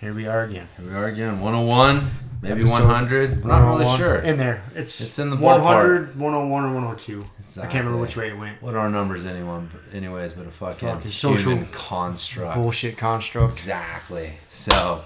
Here 0.00 0.14
we 0.14 0.26
are 0.26 0.44
again. 0.44 0.68
Here 0.78 0.86
we 0.88 0.94
are 0.94 1.06
again. 1.06 1.40
101, 1.40 2.10
maybe 2.42 2.60
Episode 2.60 2.84
100. 2.84 3.44
We're 3.44 3.50
not 3.50 3.66
really 3.68 3.84
101. 3.84 3.98
sure. 3.98 4.16
In 4.16 4.38
there. 4.38 4.62
It's, 4.74 5.00
It's 5.00 5.18
in 5.18 5.30
the 5.30 5.36
100, 5.36 6.18
101, 6.18 6.64
or 6.64 6.74
102. 6.74 7.24
I 7.60 7.66
can't 7.66 7.84
remember 7.84 7.98
which 8.00 8.16
way 8.16 8.28
it 8.28 8.38
went. 8.38 8.62
What 8.62 8.74
are 8.74 8.78
our 8.78 8.90
numbers, 8.90 9.26
anyone? 9.26 9.70
Anyways, 9.92 10.32
but 10.32 10.46
a 10.46 10.50
fucking, 10.50 10.88
Fucking 10.88 11.10
social 11.10 11.52
human 11.52 11.68
construct. 11.68 12.54
Bullshit 12.56 12.96
construct. 12.96 13.54
Exactly. 13.54 14.32
So, 14.48 15.02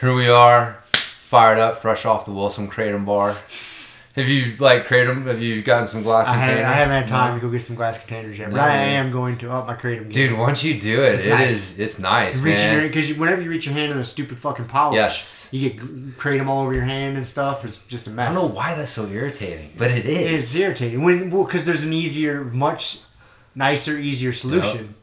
here 0.00 0.14
we 0.14 0.28
are, 0.28 0.82
fired 0.92 1.58
up, 1.58 1.78
fresh 1.78 2.04
off 2.04 2.24
the 2.24 2.32
Wilson 2.32 2.68
Kratom 2.68 3.04
bar. 3.04 3.36
Have 4.16 4.28
you 4.28 4.56
like 4.58 4.86
created 4.86 5.10
them? 5.10 5.26
Have 5.26 5.40
you 5.42 5.60
gotten 5.62 5.86
some 5.86 6.02
glass 6.02 6.26
I, 6.26 6.36
had, 6.36 6.46
container? 6.48 6.66
I 6.68 6.72
haven't 6.72 6.94
had 7.02 7.08
time 7.08 7.34
No? 7.34 7.40
to 7.40 7.46
go 7.46 7.52
get 7.52 7.60
some 7.62 7.76
glass 7.76 7.98
containers 7.98 8.38
yet, 8.38 8.50
but 8.50 8.56
No. 8.56 8.62
I 8.62 8.72
am 8.76 9.10
going 9.12 9.36
to 9.38 9.52
up 9.52 9.66
my 9.66 9.74
kratom 9.74 10.04
game. 10.04 10.28
Dude, 10.28 10.38
once 10.38 10.64
you 10.64 10.80
do 10.80 11.02
it, 11.02 11.16
It's 11.16 11.26
it 11.26 11.30
nice. 11.30 11.50
is- 11.52 11.78
it's 11.78 11.98
nice, 11.98 12.38
reaching 12.38 12.64
man. 12.68 12.86
because 12.88 13.12
whenever 13.12 13.42
you 13.42 13.50
reach 13.50 13.66
your 13.66 13.74
hand 13.74 13.92
in 13.92 13.98
a 13.98 14.04
stupid 14.04 14.38
fucking 14.40 14.64
polish, 14.64 14.96
Yes. 14.96 15.48
you 15.50 15.68
get 15.68 15.78
g- 15.80 15.86
kratom 16.16 16.46
all 16.46 16.62
over 16.62 16.72
your 16.72 16.84
hand 16.84 17.18
and 17.18 17.26
stuff. 17.26 17.62
It's 17.64 17.76
just 17.88 18.06
a 18.06 18.10
mess. 18.10 18.30
I 18.30 18.32
don't 18.32 18.48
know 18.48 18.54
why 18.54 18.74
that's 18.74 18.90
so 18.90 19.06
irritating, 19.06 19.70
but 19.76 19.90
it 19.90 20.06
It 20.06 20.06
is. 20.06 20.54
is 20.54 20.60
irritating 20.60 21.02
when 21.02 21.28
well 21.30 21.44
because 21.44 21.66
there's 21.66 21.82
an 21.82 21.92
easier, 21.92 22.42
much 22.42 23.00
nicer, 23.54 23.98
easier 23.98 24.32
solution, 24.32 24.78
You 24.78 24.94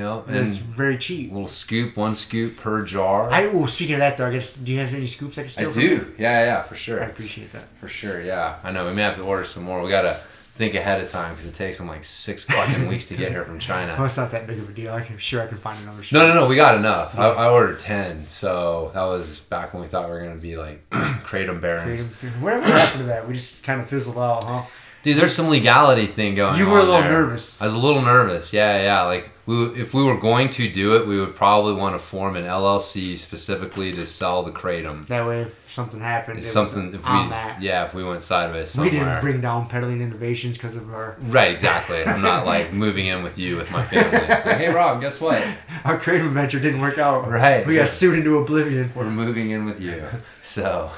know, 0.00 0.24
and 0.26 0.36
it's 0.36 0.56
very 0.58 0.96
cheap. 0.96 1.30
little 1.32 1.46
scoop, 1.46 1.96
one 1.96 2.14
scoop 2.14 2.56
per 2.56 2.84
jar. 2.84 3.30
I 3.30 3.46
oh, 3.46 3.66
speaking 3.66 3.94
of 3.94 3.98
that 4.00 4.16
though, 4.16 4.26
I 4.28 4.32
guess 4.32 4.54
do 4.54 4.72
you 4.72 4.78
have 4.78 4.94
any 4.94 5.06
scoops 5.06 5.36
I 5.38 5.42
can 5.42 5.46
I 5.66 5.70
steal? 5.70 5.82
you? 5.82 5.88
do. 5.98 6.14
Yeah, 6.18 6.44
yeah, 6.44 6.62
for 6.62 6.74
sure. 6.74 7.02
I 7.02 7.06
appreciate 7.06 7.52
that. 7.52 7.64
For 7.78 7.88
sure, 7.88 8.22
yeah. 8.22 8.56
I 8.64 8.70
know. 8.72 8.86
We 8.86 8.92
may 8.94 9.02
have 9.02 9.16
to 9.16 9.22
order 9.22 9.44
some 9.44 9.64
more. 9.64 9.82
We 9.82 9.90
gotta 9.90 10.20
think 10.54 10.74
ahead 10.74 11.00
of 11.00 11.10
time 11.10 11.30
because 11.32 11.46
it 11.46 11.54
takes 11.54 11.78
them 11.78 11.88
like 11.88 12.04
six 12.04 12.44
fucking 12.48 12.86
weeks 12.86 13.06
to 13.08 13.16
get 13.16 13.30
here 13.32 13.42
from 13.44 13.56
Oh, 13.56 13.58
China. 13.58 14.04
it's 14.04 14.16
not 14.18 14.30
that 14.32 14.46
big 14.46 14.58
of 14.58 14.68
a 14.68 14.72
deal. 14.72 14.92
I 14.92 15.02
can 15.02 15.16
sure 15.18 15.42
I 15.42 15.46
can 15.46 15.58
find 15.58 15.82
another. 15.82 16.02
No, 16.12 16.28
no, 16.28 16.34
no. 16.34 16.46
We 16.46 16.56
got 16.56 16.76
enough. 16.76 17.18
I, 17.18 17.28
I 17.28 17.50
ordered 17.50 17.78
ten, 17.78 18.26
so 18.28 18.90
that 18.94 19.02
was 19.04 19.40
back 19.40 19.72
when 19.74 19.82
we 19.82 19.88
thought 19.88 20.06
we 20.06 20.10
were 20.12 20.22
gonna 20.22 20.36
be 20.36 20.56
like 20.56 20.88
kratom 20.90 21.60
barons. 21.60 22.06
Whatever 22.40 22.66
happened 22.66 23.00
to 23.00 23.06
that? 23.08 23.26
We 23.26 23.34
just 23.34 23.62
kind 23.64 23.80
of 23.80 23.88
fizzled 23.88 24.18
out, 24.18 24.44
huh? 24.44 24.62
Dude, 25.02 25.16
there's 25.16 25.34
some 25.34 25.48
legality 25.48 26.06
thing 26.06 26.34
going. 26.36 26.54
On. 26.54 26.58
You 26.58 26.66
were 26.68 26.78
a 26.78 26.82
little 26.84 27.00
there. 27.00 27.10
nervous. 27.10 27.60
I 27.60 27.64
was 27.66 27.74
a 27.74 27.78
little 27.78 28.02
nervous. 28.02 28.52
Yeah, 28.52 28.82
yeah. 28.82 29.02
Like 29.02 29.30
we, 29.46 29.80
if 29.80 29.92
we 29.94 30.04
were 30.04 30.16
going 30.20 30.48
to 30.50 30.70
do 30.70 30.94
it, 30.94 31.08
we 31.08 31.18
would 31.18 31.34
probably 31.34 31.72
want 31.74 31.96
to 31.96 31.98
form 31.98 32.36
an 32.36 32.44
LLC 32.44 33.16
specifically 33.18 33.90
to 33.92 34.06
sell 34.06 34.44
the 34.44 34.52
kratom. 34.52 35.04
That 35.06 35.26
way, 35.26 35.40
if 35.40 35.68
something 35.68 35.98
happened, 36.00 36.38
It's 36.38 36.46
it 36.46 36.52
something 36.52 36.86
was 36.92 36.94
if 37.00 37.06
on 37.06 37.24
we, 37.24 37.30
that. 37.30 37.60
yeah, 37.60 37.84
if 37.84 37.94
we 37.94 38.04
went 38.04 38.22
sideways 38.22 38.76
We 38.76 38.90
didn't 38.90 39.20
bring 39.20 39.40
down 39.40 39.68
Pedaling 39.68 40.00
Innovations 40.00 40.56
because 40.56 40.76
of 40.76 40.92
our 40.94 41.16
Right, 41.22 41.50
exactly. 41.50 42.04
I'm 42.04 42.22
not 42.22 42.46
like 42.46 42.72
moving 42.72 43.06
in 43.06 43.24
with 43.24 43.36
you 43.38 43.56
with 43.56 43.72
my 43.72 43.84
family. 43.84 44.12
Like, 44.28 44.58
hey, 44.58 44.68
Rob, 44.72 45.00
guess 45.00 45.20
what? 45.20 45.42
our 45.84 45.98
kratom 45.98 46.30
venture 46.32 46.60
didn't 46.60 46.80
work 46.80 46.98
out. 46.98 47.28
Right. 47.28 47.66
We 47.66 47.74
got 47.74 47.88
sued 47.88 48.16
into 48.18 48.38
oblivion. 48.38 48.92
We're 48.94 49.10
moving 49.10 49.50
in 49.50 49.64
with 49.64 49.80
you. 49.80 50.04
So, 50.42 50.90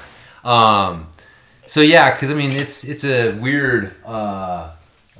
um, 0.43 1.07
so 1.67 1.81
yeah, 1.81 2.13
because 2.13 2.31
I 2.31 2.35
mean, 2.35 2.53
it's 2.53 2.85
it's 2.85 3.05
a 3.05 3.33
weird. 3.33 3.95
Uh, 4.05 4.71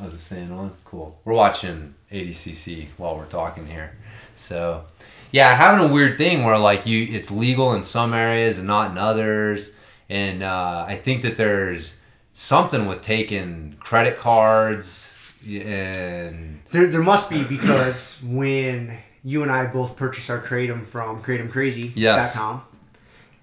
I 0.01 0.05
was 0.05 0.15
just 0.15 0.27
saying 0.27 0.51
on 0.53 0.73
cool. 0.85 1.19
We're 1.25 1.35
watching 1.35 1.95
ADCC 2.13 2.89
while 2.97 3.17
we're 3.17 3.27
talking 3.27 3.67
here. 3.67 3.97
So, 4.37 4.85
yeah, 5.31 5.55
having 5.55 5.89
a 5.89 5.93
weird 5.93 6.19
thing 6.19 6.43
where 6.45 6.59
like 6.59 6.87
you, 6.87 7.07
it's 7.11 7.31
legal 7.31 7.73
in 7.75 7.85
some 7.85 8.13
areas 8.13 8.59
and 8.59 8.67
not 8.67 8.91
in 8.91 8.99
others, 8.99 9.75
and 10.09 10.43
uh, 10.43 10.85
I 10.89 10.97
think 10.97 11.23
that 11.23 11.37
there's 11.37 12.01
something 12.33 12.87
with 12.87 13.01
taking 13.03 13.77
credit 13.79 14.19
cards 14.19 15.13
and 15.47 16.61
There, 16.71 16.87
there 16.89 17.03
must 17.03 17.31
be 17.31 17.45
because 17.45 18.21
when 18.25 18.99
you 19.23 19.43
and 19.43 19.51
I 19.53 19.67
both 19.67 19.97
purchased 19.97 20.31
our 20.31 20.41
kratom 20.41 20.85
from 20.85 21.23
kratomcrazy.com, 21.23 21.93
Yes. 21.95 22.37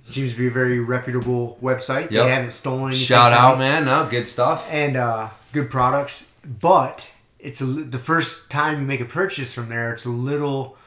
Seems 0.06 0.32
to 0.34 0.38
be 0.38 0.48
a 0.48 0.52
very 0.52 0.80
reputable 0.80 1.58
website. 1.62 2.12
Yep. 2.12 2.26
They 2.26 2.30
haven't 2.32 2.52
stolen 2.52 2.90
anything. 2.90 3.06
shout 3.06 3.34
out, 3.34 3.58
me. 3.58 3.66
man. 3.66 3.86
No, 3.86 4.08
good 4.10 4.28
stuff. 4.28 4.68
and 4.72 4.98
uh, 4.98 5.30
good 5.54 5.70
products. 5.70 6.30
But 6.44 7.12
it's 7.40 7.62
a, 7.62 7.66
the 7.66 7.98
first 8.00 8.50
time 8.50 8.80
you 8.82 8.86
make 8.88 9.00
a 9.02 9.06
purchase 9.06 9.54
from 9.54 9.70
there. 9.70 9.94
It's 9.94 10.06
a 10.06 10.10
little 10.10 10.78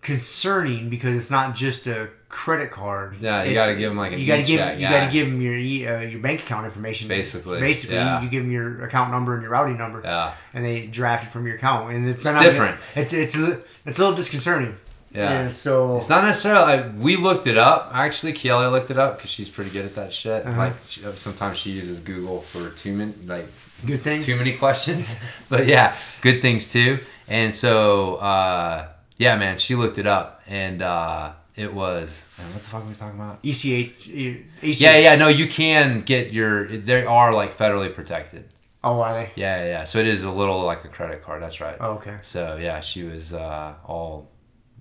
concerning 0.00 0.88
because 0.88 1.14
it's 1.14 1.30
not 1.30 1.54
just 1.54 1.86
a 1.86 2.08
credit 2.28 2.70
card. 2.70 3.16
Yeah, 3.20 3.44
you 3.44 3.52
It- 3.52 3.54
gotta 3.54 3.74
give 3.74 3.90
them 3.90 3.98
like, 3.98 4.12
an 4.12 4.18
you 4.18 4.26
gotta 4.26 4.42
give 4.42 4.50
e-check, 4.60 4.74
you 4.76 4.82
yeah. 4.82 5.00
gotta 5.00 5.12
give 5.12 5.26
them 5.28 5.40
your 5.40 5.54
uh, 5.54 6.00
your 6.00 6.20
bank 6.20 6.40
account 6.40 6.64
information. 6.66 7.06
Basically, 7.08 7.60
basically, 7.60 7.96
yeah. 7.96 8.20
you 8.22 8.28
give 8.28 8.42
them 8.42 8.50
your 8.52 8.84
account 8.84 9.10
number 9.12 9.34
and 9.34 9.42
your 9.42 9.52
routing 9.52 9.78
number. 9.78 10.00
Yeah. 10.02 10.34
and 10.54 10.64
they 10.64 10.86
draft 10.86 11.24
it 11.24 11.30
from 11.30 11.46
your 11.46 11.56
account, 11.56 11.92
and 11.92 12.08
it's, 12.08 12.24
It's 12.24 12.40
different. 12.40 12.80
It's 12.96 13.12
it's 13.12 13.36
a- 13.36 13.60
it's 13.84 13.98
a 13.98 14.00
little 14.00 14.16
disconcerting. 14.16 14.76
Yeah. 15.14 15.32
And 15.32 15.52
so 15.52 15.98
It's 15.98 16.08
not 16.08 16.24
necessarily. 16.24 16.72
I, 16.72 16.88
we 16.88 17.16
looked 17.16 17.46
it 17.46 17.58
up. 17.58 17.90
Actually, 17.92 18.32
Kelly 18.32 18.66
looked 18.66 18.90
it 18.90 18.98
up 18.98 19.16
because 19.16 19.30
she's 19.30 19.48
pretty 19.48 19.70
good 19.70 19.84
at 19.84 19.94
that 19.96 20.12
shit. 20.12 20.46
Uh-huh. 20.46 20.58
Like 20.58 20.74
she, 20.88 21.02
sometimes 21.16 21.58
she 21.58 21.70
uses 21.70 21.98
Google 22.00 22.40
for 22.40 22.70
too 22.70 22.94
many 22.94 23.12
like 23.26 23.46
good 23.84 24.02
things. 24.02 24.26
too 24.26 24.36
many 24.36 24.54
questions. 24.56 25.18
but 25.48 25.66
yeah, 25.66 25.94
good 26.22 26.40
things 26.40 26.70
too. 26.72 26.98
And 27.28 27.52
so 27.52 28.16
uh, 28.16 28.88
yeah, 29.18 29.36
man, 29.36 29.58
she 29.58 29.74
looked 29.74 29.98
it 29.98 30.06
up 30.06 30.42
and 30.46 30.80
uh, 30.82 31.32
it 31.56 31.72
was 31.72 32.24
man, 32.38 32.52
what 32.52 32.62
the 32.62 32.68
fuck 32.68 32.82
were 32.82 32.88
we 32.88 32.94
talking 32.94 33.20
about? 33.20 33.38
ECH, 33.42 34.08
ECH. 34.08 34.80
Yeah, 34.80 34.96
yeah. 34.96 35.16
No, 35.16 35.28
you 35.28 35.46
can 35.46 36.00
get 36.00 36.32
your. 36.32 36.66
They 36.66 37.04
are 37.04 37.34
like 37.34 37.56
federally 37.56 37.94
protected. 37.94 38.48
Oh, 38.84 39.00
are 39.00 39.14
they? 39.14 39.32
Yeah, 39.36 39.62
yeah. 39.62 39.70
yeah. 39.70 39.84
So 39.84 39.98
it 39.98 40.06
is 40.06 40.24
a 40.24 40.30
little 40.30 40.62
like 40.62 40.84
a 40.84 40.88
credit 40.88 41.22
card. 41.22 41.42
That's 41.42 41.60
right. 41.60 41.76
Oh, 41.78 41.92
okay. 41.94 42.16
So 42.22 42.56
yeah, 42.56 42.80
she 42.80 43.04
was 43.04 43.32
uh, 43.32 43.74
all, 43.84 44.31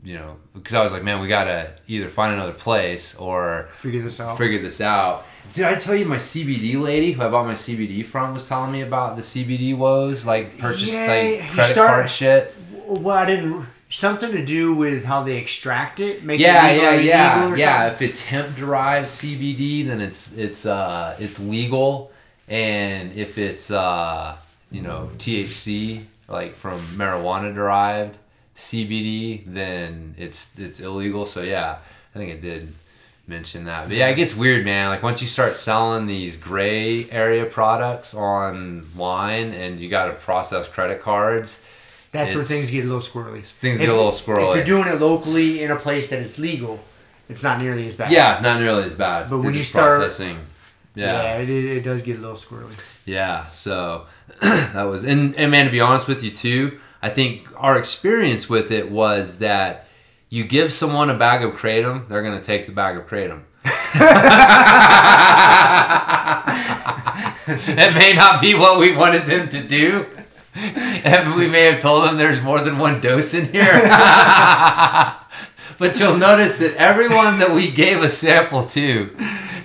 you 0.04 0.16
know, 0.16 0.38
because 0.54 0.74
I 0.74 0.82
was 0.84 0.92
like, 0.92 1.04
man, 1.04 1.20
we 1.22 1.28
gotta 1.28 1.72
either 1.88 2.10
find 2.10 2.34
another 2.34 2.54
place 2.54 3.16
or 3.16 3.70
Figure 3.78 4.02
this 4.02 4.20
out. 4.20 4.38
figure 4.38 4.62
this 4.62 4.82
out. 4.82 5.26
Did 5.54 5.66
I 5.66 5.76
tell 5.76 5.96
you 5.96 6.06
my 6.06 6.16
CBD 6.18 6.82
lady 6.82 7.12
who 7.12 7.22
I 7.22 7.30
bought 7.30 7.46
my 7.46 7.54
CBD 7.56 8.06
from 8.06 8.34
was 8.34 8.48
telling 8.48 8.72
me 8.72 8.82
about 8.82 9.16
the 9.16 9.22
CBD 9.22 9.76
woes, 9.78 10.26
like 10.26 10.58
purchase 10.58 10.94
Yeah, 10.94 11.08
like 11.08 11.50
credit 11.52 11.72
start- 11.74 11.88
card 11.90 12.10
shit? 12.10 12.56
well, 12.88 13.16
I 13.18 13.26
didn't. 13.26 13.66
Something 13.90 14.32
to 14.32 14.46
do 14.46 14.74
with 14.74 15.04
how 15.04 15.22
they 15.24 15.36
extract 15.38 16.00
it 16.00 16.24
makes 16.24 16.42
Yeah, 16.42 16.66
it 16.68 16.74
legal 16.76 16.86
yeah, 16.86 17.00
yeah, 17.02 17.56
yeah. 17.56 17.90
something? 17.90 17.94
If 18.06 18.10
it's 18.10 18.26
hemp 18.26 18.56
derived 18.56 19.08
CBD, 19.08 19.86
then 19.86 20.00
it's 20.00 20.32
it's 20.38 20.66
uh 20.66 21.18
it's 21.20 21.40
legal, 21.42 22.10
and 22.48 23.12
if 23.14 23.38
it's 23.38 23.70
uh 23.70 24.40
you 24.72 24.82
know 24.82 25.10
THC 25.18 26.06
like 26.30 26.56
from 26.56 26.80
marijuana 26.96 27.54
derived 27.54 28.18
CBD, 28.62 29.44
then 29.48 30.14
it's 30.18 30.52
it's 30.58 30.80
illegal. 30.80 31.26
So 31.26 31.42
yeah, 31.42 31.78
I 32.14 32.18
think 32.18 32.32
it 32.32 32.42
did 32.42 32.74
mention 33.28 33.66
that. 33.66 33.88
But 33.88 33.98
yeah, 33.98 34.08
it 34.10 34.16
gets 34.16 34.36
weird, 34.36 34.64
man. 34.64 34.90
Like 34.90 35.02
once 35.02 35.22
you 35.22 35.28
start 35.28 35.58
selling 35.58 36.06
these 36.06 36.38
gray 36.38 37.10
area 37.10 37.46
products 37.46 38.14
online, 38.14 39.54
and 39.54 39.80
you 39.80 39.90
got 39.90 40.06
to 40.06 40.14
process 40.14 40.68
credit 40.68 41.02
cards. 41.02 41.64
That's 42.12 42.36
where 42.36 42.44
things 42.44 42.70
get 42.70 42.84
a 42.84 42.88
little 42.88 43.00
squirrely. 43.00 43.46
Things 43.46 43.80
get 43.80 43.90
a 43.90 43.96
little 43.96 44.12
squirrely. 44.12 44.52
If 44.52 44.68
you're 44.68 44.84
doing 44.84 44.94
it 44.94 45.00
locally 45.00 45.64
in 45.64 45.72
a 45.72 45.78
place 45.78 46.10
that 46.10 46.20
it's 46.20 46.38
legal, 46.38 46.84
it's 47.30 47.42
not 47.42 47.62
nearly 47.62 47.88
as 47.88 47.96
bad. 47.96 48.12
Yeah, 48.12 48.40
not 48.44 48.60
nearly 48.60 48.84
as 48.84 48.94
bad. 48.94 49.30
But 49.30 49.38
You're 49.38 49.46
when 49.46 49.54
you 49.54 49.64
start- 49.64 50.00
processing, 50.02 50.38
yeah, 50.94 51.38
it, 51.38 51.50
it 51.50 51.84
does 51.84 52.02
get 52.02 52.18
a 52.18 52.20
little 52.20 52.36
squirrely. 52.36 52.78
Yeah, 53.06 53.48
so 53.48 54.06
that 54.42 54.84
was 54.84 55.04
and, 55.04 55.36
and 55.36 55.50
man 55.50 55.66
to 55.66 55.72
be 55.72 55.80
honest 55.80 56.08
with 56.08 56.22
you 56.22 56.32
too, 56.32 56.80
I 57.02 57.10
think 57.10 57.48
our 57.58 57.78
experience 57.78 58.48
with 58.50 58.72
it 58.72 58.92
was 58.92 59.40
that 59.40 59.88
you 60.30 60.44
give 60.44 60.72
someone 60.72 61.10
a 61.10 61.18
bag 61.18 61.44
of 61.44 61.54
kratom, 61.54 62.08
they're 62.08 62.24
gonna 62.24 62.42
take 62.42 62.66
the 62.66 62.72
bag 62.72 62.98
of 62.98 63.08
kratom. 63.08 63.44
it 67.68 67.94
may 67.96 68.14
not 68.14 68.40
be 68.40 68.54
what 68.54 68.80
we 68.80 68.96
wanted 68.96 69.26
them 69.26 69.50
to 69.50 69.62
do. 69.62 70.06
And 70.56 71.36
we 71.36 71.48
may 71.48 71.64
have 71.72 71.82
told 71.82 72.06
them 72.06 72.18
there's 72.18 72.42
more 72.42 72.62
than 72.62 72.78
one 72.78 73.00
dose 73.02 73.34
in 73.34 73.52
here. 73.52 73.64
but 75.80 76.00
you'll 76.00 76.18
notice 76.18 76.58
that 76.60 76.76
everyone 76.78 77.40
that 77.40 77.52
we 77.52 77.72
gave 77.72 78.04
a 78.04 78.10
sample 78.10 78.64
to, 78.64 79.16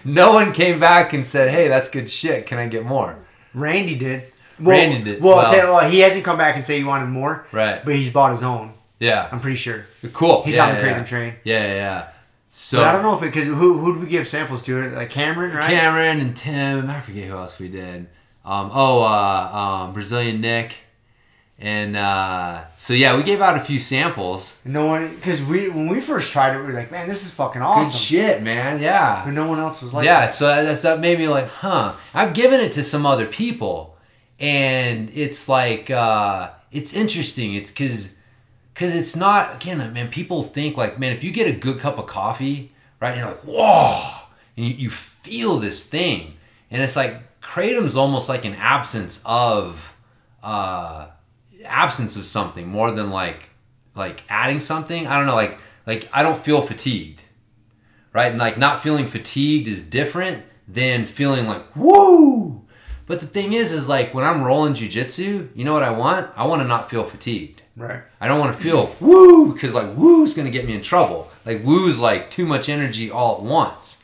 no 0.04 0.32
one 0.32 0.52
came 0.52 0.78
back 0.78 1.12
and 1.12 1.26
said, 1.26 1.50
"Hey, 1.50 1.68
that's 1.68 1.88
good 1.88 2.08
shit. 2.08 2.46
Can 2.46 2.58
I 2.58 2.68
get 2.68 2.84
more?" 2.86 3.18
Randy 3.52 3.96
did. 3.96 4.32
Randy 4.58 5.02
did. 5.12 5.22
Well, 5.22 5.36
Well- 5.36 5.74
well, 5.74 5.90
he 5.90 6.00
hasn't 6.00 6.24
come 6.24 6.38
back 6.38 6.56
and 6.56 6.64
say 6.64 6.78
he 6.78 6.84
wanted 6.84 7.06
more, 7.06 7.46
Right. 7.52 7.84
but 7.84 7.94
he's 7.94 8.10
bought 8.10 8.32
his 8.32 8.42
own. 8.42 8.72
Yeah. 8.98 9.28
I'm 9.30 9.40
pretty 9.40 9.56
sure. 9.56 9.86
Cool. 10.12 10.42
He's 10.44 10.56
yeah, 10.56 10.68
on 10.68 10.74
the 10.74 10.80
kratom 10.80 10.98
yeah. 10.98 11.04
train. 11.04 11.34
Yeah, 11.44 11.62
yeah, 11.62 11.74
yeah. 11.74 12.04
So 12.50 12.78
But 12.78 12.86
I 12.86 12.92
don't 12.92 13.02
know 13.02 13.14
if 13.14 13.22
it 13.22 13.26
because 13.26 13.44
who 13.46 13.78
who 13.78 13.92
did 13.94 14.04
we 14.04 14.08
give 14.08 14.26
samples 14.26 14.62
to? 14.62 14.88
Like 14.90 15.10
Cameron, 15.10 15.54
right? 15.54 15.68
Cameron 15.68 16.20
and 16.20 16.34
Tim. 16.34 16.88
I 16.88 17.00
forget 17.00 17.28
who 17.28 17.36
else 17.36 17.58
we 17.58 17.68
did. 17.68 18.06
Um, 18.46 18.70
oh, 18.72 19.02
uh, 19.02 19.84
um, 19.86 19.92
Brazilian 19.92 20.40
Nick. 20.40 20.72
And 21.58 21.96
uh, 21.96 22.64
so 22.76 22.92
yeah, 22.92 23.16
we 23.16 23.22
gave 23.22 23.40
out 23.40 23.56
a 23.56 23.60
few 23.60 23.78
samples. 23.80 24.58
No 24.64 24.86
one 24.86 25.14
because 25.16 25.42
we 25.42 25.68
when 25.68 25.88
we 25.88 26.00
first 26.00 26.32
tried 26.32 26.54
it, 26.54 26.60
we 26.60 26.66
were 26.66 26.72
like, 26.72 26.90
man, 26.90 27.08
this 27.08 27.24
is 27.24 27.30
fucking 27.30 27.60
Good 27.60 27.66
awesome. 27.66 27.98
shit, 27.98 28.42
man. 28.42 28.80
Yeah. 28.80 29.22
But 29.24 29.32
no 29.32 29.46
one 29.46 29.58
else 29.58 29.80
was 29.82 29.92
like, 29.94 30.04
yeah, 30.04 30.20
that. 30.22 30.32
so 30.34 30.46
that's 30.46 30.82
that 30.82 31.00
made 31.00 31.18
me 31.18 31.28
like, 31.28 31.48
huh. 31.48 31.94
I've 32.14 32.34
given 32.34 32.60
it 32.60 32.72
to 32.72 32.84
some 32.84 33.06
other 33.06 33.26
people, 33.26 33.95
and 34.38 35.10
it's 35.14 35.48
like 35.48 35.90
uh, 35.90 36.50
it's 36.70 36.94
interesting. 36.94 37.54
It's 37.54 37.70
because 37.70 38.14
because 38.74 38.94
it's 38.94 39.16
not 39.16 39.56
again, 39.56 39.78
man. 39.92 40.08
People 40.08 40.42
think 40.42 40.76
like, 40.76 40.98
man, 40.98 41.12
if 41.12 41.24
you 41.24 41.32
get 41.32 41.46
a 41.46 41.58
good 41.58 41.78
cup 41.78 41.98
of 41.98 42.06
coffee, 42.06 42.72
right, 43.00 43.10
and 43.10 43.20
you're 43.20 43.28
like, 43.28 43.40
whoa, 43.40 44.26
and 44.56 44.66
you, 44.66 44.74
you 44.74 44.90
feel 44.90 45.58
this 45.58 45.86
thing, 45.86 46.34
and 46.70 46.82
it's 46.82 46.96
like 46.96 47.40
kratom's 47.40 47.96
almost 47.96 48.28
like 48.28 48.44
an 48.44 48.54
absence 48.54 49.22
of 49.24 49.94
uh, 50.42 51.06
absence 51.64 52.16
of 52.16 52.26
something 52.26 52.66
more 52.66 52.90
than 52.90 53.10
like 53.10 53.50
like 53.94 54.22
adding 54.28 54.60
something. 54.60 55.06
I 55.06 55.16
don't 55.16 55.26
know, 55.26 55.34
like 55.34 55.58
like 55.86 56.08
I 56.12 56.22
don't 56.22 56.38
feel 56.38 56.62
fatigued 56.62 57.22
right? 58.16 58.30
And 58.30 58.38
like 58.38 58.56
not 58.56 58.82
feeling 58.82 59.06
fatigued 59.06 59.68
is 59.68 59.84
different 59.84 60.42
than 60.66 61.04
feeling 61.04 61.46
like 61.46 61.76
woo. 61.76 62.65
But 63.06 63.20
the 63.20 63.26
thing 63.26 63.52
is, 63.52 63.72
is 63.72 63.88
like 63.88 64.14
when 64.14 64.24
I'm 64.24 64.42
rolling 64.42 64.74
jujitsu, 64.74 65.48
you 65.54 65.64
know 65.64 65.72
what 65.72 65.82
I 65.84 65.90
want? 65.90 66.30
I 66.36 66.46
want 66.46 66.62
to 66.62 66.68
not 66.68 66.90
feel 66.90 67.04
fatigued. 67.04 67.62
right. 67.76 68.02
I 68.20 68.26
don't 68.28 68.40
want 68.40 68.56
to 68.56 68.62
feel 68.62 68.94
woo 69.00 69.52
because 69.52 69.74
like 69.74 69.94
woo's 69.96 70.34
gonna 70.34 70.50
get 70.50 70.66
me 70.66 70.74
in 70.74 70.82
trouble. 70.82 71.30
Like 71.44 71.62
woo's 71.62 71.98
like 71.98 72.30
too 72.30 72.46
much 72.46 72.68
energy 72.68 73.10
all 73.10 73.36
at 73.36 73.42
once, 73.42 74.02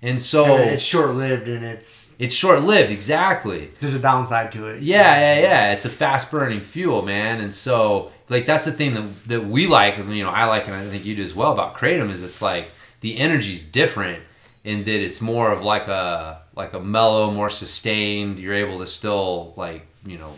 and 0.00 0.20
so 0.20 0.56
And 0.56 0.70
it's 0.70 0.82
short 0.82 1.10
lived 1.14 1.48
and 1.48 1.64
it's 1.64 2.10
it's 2.18 2.34
short 2.34 2.62
lived. 2.62 2.92
Exactly. 2.92 3.70
there's 3.80 3.94
a 3.94 3.98
downside 3.98 4.52
to 4.52 4.66
it. 4.68 4.82
Yeah, 4.82 5.18
yeah, 5.18 5.40
yeah. 5.40 5.72
It's 5.72 5.86
a 5.86 5.90
fast 5.90 6.30
burning 6.30 6.60
fuel, 6.60 7.00
man. 7.00 7.40
And 7.40 7.54
so, 7.54 8.12
like, 8.28 8.44
that's 8.44 8.66
the 8.66 8.72
thing 8.72 8.92
that, 8.92 9.24
that 9.28 9.46
we 9.46 9.66
like, 9.66 9.96
and, 9.96 10.14
you 10.14 10.22
know, 10.22 10.28
I 10.28 10.44
like, 10.44 10.66
and 10.66 10.74
I 10.76 10.84
think 10.86 11.06
you 11.06 11.16
do 11.16 11.22
as 11.24 11.34
well 11.34 11.50
about 11.50 11.76
Kratom 11.76 12.10
is 12.10 12.22
it's 12.22 12.42
like 12.42 12.72
the 13.00 13.16
energy's 13.16 13.64
different 13.64 14.22
in 14.64 14.84
that 14.84 15.02
it's 15.02 15.22
more 15.22 15.50
of 15.50 15.64
like 15.64 15.88
a, 15.88 16.42
like 16.60 16.74
a 16.74 16.80
mellow, 16.80 17.30
more 17.30 17.50
sustained. 17.50 18.38
You're 18.38 18.54
able 18.54 18.78
to 18.78 18.86
still, 18.86 19.54
like, 19.56 19.86
you 20.04 20.18
know, 20.18 20.32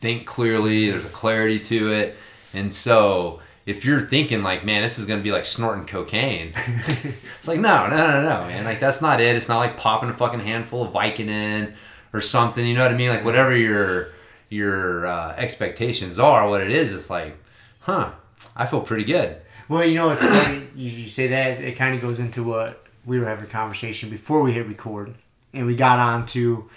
think 0.00 0.26
clearly. 0.26 0.90
There's 0.90 1.04
a 1.04 1.10
clarity 1.10 1.60
to 1.60 1.92
it. 1.92 2.16
And 2.54 2.72
so, 2.72 3.40
if 3.66 3.84
you're 3.84 4.00
thinking 4.00 4.42
like, 4.42 4.64
man, 4.64 4.82
this 4.82 4.98
is 4.98 5.06
gonna 5.06 5.22
be 5.22 5.30
like 5.30 5.44
snorting 5.44 5.84
cocaine, 5.84 6.52
it's 6.56 7.46
like, 7.46 7.60
no, 7.60 7.86
no, 7.86 7.96
no, 7.96 8.22
no, 8.22 8.46
man. 8.46 8.64
Like 8.64 8.80
that's 8.80 9.02
not 9.02 9.20
it. 9.20 9.36
It's 9.36 9.48
not 9.48 9.58
like 9.58 9.76
popping 9.76 10.08
a 10.08 10.14
fucking 10.14 10.40
handful 10.40 10.84
of 10.84 10.92
Vicodin 10.92 11.74
or 12.12 12.20
something. 12.20 12.66
You 12.66 12.74
know 12.74 12.82
what 12.82 12.92
I 12.92 12.96
mean? 12.96 13.10
Like 13.10 13.24
whatever 13.24 13.54
your 13.54 14.12
your 14.48 15.06
uh, 15.06 15.34
expectations 15.36 16.18
are, 16.18 16.48
what 16.48 16.62
it 16.62 16.70
is, 16.70 16.92
it's 16.92 17.10
like, 17.10 17.36
huh? 17.80 18.12
I 18.56 18.64
feel 18.64 18.80
pretty 18.80 19.04
good. 19.04 19.36
Well, 19.68 19.84
you 19.84 19.96
know, 19.96 20.10
it's 20.10 20.26
funny 20.26 20.66
you, 20.74 20.90
you 20.90 21.08
say 21.08 21.26
that. 21.28 21.60
It 21.60 21.76
kind 21.76 21.94
of 21.94 22.00
goes 22.00 22.20
into 22.20 22.42
what 22.42 22.82
we 23.04 23.18
were 23.18 23.26
having 23.26 23.44
a 23.44 23.48
conversation 23.48 24.08
before 24.10 24.42
we 24.42 24.52
hit 24.52 24.66
record, 24.66 25.14
and 25.52 25.66
we 25.66 25.76
got 25.76 25.98
on 25.98 26.26
to 26.26 26.68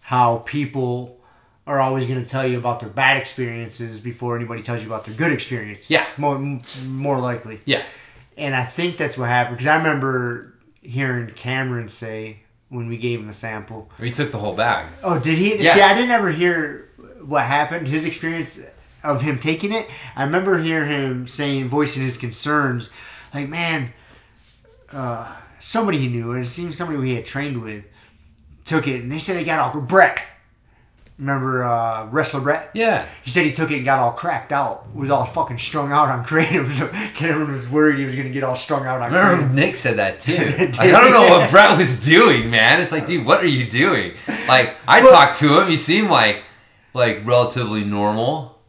how 0.00 0.38
people 0.38 1.20
are 1.66 1.80
always 1.80 2.06
going 2.06 2.22
to 2.22 2.28
tell 2.28 2.46
you 2.46 2.58
about 2.58 2.80
their 2.80 2.88
bad 2.88 3.16
experiences 3.16 4.00
before 4.00 4.36
anybody 4.36 4.62
tells 4.62 4.80
you 4.80 4.86
about 4.86 5.04
their 5.04 5.14
good 5.14 5.32
experience. 5.32 5.90
Yeah. 5.90 6.06
more 6.16 6.38
more 6.86 7.18
likely. 7.18 7.60
Yeah. 7.64 7.82
And 8.36 8.54
I 8.54 8.64
think 8.64 8.96
that's 8.96 9.18
what 9.18 9.28
happened 9.28 9.58
because 9.58 9.68
I 9.68 9.76
remember 9.76 10.54
hearing 10.82 11.30
Cameron 11.34 11.88
say 11.88 12.40
when 12.68 12.88
we 12.88 12.96
gave 12.96 13.20
him 13.20 13.26
the 13.26 13.32
sample. 13.32 13.90
We 13.98 14.12
took 14.12 14.30
the 14.30 14.38
whole 14.38 14.54
bag. 14.54 14.90
Oh, 15.02 15.18
did 15.18 15.38
he? 15.38 15.62
Yes. 15.62 15.74
See, 15.74 15.80
I 15.80 15.94
didn't 15.94 16.10
ever 16.10 16.30
hear 16.30 16.90
what 17.24 17.44
happened. 17.44 17.88
His 17.88 18.04
experience 18.04 18.60
of 19.02 19.22
him 19.22 19.38
taking 19.38 19.72
it. 19.72 19.88
I 20.14 20.24
remember 20.24 20.58
hearing 20.58 20.90
him 20.90 21.26
saying, 21.26 21.68
voicing 21.68 22.02
his 22.02 22.16
concerns, 22.16 22.90
like, 23.32 23.48
man, 23.48 23.92
uh, 24.92 25.36
somebody 25.60 25.98
he 25.98 26.08
knew, 26.08 26.32
it 26.32 26.46
seems 26.46 26.76
somebody 26.76 27.08
he 27.08 27.14
had 27.14 27.24
trained 27.24 27.62
with, 27.62 27.84
took 28.66 28.86
it, 28.86 29.00
and 29.02 29.10
they 29.10 29.18
said 29.18 29.36
they 29.36 29.44
got 29.44 29.74
all 29.74 29.80
Brett. 29.80 30.20
Remember 31.18 31.64
uh, 31.64 32.04
wrestler 32.08 32.42
Brett? 32.42 32.70
Yeah. 32.74 33.06
He 33.24 33.30
said 33.30 33.46
he 33.46 33.52
took 33.52 33.70
it 33.70 33.76
and 33.76 33.84
got 33.86 34.00
all 34.00 34.12
cracked 34.12 34.52
out. 34.52 34.94
Was 34.94 35.08
all 35.08 35.24
fucking 35.24 35.56
strung 35.56 35.90
out 35.90 36.10
on 36.10 36.26
kratom. 36.26 36.68
So 36.68 36.88
Cameron 37.14 37.50
was 37.52 37.66
worried 37.66 37.98
he 37.98 38.04
was 38.04 38.14
gonna 38.14 38.28
get 38.28 38.44
all 38.44 38.54
strung 38.54 38.84
out 38.86 39.00
on 39.00 39.10
remember 39.12 39.44
kratom. 39.46 39.54
Nick 39.54 39.78
said 39.78 39.96
that 39.96 40.20
too. 40.20 40.34
Like, 40.58 40.78
I 40.80 40.90
don't 41.00 41.12
know 41.12 41.26
what 41.38 41.50
Brett 41.50 41.78
was 41.78 42.04
doing, 42.04 42.50
man. 42.50 42.82
It's 42.82 42.92
like, 42.92 43.06
dude, 43.06 43.24
what 43.24 43.42
are 43.42 43.46
you 43.46 43.66
doing? 43.66 44.12
Like, 44.46 44.76
I 44.86 45.00
Well- 45.00 45.10
talked 45.12 45.38
to 45.38 45.58
him. 45.60 45.68
He 45.68 45.78
seemed 45.78 46.10
like, 46.10 46.42
like 46.92 47.22
relatively 47.26 47.82
normal. 47.84 48.60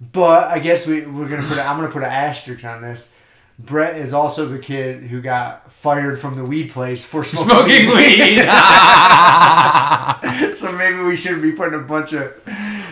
But 0.00 0.48
I 0.48 0.60
guess 0.60 0.86
we 0.86 1.06
we're 1.06 1.28
gonna 1.28 1.42
put. 1.48 1.58
A, 1.58 1.66
I'm 1.66 1.76
gonna 1.76 1.90
put 1.90 2.02
an 2.04 2.10
asterisk 2.10 2.64
on 2.64 2.82
this. 2.82 3.12
Brett 3.58 3.96
is 3.96 4.12
also 4.12 4.46
the 4.46 4.58
kid 4.58 5.04
who 5.04 5.22
got 5.22 5.70
fired 5.72 6.18
from 6.18 6.34
the 6.34 6.44
weed 6.44 6.70
place 6.70 7.04
for 7.04 7.24
smoking, 7.24 7.48
Smoking 7.48 7.86
weed. 7.86 8.38
so 10.56 10.72
maybe 10.72 11.02
we 11.02 11.16
shouldn't 11.16 11.42
be 11.42 11.52
putting 11.52 11.80
a 11.80 11.82
bunch 11.82 12.12
of 12.12 12.34
yeah, 12.46 12.84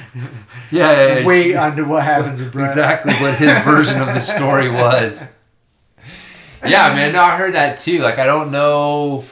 yeah, 0.71 1.19
yeah. 1.19 1.27
weight 1.27 1.55
onto 1.55 1.87
what 1.87 2.03
happens 2.03 2.41
with 2.41 2.53
Brett. 2.53 2.71
exactly 2.71 3.13
what 3.15 3.37
his 3.37 3.53
version 3.63 4.01
of 4.01 4.09
the 4.09 4.21
story 4.21 4.71
was. 4.71 5.37
Yeah, 6.65 6.95
man. 6.95 7.13
No, 7.13 7.23
I 7.23 7.37
heard 7.37 7.55
that 7.55 7.79
too. 7.79 7.99
Like, 7.99 8.19
I 8.19 8.25
don't 8.25 8.51
know, 8.51 9.25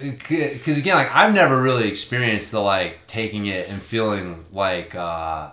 because 0.00 0.78
again, 0.78 0.96
like 0.96 1.14
I've 1.14 1.34
never 1.34 1.60
really 1.60 1.86
experienced 1.86 2.50
the 2.50 2.60
like 2.60 3.00
taking 3.06 3.46
it 3.46 3.68
and 3.68 3.82
feeling 3.82 4.46
like, 4.52 4.94
uh 4.94 5.50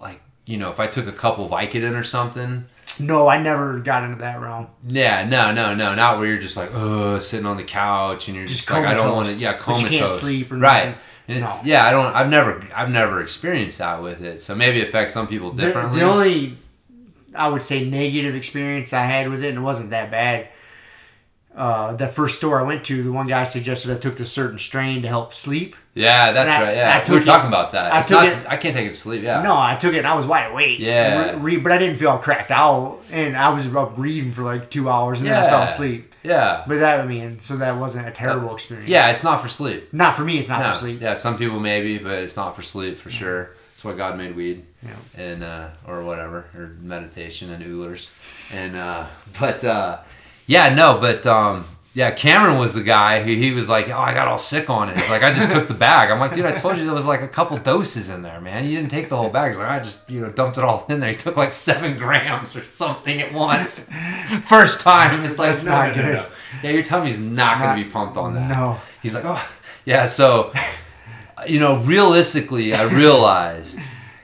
like 0.00 0.20
you 0.44 0.56
know, 0.56 0.70
if 0.70 0.80
I 0.80 0.88
took 0.88 1.06
a 1.06 1.12
couple 1.12 1.48
Vicodin 1.48 1.96
or 1.96 2.02
something. 2.02 2.66
No, 3.00 3.28
I 3.28 3.40
never 3.42 3.78
got 3.80 4.04
into 4.04 4.16
that 4.18 4.40
realm. 4.40 4.68
Yeah, 4.86 5.24
no, 5.28 5.52
no, 5.52 5.74
no, 5.74 5.94
not 5.94 6.18
where 6.18 6.28
you're 6.28 6.38
just 6.40 6.56
like, 6.56 6.70
uh, 6.72 7.18
sitting 7.20 7.46
on 7.46 7.56
the 7.56 7.64
couch 7.64 8.28
and 8.28 8.36
you're 8.36 8.46
just, 8.46 8.60
Just 8.66 8.70
like, 8.70 8.84
I 8.86 8.94
don't 8.94 9.14
want 9.14 9.28
to, 9.28 9.34
comatose, 9.34 9.42
yeah, 9.42 9.52
but 9.52 9.60
comatose, 9.60 9.90
you 9.90 9.98
can't 9.98 10.10
sleep 10.10 10.52
or 10.52 10.56
right? 10.58 10.96
No. 11.28 11.60
Yeah, 11.64 11.86
I 11.86 11.90
don't. 11.92 12.14
I've 12.14 12.28
never, 12.28 12.62
I've 12.74 12.90
never 12.90 13.22
experienced 13.22 13.78
that 13.78 14.02
with 14.02 14.22
it. 14.22 14.42
So 14.42 14.54
maybe 14.54 14.80
it 14.80 14.88
affects 14.88 15.12
some 15.14 15.26
people 15.26 15.52
The, 15.52 15.62
differently. 15.62 16.00
the 16.00 16.04
only, 16.04 16.58
I 17.34 17.48
would 17.48 17.62
say, 17.62 17.88
negative 17.88 18.34
experience 18.34 18.92
I 18.92 19.04
had 19.04 19.30
with 19.30 19.42
it, 19.44 19.48
and 19.50 19.58
it 19.58 19.62
wasn't 19.62 19.90
that 19.90 20.10
bad. 20.10 20.48
Uh, 21.54 21.92
the 21.94 22.08
first 22.08 22.38
store 22.38 22.58
I 22.60 22.62
went 22.62 22.84
to, 22.84 23.02
the 23.02 23.12
one 23.12 23.26
guy 23.26 23.44
suggested 23.44 23.90
I 23.94 23.98
took 23.98 24.16
this 24.16 24.32
certain 24.32 24.58
strain 24.58 25.02
to 25.02 25.08
help 25.08 25.34
sleep. 25.34 25.76
yeah, 25.94 26.32
that's 26.32 26.48
I- 26.48 26.62
right. 26.62 26.68
I 26.70 26.74
Yeah, 26.74 27.04
we 27.08 27.14
were 27.16 27.20
it- 27.20 27.24
talking 27.26 27.48
about 27.48 27.72
that. 27.72 27.92
I 27.92 28.00
It's 28.00 28.08
took 28.08 28.20
not, 28.20 28.28
it- 28.28 28.46
I 28.48 28.56
can't 28.56 28.74
take 28.74 28.86
it 28.86 28.90
to 28.94 28.96
sleep. 28.96 29.22
Yeah. 29.22 29.42
No, 29.42 29.54
I 29.58 29.74
took 29.74 29.92
it 29.92 29.98
and 29.98 30.06
I 30.06 30.14
was 30.14 30.24
wide 30.24 30.50
awake. 30.50 30.78
Yeah. 30.80 31.32
Re- 31.32 31.36
re- 31.36 31.56
but 31.58 31.70
I 31.72 31.76
didn't 31.78 31.96
feel 31.98 32.16
cracked 32.16 32.50
out, 32.50 33.00
and 33.10 33.36
I 33.36 33.50
was 33.50 33.66
up 33.74 33.92
reading 33.98 34.32
for 34.32 34.42
like 34.42 34.70
two 34.70 34.88
hours, 34.88 35.20
and 35.20 35.28
then 35.28 35.44
I 35.44 35.48
fell 35.50 35.62
asleep. 35.62 36.14
Yeah. 36.22 36.62
But 36.66 36.78
that, 36.78 37.00
I 37.00 37.04
mean, 37.06 37.40
so 37.40 37.56
that 37.58 37.76
wasn't 37.76 38.06
a 38.08 38.12
terrible 38.12 38.54
experience. 38.54 38.88
Yeah, 38.88 39.10
it's 39.10 39.24
not 39.24 39.42
for 39.42 39.48
sleep. 39.48 39.92
Not 39.92 40.14
for 40.14 40.22
me. 40.22 40.38
It's 40.38 40.48
not 40.48 40.62
No. 40.62 40.70
for 40.70 40.74
sleep. 40.76 41.00
Yeah, 41.02 41.14
some 41.14 41.36
people 41.36 41.60
maybe, 41.60 41.98
but 41.98 42.12
it's 42.20 42.36
not 42.36 42.54
for 42.56 42.62
sleep 42.62 42.96
for 42.96 43.10
sure. 43.10 43.50
That's 43.74 43.84
why 43.84 43.92
God 43.94 44.16
made 44.16 44.34
weed. 44.36 44.64
Yeah. 44.84 45.22
and 45.22 45.44
uh, 45.44 45.68
or 45.86 46.00
whatever 46.02 46.46
or 46.56 46.72
meditation 46.80 47.52
and 47.52 47.62
oolers 47.64 48.10
and 48.52 48.74
uh, 48.76 49.04
but 49.38 49.62
uh, 49.64 49.98
yeah 50.46 50.74
no 50.74 50.98
but 51.00 51.26
um, 51.26 51.64
yeah 51.94 52.10
Cameron 52.10 52.58
was 52.58 52.72
the 52.74 52.82
guy. 52.82 53.22
Who 53.22 53.30
he 53.32 53.50
was 53.52 53.68
like 53.68 53.88
oh 53.88 53.98
I 53.98 54.14
got 54.14 54.28
all 54.28 54.38
sick 54.38 54.70
on 54.70 54.88
it. 54.88 54.96
It's 54.96 55.10
like 55.10 55.22
I 55.22 55.32
just 55.34 55.50
took 55.52 55.68
the 55.68 55.74
bag. 55.74 56.10
I'm 56.10 56.18
like 56.20 56.34
dude 56.34 56.44
I 56.46 56.52
told 56.56 56.76
you 56.78 56.84
there 56.84 56.94
was 56.94 57.06
like 57.06 57.22
a 57.22 57.28
couple 57.28 57.56
doses 57.58 58.08
in 58.10 58.22
there 58.22 58.40
man. 58.40 58.64
You 58.64 58.76
didn't 58.76 58.90
take 58.90 59.08
the 59.08 59.16
whole 59.16 59.30
bag. 59.30 59.50
He's 59.50 59.58
like 59.58 59.68
I 59.70 59.78
just 59.80 60.08
you 60.10 60.20
know 60.20 60.30
dumped 60.30 60.58
it 60.58 60.64
all 60.64 60.86
in 60.88 61.00
there. 61.00 61.10
He 61.10 61.16
took 61.16 61.36
like 61.36 61.52
seven 61.52 61.98
grams 61.98 62.56
or 62.56 62.62
something 62.70 63.20
at 63.20 63.32
once. 63.32 63.88
First 64.46 64.80
time. 64.80 65.24
It's 65.24 65.38
like 65.38 65.50
That's 65.50 65.64
no, 65.66 65.70
not 65.72 65.96
no, 65.96 66.02
no, 66.02 66.08
good. 66.08 66.14
no. 66.14 66.26
yeah 66.62 66.70
your 66.70 66.82
tummy's 66.82 67.20
not 67.20 67.58
Not- 67.58 67.64
gonna 67.64 67.84
be 67.84 67.90
pumped 67.90 68.16
on 68.16 68.34
that. 68.34 68.48
No. 68.48 68.78
he's 69.02 69.14
like 69.14 69.24
oh 69.26 69.46
yeah 69.84 70.06
so 70.06 70.52
you 71.46 71.58
know, 71.58 71.78
realistically, 71.80 72.72
I 72.72 72.84
realized 72.84 73.78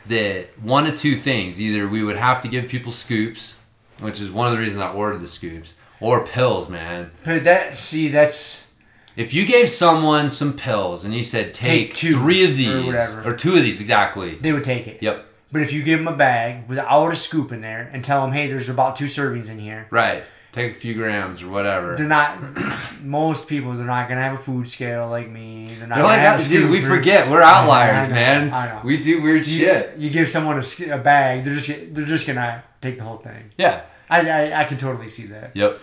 that 0.06 0.50
one 0.62 0.86
of 0.86 0.96
two 0.96 1.16
things: 1.16 1.60
either 1.60 1.88
we 1.88 2.04
would 2.04 2.16
have 2.16 2.42
to 2.42 2.48
give 2.48 2.68
people 2.68 2.92
scoops, 2.92 3.56
which 3.98 4.20
is 4.20 4.30
one 4.30 4.46
of 4.46 4.52
the 4.52 4.58
reasons 4.60 4.80
I 4.80 4.92
ordered 4.92 5.20
the 5.20 5.26
scoops, 5.26 5.74
or 6.00 6.26
pills, 6.26 6.68
man. 6.68 7.10
But 7.24 7.44
that, 7.44 7.74
see, 7.76 8.08
that's 8.08 8.68
If 9.16 9.34
you 9.34 9.44
gave 9.46 9.68
someone 9.68 10.30
some 10.30 10.52
pills 10.54 11.04
and 11.04 11.14
you 11.14 11.24
said, 11.24 11.54
take, 11.54 11.88
Take 11.90 11.94
two 11.94 12.12
three 12.12 12.44
of 12.44 12.50
or 12.50 12.54
these, 12.54 12.86
whatever. 12.86 13.30
or 13.30 13.34
two 13.34 13.54
of 13.56 13.62
these 13.62 13.80
exactly. 13.80 14.36
they 14.36 14.52
would 14.52 14.64
take 14.64 14.86
it. 14.86 15.02
Yep, 15.02 15.26
But 15.52 15.62
if 15.62 15.72
you 15.72 15.82
give 15.82 15.98
them 15.98 16.08
a 16.08 16.16
bag 16.16 16.68
without 16.68 17.12
a 17.12 17.16
scoop 17.16 17.50
in 17.52 17.60
there 17.60 17.90
and 17.92 18.04
tell 18.04 18.22
them, 18.22 18.32
hey, 18.32 18.46
there's 18.48 18.68
about 18.68 18.96
two 18.96 19.06
servings 19.06 19.48
in 19.48 19.58
here, 19.58 19.86
right. 19.90 20.24
Take 20.50 20.72
a 20.72 20.74
few 20.74 20.94
grams 20.94 21.42
or 21.42 21.48
whatever. 21.50 21.94
they're 21.94 22.06
not. 22.08 22.38
most 23.02 23.48
people, 23.48 23.74
they're 23.74 23.84
not 23.86 24.08
gonna 24.08 24.22
have 24.22 24.32
a 24.34 24.42
food 24.42 24.68
scale 24.68 25.06
like 25.06 25.28
me. 25.28 25.74
They're 25.78 25.86
not 25.86 25.96
They're 25.96 26.04
gonna 26.04 26.08
like, 26.14 26.20
have 26.20 26.44
a 26.44 26.48
dude, 26.48 26.70
we 26.70 26.82
or- 26.82 26.88
forget 26.88 27.30
we're 27.30 27.42
I 27.42 27.60
outliers, 27.62 28.08
know, 28.08 28.14
man. 28.14 28.52
I 28.52 28.66
know. 28.72 28.80
We 28.82 28.96
do 28.98 29.22
weird 29.22 29.46
You, 29.46 29.58
shit. 29.58 29.98
you 29.98 30.08
give 30.08 30.26
someone 30.28 30.56
a, 30.58 30.90
a 30.94 30.98
bag, 30.98 31.44
they're 31.44 31.54
just 31.54 31.94
they're 31.94 32.06
just 32.06 32.26
gonna 32.26 32.64
take 32.80 32.96
the 32.96 33.04
whole 33.04 33.18
thing. 33.18 33.50
Yeah. 33.58 33.82
I, 34.08 34.20
I, 34.28 34.60
I 34.60 34.64
can 34.64 34.78
totally 34.78 35.10
see 35.10 35.26
that. 35.26 35.54
Yep. 35.54 35.78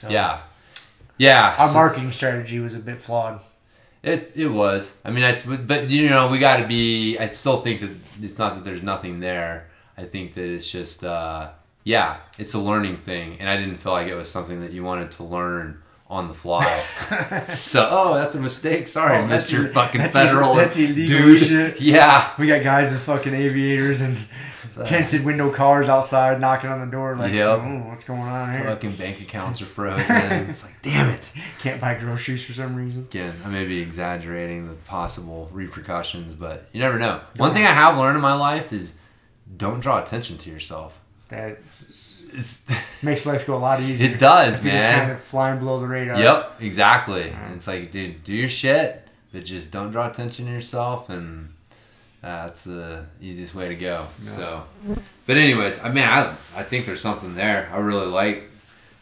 So 0.00 0.08
Yeah. 0.08 0.38
Yeah. 1.16 1.54
Our 1.58 1.68
so- 1.68 1.74
marketing 1.74 2.12
strategy 2.12 2.60
was 2.60 2.74
a 2.74 2.78
bit 2.78 3.00
flawed. 3.00 3.40
It 4.02 4.32
it 4.36 4.46
was. 4.46 4.92
I 5.04 5.10
mean, 5.10 5.24
it's 5.24 5.44
but 5.44 5.90
you 5.90 6.08
know 6.08 6.28
we 6.28 6.38
got 6.38 6.58
to 6.58 6.66
be. 6.68 7.18
I 7.18 7.30
still 7.30 7.60
think 7.60 7.80
that 7.80 7.90
it's 8.22 8.38
not 8.38 8.54
that 8.54 8.64
there's 8.64 8.82
nothing 8.82 9.18
there. 9.20 9.66
I 9.96 10.04
think 10.04 10.34
that 10.34 10.44
it's 10.44 10.70
just 10.70 11.02
uh, 11.02 11.48
yeah, 11.82 12.18
it's 12.38 12.54
a 12.54 12.58
learning 12.60 12.96
thing, 12.98 13.36
and 13.40 13.48
I 13.48 13.56
didn't 13.56 13.78
feel 13.78 13.90
like 13.92 14.06
it 14.06 14.14
was 14.14 14.30
something 14.30 14.60
that 14.60 14.70
you 14.72 14.84
wanted 14.84 15.10
to 15.12 15.24
learn 15.24 15.82
on 16.08 16.28
the 16.28 16.34
fly. 16.34 16.64
so 17.48 17.88
oh, 17.90 18.14
that's 18.14 18.36
a 18.36 18.40
mistake. 18.40 18.86
Sorry, 18.86 19.18
Oh, 19.18 19.26
Mister 19.26 19.66
fucking 19.72 20.00
that's 20.00 20.16
federal 20.16 20.50
ill- 20.50 20.54
that's 20.54 20.76
illegal 20.76 21.06
dude. 21.18 21.38
shit. 21.40 21.80
Yeah, 21.94 22.30
We 22.38 22.46
got 22.46 22.62
guys 22.62 22.92
with 22.92 23.02
fucking 23.02 23.34
aviators 23.34 24.00
and 24.00 24.16
Uh, 24.78 24.84
tinted 24.84 25.24
window 25.24 25.50
cars 25.52 25.88
outside 25.88 26.40
knocking 26.40 26.70
on 26.70 26.80
the 26.80 26.86
door 26.86 27.16
like, 27.16 27.32
Yep. 27.32 27.58
oh, 27.62 27.78
what's 27.88 28.04
going 28.04 28.20
on 28.20 28.50
here? 28.52 28.64
fucking 28.64 28.92
bank 28.92 29.20
accounts 29.20 29.60
are 29.60 29.66
frozen. 29.66 30.06
it's 30.50 30.62
like 30.64 30.80
damn 30.82 31.08
it. 31.10 31.32
Can't 31.60 31.80
buy 31.80 31.94
groceries 31.94 32.44
for 32.44 32.52
some 32.52 32.76
reason. 32.76 33.02
Again, 33.04 33.34
I 33.44 33.48
may 33.48 33.64
be 33.66 33.80
exaggerating 33.80 34.68
the 34.68 34.74
possible 34.74 35.48
repercussions, 35.52 36.34
but 36.34 36.68
you 36.72 36.80
never 36.80 36.98
know. 36.98 37.20
One 37.36 37.52
thing 37.52 37.64
I 37.64 37.72
have 37.72 37.98
learned 37.98 38.16
in 38.16 38.22
my 38.22 38.34
life 38.34 38.72
is 38.72 38.94
don't 39.56 39.80
draw 39.80 40.02
attention 40.02 40.38
to 40.38 40.50
yourself. 40.50 40.98
That 41.28 41.58
It's, 41.82 42.64
makes 43.02 43.26
life 43.26 43.46
go 43.46 43.56
a 43.56 43.58
lot 43.58 43.80
easier. 43.80 44.10
It 44.12 44.18
does, 44.18 44.64
you 44.64 44.70
just 44.70 44.86
man. 44.86 44.98
kind 44.98 45.10
of 45.12 45.20
flying 45.20 45.58
below 45.58 45.80
the 45.80 45.86
radar. 45.88 46.18
Yep, 46.20 46.60
exactly. 46.60 47.30
And 47.30 47.54
it's 47.54 47.66
like, 47.66 47.90
dude, 47.90 48.22
do 48.24 48.34
your 48.34 48.48
shit, 48.48 49.06
but 49.32 49.44
just 49.44 49.70
don't 49.70 49.90
draw 49.90 50.08
attention 50.08 50.46
to 50.46 50.52
yourself, 50.52 51.10
and 51.10 51.50
uh, 52.22 52.46
that's 52.46 52.62
the 52.64 53.04
easiest 53.20 53.54
way 53.54 53.68
to 53.68 53.74
go. 53.76 54.06
So, 54.22 54.64
but 55.26 55.36
anyways, 55.36 55.82
I 55.82 55.88
mean, 55.90 56.04
I 56.04 56.34
I 56.56 56.62
think 56.62 56.86
there's 56.86 57.00
something 57.00 57.34
there. 57.34 57.70
I 57.72 57.78
really 57.78 58.06
like 58.06 58.50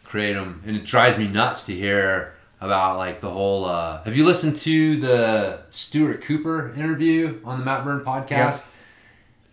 kratom, 0.05 0.59
and 0.65 0.75
it 0.77 0.85
drives 0.85 1.17
me 1.17 1.27
nuts 1.27 1.65
to 1.65 1.73
hear 1.73 2.33
about 2.61 2.97
like 2.97 3.19
the 3.21 3.29
whole. 3.29 3.65
Uh, 3.65 4.03
have 4.03 4.15
you 4.15 4.25
listened 4.25 4.57
to 4.57 4.97
the 4.97 5.59
Stuart 5.69 6.21
Cooper 6.21 6.73
interview 6.75 7.39
on 7.43 7.59
the 7.59 7.65
Matt 7.65 7.83
Burn 7.85 8.01
podcast? 8.05 8.65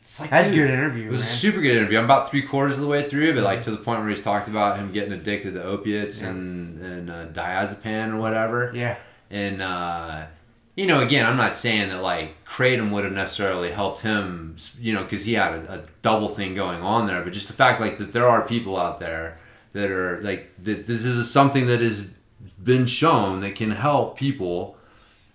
It's 0.03 0.21
like, 0.21 0.29
That's 0.29 0.49
a 0.49 0.55
good 0.55 0.69
interview, 0.69 1.09
It 1.09 1.13
was 1.13 1.21
man. 1.23 1.29
a 1.31 1.33
super 1.33 1.61
good 1.63 1.77
interview. 1.79 1.97
I'm 1.99 2.05
about 2.05 2.31
three 2.31 2.43
quarters 2.43 2.75
of 2.75 2.83
the 2.83 2.87
way 2.87 3.09
through, 3.09 3.33
but 3.35 3.43
like 3.43 3.63
to 3.63 3.71
the 3.71 3.79
point 3.79 4.01
where 4.01 4.11
he's 4.11 4.21
talked 4.21 4.49
about 4.49 4.77
him 4.79 4.93
getting 4.93 5.15
addicted 5.15 5.55
to 5.55 5.63
opiates 5.65 6.21
Yeah. 6.21 6.29
and 6.29 6.81
and 6.85 7.11
uh, 7.11 7.27
diazepam 7.29 8.13
or 8.13 8.19
whatever. 8.19 8.71
yeah. 8.75 8.97
And 9.31 9.63
uh, 9.63 10.27
you 10.77 10.87
know, 10.87 11.01
again, 11.01 11.25
I'm 11.27 11.37
not 11.37 11.55
saying 11.55 11.91
that 11.91 12.03
like 12.03 12.45
Kratom 12.45 12.91
would 12.91 13.05
have 13.05 13.13
necessarily 13.13 13.71
helped 13.71 14.01
him, 14.01 14.57
you 14.81 14.93
know, 14.93 15.03
because 15.05 15.25
he 15.25 15.35
had 15.35 15.55
a, 15.55 15.73
a 15.75 15.83
double 16.03 16.29
thing 16.29 16.55
going 16.55 16.83
on 16.83 17.07
there. 17.07 17.23
But 17.23 17.33
just 17.33 17.47
the 17.47 17.55
fact 17.55 17.81
like 17.81 17.99
that 17.99 18.13
there 18.13 18.27
are 18.27 18.43
people 18.43 18.77
out 18.77 18.99
there 18.99 19.39
that 19.73 19.91
are 19.91 20.21
like 20.23 20.53
that 20.65 20.87
this 20.87 21.05
is 21.05 21.31
something 21.31 21.67
that 21.69 21.81
has 21.81 22.07
been 22.63 22.87
shown 22.87 23.41
that 23.41 23.55
can 23.55 23.71
help 23.71 24.17
people. 24.17 24.77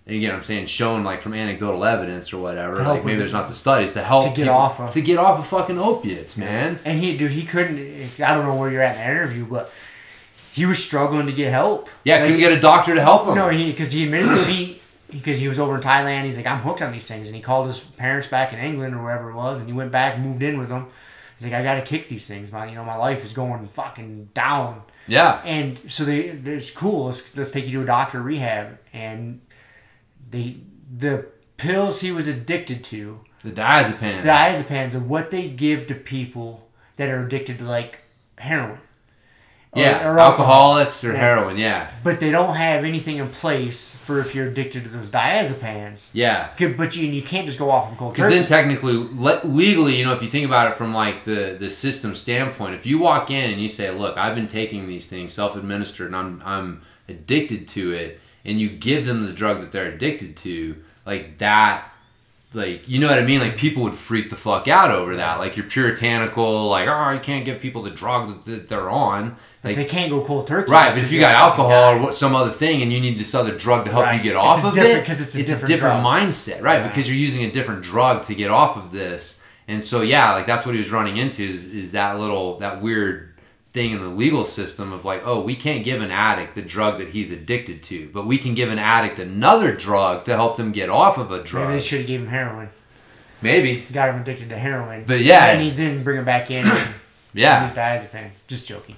And 0.06 0.16
again, 0.16 0.34
I'm 0.34 0.42
saying 0.42 0.66
shown 0.66 1.04
like 1.04 1.20
from 1.20 1.34
anecdotal 1.34 1.84
evidence 1.84 2.32
or 2.32 2.38
whatever. 2.42 2.76
Like 2.82 3.04
maybe 3.04 3.18
there's 3.18 3.32
not 3.32 3.48
the 3.48 3.54
studies 3.54 3.92
to 3.94 4.02
help 4.02 4.24
To 4.24 4.30
get 4.30 4.36
people- 4.44 4.54
off 4.54 4.80
of. 4.80 4.90
to 4.92 5.00
get 5.00 5.18
off 5.18 5.38
of 5.38 5.46
fucking 5.46 5.78
opiates, 5.78 6.36
man. 6.36 6.78
And 6.84 6.98
he, 6.98 7.16
dude, 7.16 7.30
he 7.32 7.44
couldn't. 7.44 8.20
I 8.20 8.34
don't 8.34 8.44
know 8.44 8.56
where 8.56 8.70
you're 8.70 8.82
at 8.82 8.96
in 8.96 9.02
that 9.02 9.10
interview, 9.10 9.44
but 9.46 9.72
he 10.52 10.66
was 10.66 10.82
struggling 10.84 11.26
to 11.26 11.32
get 11.32 11.50
help. 11.52 11.88
Yeah, 12.04 12.16
Like, 12.16 12.24
couldn't 12.24 12.40
get 12.40 12.52
a 12.52 12.60
doctor 12.60 12.94
to 12.94 13.00
help 13.00 13.26
him. 13.28 13.36
No, 13.36 13.48
he 13.50 13.70
because 13.70 13.92
he 13.92 14.04
admitted 14.04 14.28
defeat 14.30 14.79
because 15.10 15.38
he 15.38 15.48
was 15.48 15.58
over 15.58 15.76
in 15.76 15.80
Thailand. 15.82 16.24
He's 16.24 16.36
like, 16.36 16.46
I'm 16.46 16.60
hooked 16.60 16.82
on 16.82 16.92
these 16.92 17.06
things, 17.06 17.26
and 17.26 17.36
he 17.36 17.42
called 17.42 17.66
his 17.66 17.78
parents 17.80 18.28
back 18.28 18.52
in 18.52 18.58
England 18.58 18.94
or 18.94 19.02
wherever 19.02 19.30
it 19.30 19.34
was, 19.34 19.58
and 19.58 19.68
he 19.68 19.72
went 19.72 19.92
back, 19.92 20.18
moved 20.18 20.42
in 20.42 20.58
with 20.58 20.68
them. 20.68 20.88
He's 21.38 21.46
like, 21.46 21.54
I 21.54 21.62
got 21.62 21.74
to 21.74 21.82
kick 21.82 22.08
these 22.08 22.26
things, 22.26 22.52
man. 22.52 22.68
You 22.68 22.74
know, 22.74 22.84
my 22.84 22.96
life 22.96 23.24
is 23.24 23.32
going 23.32 23.66
fucking 23.68 24.30
down. 24.34 24.82
yeah, 25.06 25.40
And 25.44 25.78
so 25.90 26.04
they, 26.04 26.20
it's 26.26 26.70
cool. 26.70 27.06
Let's, 27.06 27.36
let's 27.36 27.50
take 27.50 27.66
you 27.66 27.72
to 27.78 27.82
a 27.82 27.86
doctor 27.86 28.20
rehab, 28.20 28.78
and 28.92 29.40
they 30.30 30.58
the 30.94 31.26
pills 31.56 32.00
he 32.00 32.10
was 32.10 32.26
addicted 32.26 32.82
to, 32.84 33.20
the 33.44 33.50
diazepam. 33.52 34.22
the 34.22 34.28
diazepams, 34.28 34.94
are 34.94 35.00
what 35.00 35.30
they 35.30 35.48
give 35.48 35.86
to 35.86 35.94
people 35.94 36.68
that 36.96 37.08
are 37.08 37.24
addicted 37.24 37.58
to 37.58 37.64
like 37.64 38.00
heroin. 38.38 38.80
Or- 39.72 39.82
yeah, 39.82 40.08
or 40.08 40.18
alcoholics 40.18 41.04
or 41.04 41.12
Yeah. 41.12 41.18
heroin. 41.20 41.56
Yeah, 41.56 41.86
but 42.02 42.18
they 42.18 42.30
don't 42.32 42.56
have 42.56 42.84
anything 42.84 43.18
in 43.18 43.28
place 43.28 43.94
for 44.04 44.18
if 44.18 44.34
you're 44.34 44.48
addicted 44.48 44.82
to 44.82 44.88
those 44.88 45.10
diazepams. 45.10 46.08
yeah. 46.12 46.48
Good, 46.56 46.76
But 46.76 46.96
you, 46.96 47.06
you 47.08 47.22
can't 47.22 47.46
just 47.46 47.58
go 47.58 47.70
off 47.70 47.88
and 47.88 47.96
cold 47.96 48.14
Because 48.14 48.30
then 48.30 48.44
technically, 48.46 48.94
le- 48.94 49.40
legally, 49.44 49.94
you 49.96 50.04
know, 50.04 50.12
if 50.12 50.22
you 50.22 50.28
think 50.28 50.44
about 50.44 50.72
it 50.72 50.76
from 50.76 50.92
like 50.92 51.22
the 51.24 51.56
the 51.58 51.70
system 51.70 52.16
standpoint, 52.16 52.74
if 52.74 52.84
you 52.84 52.98
walk 52.98 53.30
in 53.30 53.50
and 53.50 53.62
you 53.62 53.68
say, 53.68 53.90
"Look, 53.92 54.16
I've 54.18 54.34
been 54.34 54.48
taking 54.48 54.88
these 54.88 55.06
things 55.06 55.32
self-administered, 55.32 56.08
and 56.08 56.16
I'm 56.16 56.42
I'm 56.44 56.82
addicted 57.08 57.68
to 57.68 57.92
it," 57.92 58.20
and 58.44 58.60
you 58.60 58.68
give 58.70 59.06
them 59.06 59.26
the 59.26 59.32
drug 59.32 59.60
that 59.60 59.70
they're 59.70 59.86
addicted 59.92 60.36
to, 60.38 60.76
like 61.06 61.38
that 61.38 61.89
like 62.52 62.88
you 62.88 62.98
know 62.98 63.08
what 63.08 63.18
I 63.18 63.22
mean? 63.24 63.40
Like 63.40 63.56
people 63.56 63.84
would 63.84 63.94
freak 63.94 64.30
the 64.30 64.36
fuck 64.36 64.66
out 64.66 64.90
over 64.90 65.16
that. 65.16 65.38
Like 65.38 65.56
you're 65.56 65.66
puritanical, 65.66 66.68
like 66.68 66.88
oh 66.88 67.10
you 67.10 67.20
can't 67.20 67.44
give 67.44 67.60
people 67.60 67.82
the 67.82 67.90
drug 67.90 68.44
that, 68.46 68.68
they're 68.68 68.90
on. 68.90 69.36
Like 69.62 69.76
they 69.76 69.84
can't 69.84 70.10
go 70.10 70.24
cold 70.24 70.46
turkey. 70.46 70.70
Right, 70.70 70.94
but 70.94 71.02
if 71.02 71.12
you 71.12 71.20
got 71.20 71.34
alcohol 71.34 71.92
or 71.94 71.98
what- 72.00 72.16
some 72.16 72.34
other 72.34 72.50
thing 72.50 72.82
and 72.82 72.92
you 72.92 73.00
need 73.00 73.18
this 73.20 73.34
other 73.34 73.56
drug 73.56 73.84
to 73.84 73.92
help 73.92 74.12
you 74.14 74.20
get 74.22 74.30
It's 74.30 74.36
off 74.38 74.64
of 74.64 74.76
it, 74.78 75.00
because 75.00 75.20
it's 75.20 75.34
a 75.34 75.40
a 75.40 75.44
different 75.44 75.66
different 75.66 76.04
mindset, 76.04 76.62
right? 76.62 76.80
Yeah. 76.80 76.88
Because 76.88 77.08
you're 77.08 77.18
using 77.18 77.44
a 77.44 77.50
different 77.50 77.82
drug 77.82 78.22
to 78.24 78.34
get 78.34 78.50
off 78.50 78.76
of 78.76 78.90
this. 78.90 79.38
And 79.68 79.84
so 79.84 80.00
yeah, 80.00 80.32
like 80.32 80.46
that's 80.46 80.66
what 80.66 80.74
he 80.74 80.80
was 80.80 80.90
running 80.90 81.18
into 81.18 81.44
is, 81.44 81.64
is 81.66 81.92
that 81.92 82.18
little 82.18 82.58
that 82.58 82.82
weird 82.82 83.29
thing 83.72 83.92
in 83.92 84.00
the 84.00 84.08
legal 84.08 84.44
system 84.44 84.92
of 84.92 85.04
like, 85.04 85.22
oh, 85.24 85.40
we 85.40 85.54
can't 85.54 85.84
give 85.84 86.00
an 86.00 86.10
addict 86.10 86.54
the 86.54 86.62
drug 86.62 86.98
that 86.98 87.08
he's 87.08 87.30
addicted 87.30 87.82
to, 87.84 88.10
but 88.12 88.26
we 88.26 88.36
can 88.36 88.54
give 88.54 88.70
an 88.70 88.78
addict 88.78 89.18
another 89.18 89.74
drug 89.74 90.24
to 90.24 90.34
help 90.34 90.56
them 90.56 90.72
get 90.72 90.88
off 90.88 91.18
of 91.18 91.30
a 91.30 91.42
drug. 91.42 91.68
Maybe 91.68 91.78
they 91.78 91.84
should 91.84 91.98
have 92.00 92.08
gave 92.08 92.20
him 92.20 92.28
heroin. 92.28 92.68
Maybe. 93.42 93.86
Got 93.92 94.10
him 94.10 94.20
addicted 94.20 94.48
to 94.50 94.58
heroin. 94.58 95.04
But 95.06 95.20
yeah. 95.20 95.46
and 95.46 95.62
he 95.62 95.70
didn't 95.70 96.02
bring 96.02 96.18
him 96.18 96.24
back 96.24 96.50
in. 96.50 96.66
And 97.32 97.42
Yeah. 97.42 97.66
Use 97.66 97.76
diazepam. 97.76 98.30
Just 98.48 98.66
joking. 98.66 98.96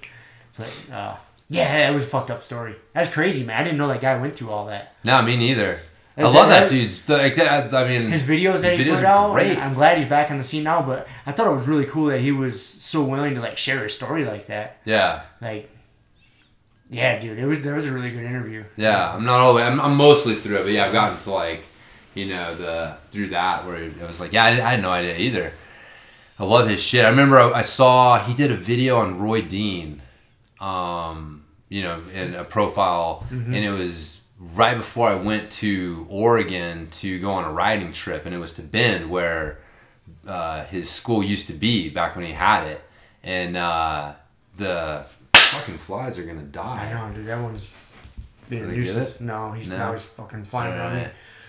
But 0.57 0.75
uh, 0.91 1.17
yeah, 1.51 1.91
it 1.91 1.95
was 1.95 2.05
a 2.05 2.09
fucked 2.09 2.31
up 2.31 2.43
story. 2.43 2.77
That's 2.95 3.13
crazy, 3.13 3.45
man. 3.45 3.61
I 3.61 3.65
didn't 3.65 3.79
know 3.79 3.89
that 3.89 4.01
guy 4.01 4.19
went 4.19 4.37
through 4.37 4.51
all 4.51 4.67
that. 4.67 4.95
No, 5.05 5.21
me 5.21 5.37
neither. 5.37 5.81
I 6.17 6.23
love 6.23 6.49
that 6.49 6.61
that- 6.61 6.71
dude's 6.71 7.09
like 7.09 7.35
that. 7.37 7.73
I 7.75 7.89
mean, 7.89 8.11
His 8.11 8.23
videos 8.23 8.61
that 8.61 8.79
he 8.79 8.85
videos 8.85 8.97
put 8.97 9.05
are 9.05 9.07
out, 9.07 9.33
great. 9.33 9.57
I'm 9.59 9.75
glad 9.75 9.99
he's 9.99 10.09
back 10.09 10.31
on 10.31 10.39
the 10.39 10.45
scene 10.45 10.63
now. 10.65 10.83
But 10.83 11.09
I 11.25 11.33
thought 11.33 11.47
it 11.51 11.57
was 11.57 11.67
really 11.67 11.87
cool 11.87 12.07
that 12.07 12.21
he 12.21 12.33
was 12.33 12.63
so 12.65 13.03
willing 13.03 13.35
to 13.35 13.41
like 13.41 13.57
share 13.57 13.83
his 13.85 13.95
story 13.95 14.25
like 14.25 14.47
that. 14.49 14.79
yeah. 14.85 15.23
Like, 15.41 15.71
yeah, 16.91 17.19
dude, 17.19 17.39
it 17.39 17.47
was 17.47 17.63
there 17.63 17.75
was 17.75 17.87
a 17.87 17.93
really 17.93 18.11
good 18.11 18.25
interview. 18.25 18.65
Yeah, 18.77 19.15
I'm 19.15 19.25
not 19.25 19.41
all 19.41 19.53
the 19.55 19.57
way. 19.57 19.63
I'm, 19.65 19.81
I'm 19.81 19.97
mostly 19.97 20.35
through 20.35 20.57
it, 20.59 20.63
but 20.65 20.73
yeah, 20.73 20.85
I've 20.87 20.93
gotten 20.93 21.17
to 21.19 21.31
like, 21.31 21.63
you 22.15 22.27
know, 22.27 22.55
the 22.55 22.97
through 23.11 23.29
that 23.29 23.65
where 23.65 23.77
it 23.77 23.99
was 24.03 24.21
like, 24.21 24.33
yeah, 24.35 24.45
I, 24.45 24.49
I 24.51 24.71
had 24.73 24.83
no 24.83 24.91
idea 24.91 25.17
either. 25.17 25.53
I 26.39 26.45
love 26.45 26.69
his 26.69 26.83
shit. 26.83 27.05
I 27.05 27.09
remember 27.09 27.39
I, 27.39 27.51
I 27.61 27.63
saw 27.63 28.19
he 28.19 28.35
did 28.35 28.51
a 28.51 28.57
video 28.57 28.99
on 28.99 29.19
Roy 29.19 29.41
Dean, 29.41 30.03
um, 30.61 31.45
you 31.71 31.83
know, 31.83 32.01
in 32.15 32.35
a 32.35 32.45
profile, 32.45 33.27
and 33.31 33.55
it 33.57 33.71
was 33.71 34.21
right 34.55 34.77
before 34.77 35.09
I 35.09 35.15
went 35.15 35.51
to 35.53 36.07
Oregon 36.09 36.89
to 36.93 37.19
go 37.21 37.31
on 37.33 37.45
a 37.45 37.53
riding 37.53 37.93
trip, 37.93 38.27
and 38.27 38.35
it 38.35 38.39
was 38.39 38.53
to 38.55 38.63
Bend 38.63 39.11
where 39.11 39.59
uh, 40.27 40.65
his 40.65 40.91
school 40.91 41.23
used 41.23 41.47
to 41.47 41.53
be 41.53 41.89
back 41.89 42.17
when 42.17 42.25
he 42.25 42.33
had 42.33 42.67
it, 42.67 42.81
and 43.23 43.57
uh, 43.57 44.13
the 44.57 45.05
fucking 45.33 45.79
flies 45.79 46.19
are 46.19 46.25
gonna 46.25 46.43
die. 46.43 46.89
I 46.89 46.93
know, 46.93 47.15
dude. 47.15 47.27
That 47.27 47.41
one's 47.41 47.71
being 48.49 48.69
nuisance. 48.69 49.21
No, 49.21 49.53
he's 49.53 49.69
No? 49.69 49.79
now 49.79 49.93
he's 49.93 50.03
fucking 50.05 50.45
flying 50.45 50.73
around 50.75 50.97
me. 50.97 51.07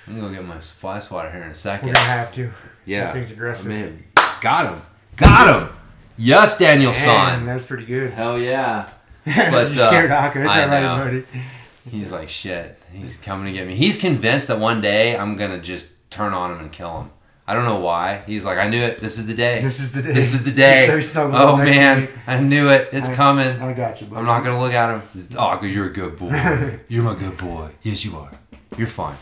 I'm 0.08 0.16
gonna 0.16 0.28
go 0.28 0.34
get 0.34 0.46
my 0.46 0.60
fly 0.60 1.00
swatter 1.00 1.32
here 1.32 1.44
in 1.44 1.50
a 1.50 1.54
second. 1.54 1.88
We're 1.90 1.96
gonna 1.96 2.08
have 2.08 2.32
to. 2.34 2.52
Yeah. 2.86 3.06
That 3.06 3.14
thing's 3.14 3.32
aggressive. 3.32 3.72
I 3.72 3.76
mean, 3.76 4.04
got 4.42 4.74
him. 4.74 4.82
Got 5.16 5.62
him. 5.62 5.70
Yes, 6.18 6.58
Daniel 6.58 6.92
Man, 6.92 7.02
son. 7.02 7.46
that's 7.46 7.66
pretty 7.66 7.86
good. 7.86 8.12
Hell 8.12 8.38
yeah. 8.38 8.90
But, 9.26 9.70
you 9.70 9.76
scared 9.76 10.12
uh, 10.12 10.22
Hawker. 10.22 10.44
It's 10.44 10.52
I 10.52 10.64
alright, 10.64 11.26
buddy. 11.26 11.42
He's 11.90 12.12
like, 12.12 12.28
shit. 12.28 12.78
He's 12.94 13.18
coming 13.18 13.46
to 13.46 13.52
get 13.52 13.68
me. 13.68 13.76
He's 13.76 13.98
convinced 13.98 14.48
that 14.48 14.60
one 14.60 14.82
day 14.82 15.18
I'm 15.18 15.36
gonna 15.36 15.60
just 15.60 15.90
turn 16.10 16.34
on 16.34 16.52
him 16.52 16.60
and 16.60 16.72
kill 16.72 17.02
him. 17.02 17.10
I 17.46 17.54
don't 17.54 17.66
know 17.66 17.80
why. 17.80 18.24
He's 18.26 18.46
like, 18.46 18.58
I 18.58 18.70
knew 18.70 18.82
it. 18.82 19.02
This 19.02 19.18
is 19.18 19.28
the 19.28 19.34
day. 19.34 19.60
This 19.62 19.82
is 19.82 19.92
the 19.92 20.02
day. 20.02 20.14
This 20.14 20.34
is 20.34 20.44
the 20.44 20.52
day. 20.52 20.86
So 20.88 20.96
he 20.96 21.02
snuggles 21.02 21.42
oh 21.42 21.54
up 21.54 21.60
next 21.60 21.74
to 21.74 21.78
man. 21.78 22.10
I 22.26 22.40
knew 22.40 22.70
it. 22.70 22.90
It's 22.94 23.10
I- 23.10 23.16
coming. 23.16 23.62
I 23.62 23.74
got 23.74 24.00
you, 24.00 24.08
buddy. 24.08 24.20
I'm 24.20 24.26
not 24.26 24.44
gonna 24.44 24.62
look 24.62 24.74
at 24.74 24.90
him. 24.90 25.02
Oh, 25.38 25.62
you're 25.64 25.88
a 25.88 25.94
good 25.94 26.16
boy. 26.18 26.80
You're 26.88 27.04
my 27.04 27.16
good 27.16 27.38
boy. 27.38 27.72
Yes, 27.82 28.06
you 28.06 28.16
are. 28.18 28.32
You're 28.78 28.88
fine. 28.88 29.18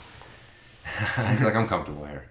He's 1.30 1.44
like, 1.44 1.56
I'm 1.56 1.68
comfortable 1.68 2.06
here. 2.06 2.26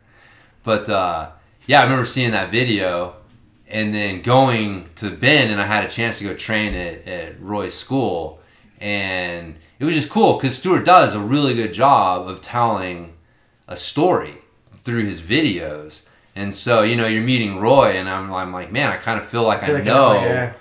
But 0.63 0.89
uh, 0.89 1.31
yeah, 1.67 1.81
I 1.81 1.83
remember 1.85 2.05
seeing 2.07 2.33
that 2.33 2.51
video 2.51 3.17
and 3.67 3.95
then 3.95 4.23
going 4.23 4.89
to 4.97 5.11
Bend, 5.11 5.51
and 5.51 5.61
I 5.61 5.65
had 5.67 5.85
a 5.85 5.89
chance 5.89 6.19
to 6.19 6.25
go 6.25 6.35
train 6.35 6.75
at, 6.75 7.07
at 7.07 7.41
Roy's 7.41 7.75
school, 7.75 8.41
and 8.81 9.55
it 9.81 9.85
was 9.85 9.95
just 9.95 10.11
cool 10.11 10.35
because 10.35 10.57
Stuart 10.57 10.85
does 10.85 11.15
a 11.15 11.19
really 11.19 11.55
good 11.55 11.73
job 11.73 12.29
of 12.29 12.43
telling 12.43 13.15
a 13.67 13.77
story 13.77 14.37
through 14.77 15.07
his 15.07 15.23
videos. 15.23 16.03
And 16.37 16.55
so, 16.55 16.83
you 16.83 16.97
know, 16.97 17.07
you're 17.07 17.23
meeting 17.25 17.59
Roy, 17.59 17.93
and 17.93 18.09
I'm, 18.09 18.33
I'm 18.33 18.53
like, 18.53 18.71
man, 18.71 18.93
I 18.93 18.99
kind 18.99 19.19
of 19.19 19.27
feel 19.27 19.43
like 19.43 19.63
I, 19.63 19.67
feel 19.67 19.75
like 19.77 19.85
know 19.85 20.13
know, 20.13 20.25
yeah. 20.25 20.53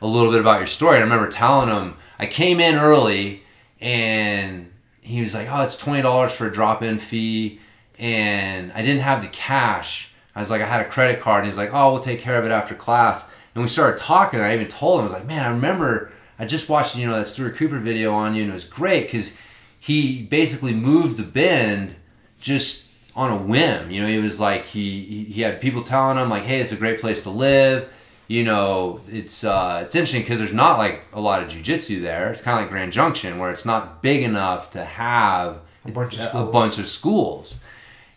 a 0.00 0.06
little 0.06 0.30
bit 0.30 0.40
about 0.40 0.58
your 0.58 0.68
story. 0.68 0.96
And 0.96 1.02
I 1.02 1.04
remember 1.04 1.30
telling 1.30 1.68
him 1.68 1.96
I 2.20 2.26
came 2.26 2.60
in 2.60 2.76
early 2.76 3.42
and 3.80 4.72
he 5.00 5.20
was 5.20 5.34
like, 5.34 5.48
"Oh, 5.50 5.62
it's 5.62 5.76
twenty 5.76 6.02
dollars 6.02 6.32
for 6.32 6.46
a 6.46 6.52
drop-in 6.52 6.98
fee," 6.98 7.60
and 7.98 8.72
I 8.72 8.82
didn't 8.82 9.00
have 9.00 9.22
the 9.22 9.28
cash. 9.28 10.12
I 10.34 10.40
was 10.40 10.50
like, 10.50 10.60
I 10.60 10.66
had 10.66 10.80
a 10.80 10.88
credit 10.88 11.20
card, 11.20 11.44
and 11.44 11.48
he's 11.50 11.56
like, 11.56 11.70
"Oh, 11.72 11.92
we'll 11.92 12.02
take 12.02 12.20
care 12.20 12.38
of 12.38 12.44
it 12.44 12.50
after 12.50 12.74
class." 12.74 13.30
And 13.54 13.62
we 13.62 13.68
started 13.68 13.98
talking. 13.98 14.40
And 14.40 14.48
I 14.48 14.54
even 14.54 14.68
told 14.68 15.00
him, 15.00 15.06
I 15.06 15.08
was 15.08 15.12
like, 15.12 15.26
"Man, 15.26 15.44
I 15.44 15.48
remember 15.48 16.12
I 16.38 16.46
just 16.46 16.68
watched 16.68 16.96
you 16.96 17.06
know 17.06 17.18
that 17.18 17.26
Stuart 17.26 17.56
Cooper 17.56 17.78
video 17.78 18.14
on 18.14 18.34
you, 18.34 18.42
and 18.42 18.50
it 18.50 18.54
was 18.54 18.64
great 18.64 19.04
because 19.04 19.36
he 19.78 20.22
basically 20.22 20.74
moved 20.74 21.16
the 21.16 21.22
bend 21.22 21.96
just 22.40 22.90
on 23.16 23.30
a 23.30 23.36
whim. 23.36 23.90
You 23.90 24.02
know, 24.02 24.08
he 24.08 24.18
was 24.18 24.38
like 24.38 24.64
he 24.64 25.24
he, 25.24 25.42
had 25.42 25.60
people 25.60 25.82
telling 25.82 26.18
him 26.18 26.30
like, 26.30 26.44
"Hey, 26.44 26.60
it's 26.60 26.72
a 26.72 26.76
great 26.76 27.00
place 27.00 27.24
to 27.24 27.30
live." 27.30 27.90
You 28.28 28.44
know, 28.44 29.00
it's 29.08 29.42
uh, 29.42 29.80
it's 29.84 29.94
interesting 29.94 30.22
because 30.22 30.38
there's 30.38 30.52
not 30.52 30.78
like 30.78 31.06
a 31.12 31.20
lot 31.20 31.42
of 31.42 31.48
jujitsu 31.48 32.00
there. 32.00 32.30
It's 32.30 32.42
kind 32.42 32.58
of 32.58 32.64
like 32.64 32.70
Grand 32.70 32.92
Junction 32.92 33.38
where 33.38 33.50
it's 33.50 33.64
not 33.64 34.02
big 34.02 34.22
enough 34.22 34.70
to 34.72 34.84
have 34.84 35.58
A 35.84 35.90
bunch 35.90 36.18
of 36.18 36.48
a 36.48 36.50
bunch 36.50 36.78
of 36.78 36.86
schools. 36.86 37.56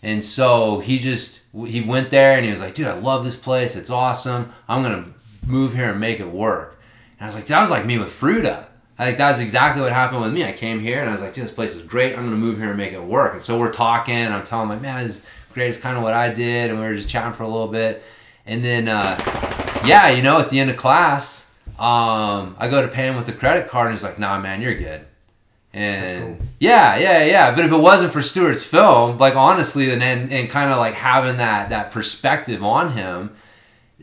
And 0.03 0.23
so 0.23 0.79
he 0.79 0.99
just 0.99 1.41
he 1.65 1.81
went 1.81 2.09
there 2.11 2.35
and 2.37 2.45
he 2.45 2.51
was 2.51 2.59
like, 2.59 2.75
"Dude, 2.75 2.87
I 2.87 2.93
love 2.93 3.23
this 3.23 3.35
place. 3.35 3.75
It's 3.75 3.89
awesome. 3.89 4.51
I'm 4.67 4.83
gonna 4.83 5.05
move 5.45 5.73
here 5.73 5.89
and 5.89 5.99
make 5.99 6.19
it 6.19 6.29
work." 6.29 6.77
And 7.21 7.25
I 7.25 7.27
was 7.27 7.35
like, 7.35 7.45
"That 7.45 7.61
was 7.61 7.69
like 7.69 7.85
me 7.85 7.99
with 7.99 8.09
Fruita. 8.09 8.65
I 8.97 9.05
think 9.05 9.19
that's 9.19 9.37
exactly 9.37 9.83
what 9.83 9.91
happened 9.91 10.21
with 10.21 10.33
me. 10.33 10.43
I 10.43 10.53
came 10.53 10.79
here 10.79 11.01
and 11.01 11.07
I 11.07 11.13
was 11.13 11.21
like, 11.21 11.35
dude, 11.35 11.45
this 11.45 11.51
place 11.51 11.75
is 11.75 11.83
great. 11.83 12.17
I'm 12.17 12.23
gonna 12.23 12.35
move 12.35 12.57
here 12.57 12.69
and 12.69 12.77
make 12.77 12.93
it 12.93 13.03
work." 13.03 13.33
And 13.33 13.43
so 13.43 13.59
we're 13.59 13.71
talking, 13.71 14.15
and 14.15 14.33
I'm 14.33 14.43
telling 14.43 14.63
him 14.63 14.69
like, 14.69 14.81
"Man, 14.81 15.05
this 15.05 15.17
is 15.17 15.25
great. 15.53 15.69
It's 15.69 15.77
kind 15.77 15.97
of 15.97 16.01
what 16.01 16.13
I 16.13 16.33
did." 16.33 16.71
And 16.71 16.79
we 16.79 16.85
were 16.87 16.95
just 16.95 17.09
chatting 17.09 17.33
for 17.33 17.43
a 17.43 17.47
little 17.47 17.67
bit, 17.67 18.01
and 18.47 18.65
then 18.65 18.87
uh, 18.87 19.19
yeah, 19.85 20.09
you 20.09 20.23
know, 20.23 20.39
at 20.39 20.49
the 20.49 20.59
end 20.59 20.71
of 20.71 20.77
class, 20.77 21.51
um, 21.77 22.55
I 22.57 22.67
go 22.71 22.81
to 22.81 22.87
pay 22.87 23.07
him 23.07 23.17
with 23.17 23.27
the 23.27 23.33
credit 23.33 23.69
card, 23.69 23.91
and 23.91 23.95
he's 23.95 24.03
like, 24.03 24.17
"Nah, 24.17 24.39
man, 24.39 24.59
you're 24.59 24.73
good." 24.73 25.05
And 25.73 26.37
cool. 26.39 26.47
yeah, 26.59 26.97
yeah, 26.97 27.23
yeah. 27.23 27.55
But 27.55 27.65
if 27.65 27.71
it 27.71 27.77
wasn't 27.77 28.11
for 28.11 28.23
Stuart's 28.23 28.63
film, 28.63 29.19
like 29.19 29.35
honestly, 29.35 29.91
and 29.91 30.01
and, 30.01 30.31
and 30.31 30.49
kind 30.49 30.71
of 30.71 30.79
like 30.79 30.95
having 30.95 31.37
that 31.37 31.69
that 31.69 31.91
perspective 31.91 32.63
on 32.63 32.93
him, 32.93 33.35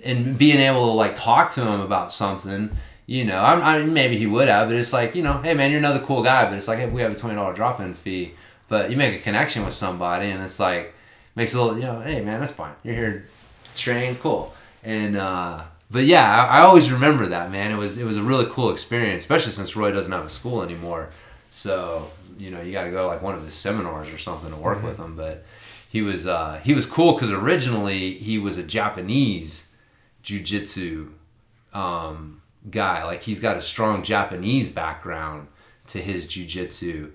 and 0.04 0.38
being 0.38 0.60
able 0.60 0.86
to 0.86 0.92
like 0.92 1.16
talk 1.16 1.50
to 1.52 1.62
him 1.62 1.80
about 1.80 2.12
something, 2.12 2.70
you 3.08 3.24
know, 3.24 3.42
I'm, 3.42 3.62
I 3.62 3.82
maybe 3.84 4.18
he 4.18 4.26
would 4.26 4.48
have, 4.48 4.68
but 4.68 4.76
it's 4.76 4.92
like 4.92 5.14
you 5.14 5.22
know, 5.22 5.40
hey 5.40 5.54
man, 5.54 5.70
you're 5.70 5.78
another 5.78 6.00
cool 6.00 6.22
guy, 6.22 6.44
but 6.44 6.52
it's 6.58 6.68
like 6.68 6.78
hey, 6.78 6.86
we 6.90 7.00
have 7.00 7.12
a 7.12 7.18
twenty 7.18 7.36
dollar 7.36 7.54
drop 7.54 7.80
in 7.80 7.94
fee, 7.94 8.34
but 8.68 8.90
you 8.90 8.98
make 8.98 9.18
a 9.18 9.22
connection 9.22 9.64
with 9.64 9.72
somebody, 9.72 10.26
and 10.28 10.44
it's 10.44 10.60
like 10.60 10.94
makes 11.34 11.54
a 11.54 11.60
little, 11.60 11.78
you 11.78 11.86
know, 11.86 12.00
hey 12.02 12.20
man, 12.20 12.38
that's 12.38 12.52
fine. 12.52 12.74
You're 12.84 12.94
here, 12.94 13.26
to 13.64 13.78
train, 13.78 14.16
cool, 14.16 14.54
and 14.84 15.16
uh, 15.16 15.62
but 15.90 16.04
yeah, 16.04 16.44
I, 16.44 16.58
I 16.58 16.60
always 16.60 16.92
remember 16.92 17.28
that 17.28 17.50
man. 17.50 17.70
It 17.70 17.76
was 17.76 17.96
it 17.96 18.04
was 18.04 18.18
a 18.18 18.22
really 18.22 18.44
cool 18.50 18.70
experience, 18.70 19.24
especially 19.24 19.52
since 19.52 19.74
Roy 19.74 19.90
doesn't 19.90 20.12
have 20.12 20.26
a 20.26 20.30
school 20.30 20.62
anymore. 20.62 21.08
So 21.48 22.10
you 22.38 22.50
know, 22.50 22.60
you 22.60 22.72
got 22.72 22.84
to 22.84 22.90
go 22.90 23.06
like 23.06 23.22
one 23.22 23.34
of 23.34 23.42
his 23.42 23.54
seminars 23.54 24.10
or 24.10 24.18
something 24.18 24.50
to 24.50 24.56
work 24.56 24.82
with 24.82 24.98
him, 24.98 25.16
but. 25.16 25.44
He 25.90 26.02
was 26.02 26.26
uh, 26.26 26.60
he 26.62 26.74
was 26.74 26.84
cool 26.84 27.14
because 27.14 27.30
originally 27.30 28.12
he 28.18 28.36
was 28.36 28.58
a 28.58 28.62
Japanese 28.62 29.70
jujitsu 30.22 31.08
um, 31.72 32.37
guy. 32.70 33.04
Like 33.04 33.22
he's 33.22 33.40
got 33.40 33.56
a 33.56 33.62
strong 33.62 34.02
Japanese 34.02 34.68
background 34.68 35.48
to 35.88 36.00
his 36.00 36.26
jujitsu, 36.26 37.10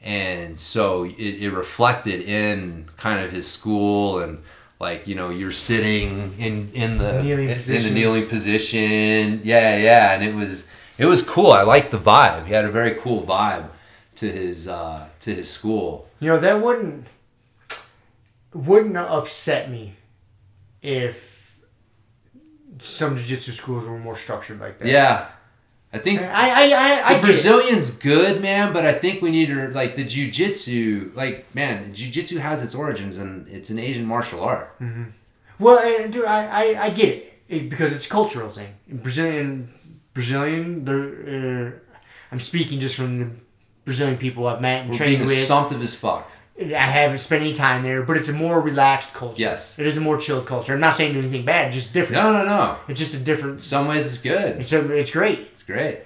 and 0.00 0.58
so 0.58 1.04
it, 1.04 1.12
it 1.16 1.50
reflected 1.50 2.20
in 2.22 2.88
kind 2.96 3.24
of 3.24 3.30
his 3.32 3.46
school 3.46 4.20
and 4.20 4.42
like 4.78 5.06
you 5.06 5.14
know 5.14 5.30
you're 5.30 5.52
sitting 5.52 6.34
in 6.38 6.70
in 6.72 6.98
the 6.98 7.22
Kneeling 7.22 7.48
in 7.48 7.82
the 7.82 7.90
kneeling 7.90 8.26
position. 8.26 9.40
Yeah, 9.44 9.76
yeah, 9.76 10.12
and 10.12 10.22
it 10.22 10.34
was 10.34 10.68
it 10.98 11.06
was 11.06 11.22
cool. 11.22 11.52
I 11.52 11.62
liked 11.62 11.90
the 11.90 11.98
vibe. 11.98 12.46
He 12.46 12.52
had 12.52 12.64
a 12.64 12.70
very 12.70 12.94
cool 12.94 13.22
vibe 13.22 13.68
to 14.16 14.30
his 14.30 14.68
uh, 14.68 15.06
to 15.20 15.34
his 15.34 15.50
school. 15.50 16.08
You 16.20 16.30
know 16.30 16.38
that 16.38 16.62
wouldn't 16.62 17.06
wouldn't 18.52 18.96
upset 18.96 19.70
me 19.70 19.94
if 20.82 21.35
some 22.80 23.16
jiu-jitsu 23.16 23.52
schools 23.52 23.86
were 23.86 23.98
more 23.98 24.16
structured 24.16 24.60
like 24.60 24.78
that. 24.78 24.88
Yeah, 24.88 25.28
I 25.92 25.98
think 25.98 26.20
I 26.20 26.26
I 26.26 26.64
I, 27.10 27.14
I. 27.16 27.20
Brazilian's 27.20 27.90
good, 27.96 28.40
man, 28.42 28.72
but 28.72 28.84
I 28.84 28.92
think 28.92 29.22
we 29.22 29.30
need 29.30 29.46
to 29.46 29.68
like 29.68 29.96
the 29.96 30.04
jujitsu. 30.04 31.14
Like, 31.14 31.52
man, 31.54 31.94
jujitsu 31.94 32.38
has 32.38 32.62
its 32.62 32.74
origins 32.74 33.16
and 33.18 33.48
it's 33.48 33.70
an 33.70 33.78
Asian 33.78 34.06
martial 34.06 34.40
art. 34.42 34.76
Well, 35.58 35.78
and 35.78 36.12
dude, 36.12 36.26
I, 36.26 36.46
I, 36.74 36.84
I 36.86 36.90
get 36.90 37.08
it. 37.08 37.38
it 37.48 37.70
because 37.70 37.92
it's 37.92 38.06
a 38.06 38.10
cultural 38.10 38.50
thing. 38.50 38.74
Brazilian 38.88 39.72
Brazilian, 40.12 40.84
they're, 40.84 41.68
uh, 41.68 41.70
I'm 42.32 42.40
speaking 42.40 42.80
just 42.80 42.94
from 42.94 43.18
the 43.18 43.28
Brazilian 43.84 44.18
people 44.18 44.46
I've 44.46 44.60
met 44.60 44.82
and 44.82 44.90
We're 44.90 44.96
trained 44.98 45.18
being 45.18 45.28
with. 45.28 45.38
assumptive 45.38 45.80
as 45.82 45.94
fuck. 45.94 46.30
I 46.58 46.86
haven't 46.86 47.18
spent 47.18 47.42
any 47.42 47.52
time 47.52 47.82
there, 47.82 48.02
but 48.02 48.16
it's 48.16 48.28
a 48.28 48.32
more 48.32 48.60
relaxed 48.62 49.12
culture. 49.12 49.40
Yes. 49.40 49.78
it 49.78 49.86
is 49.86 49.96
a 49.98 50.00
more 50.00 50.16
chilled 50.16 50.46
culture. 50.46 50.72
I'm 50.72 50.80
not 50.80 50.94
saying 50.94 51.14
anything 51.16 51.44
bad, 51.44 51.70
just 51.72 51.92
different. 51.92 52.22
No, 52.22 52.32
no, 52.32 52.44
no. 52.46 52.78
It's 52.88 52.98
just 52.98 53.14
a 53.14 53.18
different. 53.18 53.60
Some 53.60 53.86
ways, 53.88 54.06
it's 54.06 54.18
good. 54.22 54.58
It's 54.58 54.72
a, 54.72 54.90
it's 54.94 55.10
great, 55.10 55.40
It's 55.40 55.62
great. 55.62 56.00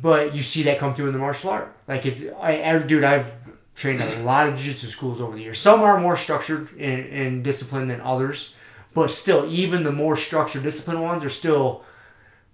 but 0.00 0.34
you 0.36 0.42
see 0.42 0.62
that 0.64 0.78
come 0.78 0.94
through 0.94 1.06
in 1.08 1.12
the 1.14 1.18
martial 1.18 1.50
art. 1.50 1.74
Like 1.88 2.06
it's, 2.06 2.22
I, 2.40 2.62
I 2.62 2.78
dude, 2.78 3.02
I've 3.02 3.32
trained 3.74 4.00
at 4.00 4.16
a 4.18 4.22
lot 4.22 4.48
of 4.48 4.56
jiu-jitsu 4.56 4.86
schools 4.88 5.20
over 5.20 5.34
the 5.36 5.42
years. 5.42 5.58
Some 5.58 5.80
are 5.82 5.98
more 6.00 6.16
structured 6.16 6.70
and, 6.78 7.06
and 7.06 7.44
disciplined 7.44 7.90
than 7.90 8.00
others, 8.00 8.54
but 8.94 9.10
still, 9.10 9.46
even 9.50 9.82
the 9.82 9.92
more 9.92 10.16
structured, 10.16 10.62
disciplined 10.62 11.02
ones 11.02 11.24
are 11.24 11.28
still 11.30 11.84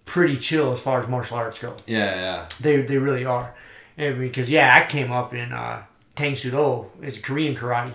pretty 0.06 0.36
chill 0.36 0.70
as 0.72 0.80
far 0.80 1.02
as 1.02 1.08
martial 1.08 1.36
arts 1.36 1.58
go. 1.58 1.74
Yeah, 1.86 2.14
yeah. 2.14 2.48
They 2.60 2.80
they 2.82 2.96
really 2.98 3.24
are, 3.26 3.54
and 3.98 4.18
because 4.18 4.50
yeah, 4.50 4.74
I 4.74 4.90
came 4.90 5.12
up 5.12 5.34
in 5.34 5.52
uh, 5.52 5.82
Tang 6.16 6.34
Soo 6.34 6.50
Do. 6.50 6.90
It's 7.02 7.18
Korean 7.18 7.54
karate, 7.56 7.94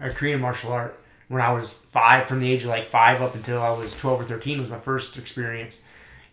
or 0.00 0.10
Korean 0.10 0.40
martial 0.40 0.72
art. 0.72 0.98
When 1.28 1.42
I 1.42 1.52
was 1.52 1.70
five, 1.72 2.26
from 2.26 2.40
the 2.40 2.50
age 2.50 2.62
of 2.62 2.70
like 2.70 2.86
five 2.86 3.20
up 3.20 3.34
until 3.34 3.60
I 3.60 3.70
was 3.70 3.94
twelve 3.96 4.20
or 4.20 4.24
thirteen, 4.24 4.60
was 4.60 4.70
my 4.70 4.78
first 4.78 5.16
experience, 5.18 5.78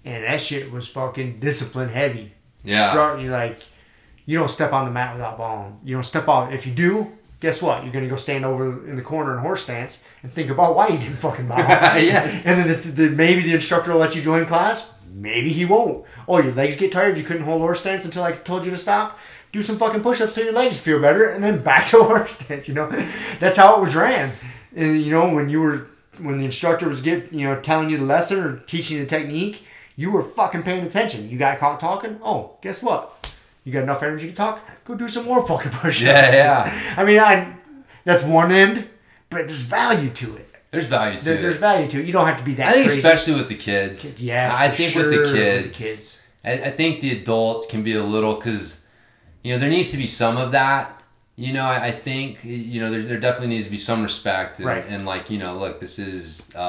and 0.06 0.24
that 0.24 0.40
shit 0.42 0.72
was 0.72 0.88
fucking 0.88 1.40
discipline 1.40 1.90
heavy. 1.90 2.34
Yeah. 2.64 2.94
Stru- 2.94 3.22
you 3.22 3.30
like, 3.30 3.62
you 4.26 4.38
don't 4.40 4.50
step 4.50 4.72
on 4.74 4.86
the 4.86 4.92
mat 4.92 5.14
without 5.14 5.38
balling. 5.38 5.80
You 5.84 5.96
don't 5.96 6.04
step 6.04 6.30
out. 6.30 6.54
If 6.54 6.66
you 6.66 6.74
do, 6.74 7.12
guess 7.42 7.62
what? 7.62 7.84
You're 7.84 7.92
gonna 7.92 8.08
go 8.08 8.16
stand 8.16 8.46
over 8.46 8.88
in 8.88 8.96
the 8.96 9.02
corner 9.02 9.34
in 9.34 9.40
horse 9.40 9.64
stance 9.64 10.02
and 10.24 10.32
think 10.32 10.50
about 10.50 10.76
why 10.76 10.88
you 10.88 10.98
didn't 10.98 11.18
fucking 11.18 11.48
bow. 11.48 11.58
Yes. 11.98 12.46
And 12.46 12.58
then 12.60 12.68
the, 12.68 12.76
the, 12.92 13.10
maybe 13.10 13.42
the 13.42 13.54
instructor 13.54 13.92
will 13.92 14.00
let 14.00 14.16
you 14.16 14.22
join 14.22 14.46
class. 14.46 14.94
Maybe 15.14 15.52
he 15.52 15.66
won't. 15.66 16.06
Oh, 16.28 16.40
your 16.42 16.54
legs 16.54 16.76
get 16.76 16.92
tired. 16.92 17.18
You 17.18 17.24
couldn't 17.24 17.44
hold 17.44 17.62
horse 17.62 17.80
stance 17.82 18.04
until 18.06 18.24
I 18.24 18.32
told 18.32 18.66
you 18.66 18.72
to 18.72 18.78
stop. 18.78 19.18
Do 19.56 19.62
some 19.62 19.78
fucking 19.78 20.02
push-ups 20.02 20.34
till 20.36 20.44
your 20.44 20.52
legs 20.54 20.78
feel 20.78 21.00
better, 21.00 21.30
and 21.30 21.42
then 21.42 21.64
back 21.70 21.86
to 21.88 22.04
horse 22.04 22.34
stance. 22.40 22.68
You 22.68 22.74
know, 22.74 22.90
that's 23.40 23.58
how 23.58 23.78
it 23.78 23.82
was 23.82 23.96
ran. 23.96 24.34
And 24.76 25.02
you 25.02 25.12
know 25.12 25.34
when 25.34 25.48
you 25.48 25.62
were 25.62 25.88
when 26.18 26.38
the 26.40 26.44
instructor 26.46 26.90
was 26.90 27.00
get 27.02 27.32
you 27.32 27.48
know 27.48 27.62
telling 27.62 27.90
you 27.90 27.98
the 27.98 28.04
lesson 28.04 28.40
or 28.40 28.58
teaching 28.68 28.98
you 28.98 29.04
the 29.04 29.10
technique, 29.10 29.64
you 29.96 30.12
were 30.12 30.22
fucking 30.22 30.64
paying 30.64 30.84
attention. 30.86 31.30
You 31.30 31.38
got 31.38 31.58
caught 31.58 31.80
talking. 31.80 32.20
Oh, 32.22 32.58
guess 32.62 32.84
what? 32.84 33.34
You 33.64 33.72
got 33.72 33.84
enough 33.84 34.04
energy 34.04 34.28
to 34.30 34.36
talk. 34.36 34.62
Go 34.84 34.96
do 34.96 35.08
some 35.08 35.24
more 35.24 35.48
fucking 35.48 35.72
push-ups. 35.82 36.02
Yeah, 36.02 36.34
yeah. 36.34 36.94
I 36.98 37.06
mean, 37.06 37.20
I 37.20 37.56
that's 38.04 38.24
one 38.24 38.52
end, 38.52 38.90
but 39.30 39.48
there's 39.48 39.64
value 39.64 40.10
to 40.10 40.36
it. 40.36 40.50
There's 40.72 40.88
value 40.88 41.20
to 41.20 41.24
There, 41.24 41.36
it. 41.36 41.42
there's 41.42 41.58
value 41.60 41.88
to 41.88 42.02
it. 42.02 42.06
You 42.06 42.12
don't 42.12 42.28
have 42.28 42.38
to 42.40 42.44
be 42.44 42.56
that 42.56 42.68
I 42.68 42.72
think 42.74 42.88
crazy. 42.88 43.00
especially 43.00 43.36
with 43.36 43.48
the 43.48 43.56
kids. 43.56 44.20
Yes, 44.22 44.54
I 44.60 44.68
think 44.70 44.92
sure, 44.92 45.04
with 45.08 45.18
with 45.18 45.28
the 45.28 45.32
the 45.32 45.38
kids. 45.38 45.78
kids. 45.78 46.20
I, 46.44 46.52
I 46.68 46.72
think 46.72 47.00
the 47.00 47.12
adults 47.22 47.66
can 47.68 47.82
be 47.84 47.96
a 47.96 48.04
little 48.04 48.36
because, 48.36 48.84
you 49.46 49.54
know, 49.54 49.60
there 49.60 49.70
needs 49.70 49.92
to 49.92 49.98
be 49.98 50.08
some 50.08 50.38
of 50.38 50.52
that. 50.54 51.04
You 51.38 51.52
know, 51.54 51.66
I, 51.66 51.86
I 51.88 51.92
think 51.92 52.44
you 52.46 52.80
know 52.82 52.90
there, 52.90 53.04
there 53.04 53.20
definitely 53.20 53.50
needs 53.56 53.66
to 53.66 53.72
be 53.72 53.78
some 53.78 54.02
respect 54.02 54.60
and, 54.60 54.68
Right. 54.68 54.86
and 54.88 55.06
like 55.06 55.30
you 55.30 55.38
know, 55.38 55.58
look, 55.58 55.80
this 55.80 56.00
is 56.00 56.50
uh, 56.56 56.60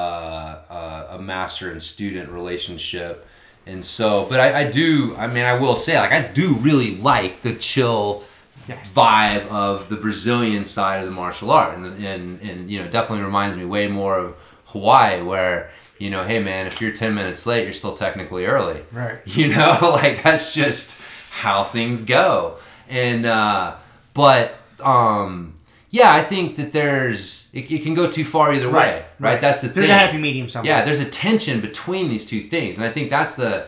uh, 0.69 1.07
a 1.17 1.19
master 1.19 1.71
and 1.71 1.81
student 1.81 2.29
relationship, 2.29 3.25
and 3.65 3.83
so, 3.83 4.25
but 4.29 4.39
I, 4.39 4.61
I 4.61 4.63
do. 4.69 5.15
I 5.17 5.27
mean, 5.27 5.45
I 5.45 5.57
will 5.57 5.75
say, 5.77 5.97
like, 5.97 6.11
I 6.11 6.21
do 6.21 6.53
really 6.55 6.97
like 6.97 7.41
the 7.41 7.53
chill 7.55 8.23
Yeah. 8.67 8.75
vibe 8.93 9.47
of 9.47 9.87
the 9.87 9.95
Brazilian 9.95 10.65
side 10.65 10.99
of 10.99 11.05
the 11.05 11.15
martial 11.15 11.49
art, 11.51 11.77
and 11.77 11.85
and 12.03 12.41
and 12.41 12.69
you 12.69 12.83
know, 12.83 12.89
definitely 12.89 13.23
reminds 13.23 13.55
me 13.57 13.65
way 13.65 13.87
more 13.87 14.17
of 14.19 14.37
Hawaii, 14.65 15.21
where 15.23 15.69
you 15.97 16.09
know, 16.09 16.23
hey 16.25 16.39
man, 16.39 16.67
if 16.67 16.81
you're 16.81 16.91
ten 16.91 17.15
minutes 17.15 17.45
late, 17.45 17.63
you're 17.63 17.73
still 17.73 17.95
technically 17.95 18.45
early. 18.45 18.81
Right. 18.91 19.19
You 19.25 19.47
know, 19.55 19.77
like 20.03 20.23
that's 20.23 20.53
just 20.53 21.01
how 21.31 21.63
things 21.63 22.01
go. 22.01 22.57
And 22.89 23.25
uh 23.25 23.75
but 24.13 24.57
um 24.79 25.53
yeah, 25.89 26.13
I 26.13 26.21
think 26.23 26.57
that 26.57 26.73
there's 26.73 27.49
it, 27.53 27.71
it 27.71 27.83
can 27.83 27.93
go 27.93 28.11
too 28.11 28.25
far 28.25 28.53
either 28.53 28.67
way. 28.67 28.73
Right. 28.73 29.05
right. 29.19 29.41
That's 29.41 29.61
the 29.61 29.67
There's 29.69 29.87
thing. 29.87 29.95
a 29.95 29.97
happy 29.99 30.17
medium 30.17 30.49
somewhere. 30.49 30.79
Yeah, 30.79 30.85
there's 30.85 30.99
a 30.99 31.09
tension 31.09 31.61
between 31.61 32.09
these 32.09 32.25
two 32.25 32.41
things, 32.41 32.77
and 32.77 32.85
I 32.85 32.91
think 32.91 33.09
that's 33.09 33.33
the. 33.33 33.67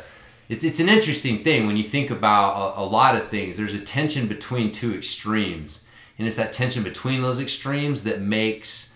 It's, 0.49 0.63
it's 0.63 0.79
an 0.79 0.89
interesting 0.89 1.43
thing 1.43 1.67
when 1.67 1.77
you 1.77 1.83
think 1.83 2.09
about 2.09 2.75
a, 2.75 2.81
a 2.81 2.85
lot 2.85 3.15
of 3.15 3.27
things. 3.27 3.55
There's 3.55 3.75
a 3.75 3.79
tension 3.79 4.27
between 4.27 4.71
two 4.71 4.93
extremes, 4.95 5.81
and 6.17 6.27
it's 6.27 6.37
that 6.37 6.51
tension 6.51 6.83
between 6.83 7.21
those 7.21 7.39
extremes 7.39 8.03
that 8.03 8.19
makes 8.19 8.93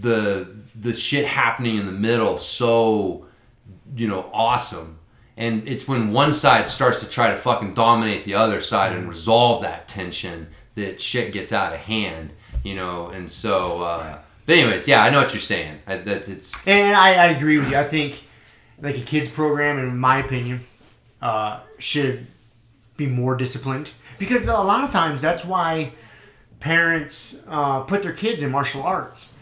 the 0.00 0.48
the 0.80 0.94
shit 0.94 1.26
happening 1.26 1.76
in 1.76 1.86
the 1.86 1.92
middle 1.92 2.38
so 2.38 3.26
you 3.96 4.06
know 4.06 4.30
awesome. 4.32 4.97
And 5.38 5.68
it's 5.68 5.86
when 5.86 6.12
one 6.12 6.32
side 6.32 6.68
starts 6.68 6.98
to 7.00 7.08
try 7.08 7.30
to 7.30 7.36
fucking 7.36 7.74
dominate 7.74 8.24
the 8.24 8.34
other 8.34 8.60
side 8.60 8.92
and 8.92 9.08
resolve 9.08 9.62
that 9.62 9.86
tension 9.86 10.48
that 10.74 11.00
shit 11.00 11.32
gets 11.32 11.52
out 11.52 11.72
of 11.72 11.78
hand, 11.78 12.32
you 12.64 12.74
know. 12.74 13.10
And 13.10 13.30
so, 13.30 13.82
uh, 13.82 14.18
but 14.46 14.56
anyways, 14.58 14.88
yeah, 14.88 15.00
I 15.00 15.10
know 15.10 15.20
what 15.20 15.32
you're 15.32 15.40
saying. 15.40 15.78
I, 15.86 15.98
that 15.98 16.28
it's 16.28 16.66
And 16.66 16.96
I, 16.96 17.10
I 17.10 17.26
agree 17.26 17.56
with 17.56 17.70
you. 17.70 17.76
I 17.76 17.84
think 17.84 18.24
like 18.82 18.98
a 18.98 19.02
kids 19.02 19.30
program, 19.30 19.78
in 19.78 19.96
my 19.96 20.18
opinion, 20.18 20.66
uh, 21.22 21.60
should 21.78 22.26
be 22.96 23.06
more 23.06 23.36
disciplined 23.36 23.90
because 24.18 24.44
a 24.48 24.52
lot 24.54 24.82
of 24.82 24.90
times 24.90 25.22
that's 25.22 25.44
why 25.44 25.92
parents 26.58 27.40
uh, 27.46 27.82
put 27.82 28.02
their 28.02 28.12
kids 28.12 28.42
in 28.42 28.50
martial 28.50 28.82
arts 28.82 29.34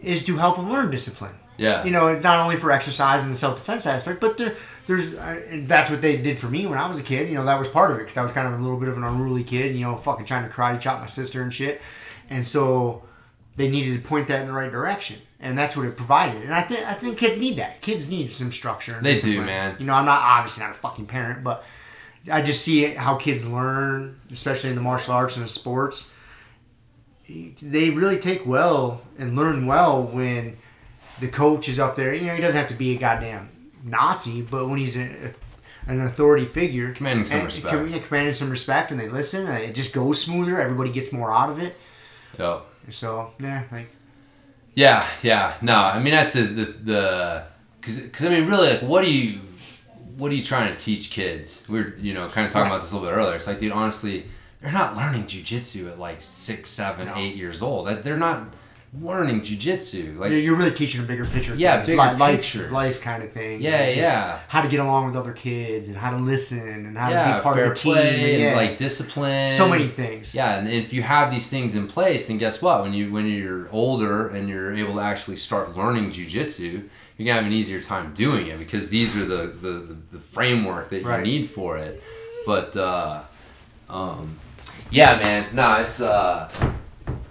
is 0.00 0.24
to 0.24 0.38
help 0.38 0.56
them 0.56 0.70
learn 0.70 0.90
discipline. 0.90 1.34
Yeah, 1.62 1.84
You 1.84 1.90
know, 1.90 2.18
not 2.18 2.40
only 2.40 2.56
for 2.56 2.70
exercise 2.72 3.22
and 3.22 3.32
the 3.32 3.38
self 3.38 3.56
defense 3.56 3.86
aspect, 3.86 4.20
but 4.20 4.36
there, 4.38 4.56
there's 4.86 5.14
and 5.14 5.68
that's 5.68 5.90
what 5.90 6.02
they 6.02 6.16
did 6.16 6.38
for 6.38 6.48
me 6.48 6.66
when 6.66 6.78
I 6.78 6.88
was 6.88 6.98
a 6.98 7.02
kid. 7.02 7.28
You 7.28 7.34
know, 7.36 7.44
that 7.44 7.58
was 7.58 7.68
part 7.68 7.90
of 7.90 7.98
it 7.98 8.00
because 8.00 8.16
I 8.16 8.22
was 8.22 8.32
kind 8.32 8.46
of 8.48 8.58
a 8.58 8.62
little 8.62 8.78
bit 8.78 8.88
of 8.88 8.96
an 8.96 9.04
unruly 9.04 9.44
kid. 9.44 9.74
You 9.76 9.82
know, 9.82 9.96
fucking 9.96 10.26
trying 10.26 10.48
to 10.48 10.54
karate 10.54 10.80
chop 10.80 11.00
my 11.00 11.06
sister 11.06 11.42
and 11.42 11.52
shit, 11.54 11.80
and 12.28 12.46
so 12.46 13.04
they 13.56 13.68
needed 13.68 14.02
to 14.02 14.08
point 14.08 14.28
that 14.28 14.40
in 14.40 14.46
the 14.46 14.52
right 14.52 14.72
direction, 14.72 15.18
and 15.38 15.56
that's 15.56 15.76
what 15.76 15.86
it 15.86 15.96
provided. 15.96 16.42
And 16.42 16.54
I 16.54 16.62
think 16.62 16.86
I 16.86 16.94
think 16.94 17.18
kids 17.18 17.38
need 17.38 17.56
that. 17.56 17.80
Kids 17.80 18.08
need 18.08 18.30
some 18.30 18.50
structure. 18.50 18.96
and 18.96 19.06
They 19.06 19.20
do, 19.20 19.42
man. 19.42 19.76
You 19.78 19.86
know, 19.86 19.94
I'm 19.94 20.04
not 20.04 20.20
obviously 20.20 20.62
not 20.62 20.72
a 20.72 20.74
fucking 20.74 21.06
parent, 21.06 21.44
but 21.44 21.64
I 22.30 22.42
just 22.42 22.62
see 22.62 22.84
it, 22.84 22.96
how 22.96 23.16
kids 23.16 23.44
learn, 23.44 24.20
especially 24.30 24.70
in 24.70 24.76
the 24.76 24.82
martial 24.82 25.12
arts 25.14 25.36
and 25.36 25.44
the 25.44 25.48
sports. 25.48 26.12
They 27.28 27.90
really 27.90 28.18
take 28.18 28.46
well 28.46 29.02
and 29.18 29.36
learn 29.36 29.66
well 29.66 30.02
when 30.02 30.56
the 31.22 31.28
coach 31.28 31.68
is 31.68 31.78
up 31.78 31.96
there. 31.96 32.12
You 32.14 32.26
know, 32.26 32.34
he 32.34 32.40
doesn't 32.42 32.58
have 32.58 32.68
to 32.68 32.74
be 32.74 32.94
a 32.94 32.98
goddamn 32.98 33.48
Nazi, 33.84 34.42
but 34.42 34.68
when 34.68 34.78
he's 34.78 34.96
a, 34.96 35.32
an 35.86 36.00
authority 36.02 36.44
figure, 36.44 36.92
Commanding 36.92 37.24
some 37.24 37.38
and- 37.38 37.46
respect. 37.46 37.74
com- 37.74 37.88
yeah, 37.88 37.98
commanding 37.98 38.34
some 38.34 38.50
respect, 38.50 38.90
and 38.90 39.00
they 39.00 39.08
listen, 39.08 39.46
and 39.46 39.64
it 39.64 39.74
just 39.74 39.94
goes 39.94 40.20
smoother. 40.20 40.60
Everybody 40.60 40.90
gets 40.92 41.12
more 41.12 41.32
out 41.32 41.48
of 41.50 41.58
it. 41.58 41.76
yeah. 42.38 42.60
So 42.90 43.30
yeah, 43.40 43.62
like 43.72 43.88
Yeah, 44.74 45.06
yeah. 45.22 45.54
No, 45.62 45.76
I 45.76 46.02
mean 46.02 46.12
that's 46.12 46.32
the 46.34 46.42
the, 46.42 46.64
the 46.64 47.44
cause, 47.80 48.00
cause 48.12 48.26
I 48.26 48.28
mean 48.30 48.46
really 48.48 48.70
like 48.70 48.82
what 48.82 49.04
do 49.04 49.10
you 49.12 49.40
what 50.18 50.30
are 50.32 50.34
you 50.34 50.42
trying 50.42 50.72
to 50.76 50.78
teach 50.78 51.10
kids? 51.10 51.64
We 51.68 51.78
are 51.80 51.96
you 52.00 52.12
know 52.14 52.28
kind 52.28 52.46
of 52.46 52.52
talking 52.52 52.62
Right. 52.70 52.76
about 52.76 52.82
this 52.82 52.90
a 52.92 52.96
little 52.96 53.08
bit 53.08 53.16
earlier. 53.16 53.36
It's 53.36 53.46
like 53.46 53.60
dude, 53.60 53.70
honestly, 53.72 54.26
they're 54.60 54.72
not 54.72 54.96
learning 54.96 55.24
jujitsu 55.24 55.90
at 55.92 55.98
like 55.98 56.20
six, 56.20 56.70
seven, 56.70 57.06
No. 57.06 57.14
eight 57.16 57.36
years 57.36 57.62
old. 57.62 57.86
That 57.86 58.02
they're 58.02 58.16
not 58.16 58.52
learning 59.00 59.40
jujitsu. 59.40 60.18
Like 60.18 60.30
you're, 60.30 60.40
you're 60.40 60.56
really 60.56 60.72
teaching 60.72 61.00
a 61.02 61.04
bigger 61.04 61.24
picture. 61.24 61.54
Yeah, 61.54 61.76
things, 61.76 61.88
bigger 61.88 62.18
life, 62.18 62.36
pictures. 62.36 62.70
life 62.70 63.00
kind 63.00 63.22
of 63.22 63.32
thing. 63.32 63.62
Yeah, 63.62 63.88
yeah. 63.88 64.40
How 64.48 64.60
to 64.60 64.68
get 64.68 64.80
along 64.80 65.06
with 65.06 65.16
other 65.16 65.32
kids 65.32 65.88
and 65.88 65.96
how 65.96 66.10
to 66.10 66.18
listen 66.18 66.86
and 66.86 66.98
how 66.98 67.08
to 67.08 67.36
be 67.36 67.42
part 67.42 67.58
of 67.58 67.72
a 67.72 67.74
team. 67.74 67.92
play 67.94 68.34
and 68.34 68.42
yeah. 68.42 68.56
like 68.56 68.76
discipline. 68.76 69.46
so 69.50 69.68
many 69.68 69.86
things. 69.86 70.34
Yeah, 70.34 70.56
and 70.58 70.68
if 70.68 70.92
you 70.92 71.02
have 71.02 71.30
these 71.30 71.48
things 71.48 71.74
in 71.74 71.86
place, 71.86 72.28
then 72.28 72.38
guess 72.38 72.60
what? 72.60 72.82
When 72.82 72.92
you 72.92 73.10
when 73.12 73.26
you're 73.26 73.68
older 73.70 74.28
and 74.28 74.48
you're 74.48 74.74
able 74.74 74.94
to 74.94 75.00
actually 75.00 75.36
start 75.36 75.74
learning 75.76 76.10
jujitsu, 76.10 76.88
you're 77.16 77.26
gonna 77.26 77.32
have 77.34 77.46
an 77.46 77.52
easier 77.52 77.80
time 77.80 78.12
doing 78.14 78.48
it 78.48 78.58
because 78.58 78.90
these 78.90 79.16
are 79.16 79.24
the 79.24 79.46
the, 79.60 79.72
the, 79.72 79.96
the 80.12 80.18
framework 80.18 80.90
that 80.90 81.00
you 81.00 81.08
Right. 81.08 81.22
need 81.22 81.48
for 81.48 81.78
it. 81.78 82.02
But 82.44 82.76
uh, 82.76 83.22
um, 83.88 84.36
yeah, 84.90 85.18
man, 85.18 85.46
no, 85.54 85.76
it's 85.80 85.98
uh, 86.00 86.50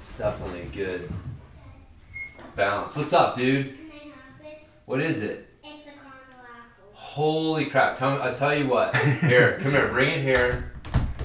it's 0.01 0.17
definitely 0.17 0.65
good 0.73 1.07
balance. 2.55 2.95
What's 2.95 3.13
up, 3.13 3.35
dude? 3.35 3.67
Can 3.77 3.91
I 3.91 4.03
have 4.05 4.13
this? 4.59 4.77
What 4.85 5.01
is 5.01 5.23
it? 5.23 5.49
It's 5.63 5.83
a 5.87 5.91
caramel 5.91 6.11
apple. 6.39 6.89
Holy 6.93 7.65
crap! 7.65 7.95
Tell 7.95 8.15
me, 8.15 8.21
I 8.21 8.33
tell 8.33 8.55
you 8.55 8.67
what. 8.67 8.95
Here, 8.95 9.59
come 9.61 9.71
here, 9.71 9.87
bring 9.89 10.09
it 10.09 10.21
here. 10.21 10.71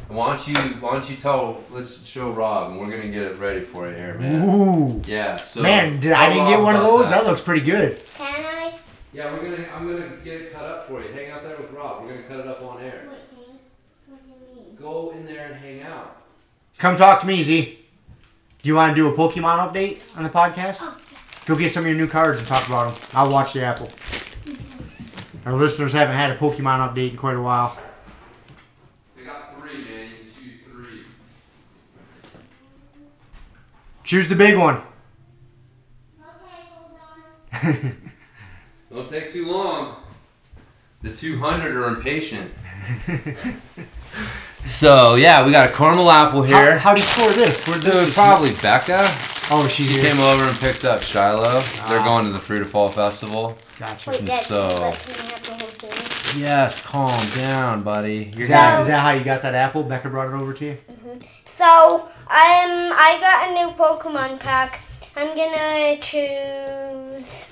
Why 0.08 0.28
don't 0.36 0.48
you 0.48 0.54
Why 0.80 0.92
don't 0.92 1.10
you 1.10 1.16
tell? 1.16 1.62
Let's 1.70 2.04
show 2.06 2.30
Rob, 2.30 2.70
and 2.70 2.80
we're 2.80 2.90
gonna 2.90 3.08
get 3.08 3.22
it 3.22 3.36
ready 3.36 3.60
for 3.60 3.88
you 3.90 3.96
here, 3.96 4.14
man. 4.14 4.48
Ooh. 4.48 5.02
Yeah. 5.04 5.36
So 5.36 5.62
Man, 5.62 5.98
did 6.00 6.12
I 6.12 6.26
tell 6.26 6.34
didn't 6.34 6.48
get 6.48 6.54
Rob 6.56 6.64
one 6.64 6.76
of 6.76 6.80
about 6.82 6.98
those? 6.98 7.10
That. 7.10 7.24
looks 7.26 7.40
pretty 7.40 7.66
good. 7.66 8.04
Can 8.14 8.44
I? 8.44 8.78
Yeah, 9.12 9.32
we're 9.32 9.42
gonna. 9.50 9.68
I'm 9.74 9.86
gonna 9.86 10.10
get 10.22 10.42
it 10.42 10.52
cut 10.52 10.64
up 10.64 10.86
for 10.86 11.02
you. 11.02 11.12
Hang 11.12 11.30
out 11.32 11.42
there 11.42 11.56
with 11.56 11.72
Rob. 11.72 12.02
We're 12.02 12.10
gonna 12.10 12.22
cut 12.22 12.40
it 12.40 12.46
up 12.46 12.62
on 12.62 12.82
air. 12.82 13.08
Wait, 13.08 13.18
hang. 13.34 13.58
What 14.06 14.22
do 14.24 14.30
you 14.30 14.64
mean? 14.64 14.76
Go 14.76 15.10
in 15.10 15.26
there 15.26 15.46
and 15.46 15.56
hang 15.56 15.82
out. 15.82 16.22
Come 16.78 16.96
talk 16.96 17.20
to 17.22 17.26
me, 17.26 17.42
Z. 17.42 17.78
Do 18.62 18.68
you 18.68 18.74
want 18.76 18.94
to 18.94 19.00
do 19.00 19.08
a 19.08 19.16
Pokemon 19.16 19.72
update 19.72 20.02
on 20.16 20.22
the 20.24 20.28
podcast? 20.28 20.78
Oh, 20.82 20.96
Go 21.46 21.54
get 21.54 21.70
some 21.70 21.85
of 21.85 21.88
your 21.88 21.96
new 21.96 22.09
cards 22.09 22.40
and 22.40 22.48
talk 22.48 22.66
about 22.66 22.92
them. 22.92 23.09
I'll 23.14 23.30
watch 23.30 23.52
the 23.52 23.62
Apple. 23.62 23.88
Our 25.44 25.52
listeners 25.52 25.92
haven't 25.92 26.16
had 26.16 26.32
a 26.32 26.37
Pokemon 26.37 26.92
update 26.92 27.11
in 27.11 27.16
quite 27.16 27.37
a 27.37 27.40
while. 27.40 27.78
We 29.16 29.22
got 29.22 29.56
three, 29.56 29.78
man. 29.85 30.09
You 30.11 30.16
can 30.16 30.24
choose 30.26 30.61
three. 30.64 31.02
Choose 34.02 34.28
the 34.28 34.35
big 34.35 34.59
one. 34.59 34.78
Okay, 36.18 36.64
hold 36.72 36.98
on. 37.52 37.96
Don't 38.92 39.09
take 39.09 39.32
too 39.32 39.48
long. 39.48 39.98
The 41.02 41.14
200 41.14 41.76
are 41.76 41.88
impatient. 41.94 42.50
so 44.64 45.14
yeah, 45.14 45.46
we 45.46 45.52
got 45.52 45.70
a 45.70 45.72
caramel 45.72 46.11
apple 46.11 46.42
here. 46.42 46.76
How 46.76 46.92
do 46.92 47.00
you 47.00 47.06
score 47.06 47.30
this? 47.30 47.68
Where'd 47.68 47.82
Dude, 47.82 47.92
this 47.92 48.14
probably 48.14 48.50
Becca. 48.54 49.36
Oh, 49.48 49.68
she's 49.68 49.87
She 49.87 50.00
here. 50.00 50.11
came 50.12 50.20
over 50.20 50.44
and 50.48 50.59
picked 50.59 50.85
up 50.85 51.02
Shiloh. 51.02 51.61
They're 51.88 52.00
Ah. 52.00 52.04
going 52.04 52.26
to 52.26 52.32
the 52.32 52.38
Fruit 52.40 52.62
of 52.62 52.70
Fall 52.70 52.88
Festival. 52.90 53.56
Gotcha. 53.78 54.11
Wait, 54.11 54.24
Dad, 54.24 54.44
So- 54.44 54.66
let 54.66 54.80
me 54.80 54.82
have 54.82 55.42
the 55.44 55.50
whole 55.52 55.59
thing. 55.59 56.42
Yes, 56.42 56.82
calm 56.82 57.26
down, 57.37 57.82
buddy. 57.82 58.30
You're 58.35 58.42
Is 58.44 58.48
that, 58.48 58.70
gonna. 58.70 58.80
is 58.82 58.87
that 58.88 59.00
how 59.00 59.11
you 59.11 59.22
got 59.24 59.42
that 59.42 59.54
apple? 59.54 59.85
Becca 59.85 60.09
brought 60.09 60.28
it 60.28 60.35
over 60.35 60.52
to 60.52 60.64
you? 60.64 60.78
So, 61.44 61.94
um, 62.00 62.09
I 62.28 63.18
got 63.20 63.48
a 63.50 63.54
new 63.54 63.70
Pokemon 63.76 64.40
pack. 64.40 64.80
I'm 65.16 65.28
gonna 65.37 65.96
choose. 65.98 67.46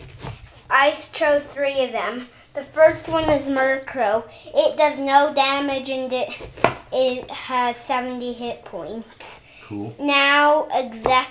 I 0.69 0.95
chose 1.13 1.45
three 1.45 1.81
of 1.85 1.93
them. 1.93 2.29
The 2.55 2.63
first 2.63 3.09
one 3.09 3.25
is 3.31 3.47
Murkrow. 3.47 4.25
It 4.53 4.77
does 4.77 4.99
no 4.99 5.33
damage 5.33 5.89
and 5.91 6.13
it 6.13 6.31
it 6.93 7.31
has 7.31 7.77
70 7.77 8.33
hit 8.33 8.65
points. 8.65 9.41
Cool. 9.69 9.95
Now, 9.99 10.67
exec 10.73 11.29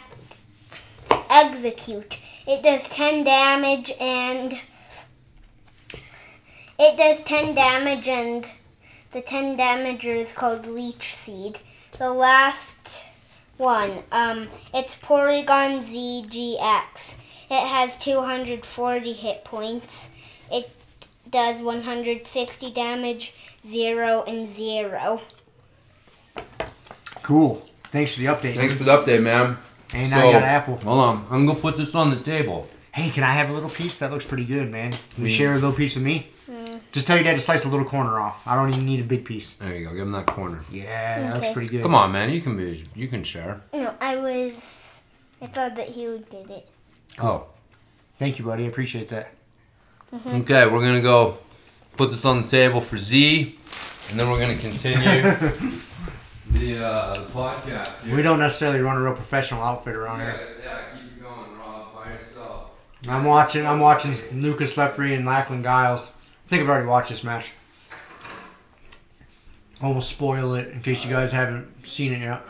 Exeggcute. 1.29 2.17
It 2.47 2.63
does 2.63 2.89
10 2.89 3.23
damage 3.23 3.91
and 3.99 4.59
it 6.79 6.97
does 6.97 7.21
10 7.21 7.55
damage 7.55 8.07
and 8.07 8.49
the 9.11 9.21
10 9.21 9.57
damager 9.57 10.15
is 10.15 10.33
called 10.33 10.65
Leech 10.65 11.13
Seed. 11.15 11.59
The 11.97 12.11
last 12.11 13.01
one, 13.57 13.99
um, 14.11 14.49
it's 14.73 14.95
Porygon-Z 14.95 16.25
GX. 16.27 17.15
It 17.49 17.67
has 17.67 17.97
240 17.97 19.13
hit 19.13 19.45
points. 19.45 20.09
It 20.51 20.69
does 21.29 21.61
160 21.61 22.71
damage, 22.71 23.35
0 23.67 24.23
and 24.27 24.49
0. 24.49 25.21
Cool. 27.21 27.63
Thanks 27.85 28.13
for 28.13 28.19
the 28.19 28.25
update. 28.25 28.55
Thanks 28.55 28.73
for 28.73 28.83
the 28.83 28.91
update, 28.91 29.21
man. 29.21 29.57
And 29.93 30.09
now 30.09 30.25
you 30.25 30.31
got 30.33 30.43
apple. 30.43 30.77
Hold 30.77 30.99
on, 30.99 31.27
I'm 31.29 31.45
gonna 31.45 31.59
put 31.59 31.77
this 31.77 31.93
on 31.95 32.09
the 32.09 32.17
table. 32.17 32.65
Hey, 32.93 33.09
can 33.09 33.23
I 33.23 33.31
have 33.31 33.49
a 33.49 33.53
little 33.53 33.69
piece? 33.69 33.99
That 33.99 34.11
looks 34.11 34.25
pretty 34.25 34.45
good, 34.45 34.69
man. 34.69 34.93
Can 35.15 35.23
you 35.25 35.29
share 35.29 35.51
a 35.51 35.55
little 35.55 35.73
piece 35.73 35.95
with 35.95 36.03
me? 36.03 36.29
Mm. 36.49 36.79
Just 36.91 37.07
tell 37.07 37.15
your 37.15 37.23
dad 37.23 37.33
to 37.33 37.39
slice 37.39 37.65
a 37.65 37.69
little 37.69 37.85
corner 37.85 38.19
off. 38.19 38.47
I 38.47 38.55
don't 38.55 38.69
even 38.69 38.85
need 38.85 38.99
a 38.99 39.03
big 39.03 39.25
piece. 39.25 39.53
There 39.53 39.75
you 39.75 39.85
go. 39.85 39.91
Give 39.91 40.01
him 40.01 40.11
that 40.11 40.27
corner. 40.27 40.63
Yeah, 40.71 41.21
that 41.21 41.35
looks 41.35 41.53
pretty 41.53 41.69
good. 41.69 41.81
Come 41.81 41.95
on, 41.95 42.11
man. 42.11 42.29
You 42.29 42.41
can 42.41 42.55
be. 42.55 42.85
You 42.95 43.07
can 43.07 43.23
share. 43.23 43.61
No, 43.73 43.93
I 43.99 44.17
was. 44.17 44.99
I 45.41 45.45
thought 45.47 45.75
that 45.75 45.89
he 45.89 46.07
would 46.07 46.29
did 46.29 46.49
it. 46.49 46.67
Oh. 47.19 47.45
Thank 48.17 48.39
you, 48.39 48.45
buddy. 48.45 48.65
I 48.65 48.67
appreciate 48.67 49.09
that. 49.09 49.33
Mm-hmm. 50.13 50.41
Okay, 50.41 50.67
we're 50.67 50.85
gonna 50.85 51.01
go 51.01 51.39
put 51.97 52.11
this 52.11 52.23
on 52.25 52.43
the 52.43 52.47
table 52.47 52.81
for 52.81 52.97
Z, 52.97 53.57
and 54.11 54.19
then 54.19 54.29
we're 54.29 54.39
gonna 54.39 54.57
continue 54.57 54.99
the, 56.53 56.83
uh, 56.85 57.13
the 57.13 57.19
podcast. 57.31 58.03
here. 58.03 58.15
We 58.15 58.21
don't 58.21 58.39
necessarily 58.39 58.79
run 58.81 58.97
a 58.97 59.01
real 59.01 59.13
professional 59.13 59.61
outfit 59.63 59.95
around 59.95 60.19
Yeah, 60.19 60.37
here. 60.37 60.47
yeah, 60.63 60.79
keep 60.93 61.03
it 61.17 61.21
going, 61.21 61.57
Rob, 61.57 61.93
by 61.93 62.11
yourself. 62.13 62.69
I'm 63.07 63.25
watching. 63.25 63.65
I'm 63.65 63.79
watching 63.79 64.15
Lucas 64.41 64.75
Lepri 64.75 65.15
and 65.15 65.25
Lachlan 65.25 65.63
Giles. 65.63 66.11
I 66.45 66.49
think 66.49 66.63
I've 66.63 66.69
already 66.69 66.87
watched 66.87 67.09
this 67.09 67.23
match. 67.23 67.51
Almost 69.81 70.09
spoil 70.11 70.53
it 70.55 70.69
in 70.69 70.81
case 70.81 71.03
you 71.03 71.09
guys 71.11 71.31
haven't 71.31 71.85
seen 71.85 72.13
it 72.13 72.21
yet. 72.21 72.41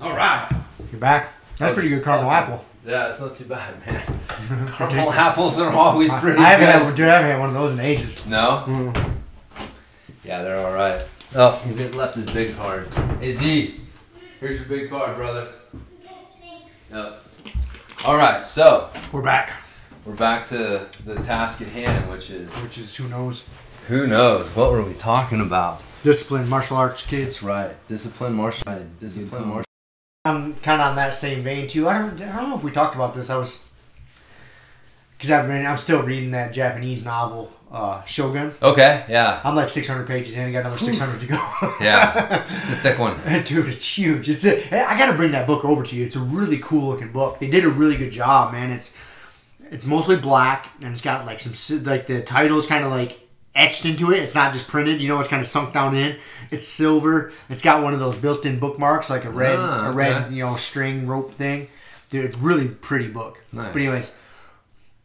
All 0.00 0.14
right. 0.16 0.48
You're 0.90 1.00
back. 1.00 1.32
That's 1.58 1.74
pretty 1.74 1.88
good 1.90 2.04
caramel 2.04 2.30
apple. 2.30 2.64
Yeah, 2.86 3.08
it's 3.10 3.18
not 3.20 3.34
too 3.34 3.44
bad, 3.44 3.74
man. 3.86 4.02
Caramel 4.72 5.10
apples 5.12 5.58
are 5.58 5.72
always 5.72 6.12
pretty 6.14 6.38
I 6.38 6.44
haven't 6.50 6.66
good. 6.66 6.86
had, 6.88 6.94
dude, 6.94 7.08
I 7.08 7.14
haven't 7.14 7.30
had 7.30 7.40
one 7.40 7.48
of 7.48 7.54
those 7.54 7.72
in 7.72 7.80
ages. 7.80 8.26
No? 8.26 8.64
Mm. 8.66 9.14
Yeah, 10.24 10.42
they're 10.42 10.64
all 10.64 10.72
right. 10.72 11.06
Oh, 11.34 11.60
he's 11.64 11.76
getting 11.76 11.96
left 11.96 12.14
his 12.14 12.26
big 12.30 12.56
card. 12.56 12.92
Hey 13.20 13.32
Z, 13.32 13.80
here's 14.40 14.58
your 14.60 14.68
big 14.68 14.90
card, 14.90 15.16
brother. 15.16 15.48
Yep. 16.90 17.24
All 18.04 18.16
right, 18.16 18.42
so 18.42 18.90
We're 19.12 19.22
back. 19.22 19.52
we're 20.04 20.14
back 20.14 20.46
to 20.48 20.86
the 21.04 21.16
task 21.16 21.60
at 21.62 21.68
hand, 21.68 22.10
which 22.10 22.30
is 22.30 22.50
Which 22.62 22.78
is 22.78 22.94
who 22.96 23.08
knows. 23.08 23.42
who 23.88 24.06
knows 24.06 24.46
what 24.54 24.70
were 24.70 24.82
we 24.82 24.94
talking 24.94 25.40
about? 25.40 25.82
Discipline, 26.02 26.48
martial 26.48 26.76
arts 26.76 27.04
kids. 27.06 27.34
That's 27.34 27.42
right. 27.42 27.88
Discipline 27.88 28.34
martial. 28.34 28.62
right, 28.70 28.98
Discipline 29.00 29.46
martial. 29.48 29.64
I'm 30.26 30.54
kind 30.56 30.80
of 30.80 30.88
on 30.88 30.96
that 30.96 31.14
same 31.14 31.42
vein 31.42 31.66
too. 31.68 31.88
I 31.88 31.98
don't, 31.98 32.20
I 32.22 32.36
don't 32.40 32.50
know 32.50 32.56
if 32.56 32.62
we 32.64 32.70
talked 32.70 32.94
about 32.94 33.14
this. 33.14 33.28
I 33.30 33.36
was 33.36 33.62
because 35.16 35.30
I've 35.30 35.46
been 35.48 35.66
I'm 35.66 35.76
still 35.78 36.02
reading 36.02 36.30
that 36.32 36.52
Japanese 36.52 37.04
novel 37.04 37.50
uh, 37.74 38.04
Shogun. 38.04 38.54
Okay. 38.62 39.04
Yeah. 39.08 39.40
I'm 39.42 39.56
like 39.56 39.68
600 39.68 40.06
pages 40.06 40.36
in. 40.36 40.46
I 40.48 40.52
got 40.52 40.60
another 40.60 40.78
600 40.78 41.20
to 41.20 41.26
go. 41.26 41.36
Yeah. 41.80 42.46
It's 42.60 42.70
a 42.70 42.76
thick 42.76 42.98
one. 42.98 43.16
Dude, 43.44 43.68
it's 43.68 43.98
huge. 43.98 44.30
It's 44.30 44.46
a, 44.46 44.88
I 44.88 44.96
gotta 44.96 45.16
bring 45.16 45.32
that 45.32 45.46
book 45.46 45.64
over 45.64 45.82
to 45.82 45.96
you. 45.96 46.06
It's 46.06 46.16
a 46.16 46.20
really 46.20 46.58
cool 46.58 46.90
looking 46.90 47.10
book. 47.12 47.40
They 47.40 47.48
did 47.48 47.64
a 47.64 47.68
really 47.68 47.96
good 47.96 48.12
job, 48.12 48.52
man. 48.52 48.70
It's 48.70 48.94
it's 49.70 49.84
mostly 49.84 50.16
black 50.16 50.70
and 50.82 50.92
it's 50.92 51.02
got 51.02 51.26
like 51.26 51.40
some 51.40 51.84
like 51.84 52.06
the 52.06 52.22
titles 52.22 52.66
kind 52.66 52.84
of 52.84 52.90
like 52.92 53.20
etched 53.56 53.84
into 53.84 54.12
it. 54.12 54.22
It's 54.22 54.34
not 54.34 54.52
just 54.52 54.68
printed. 54.68 55.02
You 55.02 55.08
know, 55.08 55.18
it's 55.18 55.28
kind 55.28 55.42
of 55.42 55.48
sunk 55.48 55.74
down 55.74 55.96
in. 55.96 56.16
It's 56.50 56.66
silver. 56.66 57.32
It's 57.48 57.62
got 57.62 57.82
one 57.82 57.92
of 57.92 58.00
those 58.00 58.16
built-in 58.16 58.60
bookmarks, 58.60 59.10
like 59.10 59.24
a 59.24 59.30
red 59.30 59.58
Ah, 59.58 59.90
a 59.90 59.92
red 59.92 60.32
you 60.32 60.44
know 60.44 60.56
string 60.56 61.06
rope 61.08 61.32
thing. 61.32 61.68
Dude, 62.08 62.24
it's 62.24 62.38
really 62.38 62.68
pretty 62.68 63.08
book. 63.08 63.42
Nice. 63.52 63.72
But 63.72 63.82
anyways. 63.82 64.12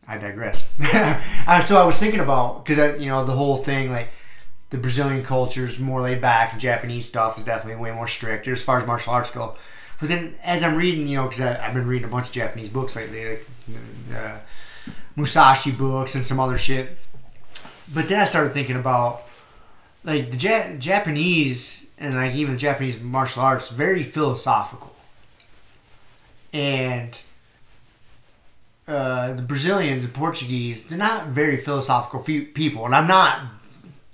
I 0.10 0.18
digress. 0.18 0.68
Uh, 1.48 1.62
so 1.62 1.82
I 1.82 1.86
was 1.86 1.98
thinking 1.98 2.20
about 2.20 2.64
because 2.64 3.02
you 3.02 3.08
know 3.08 3.26
the 3.26 3.32
whole 3.32 3.58
thing 3.58 3.92
like 3.92 4.10
the 4.70 4.78
Brazilian 4.78 5.24
culture 5.24 5.66
is 5.66 5.80
more 5.80 6.00
laid 6.00 6.22
back, 6.22 6.52
and 6.52 6.62
Japanese 6.62 7.08
stuff 7.08 7.40
is 7.40 7.44
definitely 7.44 7.82
way 7.82 7.92
more 7.92 8.08
strict 8.08 8.48
as 8.48 8.62
far 8.62 8.80
as 8.80 8.86
martial 8.86 9.14
arts 9.14 9.32
go. 9.32 9.56
But 10.00 10.10
then 10.10 10.36
as 10.44 10.62
I'm 10.62 10.76
reading, 10.76 11.08
you 11.08 11.18
know, 11.18 11.28
because 11.28 11.42
I've 11.42 11.74
been 11.74 11.88
reading 11.88 12.08
a 12.08 12.12
bunch 12.12 12.28
of 12.28 12.34
Japanese 12.34 12.70
books 12.70 12.96
lately, 12.96 13.26
like 13.30 13.48
uh, 14.16 14.38
Musashi 15.16 15.72
books 15.72 16.14
and 16.14 16.24
some 16.24 16.40
other 16.40 16.58
shit. 16.58 16.98
But 17.92 18.08
then 18.08 18.20
I 18.22 18.26
started 18.26 18.54
thinking 18.54 18.76
about 18.76 19.24
like 20.04 20.30
the 20.30 20.38
ja- 20.38 20.78
Japanese 20.78 21.90
and 21.98 22.14
like 22.14 22.36
even 22.36 22.54
the 22.54 22.60
Japanese 22.60 23.02
martial 23.02 23.42
arts 23.42 23.70
very 23.70 24.04
philosophical, 24.04 24.96
and 26.54 27.18
uh, 28.90 29.34
the 29.34 29.42
Brazilians 29.42 30.04
and 30.04 30.14
Portuguese, 30.14 30.84
they're 30.86 30.98
not 30.98 31.28
very 31.28 31.58
philosophical 31.58 32.22
fe- 32.22 32.42
people, 32.42 32.86
and 32.86 32.96
I'm 32.96 33.08
not 33.08 33.40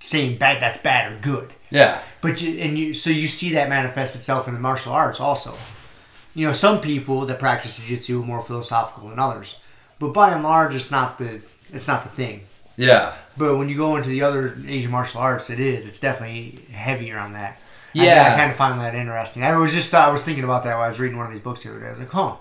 saying 0.01 0.37
bad 0.37 0.61
that's 0.61 0.77
bad 0.77 1.11
or 1.11 1.17
good, 1.19 1.53
Yeah. 1.71 1.99
but 2.21 2.41
you 2.41 2.59
and 2.59 2.77
you 2.77 2.93
so 2.93 3.09
you 3.09 3.27
see 3.27 3.51
that 3.53 3.69
manifest 3.69 4.15
itself 4.15 4.47
in 4.47 4.53
the 4.53 4.59
martial 4.59 4.93
arts 4.93 5.19
also. 5.19 5.53
You 6.35 6.45
know, 6.47 6.53
some 6.53 6.81
people 6.81 7.25
that 7.27 7.39
practice 7.39 7.77
jiu-jitsu 7.77 8.21
are 8.21 8.25
more 8.25 8.41
philosophical 8.41 9.09
than 9.09 9.19
others, 9.19 9.55
but 9.99 10.09
by 10.13 10.31
and 10.31 10.43
large, 10.43 10.75
it's 10.75 10.91
not 10.91 11.17
the 11.17 11.41
it's 11.73 11.87
not 11.87 12.03
the 12.03 12.09
thing. 12.09 12.41
Yeah. 12.77 13.13
But 13.37 13.57
when 13.57 13.69
you 13.69 13.77
go 13.77 13.95
into 13.95 14.09
the 14.09 14.21
other 14.21 14.57
Asian 14.67 14.91
martial 14.91 15.21
arts, 15.21 15.49
it 15.49 15.59
is. 15.61 15.85
It's 15.85 15.99
definitely 15.99 16.59
heavier 16.73 17.17
on 17.17 17.33
that. 17.33 17.57
I- 17.95 18.03
Yeah. 18.03 18.33
I, 18.33 18.37
kind 18.37 18.51
of 18.51 18.57
find 18.57 18.79
that 18.81 18.93
interesting. 18.95 19.43
I 19.43 19.55
was 19.57 19.73
just 19.73 19.93
I 19.93 20.09
was 20.11 20.21
thinking 20.23 20.43
about 20.43 20.63
that 20.65 20.73
while 20.75 20.83
I 20.83 20.89
was 20.89 20.99
reading 20.99 21.17
one 21.17 21.25
of 21.27 21.31
these 21.33 21.41
books 21.41 21.63
the 21.63 21.69
other 21.69 21.79
day. 21.79 21.87
I 21.87 21.91
was 21.91 21.99
like, 21.99 22.09
huh. 22.11 22.35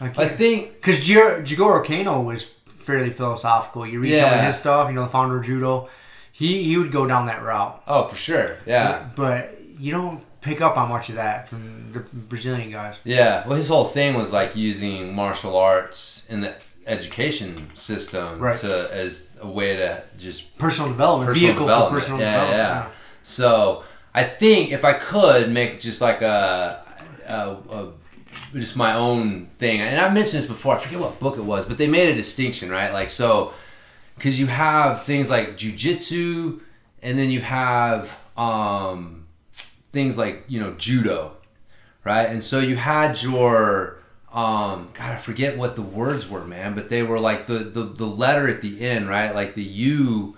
I 0.00 0.28
think 0.28 0.74
because 0.74 1.00
Jigoro 1.00 1.84
Kano 1.84 2.20
was 2.22 2.44
fairly 2.68 3.10
philosophical. 3.10 3.86
You 3.86 4.00
read 4.00 4.18
some 4.18 4.32
of 4.38 4.44
his 4.44 4.56
stuff, 4.56 4.88
you 4.88 4.94
know, 4.94 5.02
the 5.02 5.08
founder 5.10 5.38
of 5.38 5.44
judo. 5.44 5.88
He 6.32 6.62
he 6.64 6.76
would 6.78 6.92
go 6.92 7.06
down 7.06 7.26
that 7.26 7.42
route, 7.42 7.82
Oh, 7.86 8.04
for 8.08 8.16
sure. 8.16 8.56
Yeah. 8.66 9.08
but 9.16 9.58
you 9.78 9.92
don't 9.92 10.22
pick 10.40 10.60
up 10.60 10.76
on 10.76 10.88
much 10.88 11.08
of 11.08 11.16
that 11.16 11.48
from 11.48 11.90
the 11.92 12.00
Brazilian 12.00 12.70
guys. 12.70 13.00
Yeah. 13.04 13.46
Well, 13.46 13.56
his 13.56 13.68
whole 13.68 13.84
thing 13.86 14.14
was 14.14 14.32
like 14.32 14.54
using 14.54 15.12
martial 15.14 15.56
arts 15.56 16.26
in 16.30 16.40
the 16.42 16.54
education 16.86 17.68
system 17.74 18.38
Right. 18.40 18.54
to 18.60 18.88
as 18.92 19.26
a 19.40 19.46
way 19.48 19.76
to 19.76 20.02
just 20.18 20.56
Personal 20.58 20.90
development, 20.90 21.28
personal 21.28 21.48
vehicle 21.50 21.66
development. 21.66 22.02
for 22.02 22.08
personal 22.10 22.20
yeah, 22.20 22.32
development. 22.32 22.84
yeah. 22.88 22.98
So 23.22 23.82
I 24.14 24.24
think 24.24 24.72
if 24.72 24.84
I 24.84 24.92
could 24.94 25.50
make 25.50 25.80
just 25.80 26.00
like 26.00 26.22
a, 26.22 26.82
a, 27.28 27.34
a 27.78 27.88
just 28.54 28.76
my 28.76 28.94
own 28.94 29.46
thing, 29.58 29.80
and 29.80 30.00
I've 30.00 30.12
mentioned 30.12 30.42
this 30.42 30.48
before. 30.48 30.76
I 30.76 30.78
forget 30.78 31.00
what 31.00 31.20
book 31.20 31.36
it 31.36 31.44
was, 31.44 31.66
but 31.66 31.78
they 31.78 31.86
made 31.86 32.10
a 32.10 32.14
distinction, 32.14 32.70
right? 32.70 32.92
Like 32.92 33.10
so, 33.10 33.52
because 34.16 34.38
you 34.38 34.46
have 34.46 35.04
things 35.04 35.30
like 35.30 35.56
jujitsu, 35.56 36.60
and 37.02 37.18
then 37.18 37.30
you 37.30 37.40
have 37.40 38.18
um, 38.36 39.26
things 39.52 40.16
like 40.16 40.44
you 40.48 40.60
know 40.60 40.72
judo, 40.72 41.32
right? 42.04 42.28
And 42.28 42.42
so 42.42 42.60
you 42.60 42.76
had 42.76 43.22
your 43.22 43.98
um, 44.32 44.90
God, 44.92 45.12
I 45.12 45.16
forget 45.16 45.56
what 45.56 45.74
the 45.74 45.82
words 45.82 46.28
were, 46.28 46.44
man, 46.44 46.74
but 46.74 46.88
they 46.88 47.02
were 47.02 47.18
like 47.18 47.46
the 47.46 47.60
the, 47.60 47.84
the 47.84 48.06
letter 48.06 48.48
at 48.48 48.60
the 48.60 48.80
end, 48.82 49.08
right? 49.08 49.34
Like 49.34 49.54
the 49.54 49.62
U, 49.62 50.36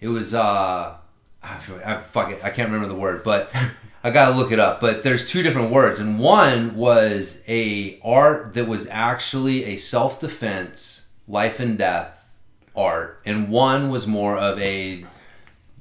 it 0.00 0.08
was 0.08 0.34
uh, 0.34 0.96
I, 1.42 1.60
I 1.84 2.02
fuck 2.02 2.30
it, 2.30 2.44
I 2.44 2.50
can't 2.50 2.70
remember 2.70 2.88
the 2.92 3.00
word, 3.00 3.22
but 3.24 3.50
I 4.02 4.10
gotta 4.10 4.34
look 4.34 4.50
it 4.50 4.58
up, 4.58 4.80
but 4.80 5.02
there's 5.02 5.28
two 5.28 5.42
different 5.42 5.70
words, 5.70 6.00
and 6.00 6.18
one 6.18 6.74
was 6.74 7.42
a 7.46 8.00
art 8.02 8.54
that 8.54 8.66
was 8.66 8.86
actually 8.88 9.64
a 9.66 9.76
self 9.76 10.20
defense, 10.20 11.06
life 11.28 11.60
and 11.60 11.76
death 11.76 12.28
art, 12.74 13.20
and 13.26 13.50
one 13.50 13.90
was 13.90 14.06
more 14.06 14.38
of 14.38 14.58
a 14.58 15.04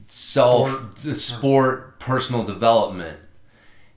self 0.07 0.97
sport, 0.97 1.17
sport 1.17 1.99
personal 1.99 2.43
development. 2.43 3.19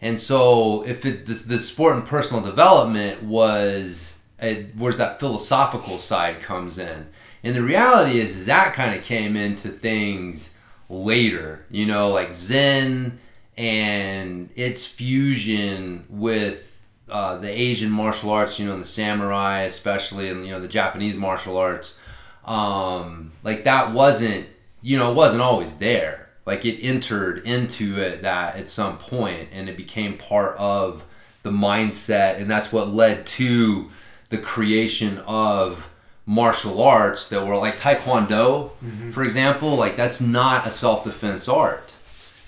And 0.00 0.20
so, 0.20 0.84
if 0.84 1.04
it 1.04 1.26
the, 1.26 1.34
the 1.34 1.58
sport 1.58 1.96
and 1.96 2.06
personal 2.06 2.44
development 2.44 3.24
was 3.24 4.22
a, 4.40 4.64
where's 4.78 4.98
that 4.98 5.18
philosophical 5.18 5.98
side 5.98 6.40
comes 6.40 6.78
in, 6.78 7.08
and 7.42 7.56
the 7.56 7.62
reality 7.62 8.20
is, 8.20 8.36
is 8.36 8.46
that 8.46 8.74
kind 8.74 8.96
of 8.96 9.04
came 9.04 9.36
into 9.36 9.68
things 9.68 10.50
later. 10.88 11.66
You 11.70 11.86
know, 11.86 12.10
like 12.10 12.34
Zen 12.34 13.18
and 13.56 14.50
its 14.54 14.86
fusion 14.86 16.04
with 16.08 16.80
uh, 17.08 17.36
the 17.36 17.50
Asian 17.50 17.90
martial 17.90 18.30
arts, 18.30 18.58
you 18.58 18.66
know, 18.66 18.78
the 18.78 18.84
samurai, 18.84 19.62
especially, 19.62 20.28
and 20.30 20.44
you 20.44 20.52
know, 20.52 20.60
the 20.60 20.68
Japanese 20.68 21.16
martial 21.16 21.56
arts. 21.56 21.98
Um, 22.44 23.32
like 23.44 23.64
that 23.64 23.92
wasn't, 23.92 24.46
you 24.80 24.98
know, 24.98 25.12
it 25.12 25.14
wasn't 25.14 25.42
always 25.42 25.76
there 25.76 26.22
like 26.46 26.64
it 26.64 26.80
entered 26.80 27.38
into 27.44 27.98
it 27.98 28.22
that 28.22 28.56
at 28.56 28.68
some 28.68 28.98
point 28.98 29.48
and 29.52 29.68
it 29.68 29.76
became 29.76 30.16
part 30.16 30.56
of 30.56 31.04
the 31.42 31.50
mindset 31.50 32.40
and 32.40 32.50
that's 32.50 32.72
what 32.72 32.88
led 32.88 33.26
to 33.26 33.90
the 34.28 34.38
creation 34.38 35.18
of 35.18 35.88
martial 36.24 36.82
arts 36.82 37.28
that 37.28 37.46
were 37.46 37.56
like 37.56 37.76
taekwondo 37.78 38.70
mm-hmm. 38.84 39.10
for 39.10 39.22
example 39.22 39.76
like 39.76 39.96
that's 39.96 40.20
not 40.20 40.66
a 40.66 40.70
self-defense 40.70 41.48
art 41.48 41.91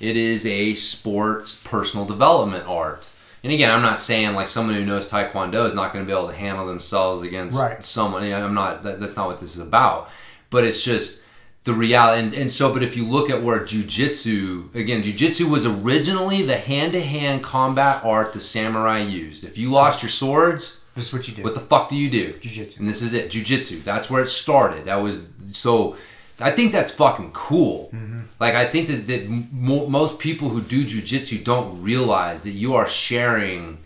it 0.04 0.16
is 0.18 0.44
a 0.44 0.74
sports 0.74 1.60
personal 1.64 2.04
development 2.04 2.66
art. 2.66 3.08
And 3.42 3.52
again 3.52 3.70
i'm 3.70 3.82
not 3.82 4.00
saying 4.00 4.34
like 4.34 4.48
someone 4.48 4.74
who 4.74 4.86
knows 4.86 5.10
taekwondo 5.10 5.66
is 5.66 5.74
not 5.74 5.92
going 5.92 6.04
to 6.04 6.06
be 6.10 6.16
able 6.16 6.28
to 6.28 6.34
handle 6.34 6.66
themselves 6.66 7.22
against 7.22 7.58
right. 7.58 7.84
someone 7.84 8.30
i'm 8.32 8.54
not 8.54 8.82
that, 8.84 9.00
that's 9.00 9.16
not 9.16 9.26
what 9.26 9.40
this 9.40 9.54
is 9.54 9.60
about. 9.60 10.10
But 10.50 10.64
it's 10.64 10.82
just 10.82 11.22
the 11.64 11.74
reality 11.74 12.22
and, 12.22 12.32
and 12.34 12.52
so 12.52 12.72
but 12.72 12.82
if 12.82 12.96
you 12.96 13.06
look 13.06 13.28
at 13.28 13.42
where 13.42 13.60
jujitsu 13.60 14.74
again 14.74 15.02
jujitsu 15.02 15.50
was 15.50 15.66
originally 15.66 16.42
the 16.42 16.56
hand-to-hand 16.56 17.42
combat 17.42 18.02
art 18.04 18.32
the 18.32 18.40
samurai 18.40 19.00
used. 19.00 19.44
If 19.44 19.58
you 19.58 19.70
lost 19.70 20.02
your 20.02 20.10
swords 20.10 20.80
this 20.94 21.08
is 21.08 21.12
what 21.12 21.28
you 21.28 21.34
do. 21.34 21.42
what 21.42 21.54
the 21.54 21.60
fuck 21.60 21.88
do 21.90 21.96
you 21.96 22.10
do? 22.10 22.32
Jujitsu 22.34 22.78
and 22.78 22.88
this 22.88 23.02
is 23.02 23.12
it 23.12 23.30
jujitsu 23.30 23.82
that's 23.82 24.08
where 24.08 24.22
it 24.22 24.28
started. 24.28 24.86
That 24.86 24.96
was 24.96 25.26
so 25.52 25.96
i 26.40 26.50
think 26.50 26.72
that's 26.72 26.90
fucking 26.90 27.30
cool 27.32 27.90
mm-hmm. 27.92 28.20
like 28.40 28.54
i 28.54 28.66
think 28.66 28.88
that, 28.88 29.06
that 29.06 29.28
mo- 29.28 29.86
most 29.86 30.18
people 30.18 30.48
who 30.48 30.60
do 30.60 30.84
jujitsu 30.84 31.42
don't 31.42 31.82
realize 31.82 32.42
that 32.42 32.50
you 32.50 32.74
are 32.74 32.86
sharing 32.86 33.78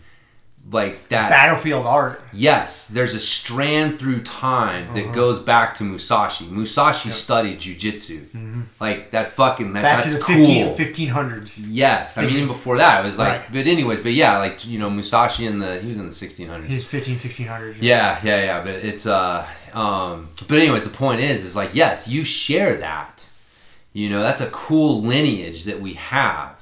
like 0.71 1.09
that 1.09 1.29
battlefield 1.29 1.85
art. 1.85 2.21
Yes, 2.31 2.87
there's 2.87 3.13
a 3.13 3.19
strand 3.19 3.99
through 3.99 4.21
time 4.21 4.93
that 4.93 5.05
uh-huh. 5.05 5.13
goes 5.13 5.39
back 5.39 5.75
to 5.75 5.83
Musashi. 5.83 6.45
Musashi 6.45 7.09
yep. 7.09 7.17
studied 7.17 7.59
jujitsu. 7.59 8.25
Mm-hmm. 8.25 8.61
Like 8.79 9.11
that 9.11 9.31
fucking 9.31 9.73
that, 9.73 9.81
back 9.81 10.03
that's 10.03 10.15
to 10.15 10.19
the 10.19 10.23
cool. 10.23 10.75
15, 10.75 11.09
1500s. 11.09 11.65
Yes, 11.67 12.17
I 12.17 12.25
mean 12.25 12.35
even 12.35 12.47
before 12.47 12.77
that 12.77 13.01
it 13.01 13.05
was 13.05 13.17
like 13.17 13.41
right. 13.41 13.51
but 13.51 13.67
anyways, 13.67 14.01
but 14.01 14.13
yeah, 14.13 14.37
like 14.37 14.65
you 14.65 14.79
know 14.79 14.89
Musashi 14.89 15.45
in 15.45 15.59
the 15.59 15.79
he 15.79 15.87
was 15.87 15.97
in 15.97 16.05
the 16.05 16.11
1600s. 16.11 16.67
He's 16.67 16.85
15 16.85 17.15
1600s. 17.15 17.77
Yeah, 17.81 18.19
yeah, 18.23 18.43
yeah, 18.43 18.63
but 18.63 18.75
it's 18.75 19.05
uh 19.05 19.47
um 19.75 20.29
but 20.47 20.57
anyways, 20.57 20.83
the 20.83 20.89
point 20.89 21.21
is 21.21 21.43
is 21.43 21.55
like 21.55 21.73
yes, 21.73 22.07
you 22.07 22.23
share 22.23 22.77
that. 22.77 23.27
You 23.91 24.09
know, 24.09 24.21
that's 24.21 24.41
a 24.41 24.49
cool 24.51 25.01
lineage 25.01 25.63
that 25.63 25.81
we 25.81 25.93
have 25.95 26.59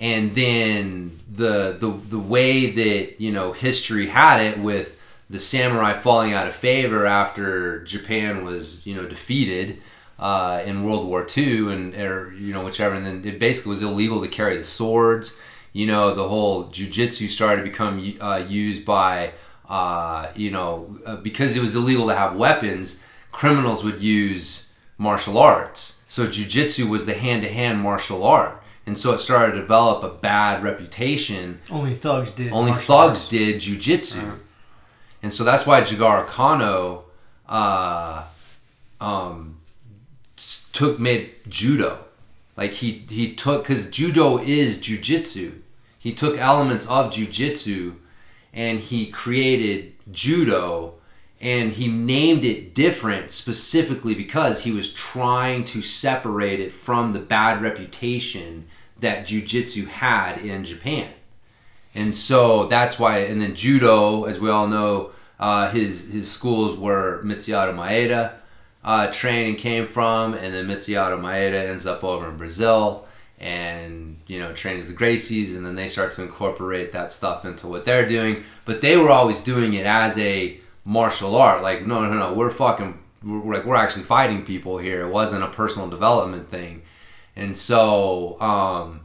and 0.00 0.34
then 0.34 1.18
the 1.30 1.76
the 1.78 1.90
the 2.08 2.18
way 2.18 2.70
that 2.70 3.20
you 3.20 3.30
know 3.30 3.52
history 3.52 4.06
had 4.06 4.40
it 4.40 4.58
with 4.58 4.98
the 5.28 5.38
samurai 5.38 5.92
falling 5.92 6.32
out 6.32 6.48
of 6.48 6.56
favor 6.56 7.06
after 7.06 7.84
Japan 7.84 8.44
was 8.44 8.84
you 8.86 8.94
know 8.94 9.06
defeated 9.06 9.80
uh, 10.18 10.62
in 10.64 10.84
World 10.84 11.06
War 11.06 11.26
II 11.36 11.72
and 11.72 11.94
or 11.94 12.32
you 12.32 12.52
know 12.52 12.64
whichever, 12.64 12.94
and 12.94 13.06
then 13.06 13.22
it 13.24 13.38
basically 13.38 13.70
was 13.70 13.82
illegal 13.82 14.20
to 14.22 14.28
carry 14.28 14.56
the 14.56 14.64
swords. 14.64 15.36
You 15.72 15.86
know 15.86 16.14
the 16.14 16.26
whole 16.26 16.64
jujitsu 16.64 17.28
started 17.28 17.62
to 17.62 17.70
become 17.70 18.16
uh, 18.20 18.42
used 18.48 18.84
by 18.84 19.32
uh, 19.70 20.30
you 20.34 20.50
know 20.50 20.98
uh, 21.06 21.16
because 21.16 21.56
it 21.56 21.60
was 21.60 21.74
illegal 21.74 22.08
to 22.08 22.14
have 22.14 22.36
weapons. 22.36 23.00
Criminals 23.32 23.82
would 23.84 24.02
use 24.02 24.72
martial 24.98 25.38
arts, 25.38 26.02
so 26.08 26.26
jujitsu 26.26 26.90
was 26.90 27.06
the 27.06 27.14
hand-to-hand 27.14 27.80
martial 27.80 28.26
art 28.26 28.60
and 28.86 28.98
so 28.98 29.12
it 29.12 29.20
started 29.20 29.52
to 29.52 29.60
develop 29.60 30.02
a 30.02 30.08
bad 30.08 30.64
reputation. 30.64 31.60
Only 31.70 31.94
thugs 31.94 32.32
did. 32.32 32.52
Only 32.52 32.72
thugs 32.72 32.88
arts. 32.90 33.28
did 33.28 33.60
jujitsu, 33.60 34.18
uh-huh. 34.18 34.36
and 35.22 35.32
so 35.32 35.44
that's 35.44 35.64
why 35.64 35.80
Jigoro 35.82 36.26
Kano 36.26 37.04
uh, 37.48 38.24
um, 39.00 39.60
took 40.72 40.98
made 40.98 41.34
judo. 41.48 41.98
Like 42.56 42.72
he 42.72 43.06
he 43.08 43.34
took 43.34 43.62
because 43.62 43.88
judo 43.90 44.38
is 44.38 44.78
jujitsu. 44.78 45.60
He 45.98 46.12
took 46.12 46.38
elements 46.38 46.86
of 46.86 47.12
jujitsu, 47.12 47.94
and 48.52 48.80
he 48.80 49.06
created 49.06 49.92
judo 50.10 50.94
and 51.40 51.72
he 51.72 51.88
named 51.88 52.44
it 52.44 52.74
different 52.74 53.30
specifically 53.30 54.14
because 54.14 54.62
he 54.64 54.72
was 54.72 54.92
trying 54.92 55.64
to 55.64 55.80
separate 55.80 56.60
it 56.60 56.72
from 56.72 57.12
the 57.12 57.18
bad 57.18 57.62
reputation 57.62 58.66
that 58.98 59.26
jiu-jitsu 59.26 59.86
had 59.86 60.36
in 60.38 60.64
Japan. 60.64 61.10
And 61.94 62.14
so 62.14 62.66
that's 62.66 62.98
why 62.98 63.18
and 63.20 63.40
then 63.40 63.54
judo 63.54 64.24
as 64.24 64.38
we 64.38 64.50
all 64.50 64.68
know 64.68 65.12
uh, 65.38 65.70
his 65.70 66.12
his 66.12 66.30
schools 66.30 66.76
were 66.78 67.22
Mitsuharu 67.24 67.74
Maeda 67.74 68.34
uh, 68.84 69.10
training 69.10 69.56
came 69.56 69.86
from 69.86 70.34
and 70.34 70.54
then 70.54 70.66
Mitsuharu 70.66 71.18
Maeda 71.18 71.68
ends 71.68 71.86
up 71.86 72.04
over 72.04 72.28
in 72.28 72.36
Brazil 72.36 73.06
and 73.40 74.18
you 74.26 74.38
know 74.38 74.52
trains 74.52 74.86
the 74.86 74.92
Gracies 74.92 75.56
and 75.56 75.64
then 75.64 75.74
they 75.74 75.88
start 75.88 76.12
to 76.12 76.22
incorporate 76.22 76.92
that 76.92 77.10
stuff 77.10 77.44
into 77.44 77.66
what 77.66 77.84
they're 77.84 78.06
doing 78.06 78.44
but 78.64 78.82
they 78.82 78.96
were 78.96 79.10
always 79.10 79.42
doing 79.42 79.74
it 79.74 79.86
as 79.86 80.18
a 80.18 80.60
martial 80.84 81.36
art. 81.36 81.62
Like, 81.62 81.86
no, 81.86 82.04
no, 82.04 82.14
no, 82.14 82.32
we're 82.34 82.50
fucking, 82.50 82.98
we're, 83.24 83.54
like, 83.54 83.64
we're 83.64 83.76
actually 83.76 84.02
fighting 84.02 84.44
people 84.44 84.78
here. 84.78 85.06
It 85.06 85.10
wasn't 85.10 85.44
a 85.44 85.48
personal 85.48 85.88
development 85.88 86.48
thing. 86.48 86.82
And 87.36 87.56
so, 87.56 88.40
um, 88.40 89.00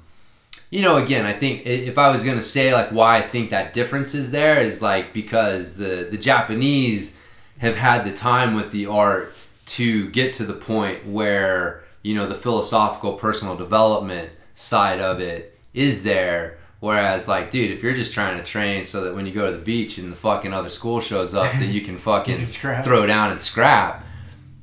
you 0.69 0.81
know, 0.81 0.97
again, 0.97 1.25
I 1.25 1.33
think 1.33 1.65
if 1.65 1.97
I 1.97 2.09
was 2.09 2.23
gonna 2.23 2.43
say 2.43 2.73
like 2.73 2.89
why 2.89 3.17
I 3.17 3.21
think 3.21 3.51
that 3.51 3.73
difference 3.73 4.13
is 4.15 4.31
there 4.31 4.59
is 4.59 4.81
like 4.81 5.13
because 5.13 5.75
the 5.75 6.07
the 6.09 6.17
Japanese 6.17 7.15
have 7.59 7.75
had 7.75 8.03
the 8.03 8.11
time 8.11 8.55
with 8.55 8.71
the 8.71 8.87
art 8.87 9.33
to 9.67 10.09
get 10.09 10.33
to 10.33 10.43
the 10.43 10.53
point 10.53 11.05
where 11.05 11.84
you 12.05 12.13
know 12.13 12.27
the 12.27 12.35
philosophical 12.35 13.13
personal 13.13 13.55
development 13.55 14.29
side 14.53 14.99
of 14.99 15.19
it 15.19 15.59
is 15.73 16.03
there 16.03 16.57
Whereas, 16.85 17.27
like, 17.27 17.49
dude, 17.49 17.71
if 17.71 17.81
you're 17.81 17.95
just 17.95 18.13
trying 18.13 18.37
to 18.37 18.43
train 18.43 18.83
so 18.83 19.05
that 19.05 19.15
when 19.15 19.25
you 19.25 19.31
go 19.31 19.49
to 19.49 19.57
the 19.57 19.63
beach 19.63 19.97
and 19.97 20.11
the 20.11 20.15
fucking 20.15 20.53
other 20.53 20.69
school 20.69 20.99
shows 20.99 21.33
up, 21.33 21.51
that 21.53 21.65
you 21.65 21.81
can 21.81 21.97
fucking 22.09 22.39
you 22.41 22.45
can 22.45 22.83
throw 22.83 23.07
down 23.07 23.31
and 23.31 23.41
scrap, 23.41 24.05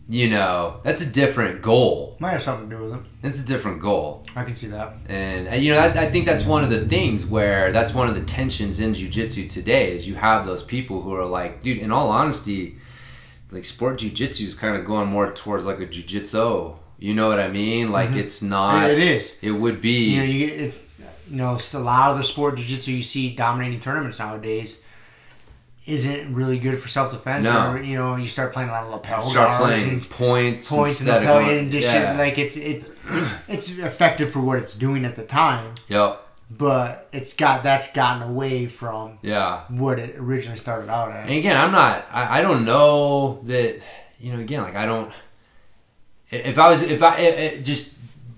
you 0.08 0.30
know, 0.30 0.80
that's 0.84 1.00
a 1.00 1.06
different 1.06 1.62
goal. 1.62 2.16
Might 2.20 2.32
have 2.32 2.42
something 2.42 2.70
to 2.70 2.76
do 2.76 2.84
with 2.84 2.94
it. 2.94 3.00
It's 3.24 3.40
a 3.40 3.44
different 3.44 3.80
goal. 3.80 4.24
I 4.36 4.44
can 4.44 4.54
see 4.54 4.68
that. 4.68 4.94
And, 5.08 5.48
and 5.48 5.64
you 5.64 5.72
know, 5.72 5.80
I, 5.80 5.86
I 5.86 6.10
think 6.12 6.26
that's 6.26 6.44
one 6.44 6.62
of 6.62 6.70
the 6.70 6.86
things 6.86 7.26
where 7.26 7.72
that's 7.72 7.92
one 7.92 8.08
of 8.08 8.14
the 8.14 8.22
tensions 8.22 8.78
in 8.78 8.92
jujitsu 8.92 9.50
today 9.50 9.92
is 9.92 10.06
you 10.06 10.14
have 10.14 10.46
those 10.46 10.62
people 10.62 11.02
who 11.02 11.14
are 11.14 11.26
like, 11.26 11.64
dude, 11.64 11.78
in 11.78 11.90
all 11.90 12.10
honesty, 12.10 12.76
like 13.50 13.64
sport 13.64 13.98
jujitsu 13.98 14.46
is 14.46 14.54
kind 14.54 14.76
of 14.76 14.84
going 14.84 15.08
more 15.08 15.32
towards 15.32 15.64
like 15.64 15.80
a 15.80 15.86
jujitsu. 15.86 16.76
You 17.02 17.14
know 17.14 17.26
what 17.26 17.40
I 17.40 17.48
mean? 17.48 17.90
Like 17.90 18.10
mm-hmm. 18.10 18.20
it's 18.20 18.42
not. 18.42 18.88
It 18.88 19.00
is. 19.00 19.36
It 19.42 19.50
would 19.50 19.80
be. 19.80 20.10
You 20.10 20.16
know, 20.18 20.24
you 20.24 20.46
it's 20.46 20.88
you 21.28 21.36
know, 21.36 21.58
a 21.74 21.78
lot 21.78 22.12
of 22.12 22.18
the 22.18 22.22
sport 22.22 22.56
jiu-jitsu 22.56 22.92
you 22.92 23.02
see 23.02 23.34
dominating 23.34 23.80
tournaments 23.80 24.20
nowadays 24.20 24.80
isn't 25.84 26.32
really 26.32 26.60
good 26.60 26.78
for 26.78 26.86
self 26.86 27.10
defense. 27.10 27.42
No. 27.42 27.72
Or, 27.72 27.82
you 27.82 27.96
know, 27.96 28.14
you 28.14 28.28
start 28.28 28.52
playing 28.52 28.68
a 28.68 28.72
lot 28.72 28.84
of 28.84 28.90
lapel 28.90 29.22
start 29.22 29.60
playing 29.60 30.02
points, 30.04 30.70
points 30.70 31.00
and 31.00 31.08
lapel 31.08 31.40
in 31.40 31.66
addition. 31.66 32.02
Yeah. 32.02 32.16
Like 32.16 32.38
it's 32.38 32.56
it, 32.56 32.84
it's 33.48 33.76
effective 33.78 34.30
for 34.30 34.40
what 34.40 34.58
it's 34.58 34.78
doing 34.78 35.04
at 35.04 35.16
the 35.16 35.24
time. 35.24 35.74
Yep. 35.88 36.20
But 36.52 37.08
it's 37.12 37.32
got 37.32 37.64
that's 37.64 37.92
gotten 37.92 38.22
away 38.22 38.66
from 38.68 39.18
yeah 39.22 39.62
what 39.70 39.98
it 39.98 40.14
originally 40.18 40.56
started 40.56 40.88
out 40.88 41.10
as. 41.10 41.26
And 41.26 41.36
again, 41.36 41.56
I'm 41.56 41.72
not. 41.72 42.06
I, 42.12 42.38
I 42.38 42.42
don't 42.42 42.64
know 42.64 43.40
that. 43.42 43.80
You 44.20 44.34
know, 44.34 44.38
again, 44.38 44.62
like 44.62 44.76
I 44.76 44.86
don't. 44.86 45.10
If 46.32 46.58
I 46.58 46.70
was, 46.70 46.82
if 46.82 47.02
I 47.02 47.18
it, 47.18 47.64
just 47.64 47.94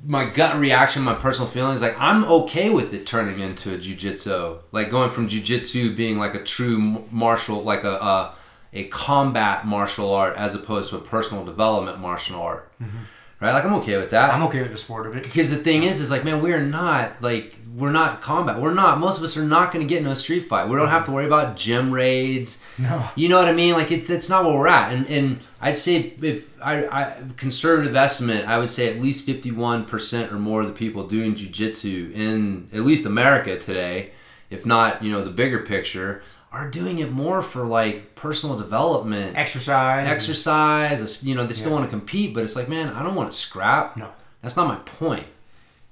my 0.07 0.27
gut 0.27 0.59
reaction, 0.59 1.03
my 1.03 1.15
personal 1.15 1.49
feelings, 1.49 1.81
like 1.81 1.97
I'm 1.99 2.25
okay 2.25 2.69
with 2.69 2.93
it 2.93 3.07
turning 3.07 3.41
into 3.41 3.73
a 3.73 3.79
jujitsu, 3.79 4.59
like 4.73 4.91
going 4.91 5.11
from 5.11 5.29
jujitsu 5.29 5.97
being 5.97 6.19
like 6.19 6.35
a 6.35 6.43
true 6.43 7.05
martial, 7.11 7.63
like 7.63 7.85
a, 7.85 7.95
a, 7.95 8.35
a 8.73 8.85
combat 8.89 9.67
martial 9.67 10.13
art, 10.13 10.37
as 10.37 10.55
opposed 10.55 10.91
to 10.91 10.97
a 10.97 11.01
personal 11.01 11.45
development 11.45 12.01
martial 12.01 12.41
art. 12.41 12.71
Mm-hmm. 12.83 12.99
Right? 13.41 13.53
Like 13.53 13.65
I'm 13.65 13.75
okay 13.75 13.97
with 13.97 14.11
that. 14.11 14.35
I'm 14.35 14.43
okay 14.45 14.63
with 14.63 14.73
the 14.73 14.79
sport 14.79 15.07
of 15.07 15.17
it. 15.17 15.23
Because 15.23 15.51
the 15.51 15.57
thing 15.57 15.85
is, 15.85 16.01
is 16.01 16.11
like, 16.11 16.25
man, 16.25 16.43
we 16.43 16.53
are 16.53 16.63
not 16.63 17.23
like 17.23 17.57
we're 17.77 17.91
not 17.91 18.21
combat. 18.21 18.61
We're 18.61 18.75
not. 18.75 19.01
Most 19.01 19.19
of 19.19 19.25
us 19.25 19.37
are 19.37 19.45
not 19.45 19.73
going 19.73 19.85
to 19.87 19.89
get 19.93 20.01
in 20.01 20.07
a 20.07 20.15
street 20.15 20.43
fight. 20.45 20.69
We 20.69 20.77
don't 20.77 20.89
have 20.89 21.07
to 21.07 21.11
worry 21.13 21.27
about 21.27 21.57
gym 21.57 21.91
raids. 21.93 22.63
No. 22.79 23.09
You 23.17 23.29
know 23.29 23.39
what 23.39 23.49
I 23.49 23.53
mean? 23.53 23.73
Like 23.75 23.91
it's 23.91 24.07
that's 24.07 24.29
not 24.29 24.45
where 24.45 24.55
we're 24.57 24.69
at. 24.69 24.93
And 24.93 25.07
and 25.09 25.41
I'd 25.61 25.77
say 25.77 26.15
if 26.23 26.53
I, 26.63 26.87
I 26.87 27.17
conservative 27.37 27.97
estimate, 27.97 28.47
I 28.47 28.59
would 28.59 28.71
say 28.71 28.89
at 28.95 29.01
least 29.03 29.25
fifty 29.27 29.51
one 29.51 29.85
percent 29.87 30.33
or 30.33 30.37
more 30.39 30.61
of 30.61 30.67
the 30.69 30.73
people 30.73 31.07
doing 31.07 31.35
jujitsu 31.35 32.13
in 32.15 32.69
at 32.73 32.81
least 32.81 33.07
America 33.07 33.59
today, 33.59 34.13
if 34.51 34.65
not 34.65 35.03
you 35.03 35.11
know 35.11 35.25
the 35.25 35.31
bigger 35.31 35.61
picture, 35.61 36.23
are 36.53 36.71
doing 36.71 36.99
it 37.01 37.11
more 37.11 37.43
for 37.43 37.65
like 37.65 38.15
personal 38.15 38.57
development, 38.57 39.37
Exercise. 39.37 40.07
exercise. 40.09 41.25
You 41.25 41.35
know, 41.35 41.45
they 41.47 41.55
still 41.55 41.71
Yeah. 41.73 41.79
want 41.79 41.91
to 41.91 41.97
compete, 41.97 42.35
but 42.35 42.45
it's 42.45 42.55
like, 42.57 42.69
man, 42.69 42.91
I 42.91 43.03
don't 43.03 43.15
want 43.17 43.31
to 43.31 43.37
scrap. 43.37 43.97
No. 43.97 44.11
That's 44.43 44.57
not 44.57 44.69
my 44.69 44.77
point. 44.77 45.27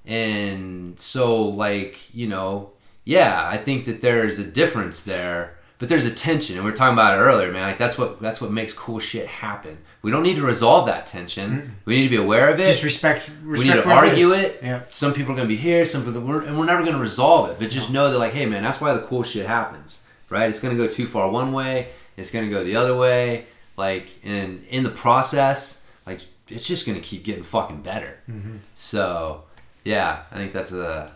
And 0.04 0.98
so, 0.98 1.42
like, 1.42 2.14
you 2.14 2.26
know, 2.26 2.72
yeah, 3.04 3.48
I 3.48 3.56
think 3.56 3.84
that 3.86 4.00
there's 4.00 4.38
a 4.38 4.44
difference 4.44 5.02
there, 5.02 5.58
but 5.78 5.88
there's 5.88 6.04
a 6.04 6.14
tension, 6.14 6.54
and 6.54 6.64
we 6.64 6.70
were 6.70 6.76
talking 6.76 6.92
about 6.92 7.18
it 7.18 7.22
earlier, 7.22 7.50
man. 7.50 7.62
Like 7.62 7.78
that's 7.78 7.98
what 7.98 8.20
that's 8.20 8.40
what 8.40 8.52
makes 8.52 8.72
cool 8.72 9.00
shit 9.00 9.26
happen. 9.26 9.78
We 10.02 10.12
don't 10.12 10.22
need 10.22 10.36
to 10.36 10.42
resolve 10.42 10.86
that 10.86 11.06
tension. 11.06 11.50
Mm-hmm. 11.50 11.70
We 11.84 11.96
need 11.96 12.04
to 12.04 12.10
be 12.10 12.16
aware 12.16 12.52
of 12.54 12.60
it. 12.60 12.66
Just 12.66 12.84
respect. 12.84 13.28
we 13.44 13.64
need 13.64 13.72
to 13.72 13.88
argue 13.88 14.32
is. 14.32 14.44
it. 14.44 14.60
Yeah. 14.62 14.82
Some 14.88 15.12
people 15.12 15.32
are 15.32 15.36
gonna 15.36 15.48
be 15.48 15.56
here, 15.56 15.84
some 15.86 16.04
people, 16.04 16.20
we're, 16.20 16.44
and 16.44 16.56
we're 16.56 16.66
never 16.66 16.84
gonna 16.84 16.98
resolve 16.98 17.50
it. 17.50 17.58
But 17.58 17.70
just 17.70 17.92
know 17.92 18.10
that, 18.12 18.18
like, 18.18 18.32
hey, 18.32 18.46
man, 18.46 18.62
that's 18.62 18.80
why 18.80 18.92
the 18.92 19.02
cool 19.02 19.24
shit 19.24 19.46
happens, 19.46 20.02
right? 20.30 20.48
It's 20.48 20.60
gonna 20.60 20.76
go 20.76 20.86
too 20.86 21.08
far 21.08 21.28
one 21.28 21.52
way, 21.52 21.88
it's 22.16 22.30
gonna 22.30 22.48
go 22.48 22.62
the 22.62 22.76
other 22.76 22.96
way. 22.96 23.46
Like, 23.76 24.08
and 24.22 24.64
in 24.68 24.84
the 24.84 24.90
process, 24.90 25.84
like, 26.06 26.20
it's 26.46 26.66
just 26.66 26.86
gonna 26.86 27.00
keep 27.00 27.24
getting 27.24 27.42
fucking 27.42 27.82
better. 27.82 28.20
Mm-hmm. 28.30 28.58
So, 28.74 29.44
yeah, 29.84 30.22
I 30.30 30.36
think 30.36 30.52
that's 30.52 30.72
a 30.72 31.12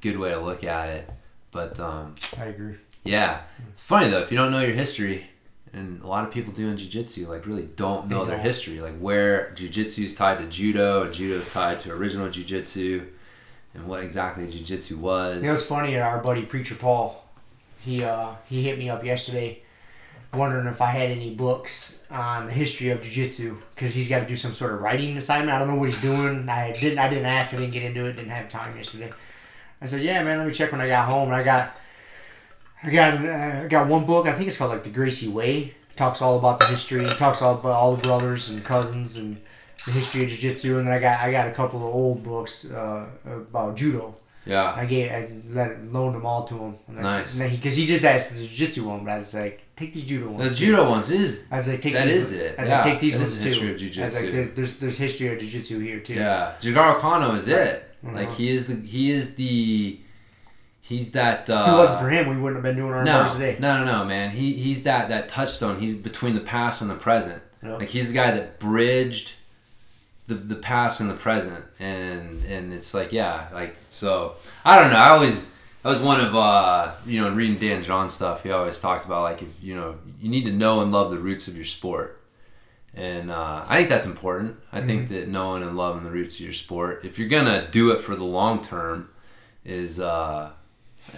good 0.00 0.18
way 0.18 0.30
to 0.30 0.40
look 0.40 0.64
at 0.64 0.88
it. 0.90 1.10
But 1.50 1.80
um, 1.80 2.14
I 2.38 2.46
agree. 2.46 2.76
yeah, 3.04 3.42
it's 3.70 3.82
funny 3.82 4.10
though 4.10 4.20
if 4.20 4.30
you 4.30 4.36
don't 4.36 4.52
know 4.52 4.60
your 4.60 4.74
history, 4.74 5.28
and 5.72 6.02
a 6.02 6.06
lot 6.06 6.24
of 6.24 6.32
people 6.32 6.52
doing 6.52 6.76
jujitsu 6.76 7.26
like 7.26 7.46
really 7.46 7.68
don't 7.76 8.08
know 8.08 8.24
their 8.24 8.38
history, 8.38 8.80
like 8.80 8.98
where 8.98 9.52
jujitsu 9.56 10.04
is 10.04 10.14
tied 10.14 10.38
to 10.38 10.46
judo 10.46 11.04
and 11.04 11.14
judo 11.14 11.36
is 11.36 11.48
tied 11.48 11.80
to 11.80 11.92
original 11.92 12.28
jujitsu, 12.28 13.06
and 13.74 13.86
what 13.86 14.02
exactly 14.02 14.46
jujitsu 14.46 14.96
was. 14.96 15.42
You 15.42 15.48
know, 15.48 15.54
it's 15.54 15.64
funny. 15.64 15.98
Our 15.98 16.18
buddy 16.18 16.44
preacher 16.44 16.74
Paul, 16.74 17.24
he 17.80 18.04
uh, 18.04 18.34
he 18.48 18.62
hit 18.62 18.78
me 18.78 18.90
up 18.90 19.04
yesterday, 19.04 19.62
wondering 20.34 20.66
if 20.66 20.82
I 20.82 20.90
had 20.90 21.10
any 21.10 21.34
books 21.34 21.97
on 22.10 22.46
the 22.46 22.52
history 22.52 22.88
of 22.90 23.02
jiu-jitsu 23.02 23.56
because 23.74 23.94
he's 23.94 24.08
got 24.08 24.20
to 24.20 24.26
do 24.26 24.36
some 24.36 24.54
sort 24.54 24.72
of 24.72 24.80
writing 24.80 25.16
assignment. 25.16 25.50
I 25.52 25.58
don't 25.58 25.68
know 25.68 25.74
what 25.74 25.90
he's 25.90 26.00
doing. 26.00 26.48
I 26.48 26.72
didn't. 26.72 26.98
I 26.98 27.08
didn't 27.08 27.26
ask. 27.26 27.52
I 27.52 27.58
didn't 27.58 27.72
get 27.72 27.82
into 27.82 28.06
it. 28.06 28.14
Didn't 28.14 28.30
have 28.30 28.48
time 28.48 28.76
yesterday. 28.76 29.12
I 29.80 29.86
said, 29.86 30.02
"Yeah, 30.02 30.22
man. 30.22 30.38
Let 30.38 30.46
me 30.46 30.52
check 30.52 30.72
when 30.72 30.80
I 30.80 30.88
got 30.88 31.08
home." 31.08 31.28
And 31.28 31.36
I 31.36 31.42
got, 31.42 31.76
I 32.82 32.90
got, 32.90 33.14
uh, 33.24 33.64
I 33.64 33.66
got 33.68 33.86
one 33.88 34.06
book. 34.06 34.26
I 34.26 34.32
think 34.32 34.48
it's 34.48 34.56
called 34.56 34.72
like 34.72 34.84
the 34.84 34.90
Gracie 34.90 35.28
Way. 35.28 35.74
Talks 35.96 36.22
all 36.22 36.38
about 36.38 36.58
the 36.60 36.66
history. 36.66 37.04
Talks 37.06 37.42
all 37.42 37.54
about 37.54 37.72
all 37.72 37.96
the 37.96 38.02
brothers 38.02 38.48
and 38.48 38.64
cousins 38.64 39.18
and 39.18 39.40
the 39.84 39.92
history 39.92 40.22
of 40.22 40.28
jiu-jitsu. 40.30 40.78
And 40.78 40.86
then 40.86 40.94
I 40.94 40.98
got 40.98 41.20
I 41.20 41.30
got 41.30 41.48
a 41.48 41.52
couple 41.52 41.86
of 41.86 41.94
old 41.94 42.22
books 42.22 42.70
uh, 42.70 43.06
about 43.26 43.76
judo. 43.76 44.16
yeah, 44.46 44.72
I 44.74 44.86
gave, 44.86 45.10
I 45.10 45.28
let 45.50 45.92
loaned 45.92 46.14
them 46.14 46.24
all 46.24 46.44
to 46.44 46.54
him. 46.56 46.76
And 46.86 47.02
Nice. 47.02 47.38
Because 47.38 47.76
he, 47.76 47.86
just 47.86 48.04
asked 48.04 48.32
the 48.32 48.38
jiu-jitsu 48.38 48.88
one, 48.88 49.04
but 49.04 49.10
I 49.10 49.18
was 49.18 49.34
like, 49.34 49.62
take 49.78 49.92
these 49.94 50.04
judo 50.04 50.28
ones. 50.30 50.44
the 50.44 50.56
too." 50.56 50.66
judo 50.66 50.90
ones 50.90 51.10
is 51.10 51.46
I 51.50 51.56
was 51.56 51.66
take 51.66 51.92
that 51.94 52.06
these 52.06 52.14
is 52.14 52.32
it. 52.32 52.54
I 52.58 52.64
Yeah, 52.64 52.74
like, 52.76 52.84
take 52.84 53.00
these 53.00 53.12
that 53.14 53.20
is 53.22 53.28
ones 53.28 53.38
the 53.38 53.48
history 53.48 53.66
too. 53.68 53.70
of 53.70 53.76
I 53.76 53.78
jiu-jitsu. 53.78 54.36
like, 54.42 54.54
there's 54.56 54.74
there's 54.76 54.98
history 54.98 55.28
of 55.32 55.38
jiu-jitsu 55.40 55.78
here 55.78 56.00
too. 56.00 56.14
Yeah, 56.14 56.52
Jigoro 56.60 56.98
Kano 56.98 57.34
is 57.34 57.48
it. 57.48 57.84
Mhm. 58.04 58.14
Like 58.14 58.32
he 58.32 58.50
is 58.50 58.66
the 58.66 58.76
he 58.76 59.10
is 59.10 59.34
the 59.36 59.98
he's 60.80 61.10
that. 61.12 61.48
Uh, 61.50 61.62
If 61.62 61.68
it 61.68 61.72
wasn't 61.72 62.00
for 62.00 62.08
him, 62.10 62.28
we 62.28 62.36
wouldn't 62.36 62.56
have 62.56 62.62
been 62.62 62.76
doing 62.76 62.92
our 62.92 63.04
no, 63.04 63.32
today. 63.32 63.56
no, 63.58 63.84
no, 63.84 63.98
no, 63.98 64.04
man. 64.04 64.30
He 64.30 64.52
he's 64.54 64.82
that 64.84 65.08
that 65.08 65.28
touchstone. 65.28 65.80
He's 65.80 65.94
between 65.94 66.34
the 66.34 66.40
past 66.40 66.80
and 66.82 66.90
the 66.90 66.94
present. 66.94 67.42
Yeah. 67.62 67.76
Like 67.76 67.88
he's 67.88 68.08
the 68.08 68.14
guy 68.14 68.30
that 68.30 68.58
bridged 68.60 69.34
the 70.28 70.34
the 70.34 70.54
past 70.56 71.00
and 71.00 71.08
the 71.10 71.14
present, 71.14 71.64
and 71.80 72.44
and 72.44 72.72
it's 72.72 72.94
like 72.94 73.12
yeah, 73.12 73.48
like 73.52 73.74
so. 73.90 74.34
I 74.64 74.78
don't 74.80 74.90
know. 74.92 74.96
I 74.98 75.10
always 75.10 75.48
I 75.84 75.88
was 75.88 76.00
one 76.00 76.20
of 76.20 76.34
uh 76.34 76.92
you 77.06 77.20
know 77.20 77.30
reading 77.30 77.58
Dan 77.58 77.82
John 77.82 78.10
stuff. 78.10 78.42
He 78.42 78.50
always 78.50 78.78
talked 78.78 79.04
about 79.04 79.22
like 79.22 79.42
if 79.42 79.48
you 79.62 79.74
know 79.74 79.96
you 80.20 80.28
need 80.28 80.44
to 80.44 80.52
know 80.52 80.80
and 80.80 80.92
love 80.92 81.10
the 81.10 81.18
roots 81.18 81.48
of 81.48 81.56
your 81.56 81.64
sport. 81.64 82.16
And 82.94 83.30
uh, 83.30 83.64
I 83.68 83.76
think 83.76 83.90
that's 83.90 84.06
important. 84.06 84.56
I 84.72 84.80
think 84.80 85.08
that 85.10 85.28
knowing 85.28 85.62
and 85.62 85.76
loving 85.76 86.02
the 86.02 86.10
roots 86.10 86.34
of 86.36 86.40
your 86.40 86.54
sport, 86.54 87.04
if 87.04 87.18
you're 87.18 87.28
gonna 87.28 87.68
do 87.70 87.92
it 87.92 88.00
for 88.00 88.16
the 88.16 88.24
long 88.24 88.60
term, 88.64 89.10
is 89.64 90.00
uh, 90.00 90.50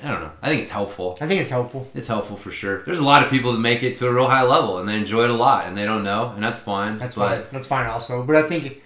I 0.04 0.08
don't 0.10 0.20
know. 0.20 0.32
I 0.42 0.48
think 0.48 0.60
it's 0.60 0.72
helpful. 0.72 1.16
I 1.22 1.26
think 1.26 1.40
it's 1.40 1.48
helpful. 1.50 1.88
It's 1.94 2.08
helpful 2.08 2.36
for 2.36 2.50
sure. 2.50 2.82
There's 2.82 2.98
a 2.98 3.04
lot 3.04 3.22
of 3.22 3.30
people 3.30 3.52
that 3.52 3.60
make 3.60 3.82
it 3.82 3.96
to 3.96 4.08
a 4.08 4.12
real 4.12 4.28
high 4.28 4.42
level 4.42 4.78
and 4.78 4.88
they 4.88 4.96
enjoy 4.96 5.24
it 5.24 5.30
a 5.30 5.34
lot 5.34 5.66
and 5.68 5.76
they 5.76 5.86
don't 5.86 6.04
know, 6.04 6.32
and 6.34 6.42
that's 6.42 6.60
fine. 6.60 6.98
That's 6.98 7.14
but 7.14 7.28
fine. 7.28 7.46
That's 7.52 7.66
fine 7.66 7.86
also. 7.86 8.24
But 8.24 8.36
I 8.36 8.42
think 8.42 8.82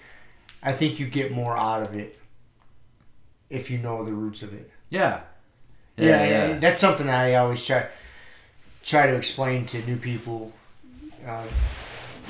I 0.62 0.72
think 0.72 1.00
you 1.00 1.06
get 1.06 1.32
more 1.32 1.56
out 1.56 1.82
of 1.82 1.96
it 1.96 2.18
if 3.50 3.70
you 3.70 3.78
know 3.78 4.04
the 4.04 4.12
roots 4.12 4.42
of 4.42 4.54
it. 4.54 4.70
yeah, 4.88 5.22
Yeah, 5.96 6.26
yeah, 6.26 6.58
that's 6.58 6.80
something 6.80 7.08
I 7.08 7.34
always 7.34 7.64
try 7.64 7.86
try 8.84 9.06
to 9.06 9.14
explain 9.16 9.64
to 9.66 9.84
new 9.86 9.96
people. 9.96 10.52
Um, 11.26 11.44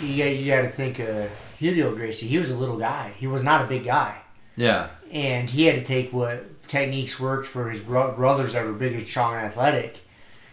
you 0.00 0.22
got, 0.22 0.30
you 0.30 0.46
got 0.52 0.62
to 0.62 0.68
think 0.68 1.00
uh, 1.00 1.26
Helio 1.58 1.94
Gracie. 1.94 2.26
He 2.26 2.38
was 2.38 2.50
a 2.50 2.56
little 2.56 2.78
guy. 2.78 3.14
He 3.18 3.26
was 3.26 3.42
not 3.42 3.64
a 3.64 3.66
big 3.66 3.84
guy, 3.84 4.20
yeah, 4.56 4.88
and 5.10 5.48
he 5.48 5.64
had 5.64 5.76
to 5.76 5.84
take 5.84 6.12
what 6.12 6.62
techniques 6.68 7.18
worked 7.18 7.46
for 7.46 7.70
his 7.70 7.80
bro- 7.80 8.14
brothers 8.14 8.52
that 8.52 8.64
were 8.66 8.72
big 8.72 8.94
and 8.94 9.08
strong 9.08 9.34
and 9.34 9.46
athletic. 9.46 10.00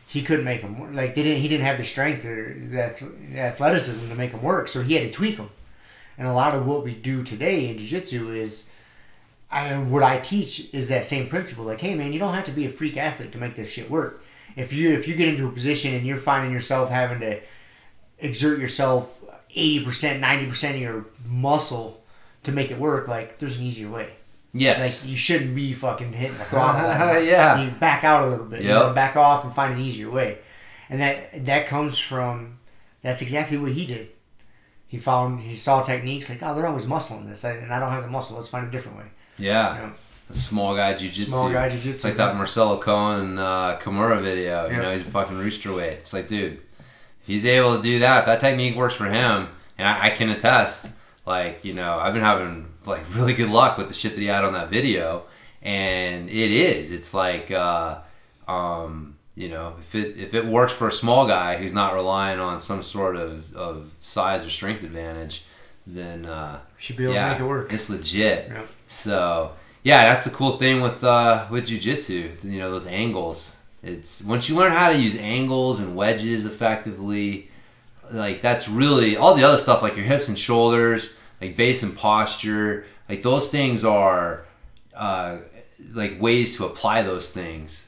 He 0.07 0.24
couldn't 0.24 0.45
make 0.45 0.62
them 0.62 0.80
work. 0.80 0.93
like 0.93 1.14
they 1.14 1.24
didn't. 1.24 1.41
He 1.41 1.47
didn't 1.47 1.66
have 1.66 1.78
the 1.78 1.86
strength 1.86 2.26
or 2.26 2.53
the 2.53 3.39
athleticism 3.39 4.09
to 4.09 4.16
make 4.16 4.32
them 4.32 4.41
work. 4.41 4.68
So 4.68 4.82
he 4.82 4.93
had 4.95 5.03
to 5.03 5.12
tweak 5.12 5.38
them. 5.38 5.49
And 6.18 6.28
a 6.28 6.34
lot 6.34 6.53
of 6.53 6.68
what 6.68 6.84
we 6.84 6.93
do 6.93 7.24
today 7.24 7.70
in 7.70 7.78
jiu-jitsu 7.78 8.32
is 8.32 8.70
I, 9.52 9.78
what 9.78 10.02
I 10.04 10.20
teach 10.20 10.74
is 10.74 10.88
that 10.89 11.04
same 11.04 11.28
principle. 11.28 11.66
Like, 11.66 11.82
hey 11.82 11.93
man, 11.95 12.14
you 12.14 12.20
don't 12.20 12.34
have 12.34 12.45
to 12.45 12.52
be 12.52 12.66
a 12.66 12.70
freak 12.70 12.95
athlete 12.97 13.32
to 13.34 13.38
make 13.38 13.56
this 13.56 13.70
shit 13.70 13.89
work. 13.89 14.24
If 14.56 14.72
you 14.74 14.91
if 14.93 15.08
you 15.08 15.16
get 15.16 15.30
into 15.30 15.47
a 15.47 15.52
position 15.52 15.93
and 15.93 16.06
you're 16.06 16.18
finding 16.18 16.52
yourself 16.52 16.89
having 16.89 17.20
to 17.22 17.39
exert 18.20 18.60
yourself 18.60 19.22
eighty 19.52 19.84
percent, 19.84 20.20
ninety 20.22 20.45
percent 20.47 20.76
of 20.76 20.82
your 20.82 21.06
muscle 21.26 22.04
to 22.43 22.52
make 22.52 22.72
it 22.72 22.80
work, 22.80 23.08
like 23.08 23.39
there's 23.39 23.58
an 23.58 23.64
easier 23.64 23.89
way. 23.89 24.14
yes, 24.54 24.80
Like 24.80 25.10
you 25.10 25.16
shouldn't 25.16 25.54
be 25.56 25.74
fucking 25.74 26.14
hitting 26.14 26.38
the 26.38 26.43
throttle. 26.45 27.22
Yeah. 27.24 27.62
You 27.62 27.72
back 27.72 28.04
out 28.04 28.28
a 28.28 28.30
little 28.32 28.45
bit. 28.45 28.62
You 28.62 28.70
know, 28.70 28.93
back 28.93 29.16
off 29.16 29.43
and 29.43 29.54
find 29.54 29.74
an 29.74 29.80
easier 29.82 30.10
way. 30.10 30.39
And 30.89 30.99
that 31.02 31.45
that 31.45 31.68
comes 31.68 31.97
from 31.97 32.60
that's 33.02 33.22
exactly 33.22 33.58
what 33.58 33.72
he 33.72 33.86
did. 33.86 34.10
He 34.88 34.97
found 34.97 35.41
he 35.41 35.56
saw 35.56 35.82
techniques 35.84 36.30
like, 36.30 36.43
oh, 36.43 36.54
they're 36.54 36.68
always 36.68 36.86
muscling 36.86 37.28
this, 37.30 37.43
and 37.45 37.72
I 37.74 37.80
don't 37.80 37.91
have 37.91 38.04
the 38.04 38.10
muscle. 38.10 38.36
Let's 38.36 38.49
find 38.49 38.68
a 38.68 38.72
different 38.72 38.97
way. 38.97 39.06
Yeah. 39.38 39.75
You 39.75 39.88
know, 39.88 39.93
A 40.29 40.34
small 40.34 40.75
guy 40.75 40.93
jujitsu. 40.93 41.25
small 41.27 41.51
guy 41.51 41.69
jiu-jitsu. 41.69 41.89
It's 41.89 42.03
like 42.03 42.15
that 42.17 42.36
Marcelo 42.36 42.77
Cohen 42.79 43.38
uh, 43.38 43.77
Kimura 43.79 44.21
video. 44.21 44.69
You 44.69 44.77
know, 44.77 44.91
he's 44.93 45.01
a 45.01 45.09
fucking 45.09 45.38
rooster 45.38 45.73
weight. 45.73 45.93
It's 45.99 46.13
like, 46.13 46.27
dude, 46.29 46.53
if 46.53 47.27
he's 47.27 47.45
able 47.45 47.77
to 47.77 47.84
do 47.84 47.99
that, 47.99 48.25
that 48.25 48.39
technique 48.39 48.75
works 48.75 48.93
for 48.93 49.05
him, 49.05 49.49
and 49.77 49.88
I, 49.88 50.07
I 50.07 50.09
can 50.11 50.29
attest, 50.29 50.89
like, 51.25 51.65
you 51.65 51.73
know, 51.73 51.97
I've 51.97 52.13
been 52.13 52.23
having 52.23 52.67
like 52.86 53.03
really 53.15 53.34
good 53.34 53.49
luck 53.49 53.77
with 53.77 53.88
the 53.89 53.93
shit 53.93 54.13
that 54.15 54.21
he 54.21 54.27
had 54.27 54.43
on 54.45 54.53
that 54.53 54.69
video, 54.69 55.23
and 55.61 56.29
it 56.29 56.51
is. 56.51 56.91
It's 56.91 57.13
like, 57.13 57.51
uh, 57.51 57.99
um, 58.47 59.17
you 59.36 59.49
know, 59.49 59.75
if 59.79 59.95
it 59.95 60.17
if 60.17 60.34
it 60.34 60.45
works 60.45 60.71
for 60.73 60.88
a 60.88 60.91
small 60.91 61.27
guy 61.27 61.57
who's 61.57 61.73
not 61.73 61.93
relying 61.93 62.39
on 62.39 62.59
some 62.59 62.84
sort 62.84 63.15
of, 63.15 63.53
of 63.55 63.91
size 64.01 64.45
or 64.45 64.49
strength 64.49 64.84
advantage, 64.84 65.43
then 65.88 66.25
uh, 66.25 66.59
Should 66.77 66.97
be 66.97 67.03
able 67.05 67.13
yeah, 67.15 67.27
to 67.27 67.32
make 67.34 67.41
it 67.41 67.47
work. 67.47 67.73
it's 67.73 67.89
legit. 67.89 68.47
Yeah. 68.49 68.63
So 68.92 69.54
yeah, 69.84 70.04
that's 70.04 70.26
the 70.26 70.32
cool 70.32 70.58
thing 70.58 70.82
with 70.82 71.04
uh, 71.04 71.48
with 71.50 71.68
jujitsu. 71.68 72.44
You 72.44 72.60
know 72.60 72.70
those 72.70 72.86
angles. 72.86 73.56
It's 73.82 74.22
once 74.22 74.50
you 74.50 74.56
learn 74.56 74.74
how 74.74 74.92
to 74.92 74.98
use 74.98 75.16
angles 75.16 75.80
and 75.80 75.96
wedges 75.96 76.46
effectively, 76.46 77.50
like 78.12 78.42
that's 78.42 78.68
really 78.68 79.16
all 79.16 79.34
the 79.34 79.44
other 79.44 79.58
stuff 79.58 79.82
like 79.82 79.96
your 79.96 80.06
hips 80.06 80.28
and 80.28 80.38
shoulders, 80.38 81.16
like 81.39 81.56
base 81.56 81.84
and 81.84 81.96
posture. 81.96 82.86
Like 83.08 83.24
those 83.24 83.50
things 83.50 83.86
are 83.86 84.46
uh, 84.94 85.38
like 85.94 86.22
ways 86.22 86.58
to 86.58 86.66
apply 86.66 87.02
those 87.04 87.30
things, 87.30 87.88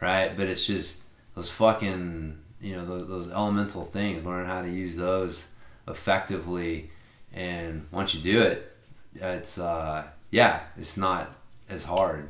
right? 0.00 0.36
But 0.36 0.48
it's 0.48 0.66
just 0.66 1.04
those 1.36 1.50
fucking 1.52 2.38
you 2.60 2.74
know 2.74 2.84
those, 2.84 3.08
those 3.08 3.30
elemental 3.30 3.84
things. 3.84 4.26
Learn 4.26 4.46
how 4.46 4.62
to 4.62 4.68
use 4.68 4.96
those 4.96 5.46
effectively, 5.86 6.90
and 7.32 7.86
once 7.92 8.16
you 8.16 8.20
do 8.20 8.42
it, 8.42 8.76
it's 9.14 9.56
uh 9.56 10.06
yeah, 10.30 10.60
it's 10.76 10.96
not 10.96 11.30
as 11.68 11.84
hard. 11.84 12.28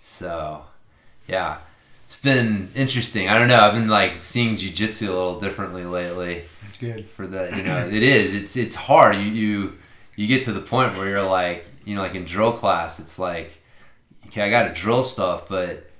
So 0.00 0.62
yeah, 1.26 1.58
it's 2.06 2.18
been 2.18 2.70
interesting. 2.74 3.28
I 3.28 3.38
don't 3.38 3.48
know. 3.48 3.60
I've 3.60 3.74
been 3.74 3.88
like 3.88 4.18
seeing 4.18 4.56
jujitsu 4.56 5.08
a 5.08 5.12
little 5.12 5.40
differently 5.40 5.84
lately. 5.84 6.42
That's 6.62 6.78
good. 6.78 7.06
For 7.06 7.26
that, 7.26 7.56
you 7.56 7.62
know, 7.62 7.86
it 7.86 8.02
is. 8.02 8.34
It's 8.34 8.56
it's 8.56 8.74
hard. 8.74 9.16
You 9.16 9.22
you 9.22 9.78
you 10.16 10.26
get 10.26 10.44
to 10.44 10.52
the 10.52 10.60
point 10.60 10.96
where 10.96 11.08
you're 11.08 11.22
like, 11.22 11.66
you 11.84 11.94
know, 11.94 12.02
like 12.02 12.14
in 12.14 12.24
drill 12.24 12.52
class, 12.52 12.98
it's 12.98 13.18
like, 13.18 13.58
okay, 14.26 14.42
I 14.42 14.50
got 14.50 14.74
to 14.74 14.80
drill 14.80 15.02
stuff, 15.02 15.48
but 15.48 15.90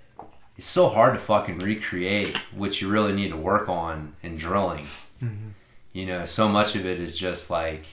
it's 0.59 0.67
so 0.67 0.89
hard 0.89 1.15
to 1.15 1.21
fucking 1.21 1.59
recreate 1.61 2.37
what 2.55 2.81
you 2.81 2.89
really 2.89 3.13
need 3.13 3.31
to 3.31 3.37
work 3.37 3.69
on 3.69 4.15
in 4.23 4.37
drilling. 4.37 4.85
Mm-hmm. 5.23 5.49
You 5.93 6.07
know, 6.07 6.27
so 6.27 6.49
much 6.49 6.77
of 6.77 6.87
it 6.87 7.01
is 7.01 7.19
just 7.19 7.51
like 7.51 7.87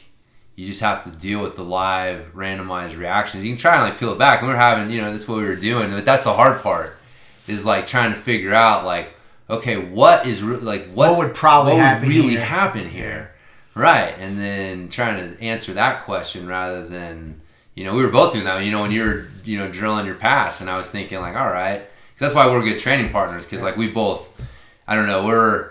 you 0.57 0.65
just 0.65 0.81
have 0.81 1.03
to 1.05 1.11
deal 1.11 1.41
with 1.41 1.55
the 1.55 1.63
live 1.63 2.33
randomized 2.35 2.97
reactions. 2.97 3.43
You 3.45 3.51
can 3.51 3.59
try 3.59 3.75
and 3.75 3.83
like 3.83 3.99
peel 3.99 4.11
it 4.11 4.17
back, 4.17 4.39
and 4.39 4.47
we 4.49 4.53
are 4.55 4.57
having, 4.57 4.89
you 4.89 4.99
know, 4.99 5.11
that's 5.11 5.27
what 5.27 5.37
we 5.37 5.43
were 5.45 5.55
doing. 5.55 5.91
But 5.91 6.03
that's 6.03 6.23
the 6.23 6.33
hard 6.33 6.61
part 6.61 6.97
is 7.47 7.63
like 7.65 7.85
trying 7.87 8.11
to 8.11 8.19
figure 8.19 8.53
out 8.53 8.83
like, 8.83 9.13
okay, 9.49 9.77
what 9.77 10.25
is 10.25 10.41
re- 10.43 10.57
like 10.57 10.87
what's, 10.91 11.17
would 11.19 11.35
probably 11.35 11.73
what 11.73 11.81
happen 11.81 12.09
really 12.09 12.29
here? 12.29 12.41
happen 12.43 12.89
here, 12.89 13.31
right? 13.75 14.15
And 14.17 14.37
then 14.37 14.89
trying 14.89 15.35
to 15.35 15.41
answer 15.41 15.73
that 15.75 16.05
question 16.05 16.47
rather 16.47 16.87
than 16.87 17.39
you 17.75 17.83
know 17.83 17.93
we 17.93 18.01
were 18.03 18.11
both 18.11 18.33
doing 18.33 18.45
that. 18.45 18.57
You 18.63 18.71
know, 18.71 18.81
when 18.81 18.91
you 18.91 19.03
were 19.05 19.27
you 19.45 19.59
know 19.59 19.71
drilling 19.71 20.07
your 20.07 20.15
pass, 20.15 20.59
and 20.59 20.69
I 20.71 20.77
was 20.77 20.89
thinking 20.89 21.19
like, 21.19 21.35
all 21.35 21.47
right, 21.51 21.81
'Cause 21.81 22.33
that's 22.33 22.33
why 22.33 22.47
we're 22.47 22.63
good 22.63 22.79
training 22.79 23.11
partners 23.11 23.45
because 23.45 23.61
like 23.61 23.77
we 23.77 23.89
both, 23.89 24.27
I 24.87 24.95
don't 24.95 25.05
know, 25.05 25.23
we're 25.27 25.69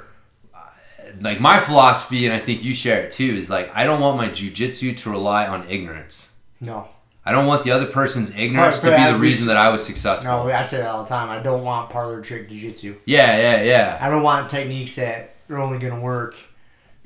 like 1.20 1.40
my 1.40 1.60
philosophy, 1.60 2.26
and 2.26 2.34
I 2.34 2.38
think 2.38 2.62
you 2.62 2.74
share 2.74 3.02
it 3.02 3.12
too, 3.12 3.36
is 3.36 3.50
like 3.50 3.74
I 3.74 3.84
don't 3.84 4.00
want 4.00 4.16
my 4.16 4.28
jujitsu 4.28 4.96
to 4.98 5.10
rely 5.10 5.46
on 5.46 5.68
ignorance. 5.68 6.30
No. 6.60 6.88
I 7.24 7.32
don't 7.32 7.46
want 7.46 7.64
the 7.64 7.72
other 7.72 7.86
person's 7.86 8.36
ignorance 8.36 8.78
to 8.80 8.96
be 8.96 9.04
the 9.04 9.18
reason 9.18 9.48
that 9.48 9.56
I 9.56 9.70
was 9.70 9.84
successful. 9.84 10.30
No, 10.30 10.50
I 10.50 10.62
say 10.62 10.78
that 10.78 10.88
all 10.88 11.02
the 11.02 11.08
time. 11.08 11.28
I 11.28 11.42
don't 11.42 11.64
want 11.64 11.90
parlor 11.90 12.20
trick 12.20 12.48
jiu-jitsu. 12.48 12.98
Yeah, 13.04 13.36
yeah, 13.36 13.62
yeah. 13.62 13.98
I 14.00 14.08
don't 14.10 14.22
want 14.22 14.48
techniques 14.48 14.94
that 14.94 15.34
are 15.50 15.58
only 15.58 15.80
going 15.80 15.94
to 15.94 16.00
work. 16.00 16.36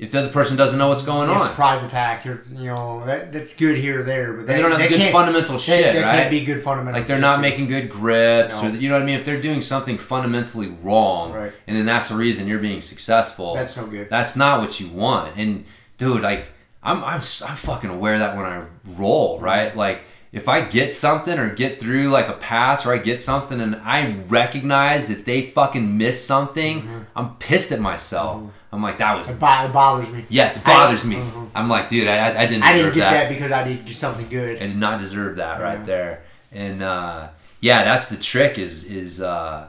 If 0.00 0.12
the 0.12 0.20
other 0.20 0.30
person 0.30 0.56
doesn't 0.56 0.78
know 0.78 0.88
what's 0.88 1.02
going 1.02 1.28
on, 1.28 1.38
surprise 1.40 1.82
attack, 1.84 2.24
or, 2.26 2.42
you 2.54 2.64
know, 2.66 3.04
that, 3.04 3.30
that's 3.32 3.54
good 3.54 3.76
here 3.76 4.00
or 4.00 4.02
there, 4.02 4.32
but 4.32 4.46
they 4.46 4.54
that, 4.54 4.62
don't 4.62 4.70
have 4.70 4.80
that 4.80 4.88
good 4.88 5.12
fundamental 5.12 5.52
that- 5.56 5.60
shit, 5.60 5.94
that 5.94 6.02
right? 6.02 6.16
can't 6.20 6.30
be 6.30 6.42
good 6.44 6.62
fundamental. 6.64 6.98
like 6.98 7.06
they're 7.06 7.18
not 7.20 7.40
making 7.42 7.66
good 7.68 7.90
grips, 7.90 8.62
No. 8.62 8.68
or 8.70 8.72
you 8.72 8.88
know 8.88 8.94
what 8.94 9.02
I 9.02 9.04
mean. 9.04 9.16
If 9.16 9.26
they're 9.26 9.42
doing 9.42 9.60
something 9.60 9.98
fundamentally 9.98 10.68
wrong, 10.82 11.32
Right. 11.34 11.52
and 11.66 11.76
then 11.76 11.84
that's 11.84 12.08
the 12.08 12.14
reason 12.16 12.48
you're 12.48 12.60
being 12.60 12.80
successful, 12.80 13.54
That's 13.54 13.76
no 13.76 13.86
good. 13.86 14.08
that's 14.08 14.36
not 14.36 14.60
what 14.60 14.80
you 14.80 14.88
want. 14.88 15.36
And 15.36 15.66
dude, 15.98 16.22
like 16.22 16.46
I'm, 16.82 17.04
I'm, 17.04 17.20
I'm 17.20 17.56
fucking 17.56 17.90
aware 17.90 18.14
of 18.14 18.20
that 18.20 18.36
when 18.36 18.46
I 18.46 18.62
roll, 18.96 19.38
right? 19.38 19.76
Like 19.76 20.00
if 20.32 20.48
I 20.48 20.62
get 20.62 20.94
something 20.94 21.38
or 21.38 21.50
get 21.54 21.78
through 21.78 22.08
like 22.08 22.28
a 22.28 22.32
pass 22.34 22.86
or 22.86 22.94
I 22.94 22.98
get 22.98 23.20
something 23.20 23.60
and 23.60 23.76
I 23.84 24.16
recognize 24.28 25.08
that 25.08 25.26
they 25.26 25.42
fucking 25.50 25.98
missed 25.98 26.24
something, 26.26 26.82
Mm-hmm. 26.82 26.98
I'm 27.16 27.34
pissed 27.36 27.70
at 27.72 27.80
myself. 27.80 28.44
I'm 28.72 28.82
like, 28.82 28.98
that 28.98 29.18
was 29.18 29.28
It, 29.30 29.40
bo- 29.40 29.64
it 29.64 29.72
bothers 29.72 30.08
me. 30.10 30.24
yes, 30.28 30.56
it 30.56 30.66
I- 30.66 30.70
bothers 30.72 31.04
me. 31.04 31.16
Mhm. 31.16 31.48
I'm 31.54 31.68
like, 31.68 31.88
dude, 31.88 32.06
I, 32.06 32.42
I 32.42 32.46
didn't 32.46 32.62
I 32.62 32.76
didn't 32.76 32.94
get 32.94 33.00
that. 33.00 33.10
that. 33.12 33.28
because 33.28 33.50
I 33.52 33.64
did 33.64 33.84
do 33.84 33.92
something 33.92 34.28
good. 34.28 34.56
I 34.62 34.66
did 34.66 34.76
not 34.76 35.00
deserve 35.00 35.36
that 35.36 35.60
right 35.60 35.84
there. 35.84 36.22
And 36.52 36.82
uh, 36.82 37.28
yeah, 37.60 37.84
that's 37.84 38.08
the 38.08 38.16
trick 38.16 38.58
is 38.58 38.84
is 38.84 39.20
uh, 39.20 39.68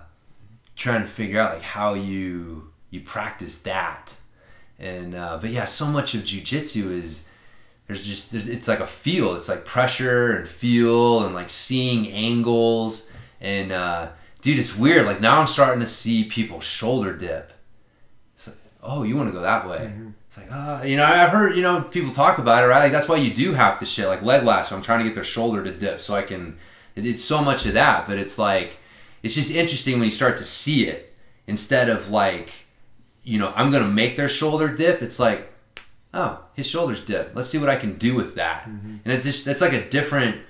trying 0.76 1.02
to 1.02 1.08
figure 1.08 1.40
out 1.40 1.54
like 1.54 1.64
how 1.64 1.96
you 1.96 2.72
you 2.92 3.02
practice 3.02 3.58
that. 3.62 4.14
And 4.80 5.16
uh, 5.16 5.38
but 5.42 5.50
yeah, 5.52 5.66
so 5.66 5.86
much 5.88 6.14
of 6.16 6.22
jujitsu 6.22 6.92
is 6.92 7.26
there's 7.88 8.06
just 8.06 8.32
there's, 8.32 8.48
it's 8.48 8.68
like 8.68 8.80
a 8.82 8.88
feel. 8.88 9.36
It's 9.36 9.50
like 9.50 9.66
pressure 9.66 10.34
and 10.36 10.48
feel 10.48 11.24
and 11.24 11.34
like 11.34 11.50
seeing 11.50 12.12
angles 12.12 13.08
and 13.40 13.72
uh, 13.72 14.10
dude, 14.42 14.60
it's 14.60 14.76
weird. 14.78 15.06
Like 15.08 15.22
now 15.22 15.40
I'm 15.42 15.48
starting 15.48 15.80
to 15.82 15.88
see 15.88 16.24
people 16.26 16.60
shoulder 16.62 17.14
dip. 17.14 17.52
Oh, 18.84 19.04
you 19.04 19.16
want 19.16 19.30
to 19.30 19.34
go 19.34 19.42
that 19.42 19.68
way? 19.68 19.92
It's 20.28 20.38
like, 20.38 20.52
uh, 20.52 20.82
you 20.84 20.96
know, 20.96 21.04
I've 21.04 21.30
heard, 21.30 21.56
you 21.56 21.62
know, 21.62 21.82
people 21.82 22.12
talk 22.12 22.38
about 22.38 22.64
it, 22.64 22.68
right? 22.68 22.80
Like 22.84 22.92
that's 22.92 23.08
why 23.08 23.18
you 23.18 23.34
do 23.34 23.54
have 23.54 23.80
to 23.80 23.86
shit, 23.86 24.08
like 24.08 24.22
leg 24.22 24.44
lasso. 24.44 24.76
I'm 24.76 24.82
trying 24.82 25.00
to 25.00 25.06
get 25.06 25.14
their 25.14 25.24
shoulder 25.24 25.64
to 25.64 25.72
dip 25.72 26.00
so 26.00 26.16
I 26.16 26.22
can. 26.22 26.58
It, 26.96 27.06
it's 27.06 27.24
so 27.24 27.44
much 27.44 27.66
of 27.66 27.74
that, 27.74 28.08
but 28.08 28.18
it's 28.18 28.38
like, 28.38 28.78
it's 29.24 29.36
just 29.36 29.52
interesting 29.52 29.96
when 29.96 30.06
you 30.06 30.12
start 30.12 30.38
to 30.38 30.46
see 30.46 30.88
it 30.88 31.14
instead 31.48 31.90
of 31.90 32.10
like, 32.10 32.50
you 33.24 33.38
know, 33.38 33.52
I'm 33.56 33.72
gonna 33.72 33.88
make 33.88 34.16
their 34.16 34.30
shoulder 34.30 34.68
dip. 34.70 35.02
It's 35.02 35.20
like, 35.20 35.52
oh, 36.14 36.40
his 36.54 36.66
shoulders 36.68 37.04
dip. 37.04 37.32
Let's 37.36 37.50
see 37.50 37.58
what 37.58 37.70
I 37.70 37.76
can 37.76 37.98
do 37.98 38.16
with 38.16 38.36
that. 38.36 38.66
And 38.68 39.02
it 39.06 39.22
just, 39.24 39.48
it's 39.48 39.62
like 39.62 39.74
a 39.74 39.88
different, 39.90 40.42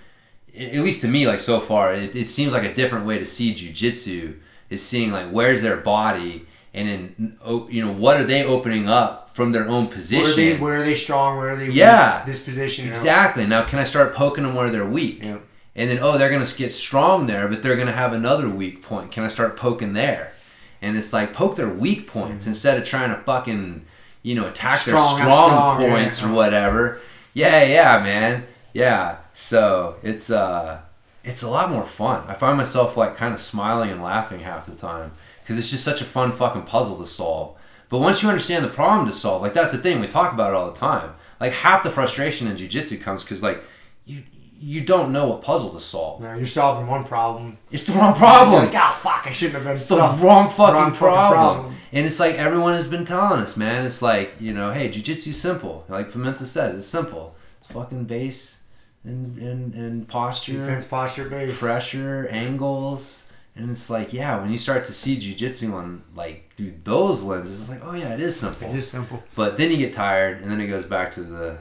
at 0.58 0.76
least 0.76 1.02
to 1.02 1.08
me, 1.08 1.28
like 1.28 1.40
so 1.40 1.60
far, 1.60 1.94
it, 1.94 2.16
it 2.16 2.30
seems 2.30 2.54
like 2.54 2.64
a 2.64 2.74
different 2.74 3.06
way 3.06 3.18
to 3.18 3.26
see 3.26 3.54
jujitsu 3.54 4.38
is 4.70 4.82
seeing 4.86 5.12
like 5.12 5.30
where's 5.32 5.62
their 5.62 5.78
body 5.78 6.46
and 6.74 6.88
then 6.88 7.38
you 7.70 7.84
know 7.84 7.92
what 7.92 8.18
are 8.18 8.24
they 8.24 8.46
opening 8.46 8.88
up 8.88 9.22
from 9.34 9.52
their 9.52 9.68
own 9.68 9.88
position. 9.88 10.24
Where 10.24 10.32
are 10.32 10.36
they? 10.36 10.58
Where 10.58 10.76
are 10.78 10.84
they 10.84 10.96
strong? 10.96 11.38
Where 11.38 11.52
are 11.52 11.56
they? 11.56 11.70
Yeah. 11.70 12.18
weak? 12.20 12.26
This 12.26 12.44
position. 12.44 12.86
you 12.86 12.92
know? 12.92 12.98
Exactly. 12.98 13.46
Now, 13.48 13.64
can 13.64 13.80
I 13.80 13.84
start 13.84 14.14
poking 14.14 14.44
them 14.44 14.56
where 14.56 14.70
they're 14.70 14.86
weak? 14.86 15.24
Yeah. 15.24 15.38
And 15.74 15.90
then, 15.90 16.00
oh, 16.02 16.18
they're 16.18 16.30
going 16.30 16.46
to 16.46 16.58
get 16.58 16.72
strong 16.72 17.28
there, 17.28 17.48
but 17.48 17.64
they're 17.64 17.76
going 17.76 17.88
to 17.88 17.94
have 17.94 18.12
another 18.12 18.50
weak 18.50 18.84
point. 18.84 19.12
Can 19.12 19.24
I 19.24 19.30
start 19.30 19.56
poking 19.56 19.94
there? 19.94 20.34
And 20.82 20.98
it's 20.98 21.14
like, 21.14 21.34
poke 21.34 21.56
their 21.56 21.70
weak 21.70 22.08
points 22.08 22.46
instead 22.46 22.78
of 22.78 22.84
trying 22.84 23.10
to 23.12 23.22
fucking, 23.22 23.86
you 24.22 24.36
know, 24.36 24.48
attack 24.48 24.84
their 24.84 24.96
Mm-hmm. 24.96 25.18
Strong, 25.18 25.20
strong, 25.20 25.50
strong, 25.50 25.90
points 25.90 26.22
yeah. 26.22 26.30
or 26.30 26.34
whatever. 26.34 27.00
Yeah, 27.34 27.64
yeah, 27.64 28.04
man. 28.04 28.46
Yeah. 28.74 29.18
So 29.34 29.96
it's, 30.04 30.30
uh, 30.30 30.82
it's 31.24 31.42
a 31.42 31.50
lot 31.50 31.70
more 31.70 31.86
fun. 31.86 32.26
I 32.28 32.34
find 32.34 32.58
myself 32.58 32.98
like 32.98 33.16
kind 33.16 33.34
of 33.34 33.40
smiling 33.40 33.92
and 33.92 34.04
laughing 34.04 34.42
half 34.42 34.66
the 34.66 34.76
time 34.76 35.14
because 35.42 35.58
it's 35.58 35.70
just 35.70 35.84
such 35.84 36.02
a 36.02 36.06
fun 36.06 36.32
fucking 36.32 36.64
puzzle 36.64 36.98
to 36.98 37.06
solve. 37.06 37.58
But 37.90 38.00
once 38.00 38.24
you 38.24 38.30
understand 38.30 38.64
the 38.64 38.70
problem 38.70 39.08
to 39.08 39.14
solve, 39.14 39.42
like 39.42 39.54
that's 39.54 39.72
the 39.72 39.78
thing 39.78 40.00
we 40.00 40.08
talk 40.08 40.34
about 40.34 40.52
it 40.52 40.56
all 40.56 40.72
the 40.72 40.80
time. 40.80 41.14
Like 41.40 41.54
half 41.54 41.84
the 41.84 41.92
frustration 41.92 42.48
in 42.48 42.56
jujitsu 42.56 43.02
comes 43.02 43.24
because 43.24 43.44
like 43.44 43.64
you 44.06 44.24
you 44.64 44.82
don't 44.82 45.12
know 45.12 45.28
what 45.28 45.42
puzzle 45.42 45.72
to 45.72 45.80
solve. 45.80 46.22
No, 46.22 46.36
you're 46.36 46.46
solving 46.46 46.88
one 46.88 47.04
problem. 47.04 47.58
It's 47.72 47.84
the 47.86 47.94
wrong 47.94 48.14
problem. 48.14 48.64
You're 48.64 48.72
like, 48.72 48.82
oh 48.82 48.96
fuck! 49.00 49.26
I 49.26 49.32
shouldn't 49.32 49.56
have 49.56 49.64
been. 49.64 49.74
It's 49.74 49.86
the 49.86 49.98
wrong 49.98 50.18
fucking, 50.18 50.26
wrong 50.26 50.50
fucking 50.50 50.96
problem. 50.96 51.32
problem. 51.32 51.76
And 51.92 52.06
it's 52.06 52.20
like 52.20 52.36
everyone 52.36 52.74
has 52.74 52.88
been 52.88 53.04
telling 53.04 53.42
us, 53.42 53.58
man. 53.58 53.86
It's 53.86 54.02
like, 54.04 54.36
you 54.40 54.54
know, 54.54 54.72
hey, 54.72 54.90
jujitsu's 54.90 55.42
simple. 55.42 55.84
Like 55.90 56.12
Pimenta 56.12 56.46
says, 56.46 56.78
it's 56.78 56.88
simple. 56.88 57.36
It's 57.60 57.72
fucking 57.72 58.06
base 58.06 58.62
and, 59.04 59.38
and, 59.40 59.74
and 59.74 60.08
posture, 60.08 60.54
Defense 60.54 60.86
posture 60.86 61.28
base. 61.28 61.58
pressure, 61.60 62.28
angles. 62.30 63.26
And 63.56 63.70
it's 63.70 63.90
like, 63.90 64.14
yeah, 64.14 64.40
when 64.42 64.50
you 64.52 64.58
start 64.58 64.86
to 64.86 64.94
see 64.94 65.18
jujitsu 65.18 65.74
on 65.74 66.04
like 66.16 66.54
through 66.56 66.74
those 66.84 67.22
lenses, 67.24 67.60
it's 67.62 67.70
like, 67.70 67.82
oh 67.84 67.94
yeah, 67.94 68.14
it 68.14 68.20
is 68.22 68.40
simple. 68.40 68.70
It 68.70 68.78
is 68.78 68.88
simple. 68.90 69.22
But 69.36 69.58
then 69.58 69.72
you 69.72 69.78
get 69.78 69.94
tired, 69.94 70.42
and 70.42 70.50
then 70.52 70.62
it 70.62 70.68
goes 70.68 70.86
back 70.86 71.12
to 71.12 71.22
the 71.22 71.58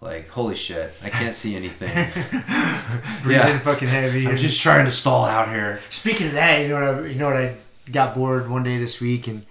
like, 0.00 0.28
holy 0.28 0.54
shit, 0.54 0.92
I 1.02 1.10
can't 1.10 1.34
see 1.34 1.54
anything. 1.54 1.88
Breathing 3.22 3.30
Yeah. 3.40 3.58
fucking 3.60 3.88
heavy. 3.88 4.26
I'm 4.26 4.36
just 4.36 4.60
trying 4.60 4.84
to 4.86 4.90
stall 4.90 5.24
out 5.24 5.48
here. 5.48 5.80
Speaking 5.90 6.28
of 6.28 6.32
that, 6.34 6.60
you 6.60 6.68
know 6.68 6.74
what? 6.94 7.04
I, 7.04 7.06
you 7.08 7.14
know 7.18 7.26
what? 7.26 7.36
I 7.36 7.54
got 7.90 8.14
bored 8.14 8.50
one 8.50 8.62
day 8.62 8.78
this 8.78 9.00
week, 9.00 9.26
and 9.28 9.44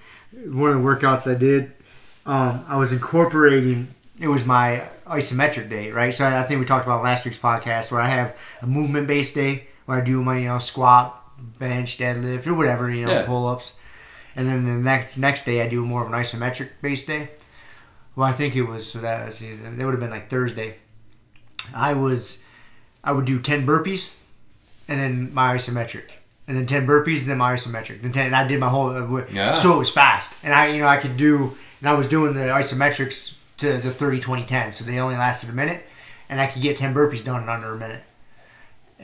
one 0.45 0.71
of 0.71 0.75
the 0.75 0.81
workouts 0.81 1.29
I 1.33 1.37
did, 1.37 1.71
um, 2.25 2.65
I 2.67 2.77
was 2.77 2.91
incorporating. 2.91 3.87
It 4.21 4.27
was 4.27 4.45
my 4.45 4.83
isometric 5.07 5.69
day, 5.69 5.91
right? 5.91 6.13
So 6.13 6.25
I, 6.25 6.41
I 6.41 6.43
think 6.43 6.59
we 6.59 6.65
talked 6.65 6.85
about 6.85 7.03
last 7.03 7.25
week's 7.25 7.37
podcast 7.37 7.91
where 7.91 8.01
I 8.01 8.07
have 8.09 8.35
a 8.61 8.67
movement 8.67 9.07
based 9.07 9.35
day 9.35 9.67
where 9.85 9.97
I 9.99 10.01
do 10.03 10.23
my 10.23 10.37
you 10.37 10.47
know 10.47 10.59
squat, 10.59 11.22
bench, 11.59 11.97
deadlift, 11.97 12.47
or 12.47 12.53
whatever 12.53 12.89
you 12.89 13.05
know 13.05 13.11
Yeah. 13.11 13.25
pull 13.25 13.47
ups, 13.47 13.73
and 14.35 14.47
then 14.49 14.65
the 14.65 14.71
next 14.75 15.17
next 15.17 15.45
day 15.45 15.61
I 15.61 15.67
do 15.69 15.85
more 15.85 16.01
of 16.05 16.07
an 16.11 16.13
isometric 16.19 16.69
based 16.81 17.07
day. 17.07 17.29
Well, 18.15 18.27
I 18.27 18.31
think 18.31 18.55
it 18.55 18.63
was 18.63 18.89
so 18.91 18.99
that 18.99 19.25
was 19.27 19.41
it 19.41 19.59
would 19.61 19.91
have 19.91 19.99
been 19.99 20.09
like 20.11 20.29
Thursday. 20.29 20.75
I 21.75 21.93
was 21.93 22.41
I 23.03 23.11
would 23.11 23.25
do 23.25 23.39
ten 23.39 23.65
burpees 23.65 24.17
and 24.87 24.99
then 24.99 25.33
my 25.33 25.55
isometric, 25.55 26.09
and 26.47 26.57
then 26.57 26.65
ten 26.65 26.85
burpees, 26.85 27.21
and 27.21 27.29
then 27.29 27.37
my 27.37 27.53
isometric, 27.55 28.01
then 28.01 28.11
ten. 28.11 28.27
And 28.27 28.35
I 28.35 28.45
did 28.47 28.59
my 28.59 28.69
whole. 28.69 28.89
uh, 28.95 29.25
Yeah. 29.31 29.55
So 29.55 29.73
it 29.75 29.77
was 29.79 29.89
fast, 29.89 30.35
and 30.43 30.53
I, 30.53 30.67
you 30.67 30.79
know, 30.81 30.87
I 30.87 30.97
could 30.97 31.15
do, 31.17 31.55
and 31.79 31.89
I 31.89 31.93
was 31.93 32.07
doing 32.09 32.33
the 32.33 32.41
isometrics 32.41 33.37
to 33.57 33.77
the 33.77 33.91
30, 33.91 34.19
20, 34.19 34.43
10, 34.45 34.73
so 34.73 34.83
they 34.83 34.99
only 34.99 35.15
lasted 35.15 35.49
a 35.49 35.53
minute, 35.53 35.85
and 36.27 36.41
I 36.41 36.47
could 36.47 36.61
get 36.61 36.75
ten 36.77 36.93
burpees 36.93 37.23
done 37.23 37.43
in 37.43 37.49
under 37.49 37.73
a 37.73 37.77
minute, 37.77 38.03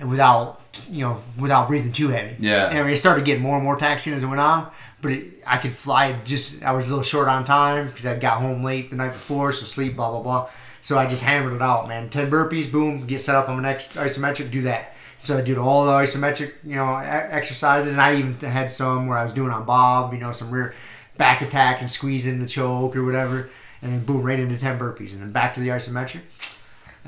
without, 0.07 0.61
you 0.89 1.03
know, 1.03 1.21
without 1.37 1.67
breathing 1.67 1.91
too 1.91 2.09
heavy. 2.09 2.35
Yeah. 2.39 2.69
And 2.69 2.79
I 2.79 2.83
mean, 2.83 2.93
it 2.93 2.97
started 2.97 3.25
getting 3.25 3.43
more 3.43 3.55
and 3.55 3.63
more 3.63 3.75
taxing 3.75 4.13
as 4.13 4.23
it 4.23 4.27
went 4.27 4.39
on, 4.39 4.71
but 5.01 5.11
it, 5.11 5.43
I 5.45 5.57
could 5.57 5.73
fly. 5.73 6.19
Just 6.25 6.63
I 6.63 6.71
was 6.71 6.85
a 6.85 6.87
little 6.87 7.03
short 7.03 7.27
on 7.27 7.43
time 7.45 7.87
because 7.87 8.05
I 8.05 8.17
got 8.17 8.41
home 8.41 8.63
late 8.63 8.89
the 8.89 8.95
night 8.95 9.13
before, 9.13 9.51
so 9.51 9.65
sleep, 9.65 9.95
blah 9.95 10.11
blah 10.11 10.21
blah. 10.21 10.49
So 10.81 10.97
I 10.97 11.07
just 11.07 11.23
hammered 11.23 11.53
it 11.53 11.61
out, 11.61 11.87
man. 11.87 12.09
Ten 12.09 12.31
burpees, 12.31 12.71
boom, 12.71 13.05
get 13.05 13.21
set 13.21 13.35
up 13.35 13.49
on 13.49 13.57
my 13.57 13.63
next 13.63 13.95
isometric, 13.95 14.51
do 14.51 14.61
that. 14.63 14.95
So 15.19 15.37
I 15.37 15.41
did 15.41 15.57
all 15.57 15.85
the 15.85 15.91
isometric, 15.91 16.53
you 16.63 16.75
know, 16.75 16.95
exercises, 16.95 17.91
and 17.91 18.01
I 18.01 18.15
even 18.15 18.35
had 18.35 18.71
some 18.71 19.07
where 19.07 19.17
I 19.17 19.25
was 19.25 19.33
doing 19.33 19.51
on 19.51 19.65
Bob, 19.65 20.13
you 20.13 20.19
know, 20.19 20.31
some 20.31 20.49
rear 20.49 20.73
back 21.17 21.41
attack 21.41 21.81
and 21.81 21.91
squeezing 21.91 22.39
the 22.39 22.45
choke 22.45 22.95
or 22.95 23.03
whatever, 23.03 23.49
and 23.81 23.91
then 23.91 24.05
boom, 24.05 24.23
right 24.23 24.39
into 24.39 24.57
ten 24.57 24.79
burpees, 24.79 25.11
and 25.11 25.21
then 25.21 25.33
back 25.33 25.53
to 25.55 25.59
the 25.59 25.67
isometric. 25.67 26.21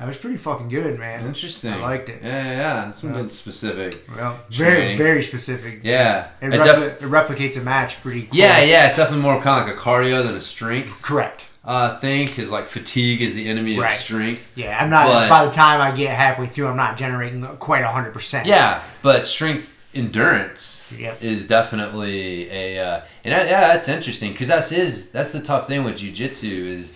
That 0.02 0.08
was 0.08 0.16
pretty 0.16 0.36
fucking 0.36 0.68
good, 0.68 0.98
man. 0.98 1.24
Interesting. 1.24 1.74
I 1.74 1.76
liked 1.76 2.08
it. 2.08 2.22
Yeah, 2.24 2.28
yeah, 2.44 2.50
yeah. 2.50 2.84
That's 2.86 3.00
some 3.00 3.14
Yeah. 3.14 3.20
good 3.22 3.32
specific. 3.32 4.04
Well, 4.16 4.36
very, 4.50 4.74
Training. 4.74 4.98
very 4.98 5.22
specific. 5.22 5.78
Yeah. 5.84 6.26
It, 6.40 6.52
I 6.52 6.56
repli- 6.56 6.64
def- 6.98 7.02
it 7.02 7.08
replicates 7.08 7.56
a 7.56 7.60
match 7.60 8.02
pretty. 8.02 8.28
yeah, 8.32 8.56
close. 8.56 8.68
yeah. 8.68 8.86
It's 8.88 8.96
definitely 8.96 9.22
more 9.22 9.40
kind 9.40 9.60
of 9.62 9.68
like 9.68 9.76
a 9.76 9.80
cardio 9.80 10.24
than 10.24 10.34
a 10.34 10.40
strength 10.40 11.02
Correct. 11.02 11.44
uh, 11.64 11.98
thing 12.00 12.26
because 12.26 12.50
like 12.50 12.66
fatigue 12.66 13.22
is 13.22 13.34
the 13.34 13.48
enemy 13.48 13.78
Right. 13.78 13.94
of 13.94 14.00
strength. 14.00 14.50
Yeah, 14.56 14.76
I'm 14.82 14.90
not. 14.90 15.06
But- 15.06 15.28
by 15.28 15.44
the 15.44 15.52
time 15.52 15.80
I 15.80 15.92
get 15.96 16.16
halfway 16.16 16.46
through, 16.48 16.66
I'm 16.66 16.76
not 16.76 16.96
generating 16.96 17.46
quite 17.60 17.84
hundred 17.84 18.12
percent. 18.12 18.46
Yeah, 18.48 18.82
but 19.02 19.24
strength 19.24 19.68
endurance 19.94 20.90
Yep. 20.98 21.22
is 21.22 21.46
definitely 21.46 22.50
a 22.50 22.78
uh, 22.84 23.00
and 23.24 23.32
that, 23.34 23.46
yeah 23.46 23.60
that's 23.68 23.88
interesting 23.88 24.32
because 24.32 24.48
that's 24.48 24.72
is 24.72 25.10
that's 25.10 25.32
the 25.32 25.40
tough 25.40 25.66
thing 25.68 25.84
with 25.84 25.96
jujitsu 25.96 26.66
is 26.66 26.92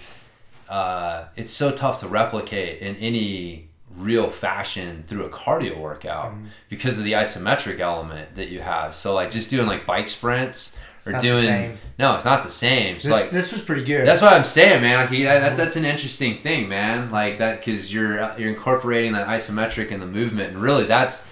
uh, 0.69 1.25
it's 1.37 1.51
so 1.53 1.71
tough 1.71 2.01
to 2.01 2.09
replicate 2.09 2.81
in 2.81 2.97
any 2.97 3.69
real 3.97 4.29
fashion 4.29 5.05
through 5.09 5.25
a 5.25 5.31
cardio 5.31 5.79
workout 5.79 6.33
Mm-hmm. 6.33 6.47
because 6.69 6.99
of 6.99 7.05
the 7.05 7.13
isometric 7.13 7.79
element 7.81 8.35
that 8.35 8.49
you 8.49 8.61
have 8.61 8.95
so 8.95 9.15
like 9.15 9.31
just 9.31 9.49
doing 9.49 9.67
like 9.67 9.87
bike 9.87 10.07
sprints 10.09 10.77
or 11.07 11.13
doing 11.21 11.79
no 11.99 12.15
it's 12.15 12.25
not 12.25 12.43
the 12.43 12.51
same 12.51 13.01
so 13.01 13.09
This, 13.09 13.23
like 13.23 13.31
this 13.31 13.53
was 13.53 13.63
pretty 13.63 13.85
good. 13.85 14.07
that's 14.07 14.21
what 14.21 14.33
I'm 14.35 14.45
saying, 14.45 14.83
man. 14.83 14.99
Like 14.99 15.11
that, 15.11 15.57
that's 15.57 15.77
an 15.77 15.85
interesting 15.85 16.37
thing, 16.39 16.69
man. 16.69 17.11
Like 17.13 17.39
that 17.39 17.61
because 17.61 17.95
you're 17.95 18.17
you're 18.39 18.49
incorporating 18.51 19.13
that 19.13 19.29
isometric 19.29 19.91
in 19.91 20.01
the 20.01 20.07
movement, 20.07 20.49
and 20.55 20.59
really 20.61 20.85
that's 20.85 21.27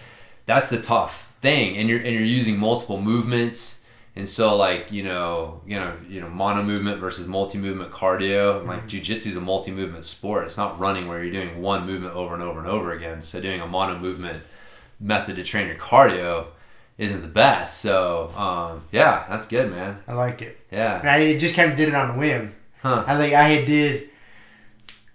that's 0.47 0.69
the 0.69 0.81
tough 0.81 1.35
thing. 1.43 1.77
And 1.77 1.89
you're 1.89 1.99
and 1.99 2.11
you're 2.15 2.23
using 2.23 2.57
multiple 2.57 3.01
movements, 3.03 3.74
and 4.17 4.29
so 4.29 4.57
like 4.57 4.93
you 4.93 5.03
know 5.03 5.61
you 5.67 5.79
know 5.79 5.97
you 6.09 6.21
know 6.21 6.29
mono 6.29 6.63
movement 6.63 7.01
versus 7.01 7.27
multi 7.27 7.59
movement 7.59 7.91
cardio. 7.91 8.61
And 8.61 8.69
like 8.69 8.87
jujitsu 8.87 9.27
is 9.27 9.37
a 9.37 9.41
multi 9.41 9.71
movement 9.73 10.05
sport. 10.05 10.45
It's 10.45 10.57
not 10.57 10.79
running 10.79 11.09
where 11.09 11.23
you're 11.23 11.33
doing 11.33 11.61
one 11.61 11.87
movement 11.87 12.15
over 12.15 12.35
and 12.35 12.43
over 12.43 12.61
and 12.61 12.69
over 12.69 12.93
again. 12.93 13.23
So 13.23 13.41
doing 13.41 13.61
a 13.61 13.67
mono 13.67 13.99
movement 13.99 14.43
method 15.01 15.37
to 15.37 15.43
train 15.43 15.67
your 15.67 15.77
cardio 15.77 16.47
isn't 16.97 17.23
the 17.23 17.29
best. 17.29 17.81
So 17.81 18.31
um, 18.37 18.85
yeah, 18.93 19.27
that's 19.29 19.49
good, 19.49 19.71
man. 19.71 19.99
I 20.07 20.13
like 20.13 20.43
it. 20.43 20.59
Yeah. 20.71 21.01
And 21.01 21.09
I 21.09 21.37
just 21.37 21.57
kind 21.57 21.71
of 21.71 21.77
did 21.77 21.89
it 21.89 21.95
on 21.95 22.13
the 22.13 22.19
whim. 22.19 22.55
Huh. 22.83 23.05
I 23.07 23.19
like 23.19 23.33
I 23.33 23.49
had 23.49 23.67
did. 23.67 24.11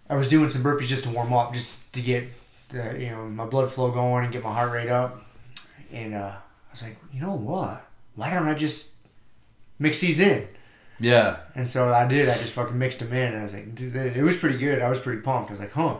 I 0.09 0.15
was 0.15 0.27
doing 0.27 0.49
some 0.49 0.63
burpees 0.63 0.87
just 0.87 1.05
to 1.05 1.11
warm 1.11 1.31
up, 1.31 1.53
just 1.53 1.93
to 1.93 2.01
get 2.01 2.27
the, 2.69 2.99
you 2.99 3.11
know 3.11 3.29
my 3.29 3.45
blood 3.45 3.71
flow 3.71 3.91
going 3.91 4.25
and 4.25 4.33
get 4.33 4.43
my 4.43 4.53
heart 4.53 4.71
rate 4.71 4.89
up. 4.89 5.23
And 5.91 6.13
uh, 6.13 6.33
I 6.35 6.71
was 6.71 6.83
like, 6.83 6.97
you 7.13 7.21
know 7.21 7.35
what? 7.35 7.85
Why 8.19 8.29
don't 8.31 8.49
I 8.49 8.53
just 8.53 8.91
mix 9.79 10.01
these 10.01 10.19
in? 10.19 10.45
Yeah. 10.99 11.37
And 11.55 11.69
so 11.69 11.93
I 11.93 12.05
did. 12.05 12.27
I 12.27 12.33
just 12.33 12.51
fucking 12.51 12.77
mixed 12.77 12.99
them 12.99 13.13
in. 13.13 13.33
And 13.33 13.37
I 13.37 13.43
was 13.43 13.53
like, 13.53 13.73
dude, 13.73 13.95
it 13.95 14.21
was 14.21 14.35
pretty 14.35 14.57
good. 14.57 14.81
I 14.81 14.89
was 14.89 14.99
pretty 14.99 15.21
pumped. 15.21 15.51
I 15.51 15.53
was 15.53 15.61
like, 15.61 15.71
huh, 15.71 15.95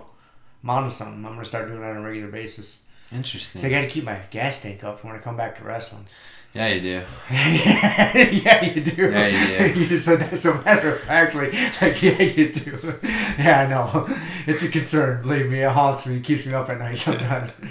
I'm 0.61 0.69
onto 0.69 0.89
something. 0.89 1.25
I'm 1.25 1.31
gonna 1.31 1.45
start 1.45 1.69
doing 1.69 1.79
that 1.79 1.91
on 1.91 1.97
a 1.97 2.01
regular 2.01 2.27
basis. 2.27 2.83
Interesting. 3.09 3.61
So 3.61 3.67
I 3.67 3.71
got 3.71 3.81
to 3.81 3.87
keep 3.87 4.03
my 4.03 4.19
gas 4.31 4.61
tank 4.61 4.83
up 4.83 4.99
for 4.99 5.07
when 5.07 5.15
I 5.15 5.19
come 5.19 5.37
back 5.37 5.57
to 5.59 5.63
wrestling. 5.63 6.05
Yeah, 6.53 6.67
you 6.67 6.81
do. 6.81 7.01
yeah, 7.31 8.65
you 8.65 8.81
do. 8.83 9.11
Yeah, 9.11 9.27
you 9.27 9.73
do. 9.73 9.79
you 9.79 9.87
just 9.87 10.03
said 10.03 10.19
that 10.19 10.37
so 10.37 10.61
matter 10.63 10.89
of 10.89 10.99
factly. 10.99 11.51
Like, 11.81 12.03
yeah, 12.03 12.21
you 12.21 12.51
do. 12.51 12.99
Yeah, 13.01 13.61
I 13.61 13.67
know. 13.67 14.07
It's 14.45 14.63
a 14.63 14.67
concern. 14.67 15.21
Believe 15.21 15.49
me, 15.49 15.61
it 15.61 15.71
haunts 15.71 16.05
me. 16.05 16.17
It 16.17 16.23
keeps 16.25 16.45
me 16.45 16.53
up 16.53 16.69
at 16.69 16.79
night 16.79 16.97
sometimes. 16.97 17.61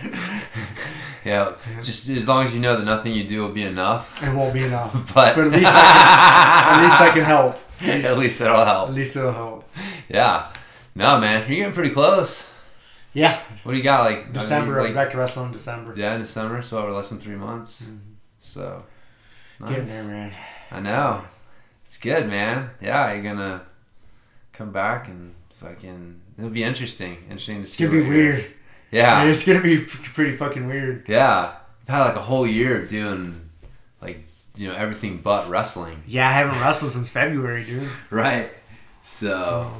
Yeah, 1.24 1.54
just 1.82 2.08
as 2.08 2.26
long 2.28 2.44
as 2.46 2.54
you 2.54 2.60
know 2.60 2.76
that 2.76 2.84
nothing 2.84 3.12
you 3.12 3.24
do 3.26 3.42
will 3.42 3.52
be 3.52 3.62
enough. 3.64 4.22
It 4.22 4.32
won't 4.34 4.54
be 4.54 4.64
enough. 4.64 4.92
But, 5.14 5.34
But 5.36 5.46
at 5.46 5.52
least 5.52 5.66
I 5.66 5.82
can, 5.82 6.78
at 6.78 6.84
least 6.84 7.00
I 7.00 7.10
can 7.10 7.24
help. 7.24 7.56
At 7.80 7.86
least, 7.96 8.08
at 8.08 8.18
least 8.18 8.40
it'll 8.40 8.64
help. 8.64 8.88
at 8.88 8.94
least 8.94 9.16
it'll 9.16 9.32
help. 9.32 9.70
Yeah. 10.08 10.52
No, 10.94 11.20
man, 11.20 11.48
you're 11.48 11.58
getting 11.58 11.72
pretty 11.74 11.90
close. 11.94 12.52
Yeah, 13.14 13.40
What 13.64 13.72
do 13.72 13.78
you 13.78 13.82
got? 13.84 14.04
Like 14.04 14.32
December. 14.32 14.74
I 14.80 14.84
mean, 14.84 14.94
like, 14.94 15.04
back 15.04 15.12
to 15.12 15.18
wrestling 15.18 15.46
in 15.46 15.52
December. 15.52 15.94
yeah, 15.96 16.14
in 16.14 16.20
December, 16.20 16.60
so 16.62 16.78
over 16.78 16.92
less 16.92 17.08
than 17.08 17.18
three 17.18 17.36
months. 17.36 17.82
Mhm. 17.82 17.98
So, 18.38 18.84
Getting 19.66 19.86
there, 19.86 20.04
man. 20.04 20.32
I 20.70 20.80
know. 20.80 21.22
It's 21.84 21.96
good, 21.98 22.28
man. 22.28 22.70
Yeah, 22.80 23.12
you're 23.12 23.22
gonna 23.24 23.62
come 24.52 24.70
back 24.72 25.08
and 25.08 25.34
fucking. 25.54 26.20
It'll 26.36 26.50
be 26.50 26.62
interesting. 26.62 27.16
Interesting 27.24 27.56
to 27.56 27.60
It's 27.62 27.72
see. 27.72 27.86
gonna 27.86 28.02
be 28.02 28.08
weird. 28.08 28.46
Yeah. 28.90 29.24
It's 29.24 29.44
gonna 29.44 29.62
be 29.62 29.84
pretty 29.84 30.36
fucking 30.36 30.66
weird. 30.66 31.08
Yeah. 31.08 31.52
I've 31.86 31.94
had 31.94 32.04
like 32.04 32.16
a 32.16 32.20
whole 32.20 32.46
year 32.46 32.82
of 32.82 32.88
doing 32.88 33.48
like 34.00 34.24
you 34.56 34.68
know 34.68 34.74
everything 34.74 35.18
but 35.18 35.48
wrestling. 35.48 36.02
Yeah, 36.06 36.28
I 36.28 36.32
haven't 36.32 36.60
wrestled 36.60 36.92
since 36.92 37.08
February, 37.08 37.64
dude. 37.64 37.88
Right. 38.10 38.50
So 39.02 39.70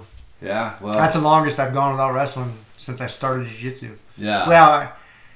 yeah. 0.41 0.77
Well. 0.81 0.93
That's 0.95 1.15
the 1.15 1.21
longest 1.21 1.59
I've 1.59 1.75
gone 1.75 1.93
without 1.93 2.15
wrestling 2.15 2.53
since 2.77 3.01
I 3.01 3.07
started 3.09 3.49
jiu-jitsu. 3.49 3.97
yeah. 4.17 4.49
Well, 4.49 4.71
I, 4.71 4.93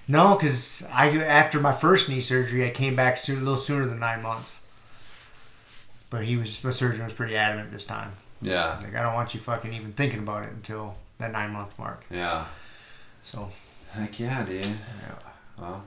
no, 0.08 0.34
because 0.36 0.86
I 0.92 1.08
after 1.18 1.60
my 1.60 1.72
first 1.72 2.08
knee 2.08 2.20
surgery, 2.20 2.66
I 2.66 2.70
came 2.70 2.94
back 2.94 3.16
soon, 3.16 3.38
a 3.38 3.40
little 3.40 3.56
sooner 3.56 3.86
than 3.86 3.98
nine 4.00 4.22
months. 4.22 4.60
But 6.10 6.24
he 6.24 6.36
was 6.36 6.62
my 6.62 6.70
surgeon 6.70 7.04
was 7.04 7.14
pretty 7.14 7.36
adamant 7.36 7.70
this 7.72 7.84
time. 7.86 8.12
yeah. 8.40 8.78
Like 8.82 8.94
I 8.94 9.02
don't 9.02 9.14
want 9.14 9.34
you 9.34 9.40
fucking 9.40 9.72
even 9.72 9.92
thinking 9.92 10.18
about 10.20 10.44
it 10.44 10.50
until 10.50 10.94
that 11.18 11.32
nine 11.32 11.52
month 11.52 11.78
mark. 11.78 12.04
Yeah. 12.10 12.46
So 13.22 13.50
Heck 13.92 14.18
yeah, 14.18 14.44
dude. 14.44 14.64
yeah, 14.64 14.74
Well, 15.58 15.84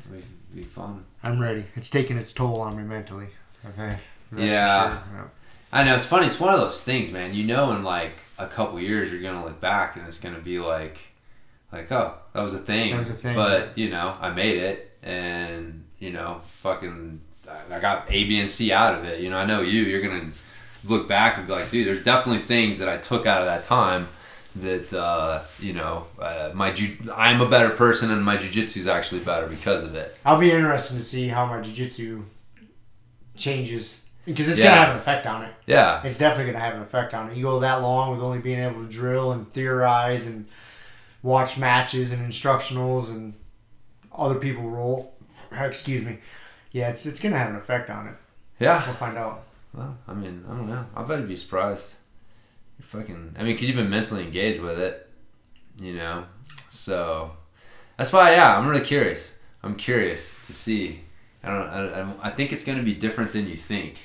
it'll 0.00 0.16
be, 0.18 0.24
be 0.56 0.62
fun. 0.62 1.04
I'm 1.22 1.38
ready. 1.40 1.64
It's 1.76 1.88
taking 1.90 2.16
its 2.18 2.32
toll 2.32 2.60
on 2.60 2.76
me 2.76 2.82
mentally. 2.82 3.28
Okay. 3.66 3.96
Yeah. 4.36 4.90
sure. 4.90 4.98
Yeah. 5.14 5.24
I 5.72 5.84
know 5.84 5.94
it's 5.96 6.06
funny. 6.06 6.26
It's 6.26 6.38
one 6.40 6.52
of 6.54 6.60
those 6.60 6.82
things, 6.82 7.10
man. 7.10 7.34
You 7.34 7.44
know, 7.44 7.72
in 7.72 7.82
like 7.84 8.12
a 8.38 8.46
couple 8.46 8.78
years, 8.80 9.12
you're 9.12 9.22
gonna 9.22 9.44
look 9.44 9.60
back 9.60 9.96
and 9.96 10.06
it's 10.06 10.18
gonna 10.18 10.38
be 10.38 10.58
like, 10.58 10.98
like, 11.72 11.90
oh, 11.90 12.14
that 12.32 12.42
was 12.42 12.54
a 12.54 12.58
thing. 12.58 12.92
That 12.92 13.00
was 13.00 13.10
a 13.10 13.14
thing. 13.14 13.34
But 13.34 13.76
you 13.76 13.90
know, 13.90 14.16
I 14.20 14.30
made 14.30 14.58
it, 14.58 14.96
and 15.02 15.84
you 15.98 16.10
know, 16.10 16.40
fucking, 16.60 17.20
I- 17.48 17.76
I 17.76 17.80
got 17.80 18.06
A, 18.12 18.24
B, 18.24 18.38
and 18.40 18.48
C 18.50 18.72
out 18.72 18.94
of 18.98 19.04
it. 19.04 19.20
You 19.20 19.30
know, 19.30 19.36
I 19.38 19.44
know 19.46 19.62
you. 19.62 19.82
You're 19.82 20.02
gonna 20.02 20.30
look 20.84 21.08
back 21.08 21.38
and 21.38 21.46
be 21.46 21.52
like, 21.52 21.70
dude, 21.70 21.86
there's 21.86 22.04
definitely 22.04 22.42
things 22.42 22.78
that 22.78 22.88
I 22.88 22.96
took 22.98 23.26
out 23.26 23.40
of 23.40 23.46
that 23.46 23.64
time 23.64 24.06
that 24.56 24.92
uh, 24.92 25.42
you 25.60 25.72
know, 25.72 26.06
uh, 26.20 26.50
my 26.54 26.70
ju- 26.72 26.96
I'm 27.14 27.40
a 27.40 27.48
better 27.48 27.70
person, 27.70 28.10
and 28.10 28.22
my 28.24 28.36
jujitsu 28.36 28.76
is 28.78 28.86
actually 28.86 29.20
better 29.20 29.46
because 29.46 29.84
of 29.84 29.94
it. 29.94 30.16
I'll 30.24 30.38
be 30.38 30.50
interested 30.52 30.94
to 30.96 31.02
see 31.02 31.28
how 31.28 31.44
my 31.46 31.60
jiu-jitsu 31.60 32.22
changes 33.36 34.04
because 34.24 34.48
it's 34.48 34.58
Yeah. 34.60 34.66
gonna 34.66 34.80
have 34.80 34.90
an 34.94 34.98
effect 35.00 35.26
on 35.26 35.42
it. 35.42 35.54
Yeah, 35.66 36.00
It's 36.04 36.18
definitely 36.18 36.52
gonna 36.52 36.64
have 36.64 36.74
an 36.76 36.82
effect 36.82 37.14
on 37.14 37.30
it. 37.30 37.36
You 37.36 37.42
go 37.42 37.60
that 37.60 37.82
long 37.82 38.12
with 38.12 38.20
only 38.22 38.38
being 38.38 38.60
able 38.60 38.82
to 38.82 38.88
drill 38.88 39.32
and 39.32 39.50
theorize 39.50 40.24
and 40.26 40.46
watch 41.22 41.58
matches 41.58 42.12
and 42.12 42.26
instructionals 42.26 43.10
and 43.10 43.34
other 44.16 44.36
people 44.36 44.70
roll. 44.70 45.14
Excuse 45.52 46.04
me. 46.04 46.18
Yeah, 46.72 46.88
it's 46.88 47.04
it's 47.06 47.20
gonna 47.20 47.38
have 47.38 47.50
an 47.50 47.56
effect 47.56 47.90
on 47.90 48.06
it. 48.08 48.14
yeah. 48.58 48.82
We'll 48.86 48.94
find 48.94 49.18
out. 49.18 49.42
Well, 49.74 49.96
I 50.06 50.14
mean, 50.14 50.44
I 50.48 50.52
don't 50.52 50.68
know. 50.68 50.84
I 50.96 51.02
bet 51.02 51.18
you'd 51.18 51.28
be 51.28 51.36
surprised. 51.36 51.96
You're 52.78 52.86
fucking. 52.86 53.36
I 53.38 53.42
mean, 53.42 53.54
because 53.54 53.68
you've 53.68 53.76
been 53.76 53.90
mentally 53.90 54.22
engaged 54.24 54.60
with 54.60 54.78
it, 54.78 55.08
you 55.80 55.94
know. 55.94 56.24
So 56.70 57.32
that's 57.96 58.12
why, 58.12 58.32
yeah, 58.32 58.56
I'm 58.56 58.66
really 58.66 58.84
curious. 58.84 59.38
I'm 59.62 59.76
curious 59.76 60.44
to 60.46 60.52
see. 60.52 61.00
I 61.42 61.48
don't. 61.48 61.68
I, 61.68 62.00
I, 62.00 62.14
I 62.24 62.30
think 62.30 62.52
it's 62.52 62.64
going 62.64 62.78
to 62.78 62.84
be 62.84 62.94
different 62.94 63.32
than 63.32 63.48
you 63.48 63.56
think. 63.56 63.98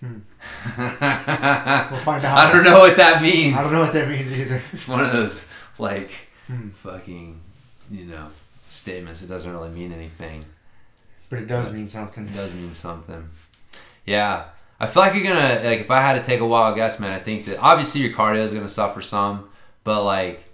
Hmm. 0.00 0.06
we'll 0.78 2.00
find 2.00 2.24
out. 2.24 2.38
I 2.38 2.52
don't 2.52 2.64
know 2.64 2.78
what 2.80 2.96
that 2.96 3.20
means. 3.22 3.56
I 3.56 3.62
don't 3.62 3.72
know 3.72 3.82
what 3.82 3.92
that 3.92 4.08
means 4.08 4.32
either. 4.32 4.62
It's 4.72 4.88
one 4.88 5.04
of 5.04 5.12
those 5.12 5.48
like 5.78 6.10
Hmm. 6.46 6.70
fucking, 6.70 7.40
you 7.90 8.06
know, 8.06 8.28
statements. 8.66 9.22
It 9.22 9.28
doesn't 9.28 9.52
really 9.52 9.68
mean 9.70 9.92
anything. 9.92 10.44
But 11.28 11.38
it 11.40 11.46
does 11.46 11.72
mean 11.72 11.88
something. 11.88 12.26
It 12.26 12.34
does 12.34 12.52
mean 12.54 12.74
something. 12.74 13.28
Yeah. 14.06 14.44
I 14.80 14.86
feel 14.86 15.02
like 15.02 15.14
you're 15.14 15.22
gonna 15.22 15.62
like 15.62 15.80
if 15.80 15.90
I 15.90 16.00
had 16.00 16.14
to 16.14 16.22
take 16.22 16.40
a 16.40 16.46
wild 16.46 16.74
guess, 16.76 16.98
man, 16.98 17.12
I 17.12 17.18
think 17.18 17.46
that 17.46 17.58
obviously 17.58 18.00
your 18.00 18.12
cardio 18.12 18.38
is 18.38 18.54
gonna 18.54 18.68
suffer 18.68 19.02
some, 19.02 19.50
but 19.84 20.04
like 20.04 20.44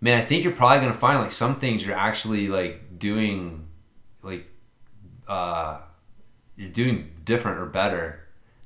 man, 0.00 0.18
I 0.18 0.24
think 0.24 0.44
you're 0.44 0.52
probably 0.52 0.80
gonna 0.80 0.98
find 0.98 1.20
like 1.20 1.32
some 1.32 1.56
things 1.56 1.86
you're 1.86 1.96
actually 1.96 2.48
like 2.48 2.98
doing 2.98 3.68
like 4.22 4.46
uh 5.28 5.78
you're 6.56 6.70
doing 6.70 7.12
different 7.24 7.58
or 7.58 7.66
better. 7.66 8.20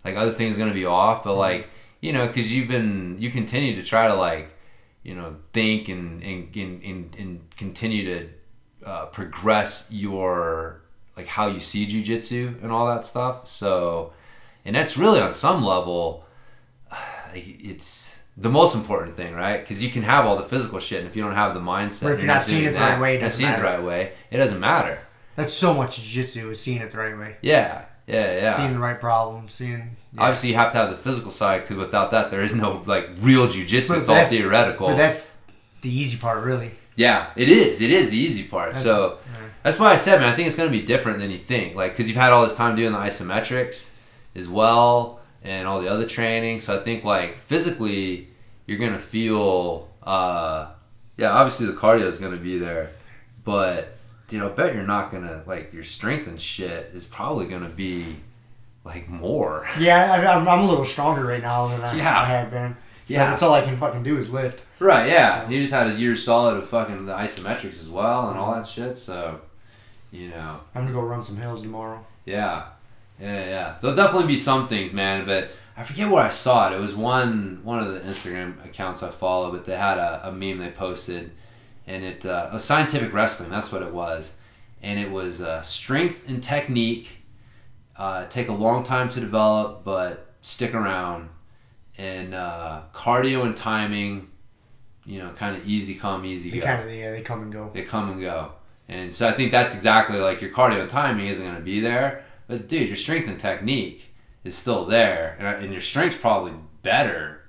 Like 0.04 0.16
other 0.16 0.32
things 0.32 0.56
gonna 0.56 0.72
be 0.72 0.86
off, 0.86 1.24
but 1.24 1.34
like 1.34 1.68
you 2.00 2.12
know, 2.12 2.26
because 2.26 2.50
you've 2.50 2.68
been 2.68 3.16
you 3.20 3.30
continue 3.30 3.76
to 3.76 3.82
try 3.82 4.08
to 4.08 4.14
like 4.14 4.54
you 5.02 5.14
know 5.14 5.36
think 5.52 5.88
and 5.88 6.22
and 6.22 6.56
and, 6.56 6.82
and, 6.82 7.16
and 7.16 7.56
continue 7.56 8.04
to 8.04 8.28
uh, 8.84 9.06
progress 9.06 9.88
your 9.90 10.82
like 11.16 11.26
how 11.26 11.46
you 11.46 11.60
see 11.60 11.86
jujitsu 11.86 12.62
and 12.62 12.72
all 12.72 12.86
that 12.86 13.04
stuff. 13.04 13.46
So, 13.48 14.12
and 14.64 14.74
that's 14.76 14.96
really 14.96 15.20
on 15.20 15.32
some 15.32 15.64
level, 15.64 16.24
uh, 16.90 16.96
it's 17.34 18.20
the 18.36 18.48
most 18.48 18.74
important 18.74 19.16
thing, 19.16 19.34
right? 19.34 19.60
Because 19.60 19.82
you 19.82 19.90
can 19.90 20.02
have 20.02 20.24
all 20.24 20.36
the 20.36 20.44
physical 20.44 20.78
shit, 20.78 21.00
and 21.00 21.08
if 21.08 21.16
you 21.16 21.22
don't 21.22 21.34
have 21.34 21.54
the 21.54 21.60
mindset, 21.60 22.04
But 22.04 22.12
if 22.12 22.18
you're 22.18 22.26
not 22.26 22.42
seeing 22.42 22.64
it 22.64 22.72
the 22.74 22.80
right 22.80 23.00
way, 23.00 23.16
it 23.16 23.20
not 23.20 23.26
doesn't 23.26 23.38
seeing 23.38 23.52
it 23.52 23.56
the 23.56 23.62
matter. 23.62 23.76
right 23.78 23.86
way, 23.86 24.12
it 24.30 24.36
doesn't 24.38 24.60
matter. 24.60 25.00
That's 25.36 25.52
so 25.52 25.74
much 25.74 25.96
jiu-jitsu 25.96 26.50
is 26.50 26.60
seeing 26.60 26.80
it 26.82 26.90
the 26.90 26.98
right 26.98 27.16
way. 27.18 27.36
Yeah, 27.40 27.84
yeah, 28.06 28.34
yeah. 28.34 28.56
Seeing 28.56 28.74
the 28.74 28.78
right 28.78 29.00
problem, 29.00 29.48
seeing 29.48 29.96
yeah. 30.14 30.22
Obviously, 30.22 30.50
you 30.50 30.56
have 30.56 30.72
to 30.72 30.78
have 30.78 30.90
the 30.90 30.96
physical 30.96 31.30
side 31.30 31.62
because 31.62 31.78
without 31.78 32.10
that, 32.10 32.30
there 32.30 32.42
is 32.42 32.54
no 32.54 32.82
like 32.86 33.08
real 33.20 33.48
jujitsu. 33.48 33.98
It's 33.98 34.08
all 34.08 34.26
theoretical. 34.26 34.88
But 34.88 34.96
that's 34.96 35.38
the 35.80 35.90
easy 35.90 36.18
part 36.18 36.44
really. 36.44 36.72
Yeah, 36.96 37.30
it 37.36 37.48
is. 37.48 37.80
It 37.80 37.90
is 37.90 38.10
the 38.10 38.18
easy 38.18 38.44
part. 38.44 38.72
That's- 38.72 38.82
so 38.82 39.18
yeah. 39.32 39.38
that's 39.62 39.78
why 39.78 39.92
I 39.92 39.96
said, 39.96 40.20
man, 40.20 40.30
I 40.30 40.36
think 40.36 40.48
it's 40.48 40.56
going 40.56 40.70
to 40.70 40.78
be 40.78 40.84
different 40.84 41.20
than 41.20 41.30
you 41.30 41.38
think. 41.38 41.74
Like, 41.74 41.92
because 41.92 42.08
you've 42.08 42.18
had 42.18 42.32
all 42.32 42.44
this 42.44 42.54
time 42.54 42.76
doing 42.76 42.92
the 42.92 42.98
isometrics 42.98 43.91
as 44.34 44.48
well 44.48 45.20
and 45.42 45.66
all 45.66 45.80
the 45.80 45.88
other 45.88 46.06
training. 46.06 46.60
So 46.60 46.78
I 46.78 46.82
think, 46.82 47.04
like, 47.04 47.38
physically, 47.38 48.28
you're 48.66 48.78
to 48.92 48.98
feel, 48.98 49.88
uh, 50.02 50.68
yeah, 51.16 51.30
obviously 51.32 51.66
the 51.66 51.72
cardio 51.72 52.04
is 52.06 52.18
to 52.32 52.38
be 52.38 52.58
there. 52.58 52.90
But 53.44 53.96
you 54.30 54.38
know, 54.38 54.48
bet 54.48 54.74
you're 54.74 54.86
not 54.86 55.10
gonna 55.12 55.42
like 55.46 55.74
your 55.74 55.84
strength 55.84 56.26
and 56.26 56.40
shit 56.40 56.90
is 56.94 57.04
probably 57.04 57.46
gonna 57.46 57.68
be 57.68 58.16
like 58.84 59.08
more. 59.08 59.66
Yeah, 59.78 60.10
I, 60.12 60.24
I'm, 60.34 60.48
I'm 60.48 60.60
a 60.60 60.66
little 60.66 60.86
stronger 60.86 61.24
right 61.26 61.42
now 61.42 61.68
than 61.68 61.80
I, 61.82 61.94
Yeah. 61.96 62.20
I 62.20 62.24
have 62.24 62.50
been. 62.50 62.72
So 62.74 62.78
Yeah. 63.08 63.30
that's 63.30 63.42
all 63.42 63.52
I 63.52 63.60
can 63.62 63.76
fucking 63.76 64.02
do 64.04 64.16
is 64.16 64.30
lift. 64.30 64.64
Right, 64.78 65.06
yeah. 65.08 65.46
You 65.50 65.60
just 65.60 65.72
had 65.74 65.88
a 65.88 65.94
year 65.94 66.16
solid 66.16 66.56
of 66.56 66.68
fucking 66.68 67.04
the 67.06 67.12
isometrics 67.12 67.80
as 67.80 67.88
well 67.88 68.30
and 68.30 68.38
all 68.38 68.54
that 68.54 68.66
shit, 68.66 68.96
so 68.96 69.40
you 70.10 70.28
know. 70.28 70.60
I'm 70.74 70.82
gonna 70.84 70.94
go 70.94 71.00
run 71.02 71.22
some 71.22 71.36
hills 71.36 71.62
tomorrow. 71.62 72.02
Yeah. 72.24 72.64
Yeah, 73.22 73.44
yeah. 73.48 73.76
There'll 73.80 73.96
definitely 73.96 74.26
be 74.26 74.36
some 74.36 74.68
things, 74.68 74.92
man, 74.92 75.24
but 75.26 75.50
I 75.76 75.84
forget 75.84 76.10
where 76.10 76.22
I 76.22 76.30
saw 76.30 76.70
it. 76.70 76.76
It 76.76 76.80
was 76.80 76.94
one 76.94 77.60
one 77.62 77.78
of 77.78 77.94
the 77.94 78.00
Instagram 78.00 78.64
accounts 78.64 79.02
I 79.02 79.10
follow, 79.10 79.52
but 79.52 79.64
they 79.64 79.76
had 79.76 79.96
a, 79.98 80.28
a 80.28 80.32
meme 80.32 80.58
they 80.58 80.70
posted 80.70 81.30
and 81.86 82.04
it 82.04 82.26
uh, 82.26 82.50
a 82.52 82.60
scientific 82.60 83.12
wrestling, 83.12 83.50
that's 83.50 83.72
what 83.72 83.82
it 83.82 83.92
was. 83.92 84.36
And 84.82 84.98
it 84.98 85.10
was 85.10 85.40
uh, 85.40 85.62
strength 85.62 86.28
and 86.28 86.42
technique 86.42 87.18
uh, 87.96 88.24
take 88.26 88.48
a 88.48 88.52
long 88.52 88.84
time 88.84 89.08
to 89.10 89.20
develop, 89.20 89.84
but 89.84 90.34
stick 90.40 90.74
around. 90.74 91.28
And 91.98 92.34
uh, 92.34 92.82
cardio 92.92 93.44
and 93.44 93.56
timing, 93.56 94.30
you 95.04 95.18
know, 95.18 95.30
kind 95.30 95.56
of 95.56 95.66
easy 95.66 95.94
come, 95.94 96.24
easy 96.24 96.50
They 96.50 96.58
go 96.58 96.66
kind 96.66 96.88
of 96.88 96.94
yeah, 96.94 97.10
they 97.10 97.20
come 97.20 97.42
and 97.42 97.52
go. 97.52 97.70
they 97.72 97.82
come 97.82 98.10
and 98.10 98.20
go. 98.20 98.52
And 98.88 99.14
so 99.14 99.28
I 99.28 99.32
think 99.32 99.52
that's 99.52 99.74
exactly 99.74 100.18
like 100.18 100.40
your 100.40 100.50
cardio 100.50 100.80
and 100.80 100.90
timing 100.90 101.28
isn't 101.28 101.44
going 101.44 101.56
to 101.56 101.62
be 101.62 101.80
there, 101.80 102.24
but 102.46 102.68
dude, 102.68 102.88
your 102.88 102.96
strength 102.96 103.28
and 103.28 103.38
technique 103.38 104.14
is 104.44 104.54
still 104.56 104.84
there, 104.84 105.36
and, 105.38 105.46
uh, 105.46 105.58
and 105.58 105.72
your 105.72 105.80
strength's 105.80 106.16
probably 106.16 106.52
better 106.82 107.42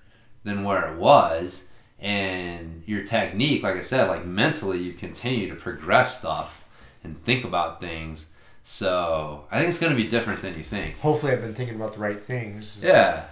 than 0.43 0.63
where 0.63 0.91
it 0.93 0.97
was. 0.97 1.69
And 1.99 2.83
your 2.85 3.03
technique, 3.03 3.63
like 3.63 3.77
I 3.77 3.81
said, 3.81 4.07
like 4.09 4.25
mentally, 4.25 4.79
you 4.79 4.91
continue 4.93 5.47
to 5.49 5.55
progress 5.55 6.19
stuff 6.19 6.65
and 7.03 7.17
think 7.23 7.45
about 7.45 7.79
things. 7.79 8.25
So 8.61 9.45
I 9.51 9.57
think 9.59 9.69
it's 9.69 9.79
going 9.79 9.95
to 9.95 10.01
be 10.01 10.07
different 10.09 10.41
than 10.41 10.55
you 10.57 10.63
think. 10.63 10.99
Hopefully, 10.99 11.31
I've 11.31 11.41
been 11.41 11.53
thinking 11.53 11.75
about 11.77 11.93
the 11.93 11.99
right 11.99 12.19
things. 12.19 12.79
Yeah, 12.83 13.23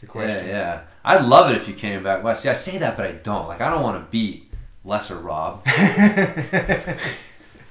The 0.00 0.06
question. 0.06 0.46
yeah, 0.48 0.52
yeah. 0.52 0.80
I'd 1.04 1.24
love 1.24 1.50
it 1.52 1.56
if 1.56 1.68
you 1.68 1.74
came 1.74 2.02
back. 2.02 2.24
Well, 2.24 2.34
see, 2.34 2.48
I 2.48 2.52
say 2.54 2.78
that, 2.78 2.96
but 2.96 3.06
I 3.06 3.12
don't. 3.12 3.46
Like, 3.46 3.60
I 3.60 3.70
don't 3.70 3.82
want 3.82 4.04
to 4.04 4.10
beat 4.10 4.52
Lesser 4.84 5.16
Rob. 5.18 5.64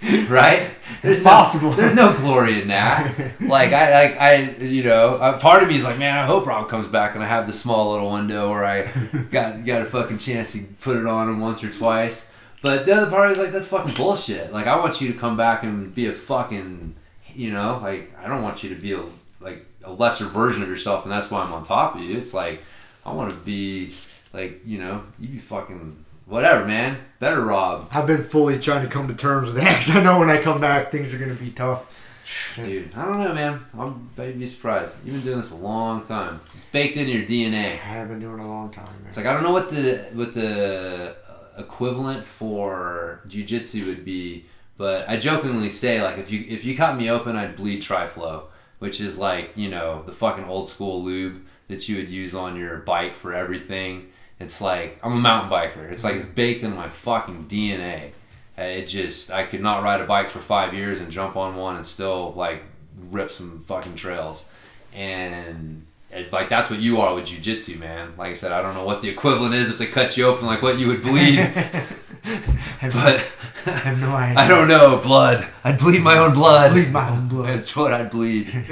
right? 0.30 0.70
It's 1.04 1.22
no- 1.24 1.30
possible. 1.30 1.72
there's 1.72 1.96
no 1.96 2.14
glory 2.14 2.62
in 2.62 2.68
that. 2.70 3.34
Like 3.40 3.74
I, 3.74 3.92
like 4.08 4.20
I, 4.20 4.36
you 4.64 4.84
know, 4.84 5.12
uh, 5.16 5.38
part 5.38 5.62
of 5.62 5.70
me 5.70 5.76
is 5.76 5.84
like, 5.84 6.00
man, 6.00 6.18
I 6.18 6.26
hope 6.26 6.46
Rob 6.48 6.68
comes 6.68 6.88
back 6.88 7.16
and 7.16 7.24
I 7.24 7.28
have 7.28 7.48
the 7.48 7.54
small 7.54 7.92
little 7.92 8.12
window 8.12 8.50
where 8.50 8.66
I 8.66 8.84
got 9.32 9.64
got 9.66 9.82
a 9.82 9.86
fucking 9.86 10.18
chance 10.18 10.54
to 10.54 10.64
put 10.82 10.98
it 10.98 11.06
on 11.06 11.30
him 11.30 11.40
once 11.40 11.64
or 11.64 11.72
twice. 11.72 12.34
But 12.62 12.86
the 12.86 12.94
other 12.96 13.10
part 13.10 13.32
is 13.32 13.38
like, 13.38 13.52
that's 13.52 13.68
fucking 13.68 13.94
bullshit. 13.94 14.52
Like 14.52 14.68
I 14.68 14.78
want 14.78 15.00
you 15.00 15.14
to 15.14 15.18
come 15.18 15.38
back 15.38 15.64
and 15.64 15.94
be 15.94 16.08
a 16.08 16.14
fucking, 16.14 16.96
you 17.34 17.52
know, 17.52 17.80
like 17.82 18.12
I 18.20 18.28
don't 18.28 18.42
want 18.42 18.64
you 18.64 18.70
to 18.70 18.82
be 18.82 18.94
a 18.94 19.04
like 19.40 19.66
a 19.84 19.94
lesser 19.94 20.26
version 20.26 20.64
of 20.64 20.70
yourself, 20.70 21.04
and 21.04 21.12
that's 21.12 21.30
why 21.30 21.44
I'm 21.44 21.54
on 21.54 21.64
top 21.64 21.96
of 21.96 22.02
you. 22.02 22.18
It's 22.18 22.34
like 22.34 22.64
I 23.06 23.14
want 23.14 23.30
to 23.30 23.38
be 23.38 23.94
like, 24.34 24.62
you 24.66 24.80
know, 24.80 25.04
you 25.20 25.40
fucking 25.40 26.05
whatever, 26.26 26.66
man. 26.66 27.00
Better 27.20 27.42
Rob. 27.42 27.88
I've 27.92 28.08
been 28.08 28.24
fully 28.24 28.60
trying 28.60 28.84
to 28.84 28.90
come 28.90 29.08
to 29.08 29.14
terms 29.14 29.48
with 29.48 29.56
that 29.64 29.90
I 29.96 30.04
know 30.04 30.20
when 30.20 30.30
I 30.30 30.42
come 30.42 30.60
back, 30.60 30.92
things 30.92 31.14
are 31.14 31.18
gonna 31.18 31.34
be 31.34 31.52
tough. 31.52 32.02
Dude, 32.56 32.94
I 32.96 33.06
don't 33.06 33.20
know, 33.20 33.34
man. 33.34 33.66
I'm 33.78 34.10
be 34.16 34.46
surprised. 34.46 34.98
You've 35.06 35.16
been 35.16 35.26
doing 35.26 35.38
this 35.38 35.52
a 35.52 35.56
long 35.56 36.04
time. 36.04 36.42
It's 36.56 36.66
baked 36.66 36.98
into 36.98 37.12
your 37.12 37.26
DNA. 37.26 37.74
I 37.74 37.76
have 37.76 38.10
been 38.10 38.20
doing 38.20 38.40
it 38.40 38.44
a 38.44 38.48
long 38.48 38.72
time, 38.72 38.86
man. 38.86 39.08
It's 39.08 39.18
like 39.18 39.26
I 39.26 39.34
don't 39.34 39.44
know 39.44 39.54
what 39.54 39.70
the 39.72 40.10
what 40.14 40.34
the 40.34 41.16
uh, 41.30 41.62
equivalent 41.62 42.26
for 42.26 43.22
jujitsu 43.28 43.86
would 43.88 44.04
be, 44.04 44.46
but 44.78 45.08
I 45.08 45.18
jokingly 45.18 45.70
say 45.70 46.02
like 46.02 46.18
if 46.18 46.32
you 46.32 46.46
if 46.48 46.66
you 46.66 46.76
cut 46.76 46.98
me 46.98 47.10
open, 47.10 47.36
I'd 47.36 47.56
bleed 47.56 47.82
Triflow, 47.82 48.46
which 48.80 49.00
is 49.00 49.18
like 49.18 49.52
you 49.56 49.70
know 49.70 50.04
the 50.04 50.12
fucking 50.12 50.46
old 50.46 50.68
school 50.68 51.04
lube 51.04 51.46
that 51.68 51.88
you 51.88 51.98
would 51.98 52.10
use 52.10 52.34
on 52.34 52.56
your 52.56 52.78
bike 52.78 53.16
for 53.16 53.34
everything. 53.34 54.12
It's 54.40 54.60
like 54.62 55.00
I'm 55.04 55.14
a 55.14 55.16
mountain 55.16 55.50
biker. 55.52 55.90
It's 55.92 56.04
like 56.04 56.16
it's 56.16 56.26
baked 56.26 56.64
in 56.64 56.76
my 56.76 56.90
fucking 56.90 57.46
DNA. 57.46 58.12
Uh, 58.58 58.62
It 58.64 58.86
just 58.88 59.32
I 59.32 59.44
could 59.44 59.62
not 59.62 59.84
ride 59.84 60.02
a 60.02 60.06
bike 60.06 60.30
for 60.30 60.40
five 60.40 60.74
years 60.74 61.00
and 61.00 61.12
jump 61.12 61.36
on 61.36 61.56
one 61.56 61.76
and 61.78 61.86
still 61.86 62.34
like 62.34 62.64
rip 63.12 63.30
some 63.32 63.64
fucking 63.68 63.96
trails, 63.96 64.46
and 64.94 65.86
it, 66.12 66.32
like 66.32 66.48
that's 66.50 66.70
what 66.70 66.80
you 66.80 67.02
are 67.02 67.14
with 67.16 67.26
jujitsu, 67.26 67.78
man. 67.80 68.14
Like 68.18 68.32
I 68.32 68.34
said, 68.34 68.52
I 68.52 68.62
don't 68.62 68.74
know 68.74 68.86
what 68.86 69.02
the 69.02 69.10
equivalent 69.10 69.54
is 69.56 69.70
if 69.70 69.78
they 69.78 69.88
cut 69.88 70.16
you 70.18 70.26
open, 70.28 70.46
like 70.48 70.62
what 70.62 70.78
you 70.80 70.88
would 70.88 71.02
bleed, 71.02 71.38
but 72.82 73.26
I 73.66 73.70
have 73.72 74.00
no 74.00 74.16
idea. 74.16 74.40
I 74.40 74.48
don't 74.48 74.68
know 74.68 74.98
blood. 75.04 75.48
I'd 75.64 75.80
bleed 75.80 76.02
my 76.02 76.18
own 76.18 76.34
blood. 76.34 76.72
bleed 76.74 76.92
my 76.92 77.10
own 77.10 77.28
blood. 77.34 77.48
That's 77.60 77.76
what 77.76 77.94
I'd 77.94 78.12
bleed. 78.12 78.66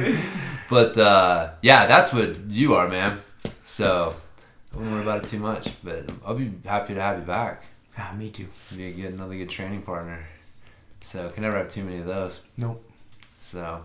but 0.70 0.98
uh, 0.98 1.52
yeah, 1.62 1.86
that's 1.88 2.14
what 2.14 2.38
you 2.48 2.76
are, 2.76 2.88
man. 2.88 3.22
So 3.66 4.16
I 4.74 4.78
wouldn't 4.78 4.94
worry 4.94 5.04
about 5.04 5.24
it 5.26 5.30
too 5.30 5.40
much. 5.40 5.70
But 5.84 6.12
I'll 6.26 6.36
be 6.36 6.52
happy 6.66 6.94
to 6.96 7.02
have 7.02 7.20
you 7.20 7.26
back. 7.26 7.64
Ah, 7.98 8.14
me 8.18 8.30
too. 8.30 8.48
Be 8.76 8.88
a 8.88 8.92
good, 8.92 9.14
another 9.14 9.36
good 9.36 9.50
training 9.50 9.84
partner. 9.84 10.26
So 11.02 11.30
can 11.30 11.44
never 11.44 11.58
have 11.58 11.72
too 11.72 11.84
many 11.84 12.00
of 12.00 12.06
those. 12.06 12.42
Nope. 12.58 12.84
So 13.38 13.84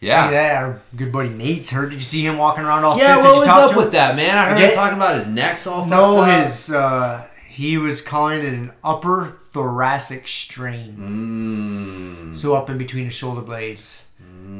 Yeah. 0.00 0.26
yeah. 0.26 0.30
that 0.30 0.62
our 0.62 0.80
good 0.96 1.12
buddy 1.12 1.28
Nate's 1.30 1.70
hurt. 1.70 1.90
Did 1.90 1.96
you 1.96 2.00
see 2.00 2.24
him 2.24 2.38
walking 2.38 2.64
around 2.64 2.84
all 2.84 2.96
Yeah, 2.96 3.14
stiff? 3.14 3.24
What 3.24 3.40
was 3.40 3.48
up 3.48 3.70
him? 3.72 3.76
with 3.76 3.92
that, 3.92 4.16
man? 4.16 4.38
I 4.38 4.46
heard 4.48 4.56
Again- 4.56 4.68
him 4.70 4.74
talking 4.74 4.96
about 4.96 5.16
his 5.16 5.26
neck's 5.28 5.66
all 5.66 5.84
No, 5.84 6.22
his 6.24 6.70
uh, 6.72 7.26
he 7.48 7.76
was 7.76 8.00
calling 8.00 8.38
it 8.38 8.54
an 8.54 8.72
upper 8.84 9.26
thoracic 9.50 10.26
strain. 10.28 12.30
Mm. 12.32 12.36
So 12.36 12.54
up 12.54 12.70
in 12.70 12.78
between 12.78 13.04
the 13.06 13.10
shoulder 13.10 13.40
blades. 13.42 14.06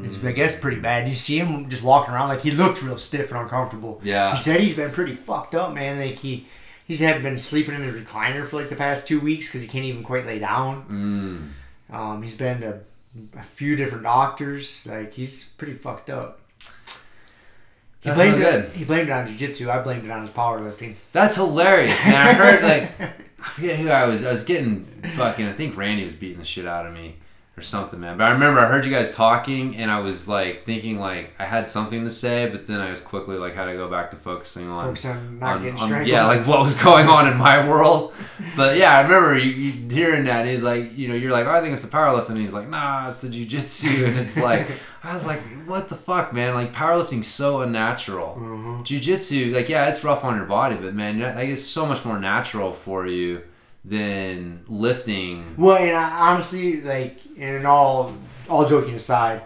It's, 0.03 0.23
I 0.23 0.31
guess 0.31 0.59
pretty 0.59 0.79
bad. 0.79 1.07
You 1.07 1.15
see 1.15 1.39
him 1.39 1.69
just 1.69 1.83
walking 1.83 2.13
around 2.13 2.29
like 2.29 2.41
he 2.41 2.51
looked 2.51 2.81
real 2.81 2.97
stiff 2.97 3.31
and 3.31 3.39
uncomfortable. 3.39 3.99
Yeah. 4.03 4.31
He 4.31 4.37
said 4.37 4.59
he's 4.59 4.75
been 4.75 4.91
pretty 4.91 5.13
fucked 5.13 5.55
up, 5.55 5.73
man. 5.73 5.99
Like 5.99 6.17
he 6.17 6.47
he's 6.85 6.99
had 6.99 7.21
been 7.23 7.39
sleeping 7.39 7.75
in 7.75 7.81
his 7.81 7.95
recliner 7.95 8.45
for 8.47 8.57
like 8.57 8.69
the 8.69 8.75
past 8.75 9.07
two 9.07 9.19
weeks 9.19 9.47
because 9.47 9.61
he 9.61 9.67
can't 9.67 9.85
even 9.85 10.03
quite 10.03 10.25
lay 10.25 10.39
down. 10.39 11.55
Mm. 11.91 11.95
Um, 11.95 12.21
he's 12.21 12.35
been 12.35 12.61
to 12.61 12.79
a 13.35 13.43
few 13.43 13.75
different 13.75 14.03
doctors. 14.03 14.85
Like 14.85 15.13
he's 15.13 15.45
pretty 15.45 15.73
fucked 15.73 16.09
up. 16.09 16.41
He 18.01 18.07
That's 18.07 18.17
blamed 18.17 18.39
not 18.39 18.53
it. 18.53 18.69
He 18.71 18.85
blamed 18.85 19.09
it 19.09 19.11
on 19.11 19.27
jiu-jitsu. 19.27 19.69
I 19.69 19.81
blamed 19.81 20.05
it 20.05 20.11
on 20.11 20.21
his 20.21 20.31
powerlifting. 20.31 20.95
That's 21.11 21.35
hilarious, 21.35 22.05
man. 22.05 22.15
I 22.27 22.33
heard 22.33 22.63
like 22.63 23.01
I 23.39 23.49
forget 23.49 23.79
who 23.79 23.89
I 23.89 24.05
was. 24.05 24.23
I 24.23 24.31
was 24.31 24.43
getting 24.43 24.85
fucking. 25.15 25.47
I 25.47 25.53
think 25.53 25.75
Randy 25.75 26.03
was 26.05 26.13
beating 26.13 26.39
the 26.39 26.45
shit 26.45 26.65
out 26.65 26.85
of 26.85 26.93
me 26.93 27.15
or 27.59 27.61
something, 27.61 27.99
man. 27.99 28.17
But 28.17 28.23
I 28.25 28.31
remember 28.31 28.59
I 28.61 28.67
heard 28.67 28.85
you 28.85 28.91
guys 28.91 29.11
talking, 29.13 29.75
and 29.75 29.91
I 29.91 29.99
was 29.99 30.27
like 30.27 30.65
thinking 30.65 30.97
like 30.99 31.33
I 31.37 31.45
had 31.45 31.67
something 31.67 32.05
to 32.05 32.09
say, 32.11 32.47
but 32.49 32.65
then 32.67 32.79
I 32.79 32.89
was 32.89 33.01
quickly 33.01 33.37
like 33.37 33.53
had 33.53 33.65
to 33.65 33.73
go 33.73 33.89
back 33.89 34.11
to 34.11 34.17
focusing 34.17 34.69
on. 34.69 34.85
Focus 34.87 35.05
on 35.05 35.39
not 35.39 35.57
on- 35.57 35.63
getting 35.63 35.79
on- 35.79 36.05
yeah, 36.07 36.25
like 36.25 36.47
what 36.47 36.61
was 36.61 36.75
going 36.81 37.07
on 37.07 37.27
in 37.27 37.37
my 37.37 37.67
world. 37.67 38.13
But 38.55 38.77
yeah, 38.77 38.95
I 38.97 39.01
remember 39.01 39.37
you, 39.37 39.51
you 39.51 39.89
hearing 39.93 40.23
that. 40.25 40.41
And 40.41 40.49
he's 40.49 40.63
like, 40.63 40.97
you 40.97 41.07
know, 41.09 41.15
you're 41.15 41.31
like, 41.31 41.45
oh, 41.45 41.51
I 41.51 41.61
think 41.61 41.73
it's 41.73 41.81
the 41.83 41.89
powerlifting. 41.89 42.29
And 42.31 42.39
he's 42.39 42.53
like, 42.53 42.69
nah, 42.69 43.09
it's 43.09 43.21
the 43.21 43.27
jujitsu. 43.27 44.07
And 44.07 44.17
it's 44.17 44.37
like, 44.37 44.67
I 45.03 45.13
was 45.13 45.25
like, 45.25 45.41
what 45.67 45.89
the 45.89 45.95
fuck, 45.95 46.33
man? 46.33 46.53
Like 46.55 46.73
powerlifting's 46.73 47.27
so 47.27 47.61
unnatural. 47.61 48.37
Mhm. 48.39 48.83
Jiu-jitsu, 48.83 49.53
like 49.53 49.67
yeah, 49.69 49.87
it's 49.89 50.03
rough 50.03 50.23
on 50.23 50.35
your 50.37 50.45
body, 50.45 50.75
but 50.75 50.93
man, 50.93 51.19
like 51.19 51.49
it's 51.49 51.63
so 51.63 51.85
much 51.85 52.05
more 52.05 52.17
natural 52.19 52.73
for 52.73 53.05
you 53.05 53.41
than 53.85 54.63
lifting. 54.67 55.55
Well, 55.57 55.77
and 55.77 55.95
I, 55.95 56.31
honestly, 56.31 56.81
like, 56.81 57.17
in 57.37 57.65
all 57.65 58.13
all 58.49 58.65
joking 58.67 58.95
aside, 58.95 59.43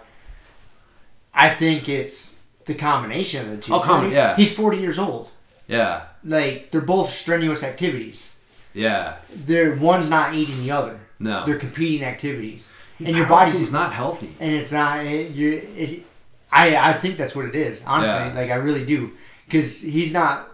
I 1.34 1.50
think 1.50 1.90
it's 1.90 2.40
the 2.66 2.74
combination 2.74 3.46
of 3.46 3.52
the 3.52 3.58
two. 3.58 3.74
Oh, 3.74 3.80
com- 3.80 4.12
yeah. 4.12 4.36
He's 4.36 4.56
forty 4.56 4.78
years 4.78 4.98
old. 5.00 5.32
Yeah, 5.68 6.04
Like 6.26 6.72
they're 6.72 6.82
both 6.82 7.10
strenuous 7.10 7.64
activities. 7.64 8.30
yeah, 8.74 9.16
They're 9.34 9.76
one's 9.76 10.10
not 10.10 10.34
eating 10.36 10.62
the 10.64 10.72
other. 10.72 11.00
no. 11.20 11.46
They're 11.46 11.58
competing 11.58 12.04
activities, 12.06 12.68
and 13.00 13.16
your 13.16 13.28
body's 13.28 13.72
not 13.72 13.94
healthy. 13.94 14.36
and 14.42 14.52
it's 14.54 14.74
not 14.74 15.06
it, 15.06 15.32
you 15.32 15.52
it, 15.76 16.04
I 16.52 16.76
I 16.76 16.94
think 16.94 17.18
that's 17.18 17.34
what 17.36 17.46
it 17.46 17.56
is 17.56 17.82
honestly 17.88 18.28
Yeah. 18.28 18.34
like 18.36 18.50
I 18.52 18.56
really 18.56 18.86
do 18.86 19.12
because 19.46 19.82
he's 19.82 20.14
not 20.14 20.50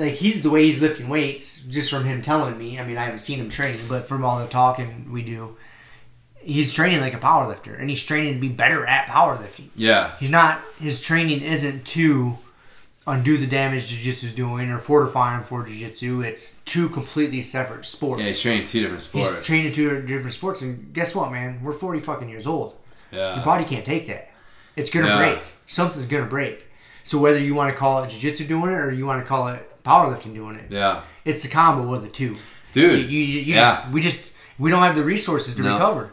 like 0.00 0.14
he's 0.14 0.42
the 0.42 0.50
way 0.50 0.64
he's 0.64 0.80
lifting 0.80 1.08
weights 1.08 1.62
just 1.62 1.90
from 1.90 2.04
him 2.04 2.22
telling 2.22 2.56
me 2.58 2.78
I 2.78 2.84
mean 2.84 2.96
I 2.96 3.04
haven't 3.04 3.18
seen 3.18 3.38
him 3.38 3.48
training 3.48 3.82
but 3.88 4.06
from 4.06 4.24
all 4.24 4.38
the 4.40 4.46
talking 4.48 5.12
we 5.12 5.22
do 5.22 5.56
he's 6.42 6.72
training 6.72 7.00
like 7.00 7.14
a 7.14 7.18
power 7.18 7.46
lifter 7.46 7.74
and 7.74 7.88
he's 7.88 8.02
training 8.04 8.34
to 8.34 8.40
be 8.40 8.48
better 8.48 8.86
at 8.86 9.06
powerlifting 9.08 9.68
Yeah, 9.76 10.12
he's 10.18 10.30
not 10.30 10.62
his 10.80 11.00
training 11.02 11.42
isn't 11.42 11.84
to 11.88 12.38
undo 13.06 13.36
the 13.38 13.46
damage 13.46 13.88
jiu-jitsu 13.88 14.26
is 14.28 14.34
doing 14.34 14.70
or 14.70 14.78
fortify 14.78 15.36
him 15.36 15.44
for 15.44 15.64
jiu-jitsu 15.66 16.20
it's 16.22 16.54
two 16.64 16.88
completely 16.90 17.42
separate 17.42 17.84
sports 17.86 18.20
yeah. 18.20 18.26
He's 18.28 18.40
training 18.40 18.66
two 18.66 18.80
different 18.82 19.02
sports. 19.02 19.36
He's 19.36 19.46
training 19.46 19.72
two 19.72 20.02
different 20.02 20.32
sports, 20.34 20.62
and 20.62 20.92
guess 20.94 21.14
what, 21.14 21.32
man? 21.32 21.60
We're 21.62 21.72
forty 21.72 21.98
fucking 22.00 22.28
years 22.28 22.46
old. 22.46 22.76
yeah, 23.10 23.36
Your 23.36 23.44
body 23.44 23.64
can't 23.64 23.84
take 23.84 24.06
that. 24.06 24.30
It's 24.76 24.90
gonna 24.90 25.08
Yeah. 25.08 25.16
break. 25.18 25.42
Something's 25.66 26.06
gonna 26.06 26.26
break. 26.26 26.66
So 27.02 27.18
whether 27.18 27.38
you 27.38 27.54
want 27.54 27.72
to 27.72 27.78
call 27.78 28.04
it 28.04 28.10
jiu-jitsu 28.10 28.46
doing 28.46 28.70
it 28.70 28.76
or 28.76 28.92
you 28.92 29.06
want 29.06 29.22
to 29.22 29.28
call 29.28 29.48
it 29.48 29.69
powerlifting 29.84 30.34
doing 30.34 30.56
it, 30.56 30.70
yeah, 30.70 31.02
it's 31.24 31.42
the 31.42 31.48
combo 31.48 31.94
of 31.94 32.02
the 32.02 32.08
two. 32.08 32.36
dude. 32.72 33.10
You, 33.10 33.18
you, 33.18 33.40
you 33.42 33.54
yeah. 33.54 33.60
just, 33.76 33.88
we 33.90 34.00
just 34.00 34.32
We 34.58 34.70
don't 34.70 34.82
have 34.82 34.94
the 34.94 35.02
resources 35.04 35.54
to 35.56 35.62
No. 35.62 35.72
recover. 35.74 36.12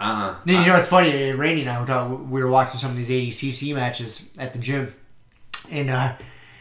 Uh-uh. 0.00 0.36
You 0.44 0.64
know, 0.66 0.76
it's 0.76 0.88
funny. 0.88 1.32
Randy 1.32 1.62
and 1.62 1.70
I 1.70 1.80
were 1.80 1.86
talking. 1.86 2.30
We 2.30 2.42
were 2.42 2.50
watching 2.50 2.78
some 2.78 2.90
of 2.92 2.96
these 2.96 3.08
ADCC 3.08 3.74
matches 3.74 4.28
at 4.38 4.52
the 4.52 4.58
gym, 4.60 4.94
and 5.72 5.90
uh, 5.90 6.14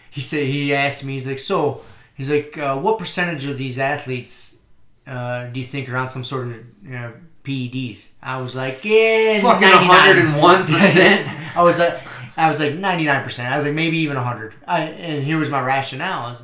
he 0.10 0.22
said 0.22 0.48
he 0.48 0.74
asked 0.74 1.04
me. 1.06 1.14
He's 1.14 1.28
like, 1.28 1.38
"So, 1.40 1.82
he's 2.16 2.30
like, 2.32 2.58
uh, 2.58 2.76
what 2.78 2.98
percentage 2.98 3.46
of 3.46 3.58
these 3.60 3.78
athletes 3.78 4.58
uh, 5.06 5.48
do 5.48 5.60
you 5.60 5.66
think 5.66 5.88
are 5.90 5.98
on 5.98 6.10
some 6.10 6.24
sort 6.24 6.48
of 6.48 6.54
uh, 6.92 7.12
PEDs?" 7.44 8.10
I 8.24 8.42
was 8.42 8.56
like, 8.56 8.84
"Yeah, 8.84 9.40
Fucking 9.42 9.70
99." 9.70 10.34
101%. 10.66 11.56
I 11.56 11.62
was 11.64 11.78
like, 11.78 12.00
I 12.38 12.50
was 12.50 12.60
like 12.60 12.76
ninety 12.76 13.06
nine 13.06 13.24
percent. 13.24 13.52
I 13.52 13.56
was 13.58 13.66
like 13.66 13.74
maybe 13.74 13.98
even 14.00 14.16
hundred. 14.18 14.54
I, 14.68 14.82
And 14.82 15.24
here 15.24 15.38
was 15.40 15.50
my 15.50 15.62
rationale: 15.62 16.32
is 16.34 16.42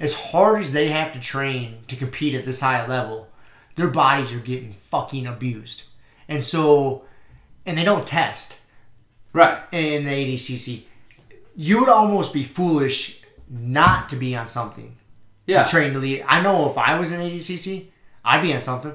as 0.00 0.14
hard 0.14 0.60
as 0.60 0.72
they 0.72 0.88
have 0.88 1.12
to 1.12 1.20
train 1.20 1.78
to 1.88 1.96
compete 1.96 2.34
at 2.34 2.44
this 2.46 2.60
high 2.60 2.86
level, 2.86 3.28
their 3.76 3.88
bodies 3.88 4.32
are 4.32 4.38
getting 4.40 4.72
fucking 4.72 5.26
abused, 5.26 5.84
and 6.28 6.42
so, 6.42 7.04
and 7.66 7.76
they 7.78 7.84
don't 7.84 8.06
test 8.06 8.60
Right. 9.32 9.58
in 9.72 10.04
the 10.04 10.10
ADCC. 10.10 10.82
You 11.54 11.80
would 11.80 11.88
almost 11.90 12.32
be 12.32 12.42
foolish 12.44 13.22
not 13.48 14.08
to 14.10 14.16
be 14.16 14.34
on 14.34 14.46
something 14.46 14.96
Yeah. 15.46 15.64
to 15.64 15.70
train 15.70 15.92
to 15.92 15.98
lead. 15.98 16.24
I 16.26 16.40
know 16.40 16.68
if 16.70 16.76
I 16.78 16.98
was 16.98 17.12
in 17.12 17.20
ADCC, 17.20 17.88
I'd 18.24 18.42
be 18.42 18.52
on 18.54 18.60
something 18.60 18.94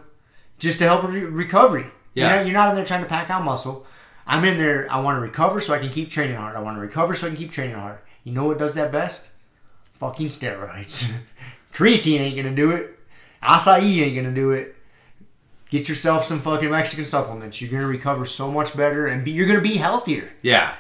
just 0.60 0.80
to 0.80 0.86
help 0.86 1.04
re- 1.08 1.24
recovery. 1.26 1.86
Yeah. 2.14 2.30
You 2.32 2.36
know, 2.36 2.42
you're 2.46 2.54
not 2.54 2.70
in 2.70 2.76
there 2.76 2.86
trying 2.86 3.04
to 3.04 3.10
pack 3.10 3.30
out 3.30 3.44
muscle. 3.44 3.86
I'm 4.28 4.45
in 4.45 4.57
there. 4.57 4.91
I 4.91 4.99
want 4.99 5.17
to 5.17 5.22
recover 5.22 5.59
so 5.61 5.74
I 5.74 5.80
can 5.80 5.89
keep 5.89 6.09
training 6.09 6.36
hard. 6.36 6.55
I 6.55 6.59
want 6.59 6.78
to 6.78 6.82
recover 6.82 7.13
so 7.15 7.28
I 7.28 7.30
can 7.32 7.38
keep 7.38 7.51
training 7.51 7.76
hard. 7.76 7.99
You 8.24 8.34
know 8.34 8.45
what 8.45 8.59
does 8.59 8.76
that 8.76 8.91
best? 8.91 9.32
Fucking 9.93 10.28
steroids. 10.30 11.11
Creatine 11.74 12.19
ain't 12.19 12.36
gonna 12.36 12.55
do 12.55 12.72
it. 12.72 12.99
Acai 13.41 13.82
ain't 14.01 14.15
gonna 14.15 14.34
do 14.34 14.51
it. 14.51 14.76
Get 15.69 15.88
yourself 15.88 16.26
some 16.26 16.39
fucking 16.41 16.69
Mexican 16.69 17.05
supplements. 17.05 17.61
You're 17.61 17.72
gonna 17.72 17.88
recover 17.88 18.26
so 18.26 18.51
much 18.51 18.76
better, 18.76 19.07
and 19.07 19.24
be, 19.24 19.32
you're 19.32 19.47
gonna 19.47 19.61
be 19.61 19.78
healthier. 19.78 20.32
Yeah. 20.41 20.74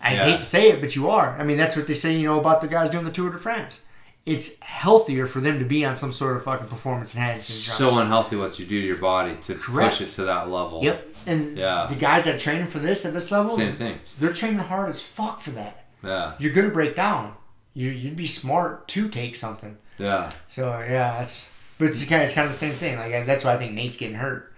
I 0.00 0.14
Yeah. 0.14 0.24
hate 0.24 0.40
to 0.40 0.44
say 0.46 0.68
it, 0.70 0.80
but 0.80 0.96
you 0.96 1.08
are. 1.08 1.36
I 1.38 1.44
mean, 1.44 1.56
that's 1.56 1.76
what 1.76 1.86
they 1.86 1.94
say, 1.94 2.14
you 2.14 2.24
know, 2.26 2.38
about 2.40 2.60
the 2.60 2.66
guys 2.68 2.90
doing 2.90 3.04
the 3.04 3.10
Tour 3.12 3.30
de 3.30 3.38
France. 3.38 3.83
It's 4.26 4.58
healthier 4.60 5.26
for 5.26 5.40
them 5.40 5.58
to 5.58 5.64
be 5.66 5.84
on 5.84 5.94
some 5.94 6.10
sort 6.10 6.36
of 6.36 6.44
fucking 6.44 6.68
performance 6.68 7.14
enhancing 7.14 7.52
drugs. 7.66 7.78
So 7.78 7.98
unhealthy 7.98 8.36
what 8.36 8.58
you 8.58 8.64
do 8.64 8.80
to 8.80 8.86
your 8.86 8.96
body 8.96 9.36
to 9.42 9.54
Correct. 9.54 9.90
push 9.98 10.00
it 10.00 10.12
to 10.12 10.24
that 10.24 10.48
level. 10.48 10.82
Yep. 10.82 11.08
And 11.26 11.58
Yeah. 11.58 11.86
the 11.88 11.94
guys 11.94 12.24
that 12.24 12.38
training 12.40 12.68
for 12.68 12.78
this 12.78 13.04
at 13.04 13.12
this 13.12 13.30
level, 13.30 13.54
Same 13.56 13.74
thing. 13.76 13.98
they're 14.18 14.32
training 14.32 14.60
hard 14.60 14.88
as 14.90 15.02
fuck 15.02 15.40
for 15.40 15.50
that. 15.50 15.84
Yeah. 16.02 16.32
You're 16.38 16.52
gonna 16.54 16.70
break 16.70 16.96
down. 16.96 17.34
You 17.74 17.90
you'd 17.90 18.16
be 18.16 18.26
smart 18.26 18.88
to 18.88 19.08
take 19.10 19.36
something. 19.36 19.76
Yeah. 19.98 20.30
So 20.48 20.70
yeah, 20.80 21.18
that's. 21.18 21.50
But 21.76 21.88
it's 21.88 22.04
kind 22.04 22.22
of, 22.22 22.26
it's 22.26 22.34
kind 22.34 22.46
of 22.46 22.52
the 22.52 22.58
same 22.58 22.72
thing. 22.72 22.96
Like 22.98 23.26
that's 23.26 23.44
why 23.44 23.52
I 23.54 23.58
think 23.58 23.72
Nate's 23.72 23.96
getting 23.98 24.16
hurt. 24.16 24.53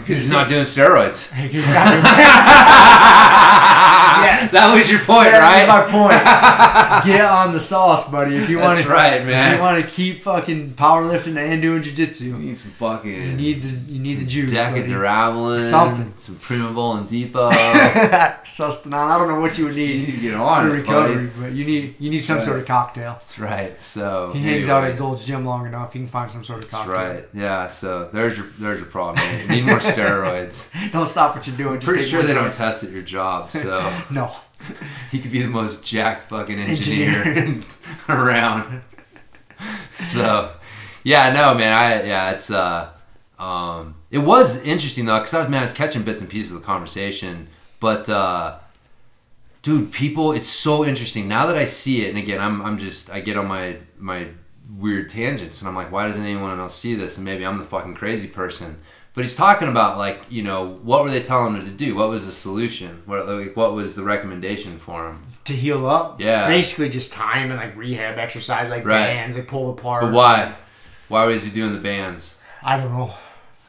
Because 0.00 0.18
he's 0.22 0.32
not 0.32 0.48
doing 0.48 0.64
steroids. 0.64 1.30
yes. 4.20 4.50
That 4.52 4.74
was 4.74 4.90
your 4.90 5.00
point, 5.00 5.32
right? 5.32 5.66
That's 5.66 5.68
right? 5.68 5.68
my 5.68 7.02
point. 7.02 7.04
Get 7.06 7.24
on 7.24 7.52
the 7.52 7.60
sauce, 7.60 8.10
buddy. 8.10 8.36
If 8.36 8.48
you 8.50 8.58
want 8.58 8.76
That's 8.76 8.86
to, 8.86 8.92
right, 8.92 9.20
If 9.22 9.54
you 9.54 9.60
want 9.60 9.84
to 9.84 9.90
keep 9.90 10.22
fucking 10.22 10.72
powerlifting 10.74 11.36
and 11.36 11.62
doing 11.62 11.82
jujitsu, 11.82 12.22
You 12.22 12.38
need 12.38 12.56
some 12.58 12.72
fucking. 12.72 13.10
you 13.12 13.32
need 13.36 13.62
the 13.62 13.92
you 13.92 13.98
need 14.00 14.20
the 14.20 14.26
juice. 14.26 14.52
buddy. 14.52 14.82
Decadurabolin. 14.82 15.60
Something. 15.70 16.12
Some 16.16 16.36
Primobolan 16.36 17.08
Depot. 17.08 17.50
Sustanon. 18.44 18.94
I 18.94 19.18
don't 19.18 19.28
know 19.28 19.40
what 19.40 19.56
you 19.58 19.64
would 19.66 19.76
you 19.76 19.86
need 19.86 20.06
need 20.08 20.14
to 20.16 20.20
get 20.20 20.34
on 20.34 20.66
it, 20.70 20.72
recovery, 20.72 21.26
buddy. 21.28 21.40
but 21.40 21.52
you 21.52 21.64
need 21.64 21.94
you 21.98 22.10
need 22.10 22.20
some 22.20 22.38
Right. 22.38 22.46
sort 22.46 22.58
of 22.60 22.66
cocktail. 22.66 23.12
That's 23.20 23.38
right. 23.38 23.80
So 23.80 24.32
He 24.32 24.40
hangs 24.42 24.68
out 24.68 24.84
at 24.84 24.96
Gold's 24.98 25.26
Gym 25.26 25.44
long 25.44 25.66
enough, 25.66 25.92
he 25.92 25.98
can 26.00 26.08
find 26.08 26.30
some 26.30 26.44
sort 26.44 26.64
of 26.64 26.70
That's 26.70 26.84
cocktail. 26.84 27.10
right. 27.14 27.28
Yeah. 27.34 27.68
So 27.68 28.08
there's 28.12 28.36
your 28.38 28.46
there's 28.58 28.78
your 28.80 28.88
problem. 28.88 29.24
You 29.42 29.48
need 29.48 29.64
more 29.66 29.80
steroids. 29.94 30.92
Don't 30.92 31.06
stop 31.08 31.34
what 31.36 31.46
you're 31.46 31.56
doing. 31.56 31.80
just 31.80 31.86
Pretty 31.92 32.08
sure 32.08 32.22
they 32.22 32.34
don't 32.34 32.52
test 32.54 32.84
at 32.84 32.90
your 32.90 33.02
job, 33.02 33.50
so 33.62 33.92
No. 34.10 34.30
he 35.10 35.20
could 35.20 35.32
be 35.32 35.42
the 35.42 35.48
most 35.48 35.82
jacked 35.84 36.22
fucking 36.22 36.58
engineer 36.58 37.60
around. 38.08 38.82
So, 39.94 40.54
yeah, 41.04 41.32
no, 41.32 41.54
man, 41.54 41.72
I 41.72 42.02
yeah, 42.06 42.30
it's 42.30 42.50
uh, 42.50 42.90
um, 43.38 43.94
it 44.10 44.18
was 44.18 44.62
interesting 44.62 45.04
though, 45.06 45.18
because 45.18 45.34
I 45.34 45.40
was 45.40 45.48
man, 45.48 45.60
I 45.60 45.64
was 45.64 45.72
catching 45.72 46.02
bits 46.02 46.20
and 46.20 46.30
pieces 46.30 46.52
of 46.52 46.60
the 46.60 46.66
conversation, 46.66 47.48
but 47.78 48.08
uh, 48.08 48.58
dude, 49.62 49.92
people, 49.92 50.32
it's 50.32 50.48
so 50.48 50.84
interesting 50.84 51.28
now 51.28 51.46
that 51.46 51.56
I 51.56 51.66
see 51.66 52.04
it, 52.04 52.08
and 52.10 52.18
again, 52.18 52.40
I'm 52.40 52.62
I'm 52.62 52.78
just 52.78 53.10
I 53.10 53.20
get 53.20 53.36
on 53.36 53.46
my 53.46 53.76
my 53.98 54.28
weird 54.78 55.10
tangents, 55.10 55.60
and 55.60 55.68
I'm 55.68 55.74
like, 55.74 55.90
why 55.92 56.06
doesn't 56.06 56.22
anyone 56.24 56.58
else 56.58 56.74
see 56.74 56.94
this? 56.94 57.16
And 57.16 57.24
maybe 57.24 57.44
I'm 57.44 57.58
the 57.58 57.64
fucking 57.64 57.94
crazy 57.94 58.28
person. 58.28 58.78
But 59.12 59.24
he's 59.24 59.34
talking 59.34 59.68
about 59.68 59.98
like 59.98 60.20
you 60.30 60.42
know 60.42 60.78
what 60.82 61.02
were 61.02 61.10
they 61.10 61.22
telling 61.22 61.56
him 61.56 61.64
to 61.64 61.70
do? 61.70 61.94
What 61.96 62.08
was 62.10 62.26
the 62.26 62.32
solution? 62.32 63.02
What 63.06 63.26
like 63.28 63.56
what 63.56 63.74
was 63.74 63.96
the 63.96 64.02
recommendation 64.04 64.78
for 64.78 65.08
him? 65.08 65.24
To 65.46 65.52
heal 65.52 65.86
up. 65.88 66.20
Yeah. 66.20 66.46
Basically 66.46 66.88
just 66.88 67.12
time 67.12 67.50
and 67.50 67.58
like 67.58 67.76
rehab 67.76 68.18
exercise, 68.18 68.70
like 68.70 68.84
Right. 68.84 69.06
bands, 69.06 69.36
like 69.36 69.48
pull 69.48 69.70
apart. 69.72 70.02
But 70.04 70.12
why? 70.12 70.54
Why 71.08 71.24
was 71.26 71.42
he 71.42 71.50
doing 71.50 71.72
the 71.72 71.80
bands? 71.80 72.36
I 72.62 72.76
don't 72.76 72.92
know. 72.92 73.12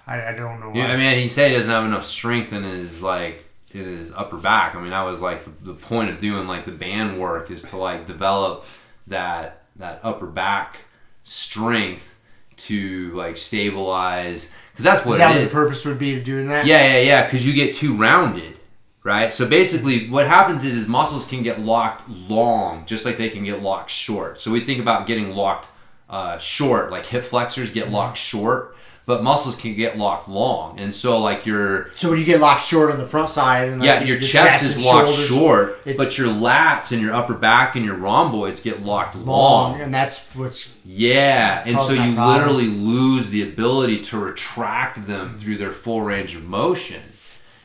I, 0.05 0.27
I 0.27 0.33
don't 0.33 0.59
know 0.59 0.69
why. 0.69 0.75
Yeah, 0.77 0.87
I 0.87 0.97
mean, 0.97 1.17
he 1.17 1.27
said 1.27 1.49
he 1.51 1.57
doesn't 1.57 1.71
have 1.71 1.85
enough 1.85 2.05
strength 2.05 2.53
in 2.53 2.63
his 2.63 3.01
like 3.01 3.47
in 3.71 3.85
his 3.85 4.11
upper 4.11 4.37
back. 4.37 4.75
I 4.75 4.81
mean, 4.81 4.91
that 4.91 5.03
was 5.03 5.21
like 5.21 5.43
the, 5.45 5.51
the 5.71 5.73
point 5.73 6.09
of 6.11 6.19
doing 6.19 6.47
like 6.47 6.65
the 6.65 6.71
band 6.71 7.19
work 7.19 7.49
is 7.49 7.63
to 7.71 7.77
like 7.77 8.05
develop 8.05 8.65
that 9.07 9.63
that 9.77 10.01
upper 10.03 10.27
back 10.27 10.81
strength 11.23 12.15
to 12.57 13.09
like 13.15 13.37
stabilize 13.37 14.51
because 14.81 14.97
that's 14.97 15.05
what 15.05 15.13
is 15.13 15.19
that 15.19 15.31
it 15.31 15.33
what 15.35 15.41
is. 15.43 15.51
the 15.51 15.53
purpose 15.53 15.85
would 15.85 15.99
be 15.99 16.15
to 16.15 16.21
doing 16.23 16.47
that? 16.47 16.65
Yeah, 16.65 16.93
yeah, 16.93 16.99
yeah. 17.01 17.23
Because 17.25 17.45
you 17.45 17.53
get 17.53 17.75
too 17.75 17.95
rounded, 17.95 18.59
right? 19.03 19.31
So 19.31 19.47
basically, 19.47 20.09
what 20.09 20.27
happens 20.27 20.63
is, 20.63 20.75
is 20.75 20.87
muscles 20.87 21.25
can 21.25 21.43
get 21.43 21.59
locked 21.59 22.07
long, 22.09 22.85
just 22.85 23.05
like 23.05 23.17
they 23.17 23.29
can 23.29 23.43
get 23.43 23.61
locked 23.61 23.89
short. 23.91 24.39
So 24.39 24.51
we 24.51 24.61
think 24.61 24.81
about 24.81 25.07
getting 25.07 25.31
locked 25.35 25.69
uh, 26.09 26.37
short, 26.37 26.91
like 26.91 27.05
hip 27.05 27.23
flexors 27.23 27.71
get 27.71 27.85
Mm-hmm. 27.85 27.93
locked 27.95 28.17
short, 28.17 28.75
but 29.05 29.23
muscles 29.23 29.55
can 29.55 29.75
get 29.75 29.97
locked 29.97 30.29
long. 30.29 30.79
And 30.79 30.93
so, 30.93 31.19
like 31.19 31.45
your 31.45 31.89
So 31.97 32.09
when 32.11 32.19
you 32.19 32.25
get 32.25 32.39
locked 32.39 32.61
short 32.63 32.91
on 32.91 32.99
the 32.99 33.05
front 33.05 33.29
side 33.29 33.69
and 33.69 33.79
like 33.81 33.87
yeah, 33.87 33.99
the- 33.99 34.05
your 34.05 34.19
the 34.19 34.25
chest, 34.25 34.63
is 34.63 34.77
locked 34.77 35.09
shoulders 35.09 35.27
short, 35.27 35.97
but 35.97 36.17
your 36.17 36.27
lats 36.27 36.91
and 36.91 37.01
your 37.01 37.13
upper 37.13 37.33
back 37.33 37.75
and 37.75 37.83
your 37.83 37.95
rhomboids 37.95 38.59
get 38.61 38.83
locked 38.85 39.15
long, 39.15 39.25
long. 39.73 39.81
and 39.81 39.93
that's 39.93 40.27
what's 40.35 40.73
Yeah, 40.85 41.63
and 41.65 41.79
so 41.81 41.93
you 41.93 42.13
problem. 42.15 42.27
literally 42.37 42.67
lose 42.67 43.29
the 43.31 43.43
ability 43.43 43.99
to 44.03 44.17
retract 44.19 45.07
them 45.07 45.37
through 45.37 45.57
their 45.57 45.71
full 45.71 46.01
range 46.01 46.35
of 46.35 46.45
motion. 46.47 47.01